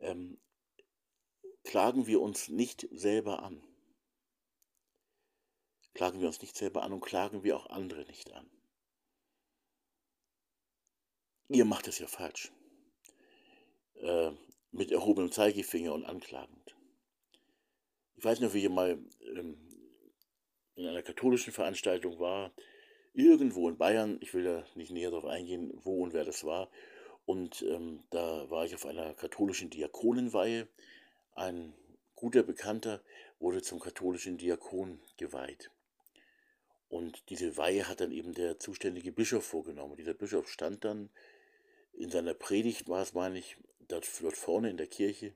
ähm, 0.00 0.38
klagen 1.64 2.06
wir 2.06 2.20
uns 2.20 2.48
nicht 2.48 2.88
selber 2.90 3.42
an. 3.42 3.62
Klagen 5.98 6.20
wir 6.20 6.28
uns 6.28 6.40
nicht 6.40 6.56
selber 6.56 6.84
an 6.84 6.92
und 6.92 7.00
klagen 7.00 7.42
wir 7.42 7.56
auch 7.56 7.70
andere 7.70 8.04
nicht 8.04 8.32
an. 8.32 8.48
Ihr 11.48 11.64
macht 11.64 11.88
es 11.88 11.98
ja 11.98 12.06
falsch. 12.06 12.52
Äh, 13.94 14.30
mit 14.70 14.92
erhobenem 14.92 15.32
Zeigefinger 15.32 15.92
und 15.92 16.04
anklagend. 16.04 16.76
Ich 18.14 18.24
weiß 18.24 18.38
noch, 18.38 18.54
wie 18.54 18.62
ich 18.62 18.68
mal 18.68 19.04
ähm, 19.22 19.58
in 20.76 20.86
einer 20.86 21.02
katholischen 21.02 21.52
Veranstaltung 21.52 22.20
war, 22.20 22.52
irgendwo 23.12 23.68
in 23.68 23.76
Bayern, 23.76 24.18
ich 24.20 24.32
will 24.34 24.44
da 24.44 24.64
nicht 24.76 24.92
näher 24.92 25.10
darauf 25.10 25.24
eingehen, 25.24 25.72
wo 25.82 26.04
und 26.04 26.12
wer 26.12 26.24
das 26.24 26.44
war, 26.44 26.70
und 27.26 27.62
ähm, 27.62 28.04
da 28.10 28.48
war 28.48 28.64
ich 28.64 28.76
auf 28.76 28.86
einer 28.86 29.14
katholischen 29.14 29.68
Diakonenweihe. 29.68 30.68
Ein 31.32 31.74
guter 32.14 32.44
Bekannter 32.44 33.02
wurde 33.40 33.62
zum 33.62 33.80
katholischen 33.80 34.38
Diakon 34.38 35.00
geweiht. 35.16 35.72
Und 36.88 37.28
diese 37.28 37.56
Weihe 37.56 37.86
hat 37.86 38.00
dann 38.00 38.12
eben 38.12 38.32
der 38.32 38.58
zuständige 38.58 39.12
Bischof 39.12 39.44
vorgenommen. 39.44 39.96
Dieser 39.96 40.14
Bischof 40.14 40.48
stand 40.48 40.84
dann 40.84 41.10
in 41.92 42.10
seiner 42.10 42.34
Predigt, 42.34 42.88
war 42.88 43.02
es, 43.02 43.12
meine 43.12 43.38
ich, 43.38 43.56
dort, 43.88 44.06
vorne 44.06 44.70
in 44.70 44.76
der 44.76 44.86
Kirche. 44.86 45.34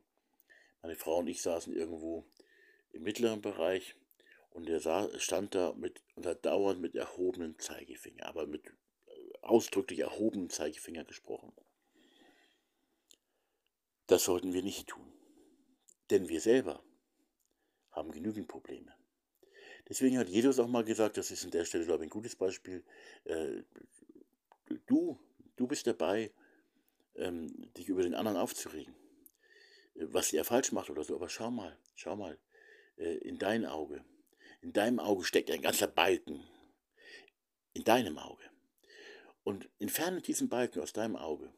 Meine 0.81 0.97
Frau 0.97 1.19
und 1.19 1.29
ich 1.29 1.43
saßen 1.43 1.75
irgendwo 1.75 2.25
im 2.93 3.03
mittleren 3.03 3.43
Bereich 3.43 3.95
und 4.51 4.69
er 4.69 4.81
stand 5.19 5.55
da 5.55 5.73
mit, 5.75 6.01
und 6.15 6.27
hat 6.27 6.45
dauernd 6.45 6.81
mit 6.81 6.95
erhobenem 6.95 7.59
Zeigefinger, 7.59 8.27
aber 8.27 8.47
mit 8.47 8.67
äh, 8.67 9.11
ausdrücklich 9.43 10.01
erhobenem 10.01 10.51
Zeigefinger 10.51 11.05
gesprochen. 11.05 11.53
Das 14.07 14.25
sollten 14.25 14.53
wir 14.53 14.63
nicht 14.63 14.89
tun. 14.89 15.13
Denn 16.11 16.29
wir 16.29 16.41
selber 16.41 16.83
haben 17.91 18.11
genügend 18.11 18.49
Probleme. 18.49 18.95
Deswegen 19.89 20.19
hat 20.19 20.29
Jesus 20.29 20.59
auch 20.59 20.69
mal 20.69 20.85
gesagt, 20.85 21.17
das 21.17 21.31
ist 21.31 21.45
an 21.45 21.51
der 21.51 21.65
Stelle, 21.65 21.85
glaube 21.85 22.05
ich, 22.05 22.09
ein 22.09 22.11
gutes 22.11 22.37
Beispiel, 22.37 22.85
äh, 23.25 23.63
du, 24.87 25.19
du 25.57 25.67
bist 25.67 25.87
dabei, 25.87 26.33
ähm, 27.17 27.73
dich 27.77 27.89
über 27.89 28.03
den 28.03 28.15
anderen 28.15 28.39
aufzuregen, 28.39 28.95
was 29.95 30.33
er 30.33 30.45
falsch 30.45 30.73
macht 30.73 30.91
oder 30.91 31.05
so, 31.05 31.15
aber 31.15 31.29
schau 31.29 31.51
mal, 31.51 31.77
schau 31.95 32.17
mal, 32.17 32.39
äh, 32.97 33.17
in 33.19 33.39
dein 33.39 33.67
Auge, 33.67 34.05
in 34.61 34.73
deinem 34.73 35.01
Auge 35.01 35.25
steckt 35.25 35.51
ein 35.51 35.63
ganzer 35.63 35.89
Balken, 35.89 36.45
in 37.75 37.85
deinem 37.85 38.19
Auge. 38.19 38.45
Und 39.45 39.69
entferne 39.81 40.21
diesen 40.21 40.49
Balken 40.49 40.81
aus 40.81 40.93
deinem 40.93 41.17
Auge. 41.17 41.53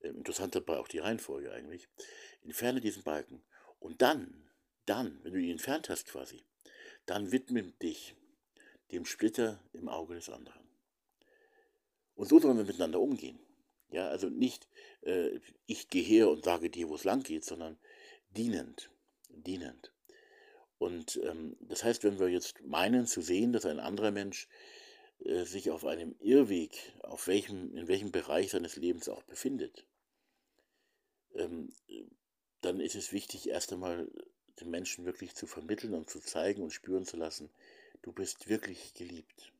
Ähm, 0.00 0.16
interessant 0.16 0.54
dabei 0.54 0.78
auch 0.78 0.88
die 0.88 0.98
Reihenfolge 0.98 1.52
eigentlich, 1.52 1.88
entferne 2.42 2.80
diesen 2.80 3.04
Balken. 3.04 3.44
Und 3.78 4.02
dann, 4.02 4.50
dann, 4.86 5.20
wenn 5.22 5.32
du 5.32 5.38
ihn 5.38 5.52
entfernt 5.52 5.88
hast 5.88 6.06
quasi, 6.06 6.42
dann 7.06 7.32
widme 7.32 7.62
dich 7.62 8.14
dem 8.90 9.04
Splitter 9.04 9.60
im 9.72 9.88
Auge 9.88 10.14
des 10.14 10.28
anderen. 10.28 10.62
Und 12.14 12.28
so 12.28 12.38
sollen 12.38 12.58
wir 12.58 12.64
miteinander 12.64 13.00
umgehen. 13.00 13.38
Ja, 13.90 14.08
also 14.08 14.28
nicht, 14.28 14.68
äh, 15.02 15.38
ich 15.66 15.88
gehe 15.88 16.02
her 16.02 16.30
und 16.30 16.44
sage 16.44 16.70
dir, 16.70 16.88
wo 16.88 16.94
es 16.94 17.04
lang 17.04 17.22
geht, 17.22 17.44
sondern 17.44 17.78
dienend, 18.30 18.90
dienend. 19.28 19.92
Und 20.78 21.20
ähm, 21.22 21.56
das 21.60 21.84
heißt, 21.84 22.02
wenn 22.04 22.18
wir 22.18 22.28
jetzt 22.28 22.60
meinen 22.62 23.06
zu 23.06 23.20
sehen, 23.20 23.52
dass 23.52 23.66
ein 23.66 23.80
anderer 23.80 24.10
Mensch 24.10 24.48
äh, 25.20 25.44
sich 25.44 25.70
auf 25.70 25.84
einem 25.84 26.16
Irrweg, 26.20 26.92
auf 27.02 27.26
welchem, 27.28 27.76
in 27.76 27.86
welchem 27.86 28.12
Bereich 28.12 28.50
seines 28.50 28.76
Lebens 28.76 29.08
auch 29.08 29.22
befindet, 29.22 29.86
ähm, 31.34 31.72
dann 32.62 32.80
ist 32.80 32.94
es 32.94 33.12
wichtig, 33.12 33.48
erst 33.48 33.72
einmal 33.72 34.10
den 34.60 34.70
Menschen 34.70 35.04
wirklich 35.04 35.34
zu 35.34 35.46
vermitteln 35.46 35.94
und 35.94 36.10
zu 36.10 36.20
zeigen 36.20 36.62
und 36.62 36.72
spüren 36.72 37.04
zu 37.04 37.16
lassen, 37.16 37.50
du 38.02 38.12
bist 38.12 38.48
wirklich 38.48 38.94
geliebt. 38.94 39.52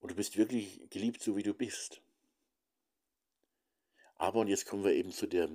Und 0.00 0.10
du 0.10 0.14
bist 0.14 0.36
wirklich 0.36 0.88
geliebt, 0.90 1.22
so 1.22 1.36
wie 1.36 1.42
du 1.42 1.54
bist. 1.54 2.02
Aber, 4.16 4.40
und 4.40 4.48
jetzt 4.48 4.66
kommen 4.66 4.84
wir 4.84 4.92
eben 4.92 5.12
zu 5.12 5.26
der 5.26 5.48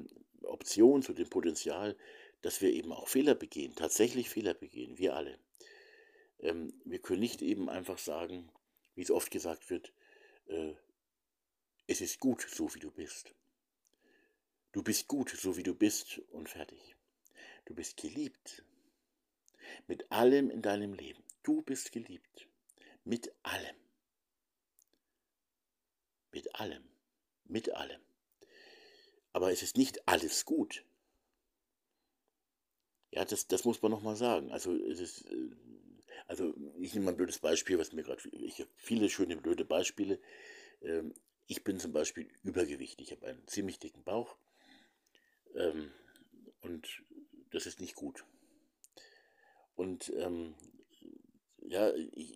Option, 0.44 1.04
zu 1.04 1.14
dem 1.14 1.30
Potenzial, 1.30 1.98
dass 2.42 2.62
wir 2.62 2.72
eben 2.72 2.92
auch 2.92 3.08
Fehler 3.08 3.36
begehen, 3.36 3.76
tatsächlich 3.76 4.30
Fehler 4.30 4.54
begehen, 4.54 4.98
wir 4.98 5.16
alle. 5.16 5.40
ähm, 6.40 6.74
wir 6.86 7.00
können 7.00 7.20
nicht 7.20 7.42
eben 7.42 7.70
einfach 7.70 7.98
sagen, 7.98 8.52
wie 8.96 9.02
es 9.02 9.12
oft 9.12 9.32
gesagt 9.32 9.70
wird, 9.70 9.94
äh, 10.48 10.74
es 11.88 12.02
ist 12.02 12.20
gut, 12.20 12.42
so 12.42 12.74
wie 12.76 12.80
du 12.80 12.92
bist. 12.92 13.34
Du 14.74 14.84
bist 14.84 15.08
gut, 15.08 15.30
so 15.30 15.56
wie 15.56 15.64
du 15.64 15.74
bist 15.74 16.20
und 16.32 16.50
fertig. 16.50 16.97
Du 17.68 17.76
bist 17.76 17.98
geliebt. 17.98 18.64
Mit 19.88 20.10
allem 20.10 20.50
in 20.50 20.62
deinem 20.62 20.94
Leben. 20.94 21.22
Du 21.44 21.62
bist 21.62 21.92
geliebt. 21.92 22.48
Mit 23.04 23.34
allem. 23.44 23.76
Mit 26.32 26.56
allem. 26.56 26.88
Mit 27.44 27.70
allem. 27.74 28.02
Aber 29.34 29.52
es 29.52 29.64
ist 29.64 29.76
nicht 29.76 30.08
alles 30.08 30.46
gut. 30.46 30.86
Ja, 33.12 33.26
das, 33.26 33.48
das 33.48 33.66
muss 33.66 33.82
man 33.82 33.92
nochmal 33.92 34.16
sagen. 34.16 34.50
Also, 34.50 34.74
es 34.74 35.02
ist, 35.02 35.26
äh, 35.26 35.50
also 36.26 36.56
ich 36.80 36.94
nehme 36.94 37.08
mal 37.08 37.12
ein 37.12 37.18
blödes 37.18 37.40
Beispiel, 37.40 37.78
was 37.78 37.92
mir 37.92 38.04
gerade, 38.04 38.22
ich 38.30 38.62
habe 38.62 38.72
viele 38.78 39.10
schöne 39.10 39.36
blöde 39.36 39.66
Beispiele. 39.66 40.22
Ähm, 40.82 41.14
ich 41.48 41.66
bin 41.66 41.82
zum 41.82 41.92
Beispiel 41.92 42.30
übergewichtig, 42.44 43.08
ich 43.08 43.12
habe 43.12 43.28
einen 43.28 43.46
ziemlich 43.46 43.80
dicken 43.80 44.06
Bauch 44.06 44.38
ähm, 45.56 45.92
und 46.62 47.04
das 47.52 47.66
ist 47.66 47.80
nicht 47.80 47.96
gut. 47.96 48.24
Und 49.76 50.12
ähm, 50.16 50.56
ja, 51.70 51.90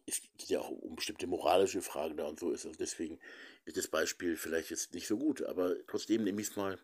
es 0.05 0.21
geht 0.38 0.49
ja 0.49 0.59
auch 0.59 0.69
um 0.69 0.95
bestimmte 0.95 1.27
moralische 1.27 1.81
Fragen 1.81 2.17
da 2.17 2.27
und 2.27 2.39
so 2.39 2.51
ist. 2.51 2.65
Also 2.65 2.77
deswegen 2.77 3.19
ist 3.65 3.77
das 3.77 3.88
Beispiel 3.88 4.35
vielleicht 4.35 4.69
jetzt 4.69 4.93
nicht 4.93 5.07
so 5.07 5.17
gut, 5.17 5.41
aber 5.41 5.75
trotzdem 5.88 6.23
nehme 6.23 6.41
ich 6.41 6.49
es 6.49 6.55
mal, 6.55 6.79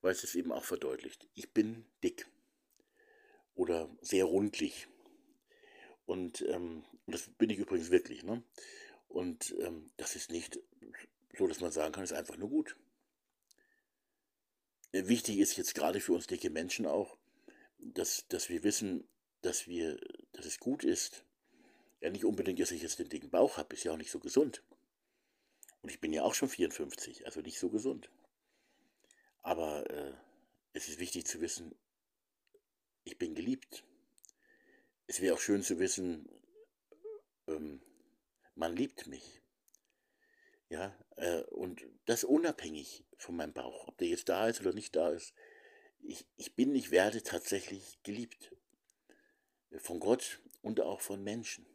weil 0.00 0.12
es 0.12 0.24
es 0.24 0.34
eben 0.34 0.52
auch 0.52 0.64
verdeutlicht. 0.64 1.28
Ich 1.34 1.52
bin 1.52 1.84
dick 2.02 2.26
oder 3.54 3.88
sehr 4.00 4.24
rundlich. 4.24 4.88
Und, 6.06 6.42
ähm, 6.42 6.84
und 7.06 7.14
das 7.14 7.28
bin 7.36 7.50
ich 7.50 7.58
übrigens 7.58 7.90
wirklich. 7.90 8.22
Ne? 8.22 8.42
Und 9.08 9.54
ähm, 9.60 9.90
das 9.96 10.16
ist 10.16 10.30
nicht 10.30 10.58
so, 11.36 11.46
dass 11.46 11.60
man 11.60 11.72
sagen 11.72 11.92
kann, 11.92 12.04
ist 12.04 12.12
einfach 12.12 12.36
nur 12.36 12.48
gut. 12.48 12.76
Wichtig 14.92 15.38
ist 15.38 15.56
jetzt 15.56 15.74
gerade 15.74 16.00
für 16.00 16.12
uns 16.12 16.26
dicke 16.26 16.48
Menschen 16.48 16.86
auch, 16.86 17.18
dass, 17.78 18.26
dass 18.28 18.48
wir 18.48 18.62
wissen, 18.62 19.08
dass, 19.42 19.66
wir, 19.66 19.98
dass 20.32 20.46
es 20.46 20.58
gut 20.58 20.84
ist. 20.84 21.24
Ja, 22.00 22.10
nicht 22.10 22.24
unbedingt, 22.24 22.60
dass 22.60 22.70
ich 22.70 22.82
jetzt 22.82 22.98
den 22.98 23.08
dicken 23.08 23.30
Bauch 23.30 23.56
habe, 23.56 23.74
ist 23.74 23.84
ja 23.84 23.92
auch 23.92 23.96
nicht 23.96 24.10
so 24.10 24.18
gesund. 24.18 24.62
Und 25.82 25.90
ich 25.90 26.00
bin 26.00 26.12
ja 26.12 26.22
auch 26.22 26.34
schon 26.34 26.48
54, 26.48 27.26
also 27.26 27.40
nicht 27.40 27.58
so 27.58 27.70
gesund. 27.70 28.10
Aber 29.42 29.88
äh, 29.90 30.12
es 30.72 30.88
ist 30.88 30.98
wichtig 30.98 31.26
zu 31.26 31.40
wissen, 31.40 31.74
ich 33.04 33.18
bin 33.18 33.34
geliebt. 33.34 33.84
Es 35.06 35.20
wäre 35.20 35.34
auch 35.34 35.40
schön 35.40 35.62
zu 35.62 35.78
wissen, 35.78 36.28
ähm, 37.46 37.80
man 38.56 38.74
liebt 38.74 39.06
mich. 39.06 39.40
Ja, 40.68 40.92
äh, 41.16 41.42
und 41.44 41.86
das 42.06 42.24
unabhängig 42.24 43.04
von 43.16 43.36
meinem 43.36 43.52
Bauch, 43.52 43.86
ob 43.86 43.96
der 43.98 44.08
jetzt 44.08 44.28
da 44.28 44.48
ist 44.48 44.60
oder 44.60 44.72
nicht 44.72 44.96
da 44.96 45.10
ist. 45.10 45.32
Ich, 46.06 46.26
ich 46.36 46.54
bin, 46.54 46.74
ich 46.74 46.90
werde 46.90 47.22
tatsächlich 47.22 47.98
geliebt. 48.02 48.54
Von 49.78 50.00
Gott 50.00 50.40
und 50.62 50.80
auch 50.80 51.00
von 51.00 51.22
Menschen. 51.22 51.66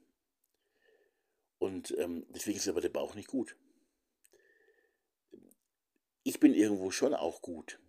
Und 1.59 1.95
ähm, 1.97 2.25
deswegen 2.29 2.57
ist 2.57 2.67
aber 2.67 2.81
der 2.81 2.89
Bauch 2.89 3.13
nicht 3.13 3.27
gut. 3.27 3.55
Ich 6.23 6.39
bin 6.39 6.53
irgendwo 6.53 6.91
schon 6.91 7.13
auch 7.13 7.41
gut. 7.41 7.79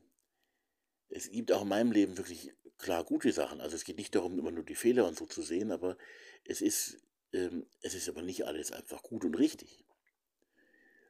Es 1.09 1.31
gibt 1.31 1.53
auch 1.53 1.63
in 1.63 1.69
meinem 1.69 1.93
Leben 1.93 2.19
wirklich 2.19 2.53
klar 2.79 3.05
gute 3.05 3.33
Sachen. 3.33 3.61
Also 3.61 3.77
es 3.77 3.85
geht 3.85 3.97
nicht 3.97 4.15
darum, 4.15 4.39
immer 4.39 4.51
nur 4.51 4.65
die 4.65 4.75
Fehler 4.75 5.07
und 5.07 5.17
so 5.17 5.27
zu 5.27 5.43
sehen, 5.43 5.71
aber 5.71 5.97
es 6.45 6.61
ist, 6.61 6.99
ähm, 7.33 7.67
es 7.81 7.95
ist 7.95 8.09
aber 8.09 8.23
nicht 8.23 8.45
alles 8.45 8.73
einfach 8.73 9.03
gut 9.03 9.25
und 9.25 9.39
richtig 9.39 9.85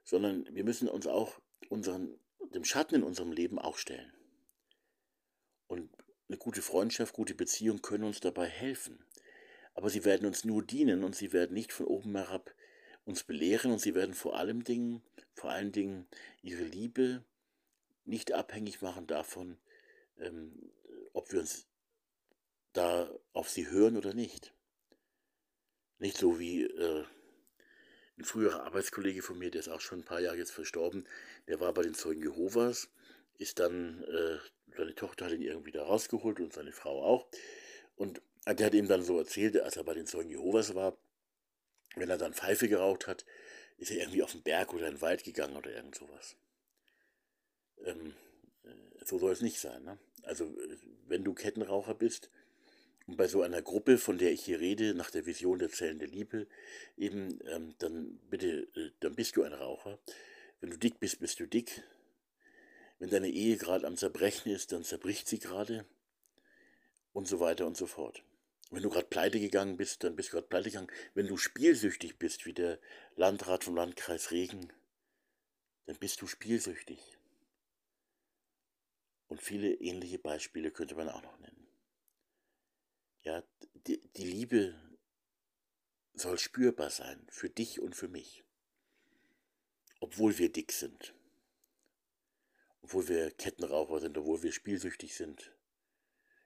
sondern 0.04 0.46
wir 0.54 0.64
müssen 0.64 0.88
uns 0.88 1.06
auch 1.06 1.40
unseren, 1.68 2.18
dem 2.54 2.64
Schatten 2.64 2.96
in 2.96 3.02
unserem 3.02 3.32
Leben 3.32 3.58
auch 3.58 3.78
stellen. 3.78 4.12
Eine 6.32 6.38
gute 6.38 6.62
Freundschaft, 6.62 7.12
gute 7.12 7.34
Beziehung 7.34 7.82
können 7.82 8.04
uns 8.04 8.20
dabei 8.20 8.46
helfen. 8.46 9.04
Aber 9.74 9.90
sie 9.90 10.06
werden 10.06 10.26
uns 10.26 10.46
nur 10.46 10.62
dienen 10.62 11.04
und 11.04 11.14
sie 11.14 11.34
werden 11.34 11.52
nicht 11.52 11.74
von 11.74 11.84
oben 11.84 12.16
herab 12.16 12.54
uns 13.04 13.22
belehren 13.22 13.70
und 13.70 13.80
sie 13.80 13.94
werden 13.94 14.14
vor 14.14 14.38
allem 14.38 14.64
Dingen, 14.64 15.02
vor 15.34 15.50
allen 15.50 15.72
Dingen 15.72 16.08
ihre 16.40 16.62
Liebe 16.62 17.22
nicht 18.06 18.32
abhängig 18.32 18.80
machen 18.80 19.06
davon, 19.06 19.58
ähm, 20.20 20.72
ob 21.12 21.30
wir 21.32 21.40
uns 21.40 21.66
da 22.72 23.10
auf 23.34 23.50
sie 23.50 23.68
hören 23.68 23.98
oder 23.98 24.14
nicht. 24.14 24.54
Nicht 25.98 26.16
so 26.16 26.38
wie 26.40 26.62
äh, 26.62 27.04
ein 28.16 28.24
früherer 28.24 28.64
Arbeitskollege 28.64 29.20
von 29.20 29.38
mir, 29.38 29.50
der 29.50 29.60
ist 29.60 29.68
auch 29.68 29.82
schon 29.82 29.98
ein 29.98 30.06
paar 30.06 30.20
Jahre 30.20 30.38
jetzt 30.38 30.52
verstorben, 30.52 31.06
der 31.46 31.60
war 31.60 31.74
bei 31.74 31.82
den 31.82 31.92
Zeugen 31.92 32.22
Jehovas, 32.22 32.88
ist 33.38 33.58
dann, 33.58 34.02
äh, 34.04 34.38
seine 34.76 34.94
Tochter 34.94 35.26
hat 35.26 35.32
ihn 35.32 35.42
irgendwie 35.42 35.72
da 35.72 35.84
rausgeholt 35.84 36.40
und 36.40 36.52
seine 36.52 36.72
Frau 36.72 37.02
auch. 37.02 37.28
Und 37.96 38.22
der 38.46 38.66
hat 38.66 38.74
ihm 38.74 38.88
dann 38.88 39.02
so 39.02 39.18
erzählt, 39.18 39.58
als 39.60 39.76
er 39.76 39.84
bei 39.84 39.94
den 39.94 40.06
Zeugen 40.06 40.30
Jehovas 40.30 40.74
war, 40.74 40.96
wenn 41.94 42.10
er 42.10 42.18
dann 42.18 42.34
Pfeife 42.34 42.68
geraucht 42.68 43.06
hat, 43.06 43.24
ist 43.76 43.90
er 43.90 43.98
irgendwie 43.98 44.22
auf 44.22 44.32
den 44.32 44.42
Berg 44.42 44.72
oder 44.72 44.86
in 44.86 44.94
den 44.94 45.00
Wald 45.00 45.24
gegangen 45.24 45.56
oder 45.56 45.74
irgend 45.74 45.94
sowas. 45.94 46.36
Ähm, 47.84 48.14
äh, 48.64 49.04
so 49.04 49.18
soll 49.18 49.32
es 49.32 49.42
nicht 49.42 49.60
sein. 49.60 49.82
Ne? 49.84 49.98
Also, 50.22 50.44
äh, 50.44 50.78
wenn 51.06 51.24
du 51.24 51.34
Kettenraucher 51.34 51.94
bist, 51.94 52.30
und 53.06 53.16
bei 53.16 53.26
so 53.26 53.42
einer 53.42 53.62
Gruppe, 53.62 53.98
von 53.98 54.18
der 54.18 54.32
ich 54.32 54.44
hier 54.44 54.60
rede, 54.60 54.94
nach 54.94 55.10
der 55.10 55.26
Vision 55.26 55.58
der 55.58 55.70
Zellen 55.70 55.98
der 55.98 56.08
Liebe, 56.08 56.46
eben, 56.96 57.40
ähm, 57.48 57.74
dann 57.78 58.20
bitte, 58.30 58.68
äh, 58.76 58.90
dann 59.00 59.14
bist 59.14 59.36
du 59.36 59.42
ein 59.42 59.52
Raucher. 59.52 59.98
Wenn 60.60 60.70
du 60.70 60.78
dick 60.78 61.00
bist, 61.00 61.18
bist 61.20 61.40
du 61.40 61.46
dick. 61.46 61.82
Wenn 63.02 63.10
deine 63.10 63.30
Ehe 63.30 63.56
gerade 63.56 63.84
am 63.84 63.96
Zerbrechen 63.96 64.52
ist, 64.52 64.70
dann 64.70 64.84
zerbricht 64.84 65.26
sie 65.26 65.40
gerade. 65.40 65.84
Und 67.12 67.26
so 67.26 67.40
weiter 67.40 67.66
und 67.66 67.76
so 67.76 67.88
fort. 67.88 68.22
Wenn 68.70 68.84
du 68.84 68.90
gerade 68.90 69.08
pleite 69.08 69.40
gegangen 69.40 69.76
bist, 69.76 70.04
dann 70.04 70.14
bist 70.14 70.28
du 70.28 70.34
gerade 70.34 70.46
pleite 70.46 70.70
gegangen. 70.70 70.92
Wenn 71.12 71.26
du 71.26 71.36
spielsüchtig 71.36 72.20
bist, 72.20 72.46
wie 72.46 72.52
der 72.52 72.78
Landrat 73.16 73.64
vom 73.64 73.74
Landkreis 73.74 74.30
Regen, 74.30 74.72
dann 75.86 75.96
bist 75.96 76.22
du 76.22 76.28
spielsüchtig. 76.28 77.18
Und 79.26 79.42
viele 79.42 79.74
ähnliche 79.74 80.20
Beispiele 80.20 80.70
könnte 80.70 80.94
man 80.94 81.08
auch 81.08 81.22
noch 81.22 81.40
nennen. 81.40 81.66
Ja, 83.22 83.42
die, 83.88 84.00
die 84.12 84.30
Liebe 84.30 84.80
soll 86.14 86.38
spürbar 86.38 86.90
sein 86.90 87.26
für 87.30 87.50
dich 87.50 87.80
und 87.80 87.96
für 87.96 88.06
mich. 88.06 88.44
Obwohl 89.98 90.38
wir 90.38 90.52
dick 90.52 90.70
sind. 90.70 91.12
Obwohl 92.82 93.08
wir 93.08 93.30
Kettenraucher 93.30 94.00
sind, 94.00 94.18
obwohl 94.18 94.42
wir 94.42 94.52
spielsüchtig 94.52 95.14
sind. 95.14 95.52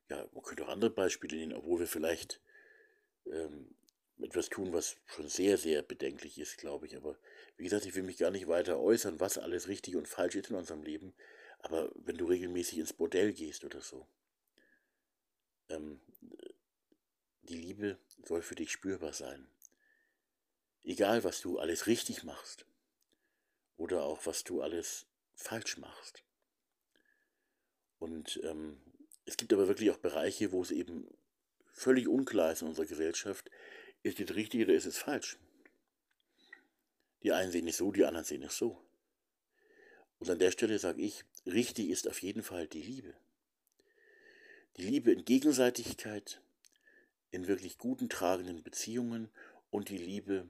Ja, 0.09 0.29
man 0.33 0.43
könnte 0.43 0.65
auch 0.65 0.69
andere 0.69 0.91
Beispiele 0.91 1.37
nehmen, 1.37 1.55
obwohl 1.55 1.81
wir 1.81 1.89
vielleicht 1.89 2.41
ähm, 3.27 3.75
etwas 4.23 4.49
tun, 4.49 4.73
was 4.73 4.97
schon 5.07 5.29
sehr, 5.29 5.59
sehr 5.59 5.83
bedenklich 5.83 6.39
ist, 6.39 6.59
glaube 6.59 6.87
ich. 6.87 6.97
Aber 6.97 7.19
wie 7.57 7.65
gesagt, 7.65 7.87
ich 7.87 7.95
will 7.95 8.03
mich 8.03 8.19
gar 8.19 8.31
nicht 8.31 8.49
weiter 8.49 8.79
äußern, 8.79 9.21
was 9.21 9.39
alles 9.39 9.69
richtig 9.69 9.97
und 9.97 10.09
falsch 10.09 10.37
ist 10.37 10.51
in 10.51 10.57
unserem 10.57 10.83
Leben. 10.83 11.15
Aber 11.59 11.91
wenn 11.95 12.17
du 12.17 12.27
regelmäßig 12.27 12.79
ins 12.79 12.93
Bordell 12.93 13.33
gehst 13.33 13.65
oder 13.65 13.81
so, 13.81 14.07
ähm, 15.69 16.01
die 17.43 17.57
Liebe 17.57 17.99
soll 18.25 18.43
für 18.43 18.55
dich 18.55 18.71
spürbar 18.71 19.13
sein. 19.13 19.49
Egal, 20.83 21.25
was 21.25 21.41
du 21.41 21.59
alles 21.59 21.87
richtig 21.87 22.23
machst 22.25 22.67
oder 23.77 24.05
auch 24.05 24.27
was 24.27 24.45
du 24.45 24.63
alles 24.63 25.07
falsch 25.35 25.77
machst. 25.79 26.23
Und 27.99 28.41
ähm, 28.45 28.79
es 29.25 29.37
gibt 29.37 29.53
aber 29.53 29.69
wirklich 29.69 29.91
auch 29.91 29.99
Bereiche, 29.99 30.53
wo 30.53 30.63
es 30.63 30.71
eben 30.71 31.09
völlig 31.73 32.09
unklar 32.09 32.53
ist 32.53 32.63
in 32.63 32.69
unserer 32.69 32.87
Gesellschaft, 32.87 33.51
ist 34.03 34.21
es 34.21 34.35
richtig 34.35 34.63
oder 34.65 34.75
ist 34.75 34.87
es 34.87 34.99
falsch. 34.99 35.39
Die 37.23 37.33
einen 37.33 37.51
sehen 37.51 37.69
es 37.69 37.79
so, 37.79 37.91
die 37.93 38.05
anderen 38.05 38.25
sehen 38.25 38.43
es 38.43 38.57
so. 38.57 38.81
Und 40.19 40.31
an 40.31 40.39
der 40.39 40.51
Stelle 40.51 40.79
sage 40.79 41.03
ich, 41.03 41.25
richtig 41.45 41.91
ist 41.91 42.09
auf 42.09 42.23
jeden 42.23 42.43
Fall 42.43 42.67
die 42.67 42.83
Liebe. 42.83 43.15
Die 44.77 44.83
Liebe 44.83 45.11
in 45.11 45.25
Gegenseitigkeit, 45.25 46.41
in 47.31 47.47
wirklich 47.47 47.79
guten, 47.79 48.09
tragenden 48.09 48.63
Beziehungen 48.63 49.31
und 49.71 49.89
die 49.89 49.99
Liebe, 49.99 50.49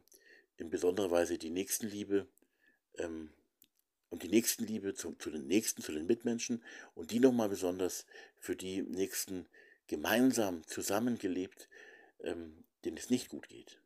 in 0.59 0.71
besonderer 0.71 1.11
Weise 1.11 1.39
die 1.39 1.51
Nächstenliebe 1.51 2.27
ähm, 2.99 3.33
und 4.11 4.23
die 4.23 4.29
Nächstenliebe 4.29 4.95
zu, 4.95 5.15
zu 5.15 5.31
den 5.31 5.47
Nächsten, 5.47 5.83
zu 5.83 5.93
den 5.93 6.07
Mitmenschen 6.07 6.63
und 6.95 7.11
die 7.11 7.21
nochmal 7.21 7.49
besonders 7.49 8.07
für 8.39 8.57
die 8.57 8.83
Nächsten 8.83 9.47
gemeinsam 9.87 10.67
zusammengelebt, 10.67 11.69
ähm, 12.21 12.65
denen 12.85 12.97
es 12.97 13.11
nicht 13.11 13.29
gut 13.29 13.49
geht, 13.49 13.81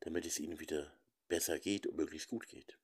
damit 0.00 0.26
es 0.26 0.38
ihnen 0.38 0.60
wieder 0.60 0.92
besser 1.28 1.58
geht 1.58 1.86
und 1.86 1.96
möglichst 1.96 2.28
gut 2.28 2.46
geht. 2.46 2.76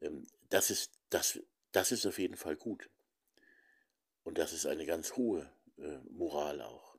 Ähm, 0.00 0.26
das, 0.48 0.70
ist, 0.70 0.92
das, 1.10 1.40
das 1.72 1.92
ist 1.92 2.06
auf 2.06 2.18
jeden 2.18 2.36
Fall 2.36 2.56
gut. 2.56 2.88
Und 4.22 4.38
das 4.38 4.52
ist 4.52 4.66
eine 4.66 4.86
ganz 4.86 5.16
hohe 5.16 5.50
äh, 5.78 5.98
Moral 6.10 6.60
auch. 6.60 6.96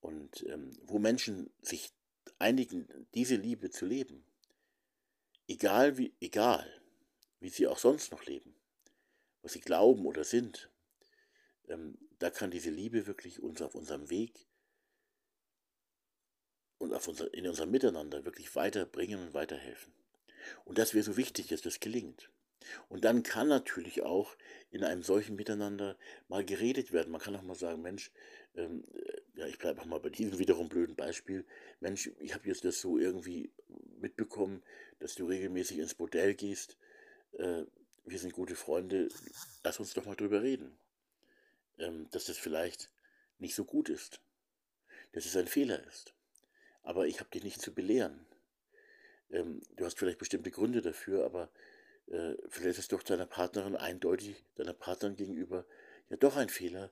Und 0.00 0.44
ähm, 0.48 0.70
wo 0.82 0.98
Menschen 0.98 1.50
sich 1.60 1.92
einigen, 2.38 2.86
diese 3.14 3.36
Liebe 3.36 3.70
zu 3.70 3.86
leben, 3.86 4.24
egal 5.48 5.96
wie, 5.98 6.14
egal, 6.20 6.70
wie 7.44 7.50
sie 7.50 7.66
auch 7.66 7.76
sonst 7.76 8.10
noch 8.10 8.24
leben, 8.24 8.54
was 9.42 9.52
sie 9.52 9.60
glauben 9.60 10.06
oder 10.06 10.24
sind, 10.24 10.70
ähm, 11.68 11.98
da 12.18 12.30
kann 12.30 12.50
diese 12.50 12.70
Liebe 12.70 13.06
wirklich 13.06 13.42
uns 13.42 13.60
auf 13.60 13.74
unserem 13.74 14.08
Weg 14.08 14.48
und 16.78 16.94
auf 16.94 17.06
unser, 17.06 17.34
in 17.34 17.46
unserem 17.46 17.70
Miteinander 17.70 18.24
wirklich 18.24 18.56
weiterbringen 18.56 19.20
und 19.20 19.34
weiterhelfen. 19.34 19.92
Und 20.64 20.78
das 20.78 20.94
wäre 20.94 21.04
so 21.04 21.18
wichtig, 21.18 21.48
dass 21.48 21.60
das 21.60 21.80
gelingt. 21.80 22.30
Und 22.88 23.04
dann 23.04 23.22
kann 23.22 23.48
natürlich 23.48 24.00
auch 24.00 24.38
in 24.70 24.82
einem 24.82 25.02
solchen 25.02 25.36
Miteinander 25.36 25.98
mal 26.28 26.46
geredet 26.46 26.92
werden. 26.92 27.12
Man 27.12 27.20
kann 27.20 27.36
auch 27.36 27.42
mal 27.42 27.54
sagen, 27.54 27.82
Mensch, 27.82 28.10
ähm, 28.54 28.84
äh, 28.94 29.40
ja, 29.40 29.46
ich 29.48 29.58
bleibe 29.58 29.82
auch 29.82 29.86
mal 29.86 30.00
bei 30.00 30.08
diesem 30.08 30.38
wiederum 30.38 30.70
blöden 30.70 30.96
Beispiel. 30.96 31.44
Mensch, 31.80 32.10
ich 32.20 32.32
habe 32.32 32.48
jetzt 32.48 32.64
das 32.64 32.80
so 32.80 32.96
irgendwie 32.96 33.52
mitbekommen, 34.00 34.62
dass 34.98 35.14
du 35.14 35.26
regelmäßig 35.26 35.78
ins 35.78 35.94
Bordell 35.94 36.34
gehst. 36.34 36.78
Äh, 37.38 37.64
wir 38.04 38.18
sind 38.18 38.32
gute 38.32 38.56
Freunde, 38.56 39.08
lass 39.62 39.80
uns 39.80 39.94
doch 39.94 40.04
mal 40.04 40.16
drüber 40.16 40.42
reden. 40.42 40.76
Ähm, 41.78 42.08
dass 42.10 42.26
das 42.26 42.38
vielleicht 42.38 42.90
nicht 43.38 43.54
so 43.54 43.64
gut 43.64 43.88
ist. 43.88 44.20
Dass 45.12 45.26
es 45.26 45.36
ein 45.36 45.48
Fehler 45.48 45.82
ist. 45.86 46.14
Aber 46.82 47.06
ich 47.06 47.20
habe 47.20 47.30
dich 47.30 47.42
nicht 47.42 47.60
zu 47.60 47.72
belehren. 47.72 48.26
Ähm, 49.30 49.60
du 49.76 49.84
hast 49.84 49.98
vielleicht 49.98 50.18
bestimmte 50.18 50.50
Gründe 50.50 50.82
dafür, 50.82 51.24
aber 51.24 51.50
äh, 52.08 52.34
vielleicht 52.48 52.78
ist 52.78 52.92
doch 52.92 53.02
deiner 53.02 53.26
Partnerin 53.26 53.76
eindeutig, 53.76 54.44
deiner 54.56 54.74
Partnerin 54.74 55.16
gegenüber 55.16 55.64
ja 56.10 56.16
doch 56.16 56.36
ein 56.36 56.48
Fehler 56.48 56.90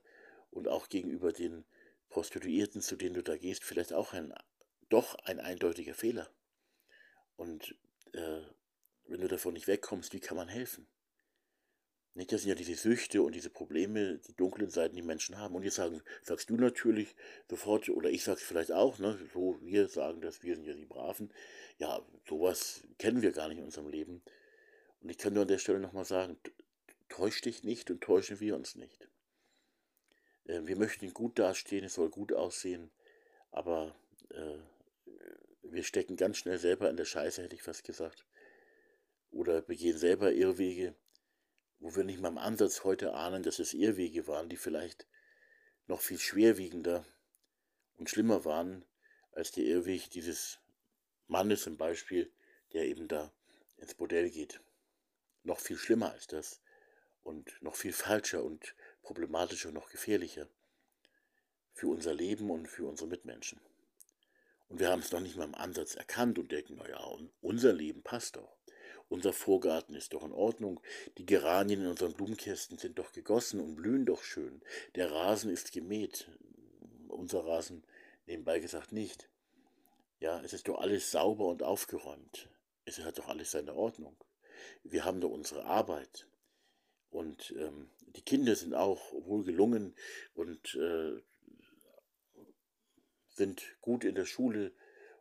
und 0.50 0.68
auch 0.68 0.88
gegenüber 0.88 1.32
den 1.32 1.64
Prostituierten, 2.08 2.82
zu 2.82 2.96
denen 2.96 3.14
du 3.14 3.22
da 3.22 3.36
gehst, 3.36 3.64
vielleicht 3.64 3.92
auch 3.92 4.12
ein, 4.12 4.34
doch 4.88 5.14
ein 5.24 5.40
eindeutiger 5.40 5.94
Fehler. 5.94 6.28
Und 7.36 7.74
äh, 8.12 8.42
wenn 9.12 9.20
du 9.20 9.28
davon 9.28 9.52
nicht 9.52 9.68
wegkommst, 9.68 10.14
wie 10.14 10.20
kann 10.20 10.38
man 10.38 10.48
helfen? 10.48 10.86
Nicht, 12.14 12.32
das 12.32 12.42
sind 12.42 12.50
ja 12.50 12.54
diese 12.54 12.74
Süchte 12.74 13.22
und 13.22 13.34
diese 13.34 13.50
Probleme, 13.50 14.18
die 14.18 14.34
dunklen 14.34 14.70
Seiten, 14.70 14.96
die 14.96 15.02
Menschen 15.02 15.38
haben. 15.38 15.54
Und 15.54 15.62
jetzt 15.62 15.76
sagen, 15.76 16.02
sagst 16.22 16.50
du 16.50 16.56
natürlich 16.56 17.14
sofort, 17.48 17.88
oder 17.88 18.10
ich 18.10 18.24
sag's 18.24 18.42
vielleicht 18.42 18.72
auch, 18.72 18.98
ne, 18.98 19.18
so 19.32 19.58
wir 19.62 19.88
sagen 19.88 20.20
das, 20.20 20.42
wir 20.42 20.56
sind 20.56 20.66
ja 20.66 20.74
die 20.74 20.84
Braven. 20.84 21.32
Ja, 21.78 22.02
sowas 22.28 22.86
kennen 22.98 23.22
wir 23.22 23.32
gar 23.32 23.48
nicht 23.48 23.58
in 23.58 23.64
unserem 23.64 23.88
Leben. 23.88 24.22
Und 25.00 25.10
ich 25.10 25.18
kann 25.18 25.32
nur 25.32 25.42
an 25.42 25.48
der 25.48 25.58
Stelle 25.58 25.80
nochmal 25.80 26.04
sagen, 26.04 26.38
täusch 27.08 27.40
dich 27.40 27.64
nicht 27.64 27.90
und 27.90 28.02
täuschen 28.02 28.40
wir 28.40 28.56
uns 28.56 28.76
nicht. 28.76 29.08
Äh, 30.44 30.62
wir 30.64 30.76
möchten 30.76 31.12
gut 31.12 31.38
dastehen, 31.38 31.84
es 31.84 31.94
soll 31.94 32.10
gut 32.10 32.32
aussehen, 32.32 32.90
aber 33.50 33.94
äh, 34.30 34.58
wir 35.62 35.82
stecken 35.82 36.16
ganz 36.16 36.38
schnell 36.38 36.58
selber 36.58 36.90
in 36.90 36.96
der 36.96 37.04
Scheiße, 37.04 37.42
hätte 37.42 37.54
ich 37.54 37.62
fast 37.62 37.84
gesagt. 37.84 38.26
Oder 39.32 39.62
begehen 39.62 39.98
selber 39.98 40.32
Irrwege 40.32 40.94
wo 41.82 41.96
wir 41.96 42.04
nicht 42.04 42.20
mal 42.20 42.28
im 42.28 42.38
Ansatz 42.38 42.84
heute 42.84 43.12
ahnen, 43.12 43.42
dass 43.42 43.58
es 43.58 43.74
Irrwege 43.74 44.28
waren, 44.28 44.48
die 44.48 44.56
vielleicht 44.56 45.08
noch 45.88 46.00
viel 46.00 46.18
schwerwiegender 46.18 47.04
und 47.96 48.08
schlimmer 48.08 48.44
waren 48.44 48.84
als 49.32 49.50
der 49.50 49.64
Irrweg 49.64 50.08
dieses 50.10 50.60
Mannes 51.26 51.62
zum 51.62 51.76
Beispiel, 51.76 52.32
der 52.72 52.84
eben 52.84 53.08
da 53.08 53.32
ins 53.78 53.94
Bordell 53.94 54.30
geht. 54.30 54.60
Noch 55.42 55.58
viel 55.58 55.76
schlimmer 55.76 56.12
als 56.12 56.28
das 56.28 56.62
und 57.24 57.60
noch 57.62 57.74
viel 57.74 57.92
falscher 57.92 58.44
und 58.44 58.76
problematischer 59.02 59.68
und 59.68 59.74
noch 59.74 59.90
gefährlicher 59.90 60.48
für 61.72 61.88
unser 61.88 62.14
Leben 62.14 62.48
und 62.50 62.68
für 62.68 62.86
unsere 62.86 63.08
Mitmenschen. 63.08 63.60
Und 64.68 64.78
wir 64.78 64.88
haben 64.88 65.00
es 65.00 65.10
noch 65.10 65.20
nicht 65.20 65.36
mal 65.36 65.46
im 65.46 65.56
Ansatz 65.56 65.96
erkannt 65.96 66.38
und 66.38 66.52
denken, 66.52 66.76
naja, 66.76 67.04
unser 67.40 67.72
Leben 67.72 68.04
passt 68.04 68.36
doch. 68.36 68.56
Unser 69.12 69.34
Vorgarten 69.34 69.94
ist 69.94 70.14
doch 70.14 70.24
in 70.24 70.32
Ordnung. 70.32 70.80
Die 71.18 71.26
Geranien 71.26 71.82
in 71.82 71.86
unseren 71.86 72.14
Blumenkästen 72.14 72.78
sind 72.78 72.98
doch 72.98 73.12
gegossen 73.12 73.60
und 73.60 73.74
blühen 73.76 74.06
doch 74.06 74.22
schön. 74.22 74.62
Der 74.94 75.12
Rasen 75.12 75.50
ist 75.50 75.70
gemäht. 75.70 76.30
Unser 77.08 77.44
Rasen, 77.44 77.84
nebenbei 78.24 78.58
gesagt, 78.58 78.90
nicht. 78.90 79.28
Ja, 80.20 80.40
es 80.40 80.54
ist 80.54 80.66
doch 80.66 80.80
alles 80.80 81.10
sauber 81.10 81.44
und 81.48 81.62
aufgeräumt. 81.62 82.48
Es 82.86 83.00
hat 83.00 83.18
doch 83.18 83.28
alles 83.28 83.50
seine 83.50 83.74
Ordnung. 83.74 84.16
Wir 84.82 85.04
haben 85.04 85.20
doch 85.20 85.28
unsere 85.28 85.66
Arbeit. 85.66 86.26
Und 87.10 87.54
ähm, 87.58 87.90
die 88.16 88.22
Kinder 88.22 88.56
sind 88.56 88.72
auch 88.72 89.12
wohl 89.12 89.44
gelungen 89.44 89.94
und 90.32 90.74
äh, 90.76 91.20
sind 93.28 93.76
gut 93.82 94.04
in 94.04 94.14
der 94.14 94.24
Schule 94.24 94.72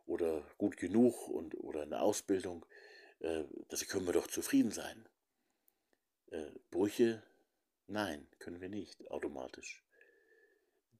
oder 0.06 0.42
gut 0.56 0.78
genug 0.78 1.28
und, 1.28 1.54
oder 1.56 1.82
in 1.82 1.90
der 1.90 2.02
Ausbildung, 2.02 2.64
äh, 3.22 3.44
das 3.68 3.86
können 3.86 4.06
wir 4.06 4.12
doch 4.12 4.26
zufrieden 4.26 4.70
sein. 4.70 5.08
Äh, 6.30 6.50
Brüche, 6.70 7.22
nein, 7.86 8.26
können 8.38 8.60
wir 8.60 8.68
nicht 8.68 9.10
automatisch. 9.10 9.82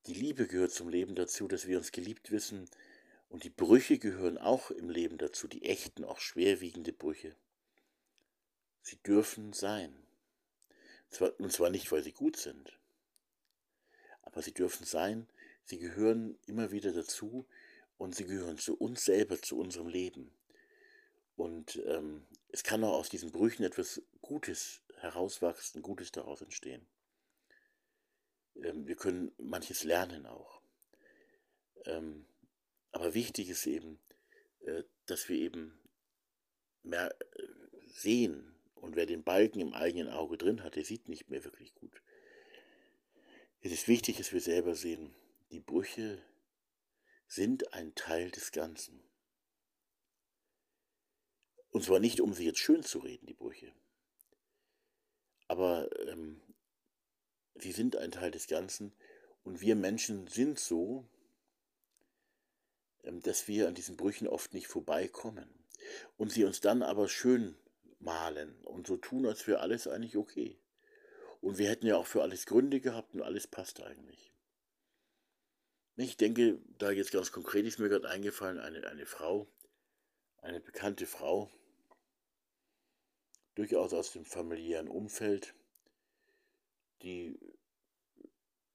Die 0.07 0.15
Liebe 0.15 0.47
gehört 0.47 0.73
zum 0.73 0.89
Leben 0.89 1.15
dazu, 1.15 1.47
dass 1.49 1.67
wir 1.67 1.79
uns 1.79 1.93
geliebt 1.93 2.31
wissen, 2.31 2.69
und 3.29 3.45
die 3.45 3.51
Brüche 3.51 3.99
gehören 3.99 4.37
auch 4.37 4.71
im 4.71 4.91
Leben 4.91 5.17
dazu, 5.17 5.49
die 5.49 5.65
echten, 5.65 6.05
auch 6.05 6.19
schwerwiegende 6.19 6.93
Brüche. 6.93 7.35
Sie 8.83 8.97
dürfen 8.97 9.55
sein. 9.55 9.97
und 11.39 11.51
zwar 11.51 11.71
nicht, 11.71 11.91
weil 11.93 12.03
sie 12.03 12.13
gut 12.13 12.37
sind, 12.37 12.79
aber 14.21 14.43
sie 14.43 14.53
dürfen 14.53 14.85
sein, 14.85 15.29
sie 15.65 15.79
gehören 15.79 16.39
immer 16.47 16.73
wieder 16.73 16.93
dazu 16.93 17.47
und 17.97 18.15
sie 18.15 18.25
gehören 18.27 18.59
zu 18.59 18.77
uns 18.77 19.05
selber, 19.05 19.41
zu 19.41 19.59
unserem 19.59 19.89
Leben. 19.89 20.31
Und 21.43 21.83
ähm, 21.87 22.25
es 22.51 22.63
kann 22.63 22.85
auch 22.85 22.93
aus 22.93 23.09
diesen 23.09 23.33
Brüchen 23.33 23.65
etwas 23.65 24.01
Gutes 24.21 24.81
herauswachsen, 25.01 25.83
Gutes 25.83 26.13
daraus 26.13 26.41
entstehen. 26.41 26.87
Ähm, 28.63 28.87
wir 28.87 28.95
können 28.95 29.33
manches 29.39 29.83
lernen 29.83 30.25
auch. 30.25 30.63
Ähm, 31.85 32.27
aber 32.93 33.15
wichtig 33.15 33.49
ist 33.49 33.67
eben, 33.67 33.99
äh, 34.61 34.85
dass 35.07 35.29
wir 35.29 35.37
eben 35.37 35.81
mehr 36.85 37.13
äh, 37.21 37.43
sehen. 37.89 38.55
Und 38.77 38.95
wer 38.95 39.07
den 39.07 39.25
Balken 39.25 39.59
im 39.59 39.75
eigenen 39.75 40.11
Auge 40.11 40.39
drin 40.39 40.63
hat, 40.63 40.77
der 40.77 40.85
sieht 40.85 41.09
nicht 41.09 41.29
mehr 41.29 41.43
wirklich 41.43 41.75
gut. 41.75 42.03
Es 43.63 43.73
ist 43.73 43.89
wichtig, 43.89 44.17
dass 44.19 44.33
wir 44.33 44.41
selber 44.41 44.77
sehen, 44.77 45.13
die 45.51 45.59
Brüche 45.59 46.23
sind 47.27 47.73
ein 47.73 47.97
Teil 47.97 48.31
des 48.31 48.53
Ganzen. 48.53 49.03
Und 51.73 51.83
zwar 51.83 51.99
nicht, 51.99 52.21
um 52.21 52.35
sie 52.35 52.45
jetzt 52.45 52.59
schön 52.59 52.83
zu 52.83 52.99
reden, 53.01 53.27
die 53.27 53.35
Brüche. 53.35 53.73
Aber 55.49 55.89
ähm, 56.07 56.41
sie 57.55 57.73
sind 57.73 57.97
ein 57.97 58.11
Teil 58.11 58.31
des 58.31 58.47
Ganzen 58.47 58.93
und 59.43 59.61
wir 59.61 59.75
Menschen 59.75 60.29
sind 60.29 60.59
so, 60.59 61.09
ähm, 63.05 63.21
dass 63.23 63.49
wir 63.49 63.69
an 63.69 63.75
diesen 63.75 63.97
Brüchen 63.97 64.29
oft 64.29 64.53
nicht 64.53 64.69
vorbeikommen 64.69 65.49
und 66.17 66.31
sie 66.31 66.45
uns 66.45 66.61
dann 66.61 66.83
aber 66.83 67.09
schön 67.09 67.57
malen 67.99 68.55
und 68.65 68.87
so 68.87 68.99
tun, 68.99 69.27
als 69.27 69.47
wäre 69.47 69.61
alles 69.61 69.89
eigentlich 69.89 70.17
okay. 70.17 70.59
Und 71.41 71.59
wir 71.59 71.69
hätten 71.69 71.87
ja 71.87 71.97
auch 71.97 72.07
für 72.07 72.23
alles 72.23 72.47
Gründe 72.47 72.81
gehabt 72.81 73.15
und 73.15 73.23
alles 73.23 73.47
passt 73.47 73.83
eigentlich. 73.83 74.33
Ich 75.97 76.17
denke, 76.17 76.61
da 76.79 76.91
jetzt 76.91 77.13
ganz 77.13 77.33
konkret 77.33 77.67
ist 77.67 77.79
mir 77.79 77.89
gerade 77.89 78.09
eingefallen, 78.09 78.59
eine, 78.59 78.87
eine 78.87 79.07
Frau, 79.07 79.47
eine 80.39 80.61
bekannte 80.61 81.07
Frau, 81.07 81.51
durchaus 83.55 83.93
aus 83.93 84.13
dem 84.13 84.25
familiären 84.25 84.89
Umfeld, 84.89 85.55
die 87.03 87.39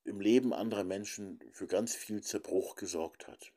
im 0.03 0.21
Leben 0.21 0.53
anderer 0.53 0.83
Menschen 0.83 1.39
für 1.51 1.67
ganz 1.67 1.95
viel 1.95 2.21
Zerbruch 2.21 2.75
gesorgt 2.75 3.27
hat. 3.27 3.51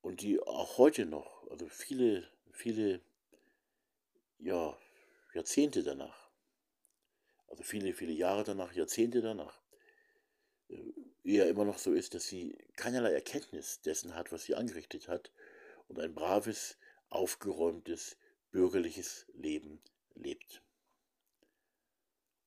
Und 0.00 0.22
die 0.22 0.40
auch 0.40 0.78
heute 0.78 1.06
noch, 1.06 1.48
also 1.50 1.68
viele, 1.68 2.28
viele 2.50 3.00
ja, 4.38 4.76
Jahrzehnte 5.34 5.84
danach, 5.84 6.30
also 7.46 7.62
viele, 7.62 7.92
viele 7.92 8.12
Jahre 8.12 8.42
danach, 8.42 8.72
Jahrzehnte 8.72 9.20
danach, 9.20 9.60
äh, 10.68 10.92
eher 11.22 11.48
immer 11.48 11.64
noch 11.64 11.78
so 11.78 11.92
ist, 11.92 12.14
dass 12.14 12.26
sie 12.26 12.58
keinerlei 12.74 13.12
Erkenntnis 13.12 13.80
dessen 13.82 14.14
hat, 14.16 14.32
was 14.32 14.44
sie 14.44 14.56
angerichtet 14.56 15.06
hat 15.06 15.30
und 15.86 16.00
ein 16.00 16.14
braves, 16.14 16.76
aufgeräumtes, 17.08 18.16
bürgerliches 18.52 19.26
Leben 19.34 19.80
lebt. 20.14 20.62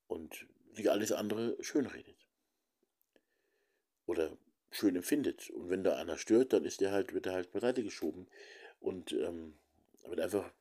Und 0.07 0.47
sich 0.71 0.89
alles 0.89 1.11
andere 1.11 1.61
schönredet. 1.61 2.15
Oder 4.05 4.37
schön 4.71 4.95
empfindet. 4.95 5.49
Und 5.49 5.69
wenn 5.69 5.83
da 5.83 5.97
einer 5.97 6.17
stört, 6.17 6.53
dann 6.53 6.65
ist 6.65 6.81
der 6.81 6.91
halt, 6.91 7.13
wird 7.13 7.25
er 7.25 7.33
halt 7.33 7.51
beiseite 7.51 7.83
geschoben 7.83 8.27
und 8.79 9.11
ähm, 9.13 9.57
wird 10.07 10.19
einfach, 10.19 10.51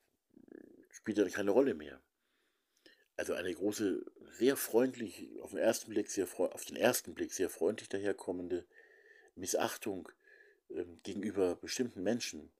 spielt 0.89 1.17
dann 1.17 1.31
keine 1.31 1.51
Rolle 1.51 1.73
mehr. 1.73 2.01
Also 3.17 3.33
eine 3.33 3.53
große, 3.53 4.03
sehr 4.31 4.57
freundlich, 4.57 5.29
auf 5.41 5.51
den 5.51 5.59
ersten 5.59 5.91
Blick 5.91 6.09
sehr 6.09 6.27
auf 6.37 6.65
den 6.65 6.75
ersten 6.75 7.13
Blick 7.13 7.31
sehr 7.31 7.49
freundlich 7.49 7.87
daherkommende 7.87 8.65
Missachtung 9.35 10.09
ähm, 10.69 10.99
gegenüber 11.03 11.55
bestimmten 11.55 12.03
Menschen, 12.03 12.51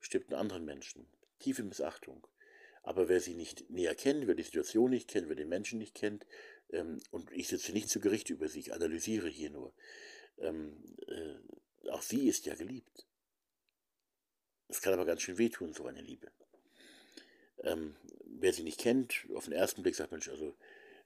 bestimmten 0.00 0.34
anderen 0.34 0.64
Menschen, 0.64 1.06
tiefe 1.42 1.62
Missachtung. 1.62 2.26
Aber 2.82 3.08
wer 3.08 3.20
sie 3.20 3.34
nicht 3.34 3.70
näher 3.70 3.94
kennt, 3.94 4.26
wer 4.26 4.34
die 4.34 4.42
Situation 4.42 4.90
nicht 4.90 5.08
kennt, 5.08 5.28
wer 5.28 5.36
den 5.36 5.48
Menschen 5.48 5.78
nicht 5.78 5.94
kennt, 5.94 6.26
ähm, 6.70 7.00
und 7.10 7.30
ich 7.32 7.48
sitze 7.48 7.72
nicht 7.72 7.88
zu 7.88 8.00
Gericht 8.00 8.30
über 8.30 8.48
sie, 8.48 8.60
ich 8.60 8.72
analysiere 8.72 9.28
hier 9.28 9.50
nur, 9.50 9.72
ähm, 10.38 10.82
äh, 11.06 11.90
auch 11.90 12.02
sie 12.02 12.28
ist 12.28 12.46
ja 12.46 12.54
geliebt. 12.54 13.06
Es 14.68 14.80
kann 14.80 14.94
aber 14.94 15.04
ganz 15.04 15.22
schön 15.22 15.38
wehtun, 15.38 15.74
so 15.74 15.86
eine 15.86 16.00
Liebe. 16.00 16.32
Ähm, 17.62 17.94
wer 18.24 18.52
sie 18.52 18.64
nicht 18.64 18.80
kennt, 18.80 19.26
auf 19.34 19.44
den 19.44 19.52
ersten 19.52 19.82
Blick 19.82 19.94
sagt 19.94 20.10
Mensch, 20.10 20.28
also 20.28 20.56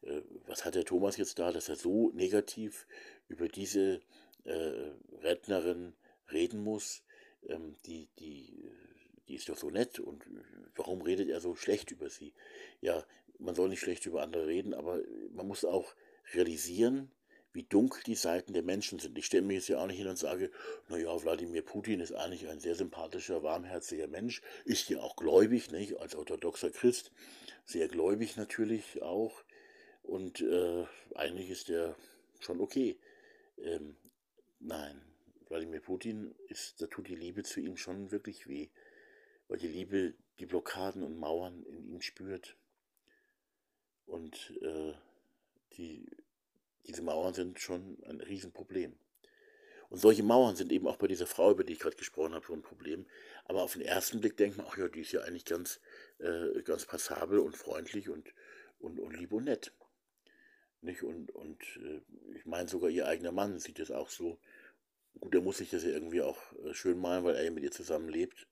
äh, 0.02 0.22
was 0.46 0.64
hat 0.64 0.76
der 0.76 0.84
Thomas 0.84 1.16
jetzt 1.16 1.38
da, 1.38 1.52
dass 1.52 1.68
er 1.68 1.76
so 1.76 2.10
negativ 2.10 2.86
über 3.28 3.48
diese 3.48 4.00
äh, 4.44 4.92
Rednerin 5.20 5.94
reden 6.30 6.62
muss, 6.62 7.02
ähm, 7.48 7.76
die, 7.84 8.08
die, 8.18 8.70
die 9.28 9.34
ist 9.34 9.48
doch 9.48 9.56
so 9.56 9.70
nett 9.70 9.98
und 9.98 10.24
warum 10.74 11.02
redet 11.02 11.28
er 11.28 11.40
so 11.40 11.54
schlecht 11.54 11.90
über 11.90 12.08
sie? 12.10 12.32
Ja, 12.80 13.04
man 13.38 13.54
soll 13.54 13.68
nicht 13.68 13.80
schlecht 13.80 14.06
über 14.06 14.22
andere 14.22 14.46
reden, 14.46 14.74
aber 14.74 15.00
man 15.32 15.46
muss 15.46 15.64
auch 15.64 15.94
realisieren, 16.32 17.10
wie 17.52 17.62
dunkel 17.62 18.02
die 18.04 18.14
Seiten 18.14 18.52
der 18.52 18.62
Menschen 18.62 18.98
sind. 18.98 19.16
Ich 19.16 19.26
stelle 19.26 19.42
mir 19.42 19.54
jetzt 19.54 19.68
ja 19.68 19.78
auch 19.78 19.86
nicht 19.86 19.96
hin 19.96 20.08
und 20.08 20.18
sage, 20.18 20.50
naja, 20.88 21.22
Wladimir 21.22 21.62
Putin 21.62 22.00
ist 22.00 22.12
eigentlich 22.12 22.48
ein 22.48 22.60
sehr 22.60 22.74
sympathischer, 22.74 23.42
warmherziger 23.42 24.08
Mensch, 24.08 24.42
ist 24.66 24.90
ja 24.90 25.00
auch 25.00 25.16
gläubig, 25.16 25.70
nicht? 25.70 25.98
als 25.98 26.14
orthodoxer 26.14 26.70
Christ, 26.70 27.12
sehr 27.64 27.88
gläubig 27.88 28.36
natürlich 28.36 29.00
auch. 29.00 29.42
Und 30.02 30.42
äh, 30.42 30.84
eigentlich 31.14 31.48
ist 31.48 31.70
er 31.70 31.96
schon 32.40 32.60
okay. 32.60 32.98
Ähm, 33.58 33.96
nein, 34.60 35.00
Wladimir 35.48 35.80
Putin 35.80 36.34
ist, 36.48 36.82
da 36.82 36.86
tut 36.86 37.08
die 37.08 37.16
Liebe 37.16 37.42
zu 37.42 37.60
ihm 37.60 37.76
schon 37.76 38.10
wirklich 38.10 38.46
weh, 38.48 38.68
weil 39.48 39.58
die 39.58 39.68
Liebe 39.68 40.14
die 40.38 40.46
Blockaden 40.46 41.02
und 41.02 41.18
Mauern 41.18 41.62
in 41.64 41.88
ihm 41.88 42.00
spürt. 42.02 42.56
Und 44.06 44.52
äh, 44.62 44.92
die 45.76 46.06
diese 46.86 47.02
Mauern 47.02 47.34
sind 47.34 47.58
schon 47.58 47.98
ein 48.04 48.20
Riesenproblem. 48.20 48.96
Und 49.88 49.98
solche 49.98 50.22
Mauern 50.22 50.56
sind 50.56 50.72
eben 50.72 50.86
auch 50.86 50.96
bei 50.96 51.06
dieser 51.06 51.26
Frau, 51.26 51.50
über 51.52 51.64
die 51.64 51.74
ich 51.74 51.78
gerade 51.78 51.96
gesprochen 51.96 52.34
habe, 52.34 52.46
so 52.46 52.52
ein 52.52 52.62
Problem. 52.62 53.06
Aber 53.44 53.62
auf 53.62 53.74
den 53.74 53.82
ersten 53.82 54.20
Blick 54.20 54.36
denkt 54.36 54.56
man, 54.56 54.66
ach 54.68 54.76
ja, 54.76 54.88
die 54.88 55.00
ist 55.00 55.12
ja 55.12 55.22
eigentlich 55.22 55.44
ganz, 55.44 55.80
äh, 56.18 56.62
ganz 56.62 56.86
passabel 56.86 57.38
und 57.38 57.56
freundlich 57.56 58.08
und, 58.08 58.32
und, 58.78 58.98
und 58.98 59.16
lieb 59.16 59.32
und 59.32 59.44
nett. 59.44 59.72
Nicht? 60.80 61.02
Und, 61.02 61.30
und 61.30 61.62
äh, 61.76 62.00
ich 62.36 62.46
meine, 62.46 62.68
sogar 62.68 62.90
ihr 62.90 63.06
eigener 63.06 63.32
Mann 63.32 63.58
sieht 63.58 63.78
es 63.78 63.90
auch 63.90 64.10
so. 64.10 64.38
Gut, 65.20 65.34
er 65.34 65.40
muss 65.40 65.58
sich 65.58 65.70
das 65.70 65.84
ja 65.84 65.90
irgendwie 65.90 66.22
auch 66.22 66.38
äh, 66.64 66.74
schön 66.74 66.98
malen, 66.98 67.24
weil 67.24 67.36
er 67.36 67.44
ja 67.44 67.50
mit 67.50 67.64
ihr 67.64 67.70
zusammen 67.72 68.08
lebt. 68.08 68.48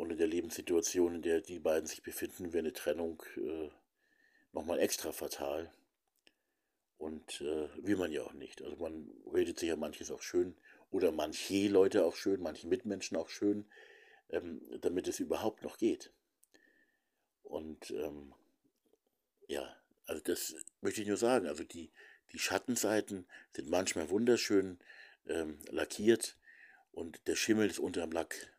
Und 0.00 0.12
in 0.12 0.16
der 0.16 0.28
Lebenssituation, 0.28 1.16
in 1.16 1.20
der 1.20 1.42
die 1.42 1.58
beiden 1.58 1.86
sich 1.86 2.02
befinden, 2.02 2.54
wäre 2.54 2.60
eine 2.60 2.72
Trennung 2.72 3.22
äh, 3.36 3.68
nochmal 4.50 4.78
extra 4.78 5.12
fatal. 5.12 5.70
Und 6.96 7.42
äh, 7.42 7.68
will 7.84 7.98
man 7.98 8.10
ja 8.10 8.22
auch 8.22 8.32
nicht. 8.32 8.62
Also 8.62 8.76
man 8.76 9.10
redet 9.30 9.58
sich 9.58 9.68
ja 9.68 9.76
manches 9.76 10.10
auch 10.10 10.22
schön 10.22 10.56
oder 10.90 11.12
manche 11.12 11.68
Leute 11.68 12.06
auch 12.06 12.16
schön, 12.16 12.40
manche 12.40 12.66
Mitmenschen 12.66 13.18
auch 13.18 13.28
schön, 13.28 13.66
ähm, 14.30 14.62
damit 14.80 15.06
es 15.06 15.20
überhaupt 15.20 15.64
noch 15.64 15.76
geht. 15.76 16.14
Und 17.42 17.90
ähm, 17.90 18.32
ja, 19.48 19.76
also 20.06 20.22
das 20.22 20.54
möchte 20.80 21.02
ich 21.02 21.08
nur 21.08 21.18
sagen. 21.18 21.46
Also 21.46 21.62
die, 21.62 21.90
die 22.32 22.38
Schattenseiten 22.38 23.26
sind 23.54 23.68
manchmal 23.68 24.08
wunderschön 24.08 24.78
ähm, 25.26 25.58
lackiert 25.68 26.38
und 26.90 27.20
der 27.26 27.36
Schimmel 27.36 27.68
ist 27.68 27.78
unterm 27.78 28.12
Lack 28.12 28.50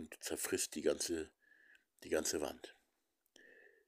und 0.00 0.16
zerfrisst 0.20 0.74
die 0.74 0.82
ganze, 0.82 1.30
die 2.04 2.10
ganze 2.10 2.40
Wand, 2.40 2.74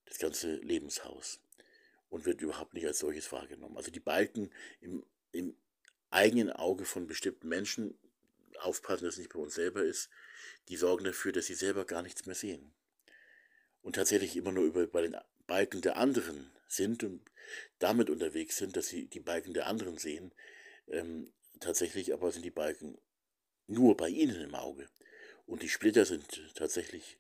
das 0.07 0.19
ganze 0.19 0.57
Lebenshaus 0.57 1.41
und 2.09 2.25
wird 2.25 2.41
überhaupt 2.41 2.75
nicht 2.75 2.87
als 2.87 2.99
solches 2.99 3.31
wahrgenommen. 3.33 3.77
Also 3.77 3.91
die 3.91 4.01
Balken 4.01 4.51
im, 4.81 5.05
im 5.33 5.57
eigenen 6.11 6.51
Auge 6.51 6.85
von 6.85 7.07
bestimmten 7.07 7.49
Menschen, 7.49 7.99
aufpassen, 8.61 9.05
dass 9.05 9.15
es 9.15 9.19
nicht 9.19 9.33
bei 9.33 9.39
uns 9.39 9.55
selber 9.55 9.83
ist, 9.83 10.11
die 10.69 10.77
sorgen 10.77 11.05
dafür, 11.05 11.33
dass 11.33 11.47
sie 11.47 11.55
selber 11.55 11.85
gar 11.85 12.03
nichts 12.03 12.27
mehr 12.27 12.35
sehen. 12.35 12.73
Und 13.83 13.95
tatsächlich 13.95 14.37
immer 14.37 14.53
nur 14.53 14.65
über, 14.65 14.87
bei 14.87 15.03
den 15.03 15.17
Balken 15.47 15.81
der 15.81 15.97
anderen 15.97 16.51
sind 16.67 17.05
und 17.05 17.23
damit 17.79 18.11
unterwegs 18.11 18.57
sind, 18.57 18.77
dass 18.77 18.89
sie 18.89 19.07
die 19.07 19.21
Balken 19.21 19.55
der 19.55 19.67
anderen 19.67 19.97
sehen. 19.99 20.33
Ähm, 20.89 21.33
tatsächlich 21.61 22.13
aber 22.13 22.33
sind 22.33 22.45
die 22.45 22.51
Balken 22.51 22.99
nur 23.67 23.97
bei 23.97 24.09
ihnen 24.09 24.41
im 24.41 24.55
Auge. 24.55 24.89
Und 25.49 25.63
die 25.63 25.69
Splitter 25.71 26.05
sind 26.05 26.55
tatsächlich 26.55 27.17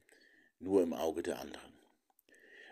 nur 0.59 0.83
im 0.83 0.93
Auge 0.93 1.23
der 1.23 1.41
anderen. 1.41 1.73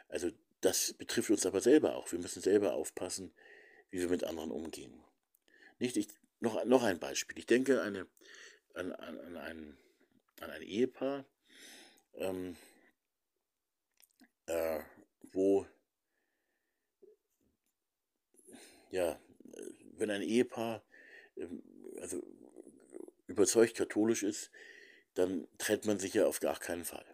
Also 0.08 0.30
das 0.60 0.92
betrifft 0.92 1.30
uns 1.30 1.46
aber 1.46 1.62
selber 1.62 1.96
auch. 1.96 2.12
Wir 2.12 2.18
müssen 2.18 2.42
selber 2.42 2.74
aufpassen, 2.74 3.32
wie 3.90 4.00
wir 4.00 4.08
mit 4.10 4.22
anderen 4.22 4.50
umgehen. 4.50 5.02
Nicht, 5.78 5.96
ich, 5.96 6.08
noch, 6.40 6.62
noch 6.66 6.82
ein 6.82 7.00
Beispiel. 7.00 7.38
Ich 7.38 7.46
denke 7.46 7.80
eine, 7.80 8.06
an, 8.74 8.92
an, 8.92 9.18
an, 9.18 9.36
ein, 9.38 9.78
an 10.40 10.50
ein 10.50 10.62
Ehepaar, 10.62 11.24
ähm, 12.16 12.56
äh, 14.44 14.80
wo, 15.32 15.66
ja, 18.90 19.18
wenn 19.94 20.10
ein 20.10 20.22
Ehepaar 20.22 20.84
äh, 21.36 21.46
also 22.02 22.22
überzeugt 23.26 23.74
katholisch 23.74 24.22
ist, 24.22 24.50
dann 25.16 25.48
trennt 25.58 25.86
man 25.86 25.98
sich 25.98 26.14
ja 26.14 26.26
auf 26.26 26.40
gar 26.40 26.58
keinen 26.58 26.84
Fall. 26.84 27.04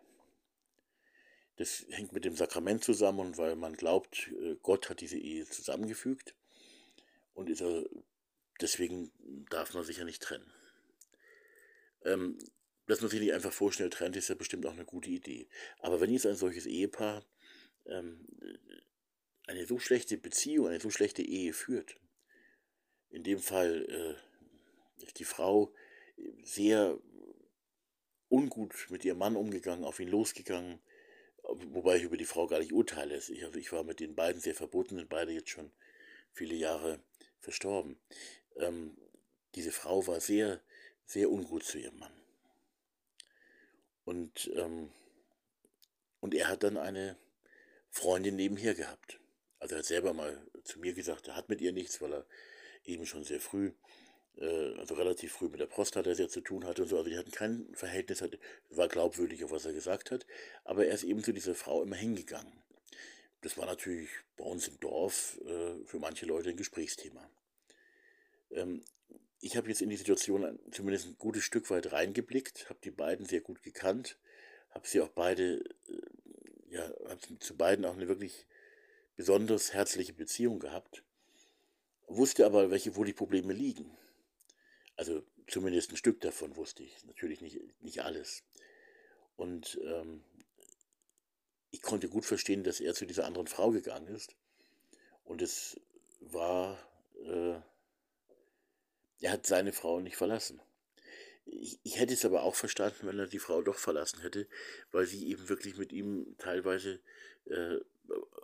Das 1.56 1.86
hängt 1.90 2.12
mit 2.12 2.24
dem 2.24 2.36
Sakrament 2.36 2.82
zusammen 2.82 3.20
und 3.20 3.38
weil 3.38 3.56
man 3.56 3.74
glaubt, 3.74 4.28
äh, 4.40 4.56
Gott 4.62 4.90
hat 4.90 5.00
diese 5.00 5.18
Ehe 5.18 5.46
zusammengefügt 5.46 6.34
und 7.32 7.48
ist 7.48 7.62
er, 7.62 7.84
deswegen 8.60 9.12
darf 9.50 9.72
man 9.72 9.84
sich 9.84 9.98
ja 9.98 10.04
nicht 10.04 10.22
trennen. 10.22 10.52
Ähm, 12.04 12.38
dass 12.86 13.00
man 13.00 13.10
sich 13.10 13.20
nicht 13.20 13.32
einfach 13.32 13.52
vorschnell 13.52 13.90
trennt, 13.90 14.16
ist 14.16 14.28
ja 14.28 14.34
bestimmt 14.34 14.66
auch 14.66 14.72
eine 14.72 14.84
gute 14.84 15.10
Idee. 15.10 15.48
Aber 15.78 16.00
wenn 16.00 16.10
jetzt 16.10 16.26
ein 16.26 16.34
solches 16.34 16.66
Ehepaar 16.66 17.24
ähm, 17.86 18.26
eine 19.46 19.64
so 19.66 19.78
schlechte 19.78 20.18
Beziehung, 20.18 20.66
eine 20.66 20.80
so 20.80 20.90
schlechte 20.90 21.22
Ehe 21.22 21.52
führt, 21.52 21.96
in 23.10 23.22
dem 23.22 23.38
Fall 23.38 23.86
äh, 23.88 25.04
ist 25.04 25.20
die 25.20 25.24
Frau 25.24 25.72
sehr 26.42 26.98
ungut 28.32 28.86
mit 28.88 29.04
ihrem 29.04 29.18
Mann 29.18 29.36
umgegangen, 29.36 29.84
auf 29.84 30.00
ihn 30.00 30.08
losgegangen, 30.08 30.80
wobei 31.42 31.96
ich 31.96 32.04
über 32.04 32.16
die 32.16 32.24
Frau 32.24 32.46
gar 32.46 32.58
nicht 32.58 32.72
urteile. 32.72 33.16
Ich, 33.16 33.44
also 33.44 33.58
ich 33.58 33.70
war 33.72 33.84
mit 33.84 34.00
den 34.00 34.14
beiden 34.14 34.40
sehr 34.40 34.54
verbunden, 34.54 34.96
sind 34.96 35.08
beide 35.08 35.32
jetzt 35.32 35.50
schon 35.50 35.70
viele 36.32 36.54
Jahre 36.54 37.00
verstorben. 37.40 37.98
Ähm, 38.56 38.96
diese 39.54 39.70
Frau 39.70 40.06
war 40.06 40.20
sehr, 40.20 40.60
sehr 41.04 41.30
ungut 41.30 41.64
zu 41.64 41.78
ihrem 41.78 41.98
Mann. 41.98 42.12
Und, 44.04 44.50
ähm, 44.54 44.90
und 46.20 46.34
er 46.34 46.48
hat 46.48 46.62
dann 46.62 46.78
eine 46.78 47.18
Freundin 47.90 48.36
nebenher 48.36 48.74
gehabt. 48.74 49.20
Also 49.58 49.74
er 49.74 49.80
hat 49.80 49.86
selber 49.86 50.14
mal 50.14 50.46
zu 50.64 50.80
mir 50.80 50.94
gesagt, 50.94 51.28
er 51.28 51.36
hat 51.36 51.50
mit 51.50 51.60
ihr 51.60 51.72
nichts, 51.72 52.00
weil 52.00 52.14
er 52.14 52.26
eben 52.84 53.04
schon 53.04 53.24
sehr 53.24 53.40
früh 53.40 53.72
äh, 54.38 54.78
also 54.78 54.94
relativ 54.94 55.32
früh 55.32 55.48
mit 55.48 55.60
der 55.60 55.66
Prostata 55.66 56.14
sehr 56.14 56.28
zu 56.28 56.40
tun 56.40 56.64
hatte 56.64 56.82
und 56.82 56.88
so. 56.88 56.98
Also 56.98 57.10
die 57.10 57.18
hatten 57.18 57.30
kein 57.30 57.68
Verhältnis, 57.74 58.22
war 58.70 58.88
glaubwürdig, 58.88 59.44
auf 59.44 59.50
was 59.50 59.64
er 59.64 59.72
gesagt 59.72 60.10
hat. 60.10 60.26
Aber 60.64 60.86
er 60.86 60.94
ist 60.94 61.04
eben 61.04 61.22
zu 61.22 61.32
dieser 61.32 61.54
Frau 61.54 61.82
immer 61.82 61.96
hingegangen. 61.96 62.52
Das 63.42 63.58
war 63.58 63.66
natürlich 63.66 64.08
bei 64.36 64.44
uns 64.44 64.68
im 64.68 64.78
Dorf 64.80 65.38
äh, 65.44 65.84
für 65.84 65.98
manche 65.98 66.26
Leute 66.26 66.50
ein 66.50 66.56
Gesprächsthema. 66.56 67.28
Ähm, 68.50 68.84
ich 69.40 69.56
habe 69.56 69.68
jetzt 69.68 69.82
in 69.82 69.90
die 69.90 69.96
Situation 69.96 70.58
zumindest 70.70 71.06
ein 71.06 71.18
gutes 71.18 71.42
Stück 71.42 71.68
weit 71.70 71.90
reingeblickt, 71.90 72.70
habe 72.70 72.78
die 72.84 72.92
beiden 72.92 73.26
sehr 73.26 73.40
gut 73.40 73.62
gekannt, 73.64 74.16
habe 74.70 74.86
sie 74.86 75.00
auch 75.00 75.08
beide, 75.08 75.64
äh, 75.88 76.70
ja, 76.70 76.84
habe 77.08 77.38
zu 77.40 77.56
beiden 77.56 77.84
auch 77.84 77.94
eine 77.94 78.06
wirklich 78.06 78.46
besonders 79.16 79.74
herzliche 79.74 80.12
Beziehung 80.12 80.60
gehabt, 80.60 81.02
wusste 82.06 82.46
aber, 82.46 82.70
welche, 82.70 82.94
wo 82.94 83.02
die 83.02 83.12
Probleme 83.12 83.52
liegen. 83.52 83.90
Also 84.96 85.22
zumindest 85.46 85.90
ein 85.90 85.96
Stück 85.96 86.20
davon 86.20 86.56
wusste 86.56 86.82
ich, 86.82 87.04
natürlich 87.04 87.40
nicht, 87.40 87.60
nicht 87.82 88.02
alles. 88.02 88.42
Und 89.36 89.80
ähm, 89.84 90.22
ich 91.70 91.82
konnte 91.82 92.08
gut 92.08 92.24
verstehen, 92.24 92.64
dass 92.64 92.80
er 92.80 92.94
zu 92.94 93.06
dieser 93.06 93.24
anderen 93.24 93.46
Frau 93.46 93.70
gegangen 93.70 94.14
ist. 94.14 94.36
Und 95.24 95.42
es 95.42 95.80
war, 96.20 96.78
äh, 97.24 97.58
er 99.20 99.32
hat 99.32 99.46
seine 99.46 99.72
Frau 99.72 100.00
nicht 100.00 100.16
verlassen. 100.16 100.60
Ich, 101.44 101.80
ich, 101.82 101.98
hätte 101.98 102.14
es 102.14 102.24
aber 102.24 102.42
auch 102.42 102.54
verstanden, 102.54 103.06
wenn 103.06 103.18
er 103.18 103.26
die 103.26 103.38
Frau 103.38 103.62
doch 103.62 103.78
verlassen 103.78 104.20
hätte, 104.20 104.46
weil 104.92 105.06
sie 105.06 105.26
eben 105.28 105.48
wirklich 105.48 105.76
mit 105.76 105.92
ihm 105.92 106.36
teilweise, 106.38 107.00
äh, 107.46 107.78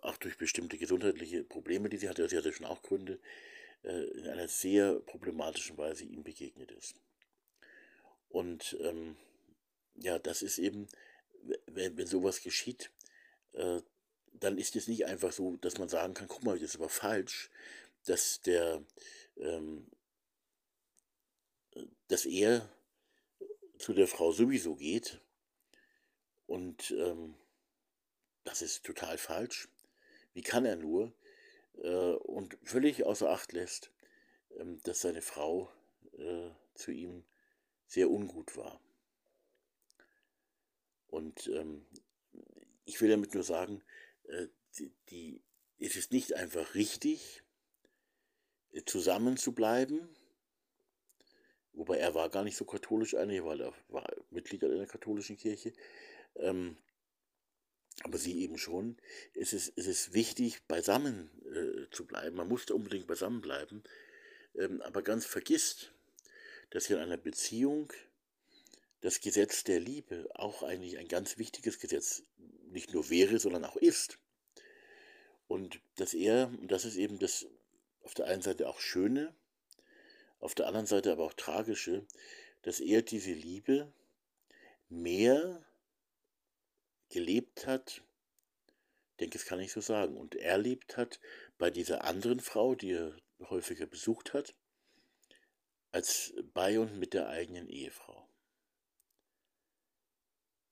auch 0.02 0.16
durch 0.16 0.36
bestimmte 0.36 0.78
gesundheitliche 0.78 1.44
Probleme, 1.44 1.88
die 1.88 1.98
sie 1.98 2.08
hatte, 2.08 2.28
sie 2.28 2.36
hatte 2.36 2.52
schon 2.52 2.66
auch 2.66 2.82
Gründe, 2.82 3.20
in 3.82 4.28
einer 4.28 4.48
sehr 4.48 5.00
problematischen 5.00 5.78
Weise 5.78 6.05
ihm 6.05 6.22
begegnet 6.22 6.70
ist. 6.72 6.96
Und 8.28 8.76
ähm, 8.80 9.16
ja, 9.94 10.18
das 10.18 10.42
ist 10.42 10.59
eben, 10.59 10.88
wenn, 11.66 11.96
wenn 11.96 12.06
sowas 12.06 12.42
geschieht, 12.42 12.90
äh, 13.52 13.80
dann 14.34 14.59
ist 14.59 14.76
es 14.76 14.88
nicht 14.88 15.06
einfach 15.06 15.32
so, 15.32 15.56
dass 15.56 15.78
man 15.78 15.88
sagen 15.88 16.14
kann, 16.14 16.28
guck 16.28 16.44
mal, 16.44 16.59
das 16.59 16.70
ist 16.70 16.76
aber 16.76 16.88
falsch, 16.88 17.50
dass 18.05 18.40
der, 18.42 18.84
ähm, 19.36 19.90
dass 22.09 22.26
er 22.26 22.68
zu 23.78 23.92
der 23.92 24.09
Frau 24.09 24.32
sowieso 24.32 24.74
geht 24.76 25.20
und 26.46 26.90
ähm, 26.92 27.34
das 28.44 28.62
ist 28.62 28.84
total 28.84 29.18
falsch. 29.18 29.68
Wie 30.32 30.42
kann 30.42 30.64
er 30.64 30.76
nur? 30.76 31.12
Äh, 31.82 32.14
und 32.14 32.59
völlig 32.64 33.05
außer 33.05 33.30
Acht 33.30 33.52
lässt, 33.52 33.92
ähm, 34.59 34.80
dass 34.82 35.00
seine 35.00 35.22
Frau 35.22 35.70
äh, 36.16 36.50
zu 36.74 36.90
ihm 36.90 37.24
sehr 37.86 38.10
ungut 38.10 38.56
war. 38.56 38.80
Und 41.09 41.46
ähm, 41.48 41.86
ich 42.84 43.00
will 43.00 43.10
damit 43.10 43.34
nur 43.34 43.42
sagen, 43.42 43.82
äh, 44.24 44.48
die, 44.78 44.92
die, 45.10 45.42
es 45.78 45.96
ist 45.96 46.12
nicht 46.12 46.34
einfach 46.34 46.74
richtig, 46.74 47.42
zusammen 48.84 49.38
zu 49.38 49.52
bleiben, 49.52 50.09
wobei 51.72 51.96
er 51.96 52.14
war 52.14 52.28
gar 52.28 52.44
nicht 52.44 52.56
so 52.56 52.64
katholisch 52.64 53.14
eigentlich, 53.14 53.42
weil 53.42 53.60
er 53.60 53.72
war 53.88 54.06
Mitglied 54.30 54.62
der 54.62 54.86
katholischen 54.86 55.36
Kirche, 55.36 55.72
ähm, 56.36 56.76
aber 58.04 58.18
sie 58.18 58.40
eben 58.40 58.58
schon. 58.58 58.96
Es 59.34 59.52
ist, 59.52 59.72
es 59.76 60.12
wichtig, 60.12 60.62
beisammen 60.66 61.30
äh, 61.46 61.90
zu 61.90 62.06
bleiben. 62.06 62.36
Man 62.36 62.48
muss 62.48 62.70
unbedingt 62.70 63.06
beisammen 63.06 63.40
bleiben, 63.40 63.82
ähm, 64.56 64.80
aber 64.82 65.02
ganz 65.02 65.26
vergisst, 65.26 65.92
dass 66.70 66.90
in 66.90 66.98
einer 66.98 67.16
Beziehung 67.16 67.92
das 69.00 69.20
Gesetz 69.20 69.64
der 69.64 69.80
Liebe 69.80 70.28
auch 70.34 70.62
eigentlich 70.62 70.98
ein 70.98 71.08
ganz 71.08 71.38
wichtiges 71.38 71.78
Gesetz 71.78 72.22
nicht 72.70 72.92
nur 72.92 73.10
wäre, 73.10 73.38
sondern 73.38 73.64
auch 73.64 73.76
ist. 73.76 74.18
Und 75.46 75.80
dass 75.96 76.14
er, 76.14 76.48
und 76.60 76.70
das 76.70 76.84
ist 76.84 76.96
eben 76.96 77.18
das 77.18 77.46
auf 78.02 78.14
der 78.14 78.26
einen 78.26 78.42
Seite 78.42 78.68
auch 78.68 78.80
Schöne, 78.80 79.34
auf 80.40 80.54
der 80.54 80.66
anderen 80.66 80.86
Seite 80.86 81.12
aber 81.12 81.24
auch 81.24 81.32
Tragische, 81.32 82.06
dass 82.62 82.80
er 82.80 83.02
diese 83.02 83.32
Liebe 83.32 83.92
mehr 84.88 85.64
gelebt 87.10 87.66
hat, 87.66 88.02
denke, 89.20 89.39
das 89.39 89.47
kann 89.47 89.60
ich 89.60 89.72
so 89.72 89.80
sagen, 89.80 90.16
und 90.16 90.35
erlebt 90.35 90.97
hat 90.97 91.20
bei 91.59 91.70
dieser 91.70 92.05
anderen 92.05 92.40
Frau, 92.40 92.74
die 92.74 92.93
er 92.93 93.16
häufiger 93.40 93.86
besucht 93.86 94.35
hat, 94.35 94.55
als 95.90 96.35
bei 96.55 96.78
und 96.78 96.98
mit 96.98 97.14
der 97.14 97.28
eigenen 97.28 97.68
Ehefrau. 97.68 98.28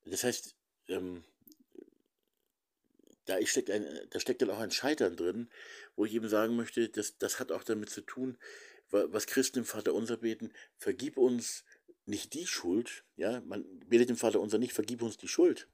Das 0.04 0.22
heißt, 0.22 0.54
ähm, 0.88 1.24
da, 3.24 3.44
steckt 3.44 3.70
ein, 3.70 3.84
da 4.10 4.20
steckt 4.20 4.42
dann 4.42 4.50
auch 4.50 4.60
ein 4.60 4.70
Scheitern 4.70 5.16
drin, 5.16 5.50
wo 5.96 6.04
ich 6.04 6.14
eben 6.14 6.28
sagen 6.28 6.54
möchte, 6.54 6.88
das, 6.88 7.18
das 7.18 7.40
hat 7.40 7.50
auch 7.50 7.64
damit 7.64 7.90
zu 7.90 8.02
tun, 8.02 8.38
was 8.90 9.26
Christen 9.26 9.60
im 9.60 9.64
Vater 9.64 9.94
unser 9.94 10.16
beten, 10.16 10.52
vergib 10.76 11.16
uns 11.16 11.64
nicht 12.04 12.34
die 12.34 12.46
Schuld, 12.46 13.04
ja, 13.16 13.40
man 13.40 13.64
betet 13.80 14.10
im 14.10 14.16
Vater 14.16 14.40
unser 14.40 14.58
nicht, 14.58 14.72
vergib 14.72 15.02
uns 15.02 15.16
die 15.16 15.26
Schuld, 15.26 15.68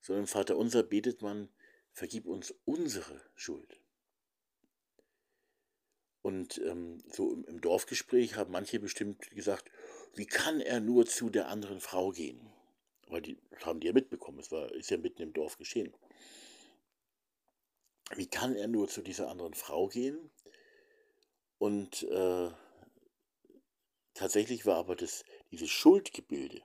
sondern 0.00 0.26
Vater 0.26 0.56
unser 0.56 0.82
betet 0.82 1.22
man, 1.22 1.48
vergib 1.92 2.26
uns 2.26 2.54
unsere 2.64 3.20
Schuld. 3.34 3.80
Und 6.22 6.58
ähm, 6.58 7.02
so 7.10 7.32
im, 7.32 7.44
im 7.44 7.60
Dorfgespräch 7.60 8.36
haben 8.36 8.52
manche 8.52 8.80
bestimmt 8.80 9.30
gesagt, 9.30 9.70
wie 10.14 10.26
kann 10.26 10.60
er 10.60 10.80
nur 10.80 11.06
zu 11.06 11.30
der 11.30 11.48
anderen 11.48 11.80
Frau 11.80 12.10
gehen? 12.10 12.40
Weil 13.06 13.22
die 13.22 13.38
haben 13.62 13.80
die 13.80 13.86
ja 13.86 13.92
mitbekommen, 13.92 14.38
es 14.38 14.52
war, 14.52 14.70
ist 14.72 14.90
ja 14.90 14.98
mitten 14.98 15.22
im 15.22 15.32
Dorf 15.32 15.56
geschehen. 15.56 15.94
Wie 18.16 18.26
kann 18.26 18.54
er 18.54 18.68
nur 18.68 18.88
zu 18.88 19.02
dieser 19.02 19.28
anderen 19.28 19.54
Frau 19.54 19.88
gehen? 19.88 20.30
Und 21.58 22.04
äh, 22.04 22.50
tatsächlich 24.14 24.66
war 24.66 24.76
aber 24.76 24.96
das, 24.96 25.24
dieses 25.50 25.70
Schuldgebilde 25.70 26.62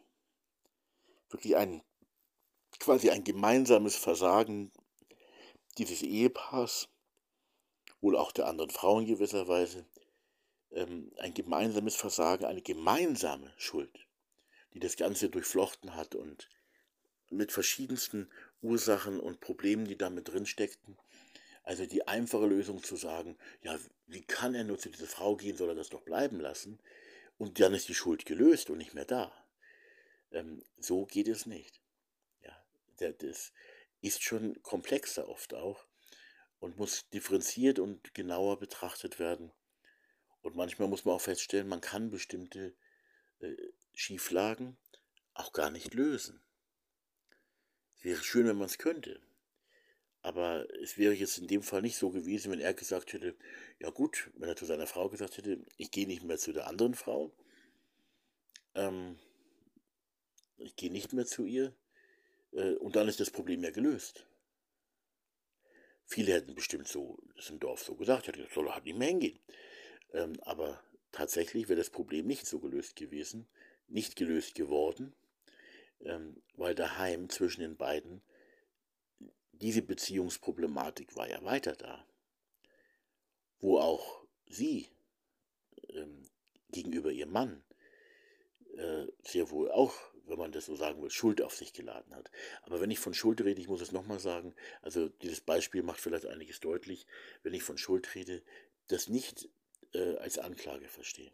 wirklich 1.29 1.55
ein 1.55 1.83
quasi 2.83 3.09
ein 3.09 3.23
gemeinsames 3.23 3.95
Versagen 3.95 4.71
dieses 5.77 6.01
Ehepaars, 6.01 6.89
wohl 8.01 8.17
auch 8.17 8.31
der 8.31 8.47
anderen 8.47 8.69
Frau 8.69 8.99
in 8.99 9.05
gewisser 9.05 9.47
Weise, 9.47 9.85
ähm, 10.71 11.11
ein 11.17 11.33
gemeinsames 11.33 11.95
Versagen, 11.95 12.45
eine 12.45 12.61
gemeinsame 12.61 13.53
Schuld 13.57 14.07
die 14.73 14.79
das 14.79 14.97
Ganze 14.97 15.29
durchflochten 15.29 15.95
hat 15.95 16.15
und 16.15 16.49
mit 17.29 17.51
verschiedensten 17.51 18.29
Ursachen 18.61 19.19
und 19.19 19.39
Problemen, 19.39 19.85
die 19.85 19.97
damit 19.97 20.29
drin 20.29 20.45
steckten. 20.45 20.97
Also 21.63 21.85
die 21.85 22.07
einfache 22.07 22.45
Lösung 22.45 22.83
zu 22.83 22.95
sagen, 22.95 23.37
ja, 23.61 23.79
wie 24.07 24.23
kann 24.23 24.53
er 24.53 24.63
nur 24.63 24.77
zu 24.77 24.89
dieser 24.89 25.07
Frau 25.07 25.35
gehen, 25.35 25.55
soll 25.55 25.69
er 25.69 25.75
das 25.75 25.89
doch 25.89 26.01
bleiben 26.01 26.39
lassen? 26.39 26.79
Und 27.37 27.59
dann 27.59 27.73
ist 27.73 27.87
die 27.87 27.95
Schuld 27.95 28.25
gelöst 28.25 28.69
und 28.69 28.77
nicht 28.77 28.93
mehr 28.93 29.05
da. 29.05 29.31
Ähm, 30.31 30.63
so 30.77 31.05
geht 31.05 31.27
es 31.27 31.45
nicht. 31.45 31.79
Das 32.97 33.53
ist 34.01 34.23
schon 34.23 34.61
komplexer 34.61 35.27
oft 35.27 35.53
auch 35.53 35.85
und 36.59 36.77
muss 36.77 37.09
differenziert 37.09 37.79
und 37.79 38.13
genauer 38.13 38.59
betrachtet 38.59 39.19
werden. 39.19 39.51
Und 40.41 40.55
manchmal 40.55 40.87
muss 40.87 41.05
man 41.05 41.15
auch 41.15 41.21
feststellen, 41.21 41.67
man 41.67 41.81
kann 41.81 42.09
bestimmte 42.09 42.75
äh, 43.39 43.55
Schieflagen 43.93 44.77
auch 45.33 45.53
gar 45.53 45.71
nicht 45.71 45.93
lösen. 45.93 46.41
Es 47.97 48.03
wäre 48.03 48.23
schön, 48.23 48.47
wenn 48.47 48.57
man 48.57 48.67
es 48.67 48.77
könnte. 48.77 49.21
Aber 50.21 50.65
es 50.81 50.97
wäre 50.97 51.13
jetzt 51.13 51.37
in 51.37 51.47
dem 51.47 51.63
Fall 51.63 51.81
nicht 51.81 51.97
so 51.97 52.09
gewesen, 52.09 52.51
wenn 52.51 52.61
er 52.61 52.73
gesagt 52.73 53.11
hätte, 53.11 53.35
ja 53.79 53.89
gut, 53.89 54.31
wenn 54.35 54.47
er 54.47 54.55
zu 54.55 54.65
seiner 54.65 54.87
Frau 54.87 55.09
gesagt 55.09 55.37
hätte, 55.37 55.65
ich 55.77 55.91
gehe 55.91 56.07
nicht 56.07 56.23
mehr 56.23 56.37
zu 56.37 56.53
der 56.53 56.67
anderen 56.67 56.93
Frau, 56.93 57.33
ähm, 58.73 59.19
ich 60.55 60.77
gehe 60.77 60.91
nicht 60.91 61.11
mehr 61.11 61.25
zu 61.25 61.45
ihr, 61.45 61.75
und 62.53 62.95
dann 62.95 63.07
ist 63.07 63.19
das 63.19 63.31
Problem 63.31 63.63
ja 63.63 63.71
gelöst. 63.71 64.27
Viele 66.05 66.33
hätten 66.33 66.53
bestimmt 66.53 66.87
so, 66.87 67.17
das 67.35 67.49
im 67.49 67.59
Dorf 67.59 67.81
so 67.83 67.95
gesagt, 67.95 68.27
hätte 68.27 68.47
soll 68.53 68.67
er 68.67 68.75
halt 68.75 68.85
nicht 68.85 68.97
mehr 68.97 69.07
hingehen. 69.07 69.39
Ähm, 70.13 70.39
aber 70.41 70.83
tatsächlich 71.11 71.69
wäre 71.69 71.77
das 71.77 71.89
Problem 71.89 72.27
nicht 72.27 72.45
so 72.45 72.59
gelöst 72.59 72.95
gewesen, 72.95 73.47
nicht 73.87 74.15
gelöst 74.15 74.55
geworden, 74.55 75.15
ähm, 76.01 76.43
weil 76.55 76.75
daheim 76.75 77.29
zwischen 77.29 77.61
den 77.61 77.77
beiden 77.77 78.21
diese 79.53 79.81
Beziehungsproblematik 79.81 81.15
war 81.15 81.29
ja 81.29 81.43
weiter 81.43 81.73
da, 81.75 82.05
wo 83.59 83.79
auch 83.79 84.25
sie 84.47 84.89
ähm, 85.89 86.23
gegenüber 86.69 87.11
ihrem 87.11 87.31
Mann 87.31 87.63
äh, 88.75 89.07
sehr 89.23 89.49
wohl 89.51 89.71
auch, 89.71 89.95
wenn 90.25 90.37
man 90.37 90.51
das 90.51 90.65
so 90.65 90.75
sagen 90.75 91.01
will, 91.01 91.09
Schuld 91.09 91.41
auf 91.41 91.55
sich 91.55 91.73
geladen 91.73 92.15
hat. 92.15 92.31
Aber 92.63 92.81
wenn 92.81 92.91
ich 92.91 92.99
von 92.99 93.13
Schuld 93.13 93.41
rede, 93.41 93.61
ich 93.61 93.67
muss 93.67 93.81
es 93.81 93.91
nochmal 93.91 94.19
sagen, 94.19 94.55
also 94.81 95.09
dieses 95.09 95.41
Beispiel 95.41 95.83
macht 95.83 95.99
vielleicht 95.99 96.25
einiges 96.25 96.59
deutlich, 96.59 97.05
wenn 97.43 97.53
ich 97.53 97.63
von 97.63 97.77
Schuld 97.77 98.15
rede, 98.15 98.41
das 98.87 99.09
nicht 99.09 99.49
äh, 99.93 100.15
als 100.17 100.37
Anklage 100.37 100.87
verstehen. 100.87 101.33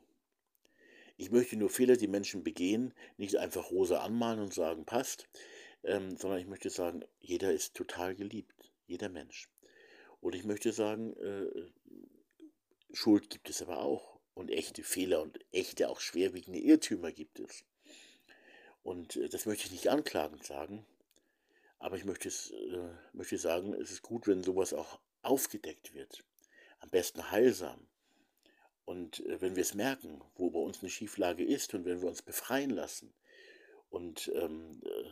Ich 1.18 1.32
möchte 1.32 1.58
nur 1.58 1.70
Fehler, 1.70 1.98
die 1.98 2.08
Menschen 2.08 2.44
begehen, 2.44 2.94
nicht 3.18 3.36
einfach 3.36 3.72
rosa 3.72 4.00
anmalen 4.00 4.40
und 4.40 4.54
sagen, 4.54 4.86
passt, 4.86 5.28
ähm, 5.84 6.16
sondern 6.18 6.40
ich 6.40 6.48
möchte 6.48 6.70
sagen, 6.70 7.04
jeder 7.20 7.52
ist 7.52 7.76
total 7.76 8.16
geliebt, 8.16 8.72
jeder 8.88 9.10
Mensch. 9.10 9.50
Und 10.22 10.36
ich 10.36 10.46
möchte 10.46 10.72
sagen, 10.72 11.14
äh, 11.18 11.48
Schuld 12.94 13.30
gibt 13.30 13.50
es 13.50 13.62
aber 13.62 13.80
auch 13.80 14.20
und 14.34 14.50
echte 14.50 14.84
Fehler 14.84 15.22
und 15.22 15.40
echte, 15.52 15.90
auch 15.90 16.00
schwerwiegende 16.00 16.60
Irrtümer 16.60 17.12
gibt 17.12 17.40
es. 17.40 17.66
Und 18.84 19.16
äh, 19.16 19.30
das 19.30 19.46
möchte 19.46 19.66
ich 19.66 19.72
nicht 19.72 19.90
anklagend 19.90 20.44
sagen, 20.44 20.86
aber 21.80 21.96
ich 21.96 22.06
möchte, 22.06 22.28
es, 22.28 22.52
äh, 22.52 22.90
möchte 23.14 23.38
sagen, 23.38 23.74
es 23.74 23.92
ist 23.92 24.02
gut, 24.02 24.28
wenn 24.28 24.44
sowas 24.44 24.74
auch 24.74 25.00
aufgedeckt 25.22 25.94
wird. 25.94 26.24
Am 26.80 26.90
besten 26.90 27.32
heilsam. 27.32 27.88
Und 28.86 29.26
äh, 29.26 29.42
wenn 29.42 29.56
wir 29.56 29.62
es 29.62 29.76
merken, 29.76 30.22
wo 30.36 30.50
bei 30.50 30.60
uns 30.60 30.82
eine 30.82 30.90
Schieflage 30.90 31.44
ist 31.44 31.74
und 31.74 31.86
wenn 31.86 32.02
wir 32.02 32.10
uns 32.10 32.22
befreien 32.22 32.72
lassen 32.72 33.14
und 33.90 34.32
ähm, 34.36 34.82
äh, 34.84 35.04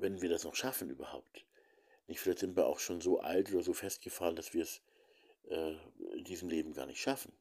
wenn 0.00 0.22
wir 0.22 0.28
das 0.28 0.44
noch 0.44 0.54
schaffen 0.54 0.90
überhaupt, 0.90 1.44
nicht 2.06 2.20
vielleicht 2.20 2.38
sind 2.38 2.56
wir 2.56 2.66
auch 2.66 2.78
schon 2.78 3.00
so 3.00 3.20
alt 3.20 3.52
oder 3.52 3.62
so 3.62 3.74
festgefahren, 3.74 4.34
dass 4.34 4.54
wir 4.54 4.62
es 4.62 4.80
äh, 5.48 5.74
in 6.16 6.24
diesem 6.24 6.48
Leben 6.48 6.72
gar 6.72 6.86
nicht 6.86 7.00
schaffen. 7.00 7.32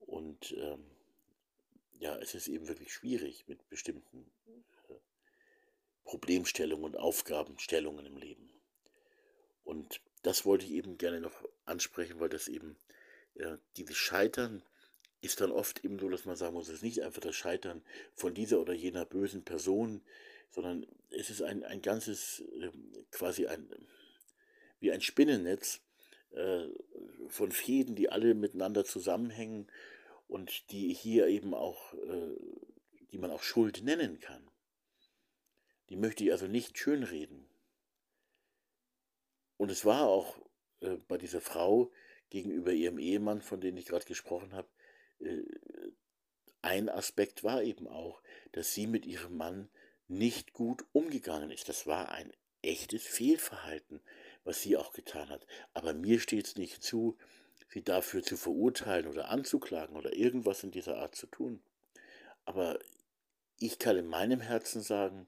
Und 0.00 0.52
ähm, 0.52 0.84
ja, 2.00 2.16
es 2.16 2.34
ist 2.34 2.48
eben 2.48 2.66
wirklich 2.66 2.92
schwierig 2.92 3.44
mit 3.46 3.68
bestimmten 3.68 4.30
äh, 4.88 4.94
Problemstellungen 6.04 6.84
und 6.84 6.96
Aufgabenstellungen 6.96 8.06
im 8.06 8.16
Leben. 8.16 8.50
Und 9.64 10.00
das 10.22 10.44
wollte 10.44 10.64
ich 10.64 10.72
eben 10.72 10.98
gerne 10.98 11.20
noch 11.20 11.46
ansprechen, 11.66 12.18
weil 12.18 12.30
das 12.30 12.48
eben 12.48 12.76
äh, 13.34 13.58
dieses 13.76 13.96
Scheitern 13.96 14.62
ist 15.20 15.42
dann 15.42 15.52
oft 15.52 15.84
eben 15.84 15.98
so, 15.98 16.08
dass 16.08 16.24
man 16.24 16.36
sagen 16.36 16.54
muss, 16.54 16.68
es 16.68 16.76
ist 16.76 16.82
nicht 16.82 17.02
einfach 17.02 17.20
das 17.20 17.36
Scheitern 17.36 17.82
von 18.14 18.32
dieser 18.32 18.60
oder 18.60 18.72
jener 18.72 19.04
bösen 19.04 19.44
Person, 19.44 20.00
sondern 20.50 20.86
es 21.10 21.28
ist 21.28 21.42
ein, 21.42 21.64
ein 21.64 21.82
ganzes, 21.82 22.40
äh, 22.60 22.70
quasi 23.10 23.46
ein, 23.46 23.68
wie 24.80 24.90
ein 24.90 25.02
Spinnennetz 25.02 25.82
äh, 26.30 26.64
von 27.28 27.52
Fäden, 27.52 27.94
die 27.94 28.08
alle 28.08 28.34
miteinander 28.34 28.86
zusammenhängen 28.86 29.70
und 30.30 30.70
die 30.70 30.94
hier 30.94 31.26
eben 31.26 31.54
auch, 31.54 31.92
äh, 31.94 32.36
die 33.10 33.18
man 33.18 33.30
auch 33.30 33.42
Schuld 33.42 33.82
nennen 33.82 34.20
kann. 34.20 34.48
Die 35.88 35.96
möchte 35.96 36.24
ich 36.24 36.32
also 36.32 36.46
nicht 36.46 36.78
schönreden. 36.78 37.48
Und 39.56 39.70
es 39.70 39.84
war 39.84 40.06
auch 40.06 40.38
äh, 40.80 40.96
bei 41.08 41.18
dieser 41.18 41.40
Frau 41.40 41.90
gegenüber 42.30 42.72
ihrem 42.72 42.98
Ehemann, 42.98 43.42
von 43.42 43.60
dem 43.60 43.76
ich 43.76 43.86
gerade 43.86 44.04
gesprochen 44.06 44.54
habe, 44.54 44.68
äh, 45.18 45.42
ein 46.62 46.88
Aspekt 46.88 47.42
war 47.42 47.62
eben 47.62 47.88
auch, 47.88 48.22
dass 48.52 48.72
sie 48.72 48.86
mit 48.86 49.06
ihrem 49.06 49.36
Mann 49.36 49.68
nicht 50.06 50.52
gut 50.52 50.84
umgegangen 50.92 51.50
ist. 51.50 51.68
Das 51.68 51.86
war 51.86 52.12
ein 52.12 52.32
echtes 52.62 53.04
Fehlverhalten, 53.06 54.00
was 54.44 54.62
sie 54.62 54.76
auch 54.76 54.92
getan 54.92 55.28
hat. 55.28 55.46
Aber 55.72 55.92
mir 55.94 56.20
steht 56.20 56.46
es 56.46 56.56
nicht 56.56 56.82
zu, 56.82 57.16
sie 57.68 57.82
dafür 57.82 58.22
zu 58.22 58.36
verurteilen 58.36 59.06
oder 59.06 59.28
anzuklagen 59.28 59.96
oder 59.96 60.14
irgendwas 60.14 60.64
in 60.64 60.70
dieser 60.70 60.98
Art 60.98 61.14
zu 61.14 61.26
tun. 61.26 61.62
Aber 62.44 62.78
ich 63.58 63.78
kann 63.78 63.96
in 63.96 64.06
meinem 64.06 64.40
Herzen 64.40 64.82
sagen, 64.82 65.26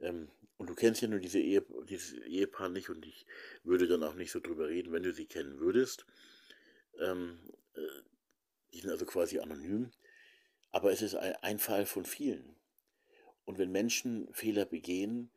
ähm, 0.00 0.30
und 0.58 0.70
du 0.70 0.74
kennst 0.74 1.02
ja 1.02 1.08
nur 1.08 1.20
diese 1.20 1.38
Ehe, 1.38 1.64
dieses 1.88 2.14
Ehepaar 2.24 2.70
nicht 2.70 2.88
und 2.88 3.04
ich 3.04 3.26
würde 3.62 3.86
dann 3.86 4.02
auch 4.02 4.14
nicht 4.14 4.30
so 4.30 4.40
drüber 4.40 4.68
reden, 4.68 4.92
wenn 4.92 5.02
du 5.02 5.12
sie 5.12 5.26
kennen 5.26 5.58
würdest. 5.58 6.06
Ähm, 6.98 7.38
äh, 7.74 7.80
die 8.72 8.80
sind 8.80 8.90
also 8.90 9.04
quasi 9.04 9.38
anonym. 9.38 9.90
Aber 10.70 10.92
es 10.92 11.02
ist 11.02 11.14
ein, 11.14 11.34
ein 11.42 11.58
Fall 11.58 11.86
von 11.86 12.04
vielen. 12.04 12.56
Und 13.44 13.58
wenn 13.58 13.70
Menschen 13.70 14.28
Fehler 14.32 14.64
begehen, 14.64 15.30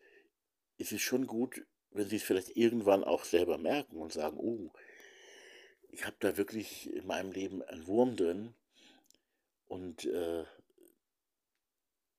ist 0.78 0.92
es 0.92 1.02
schon 1.02 1.28
gut, 1.28 1.66
wenn 1.92 2.08
sie 2.08 2.18
es 2.18 2.24
vielleicht 2.24 2.56
irgendwann 2.56 3.04
auch 3.04 3.24
selber 3.24 3.58
merken 3.58 3.98
und 3.98 4.14
sagen, 4.14 4.38
oh, 4.38 4.72
ich 5.92 6.06
habe 6.06 6.16
da 6.20 6.38
wirklich 6.38 6.92
in 6.94 7.08
meinem 7.08 7.32
Leben 7.32 7.62
einen 7.64 7.88
Wurm 7.88 8.16
drin. 8.16 8.54
Und 9.68 10.06
äh, 10.06 10.46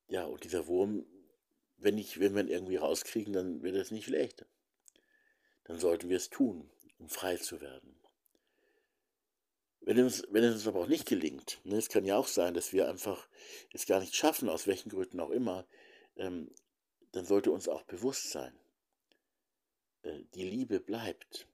ja, 0.07 0.25
und 0.25 0.43
dieser 0.43 0.67
Wurm 0.67 1.05
wenn, 1.81 1.97
ich, 1.97 2.19
wenn 2.19 2.35
wir 2.35 2.41
ihn 2.41 2.49
irgendwie 2.49 2.77
rauskriegen, 2.77 3.33
dann 3.33 3.63
wird 3.63 3.75
es 3.75 3.91
nicht 3.91 4.05
schlecht. 4.05 4.45
Dann 5.65 5.79
sollten 5.79 6.09
wir 6.09 6.17
es 6.17 6.29
tun, 6.29 6.69
um 6.99 7.09
frei 7.09 7.37
zu 7.37 7.59
werden. 7.59 7.95
Wenn 9.81 9.97
es, 9.97 10.27
wenn 10.29 10.43
uns 10.43 10.67
aber 10.67 10.81
auch 10.81 10.87
nicht 10.87 11.07
gelingt, 11.07 11.59
ne, 11.63 11.77
es 11.77 11.89
kann 11.89 12.05
ja 12.05 12.15
auch 12.15 12.27
sein, 12.27 12.53
dass 12.53 12.71
wir 12.71 12.87
einfach 12.87 13.27
es 13.73 13.87
gar 13.87 13.99
nicht 13.99 14.15
schaffen, 14.15 14.47
aus 14.47 14.67
welchen 14.67 14.89
Gründen 14.89 15.19
auch 15.19 15.31
immer, 15.31 15.65
ähm, 16.17 16.51
dann 17.13 17.25
sollte 17.25 17.51
uns 17.51 17.67
auch 17.67 17.81
bewusst 17.83 18.29
sein, 18.29 18.53
äh, 20.03 20.21
die 20.35 20.47
Liebe 20.47 20.79
bleibt. 20.79 21.47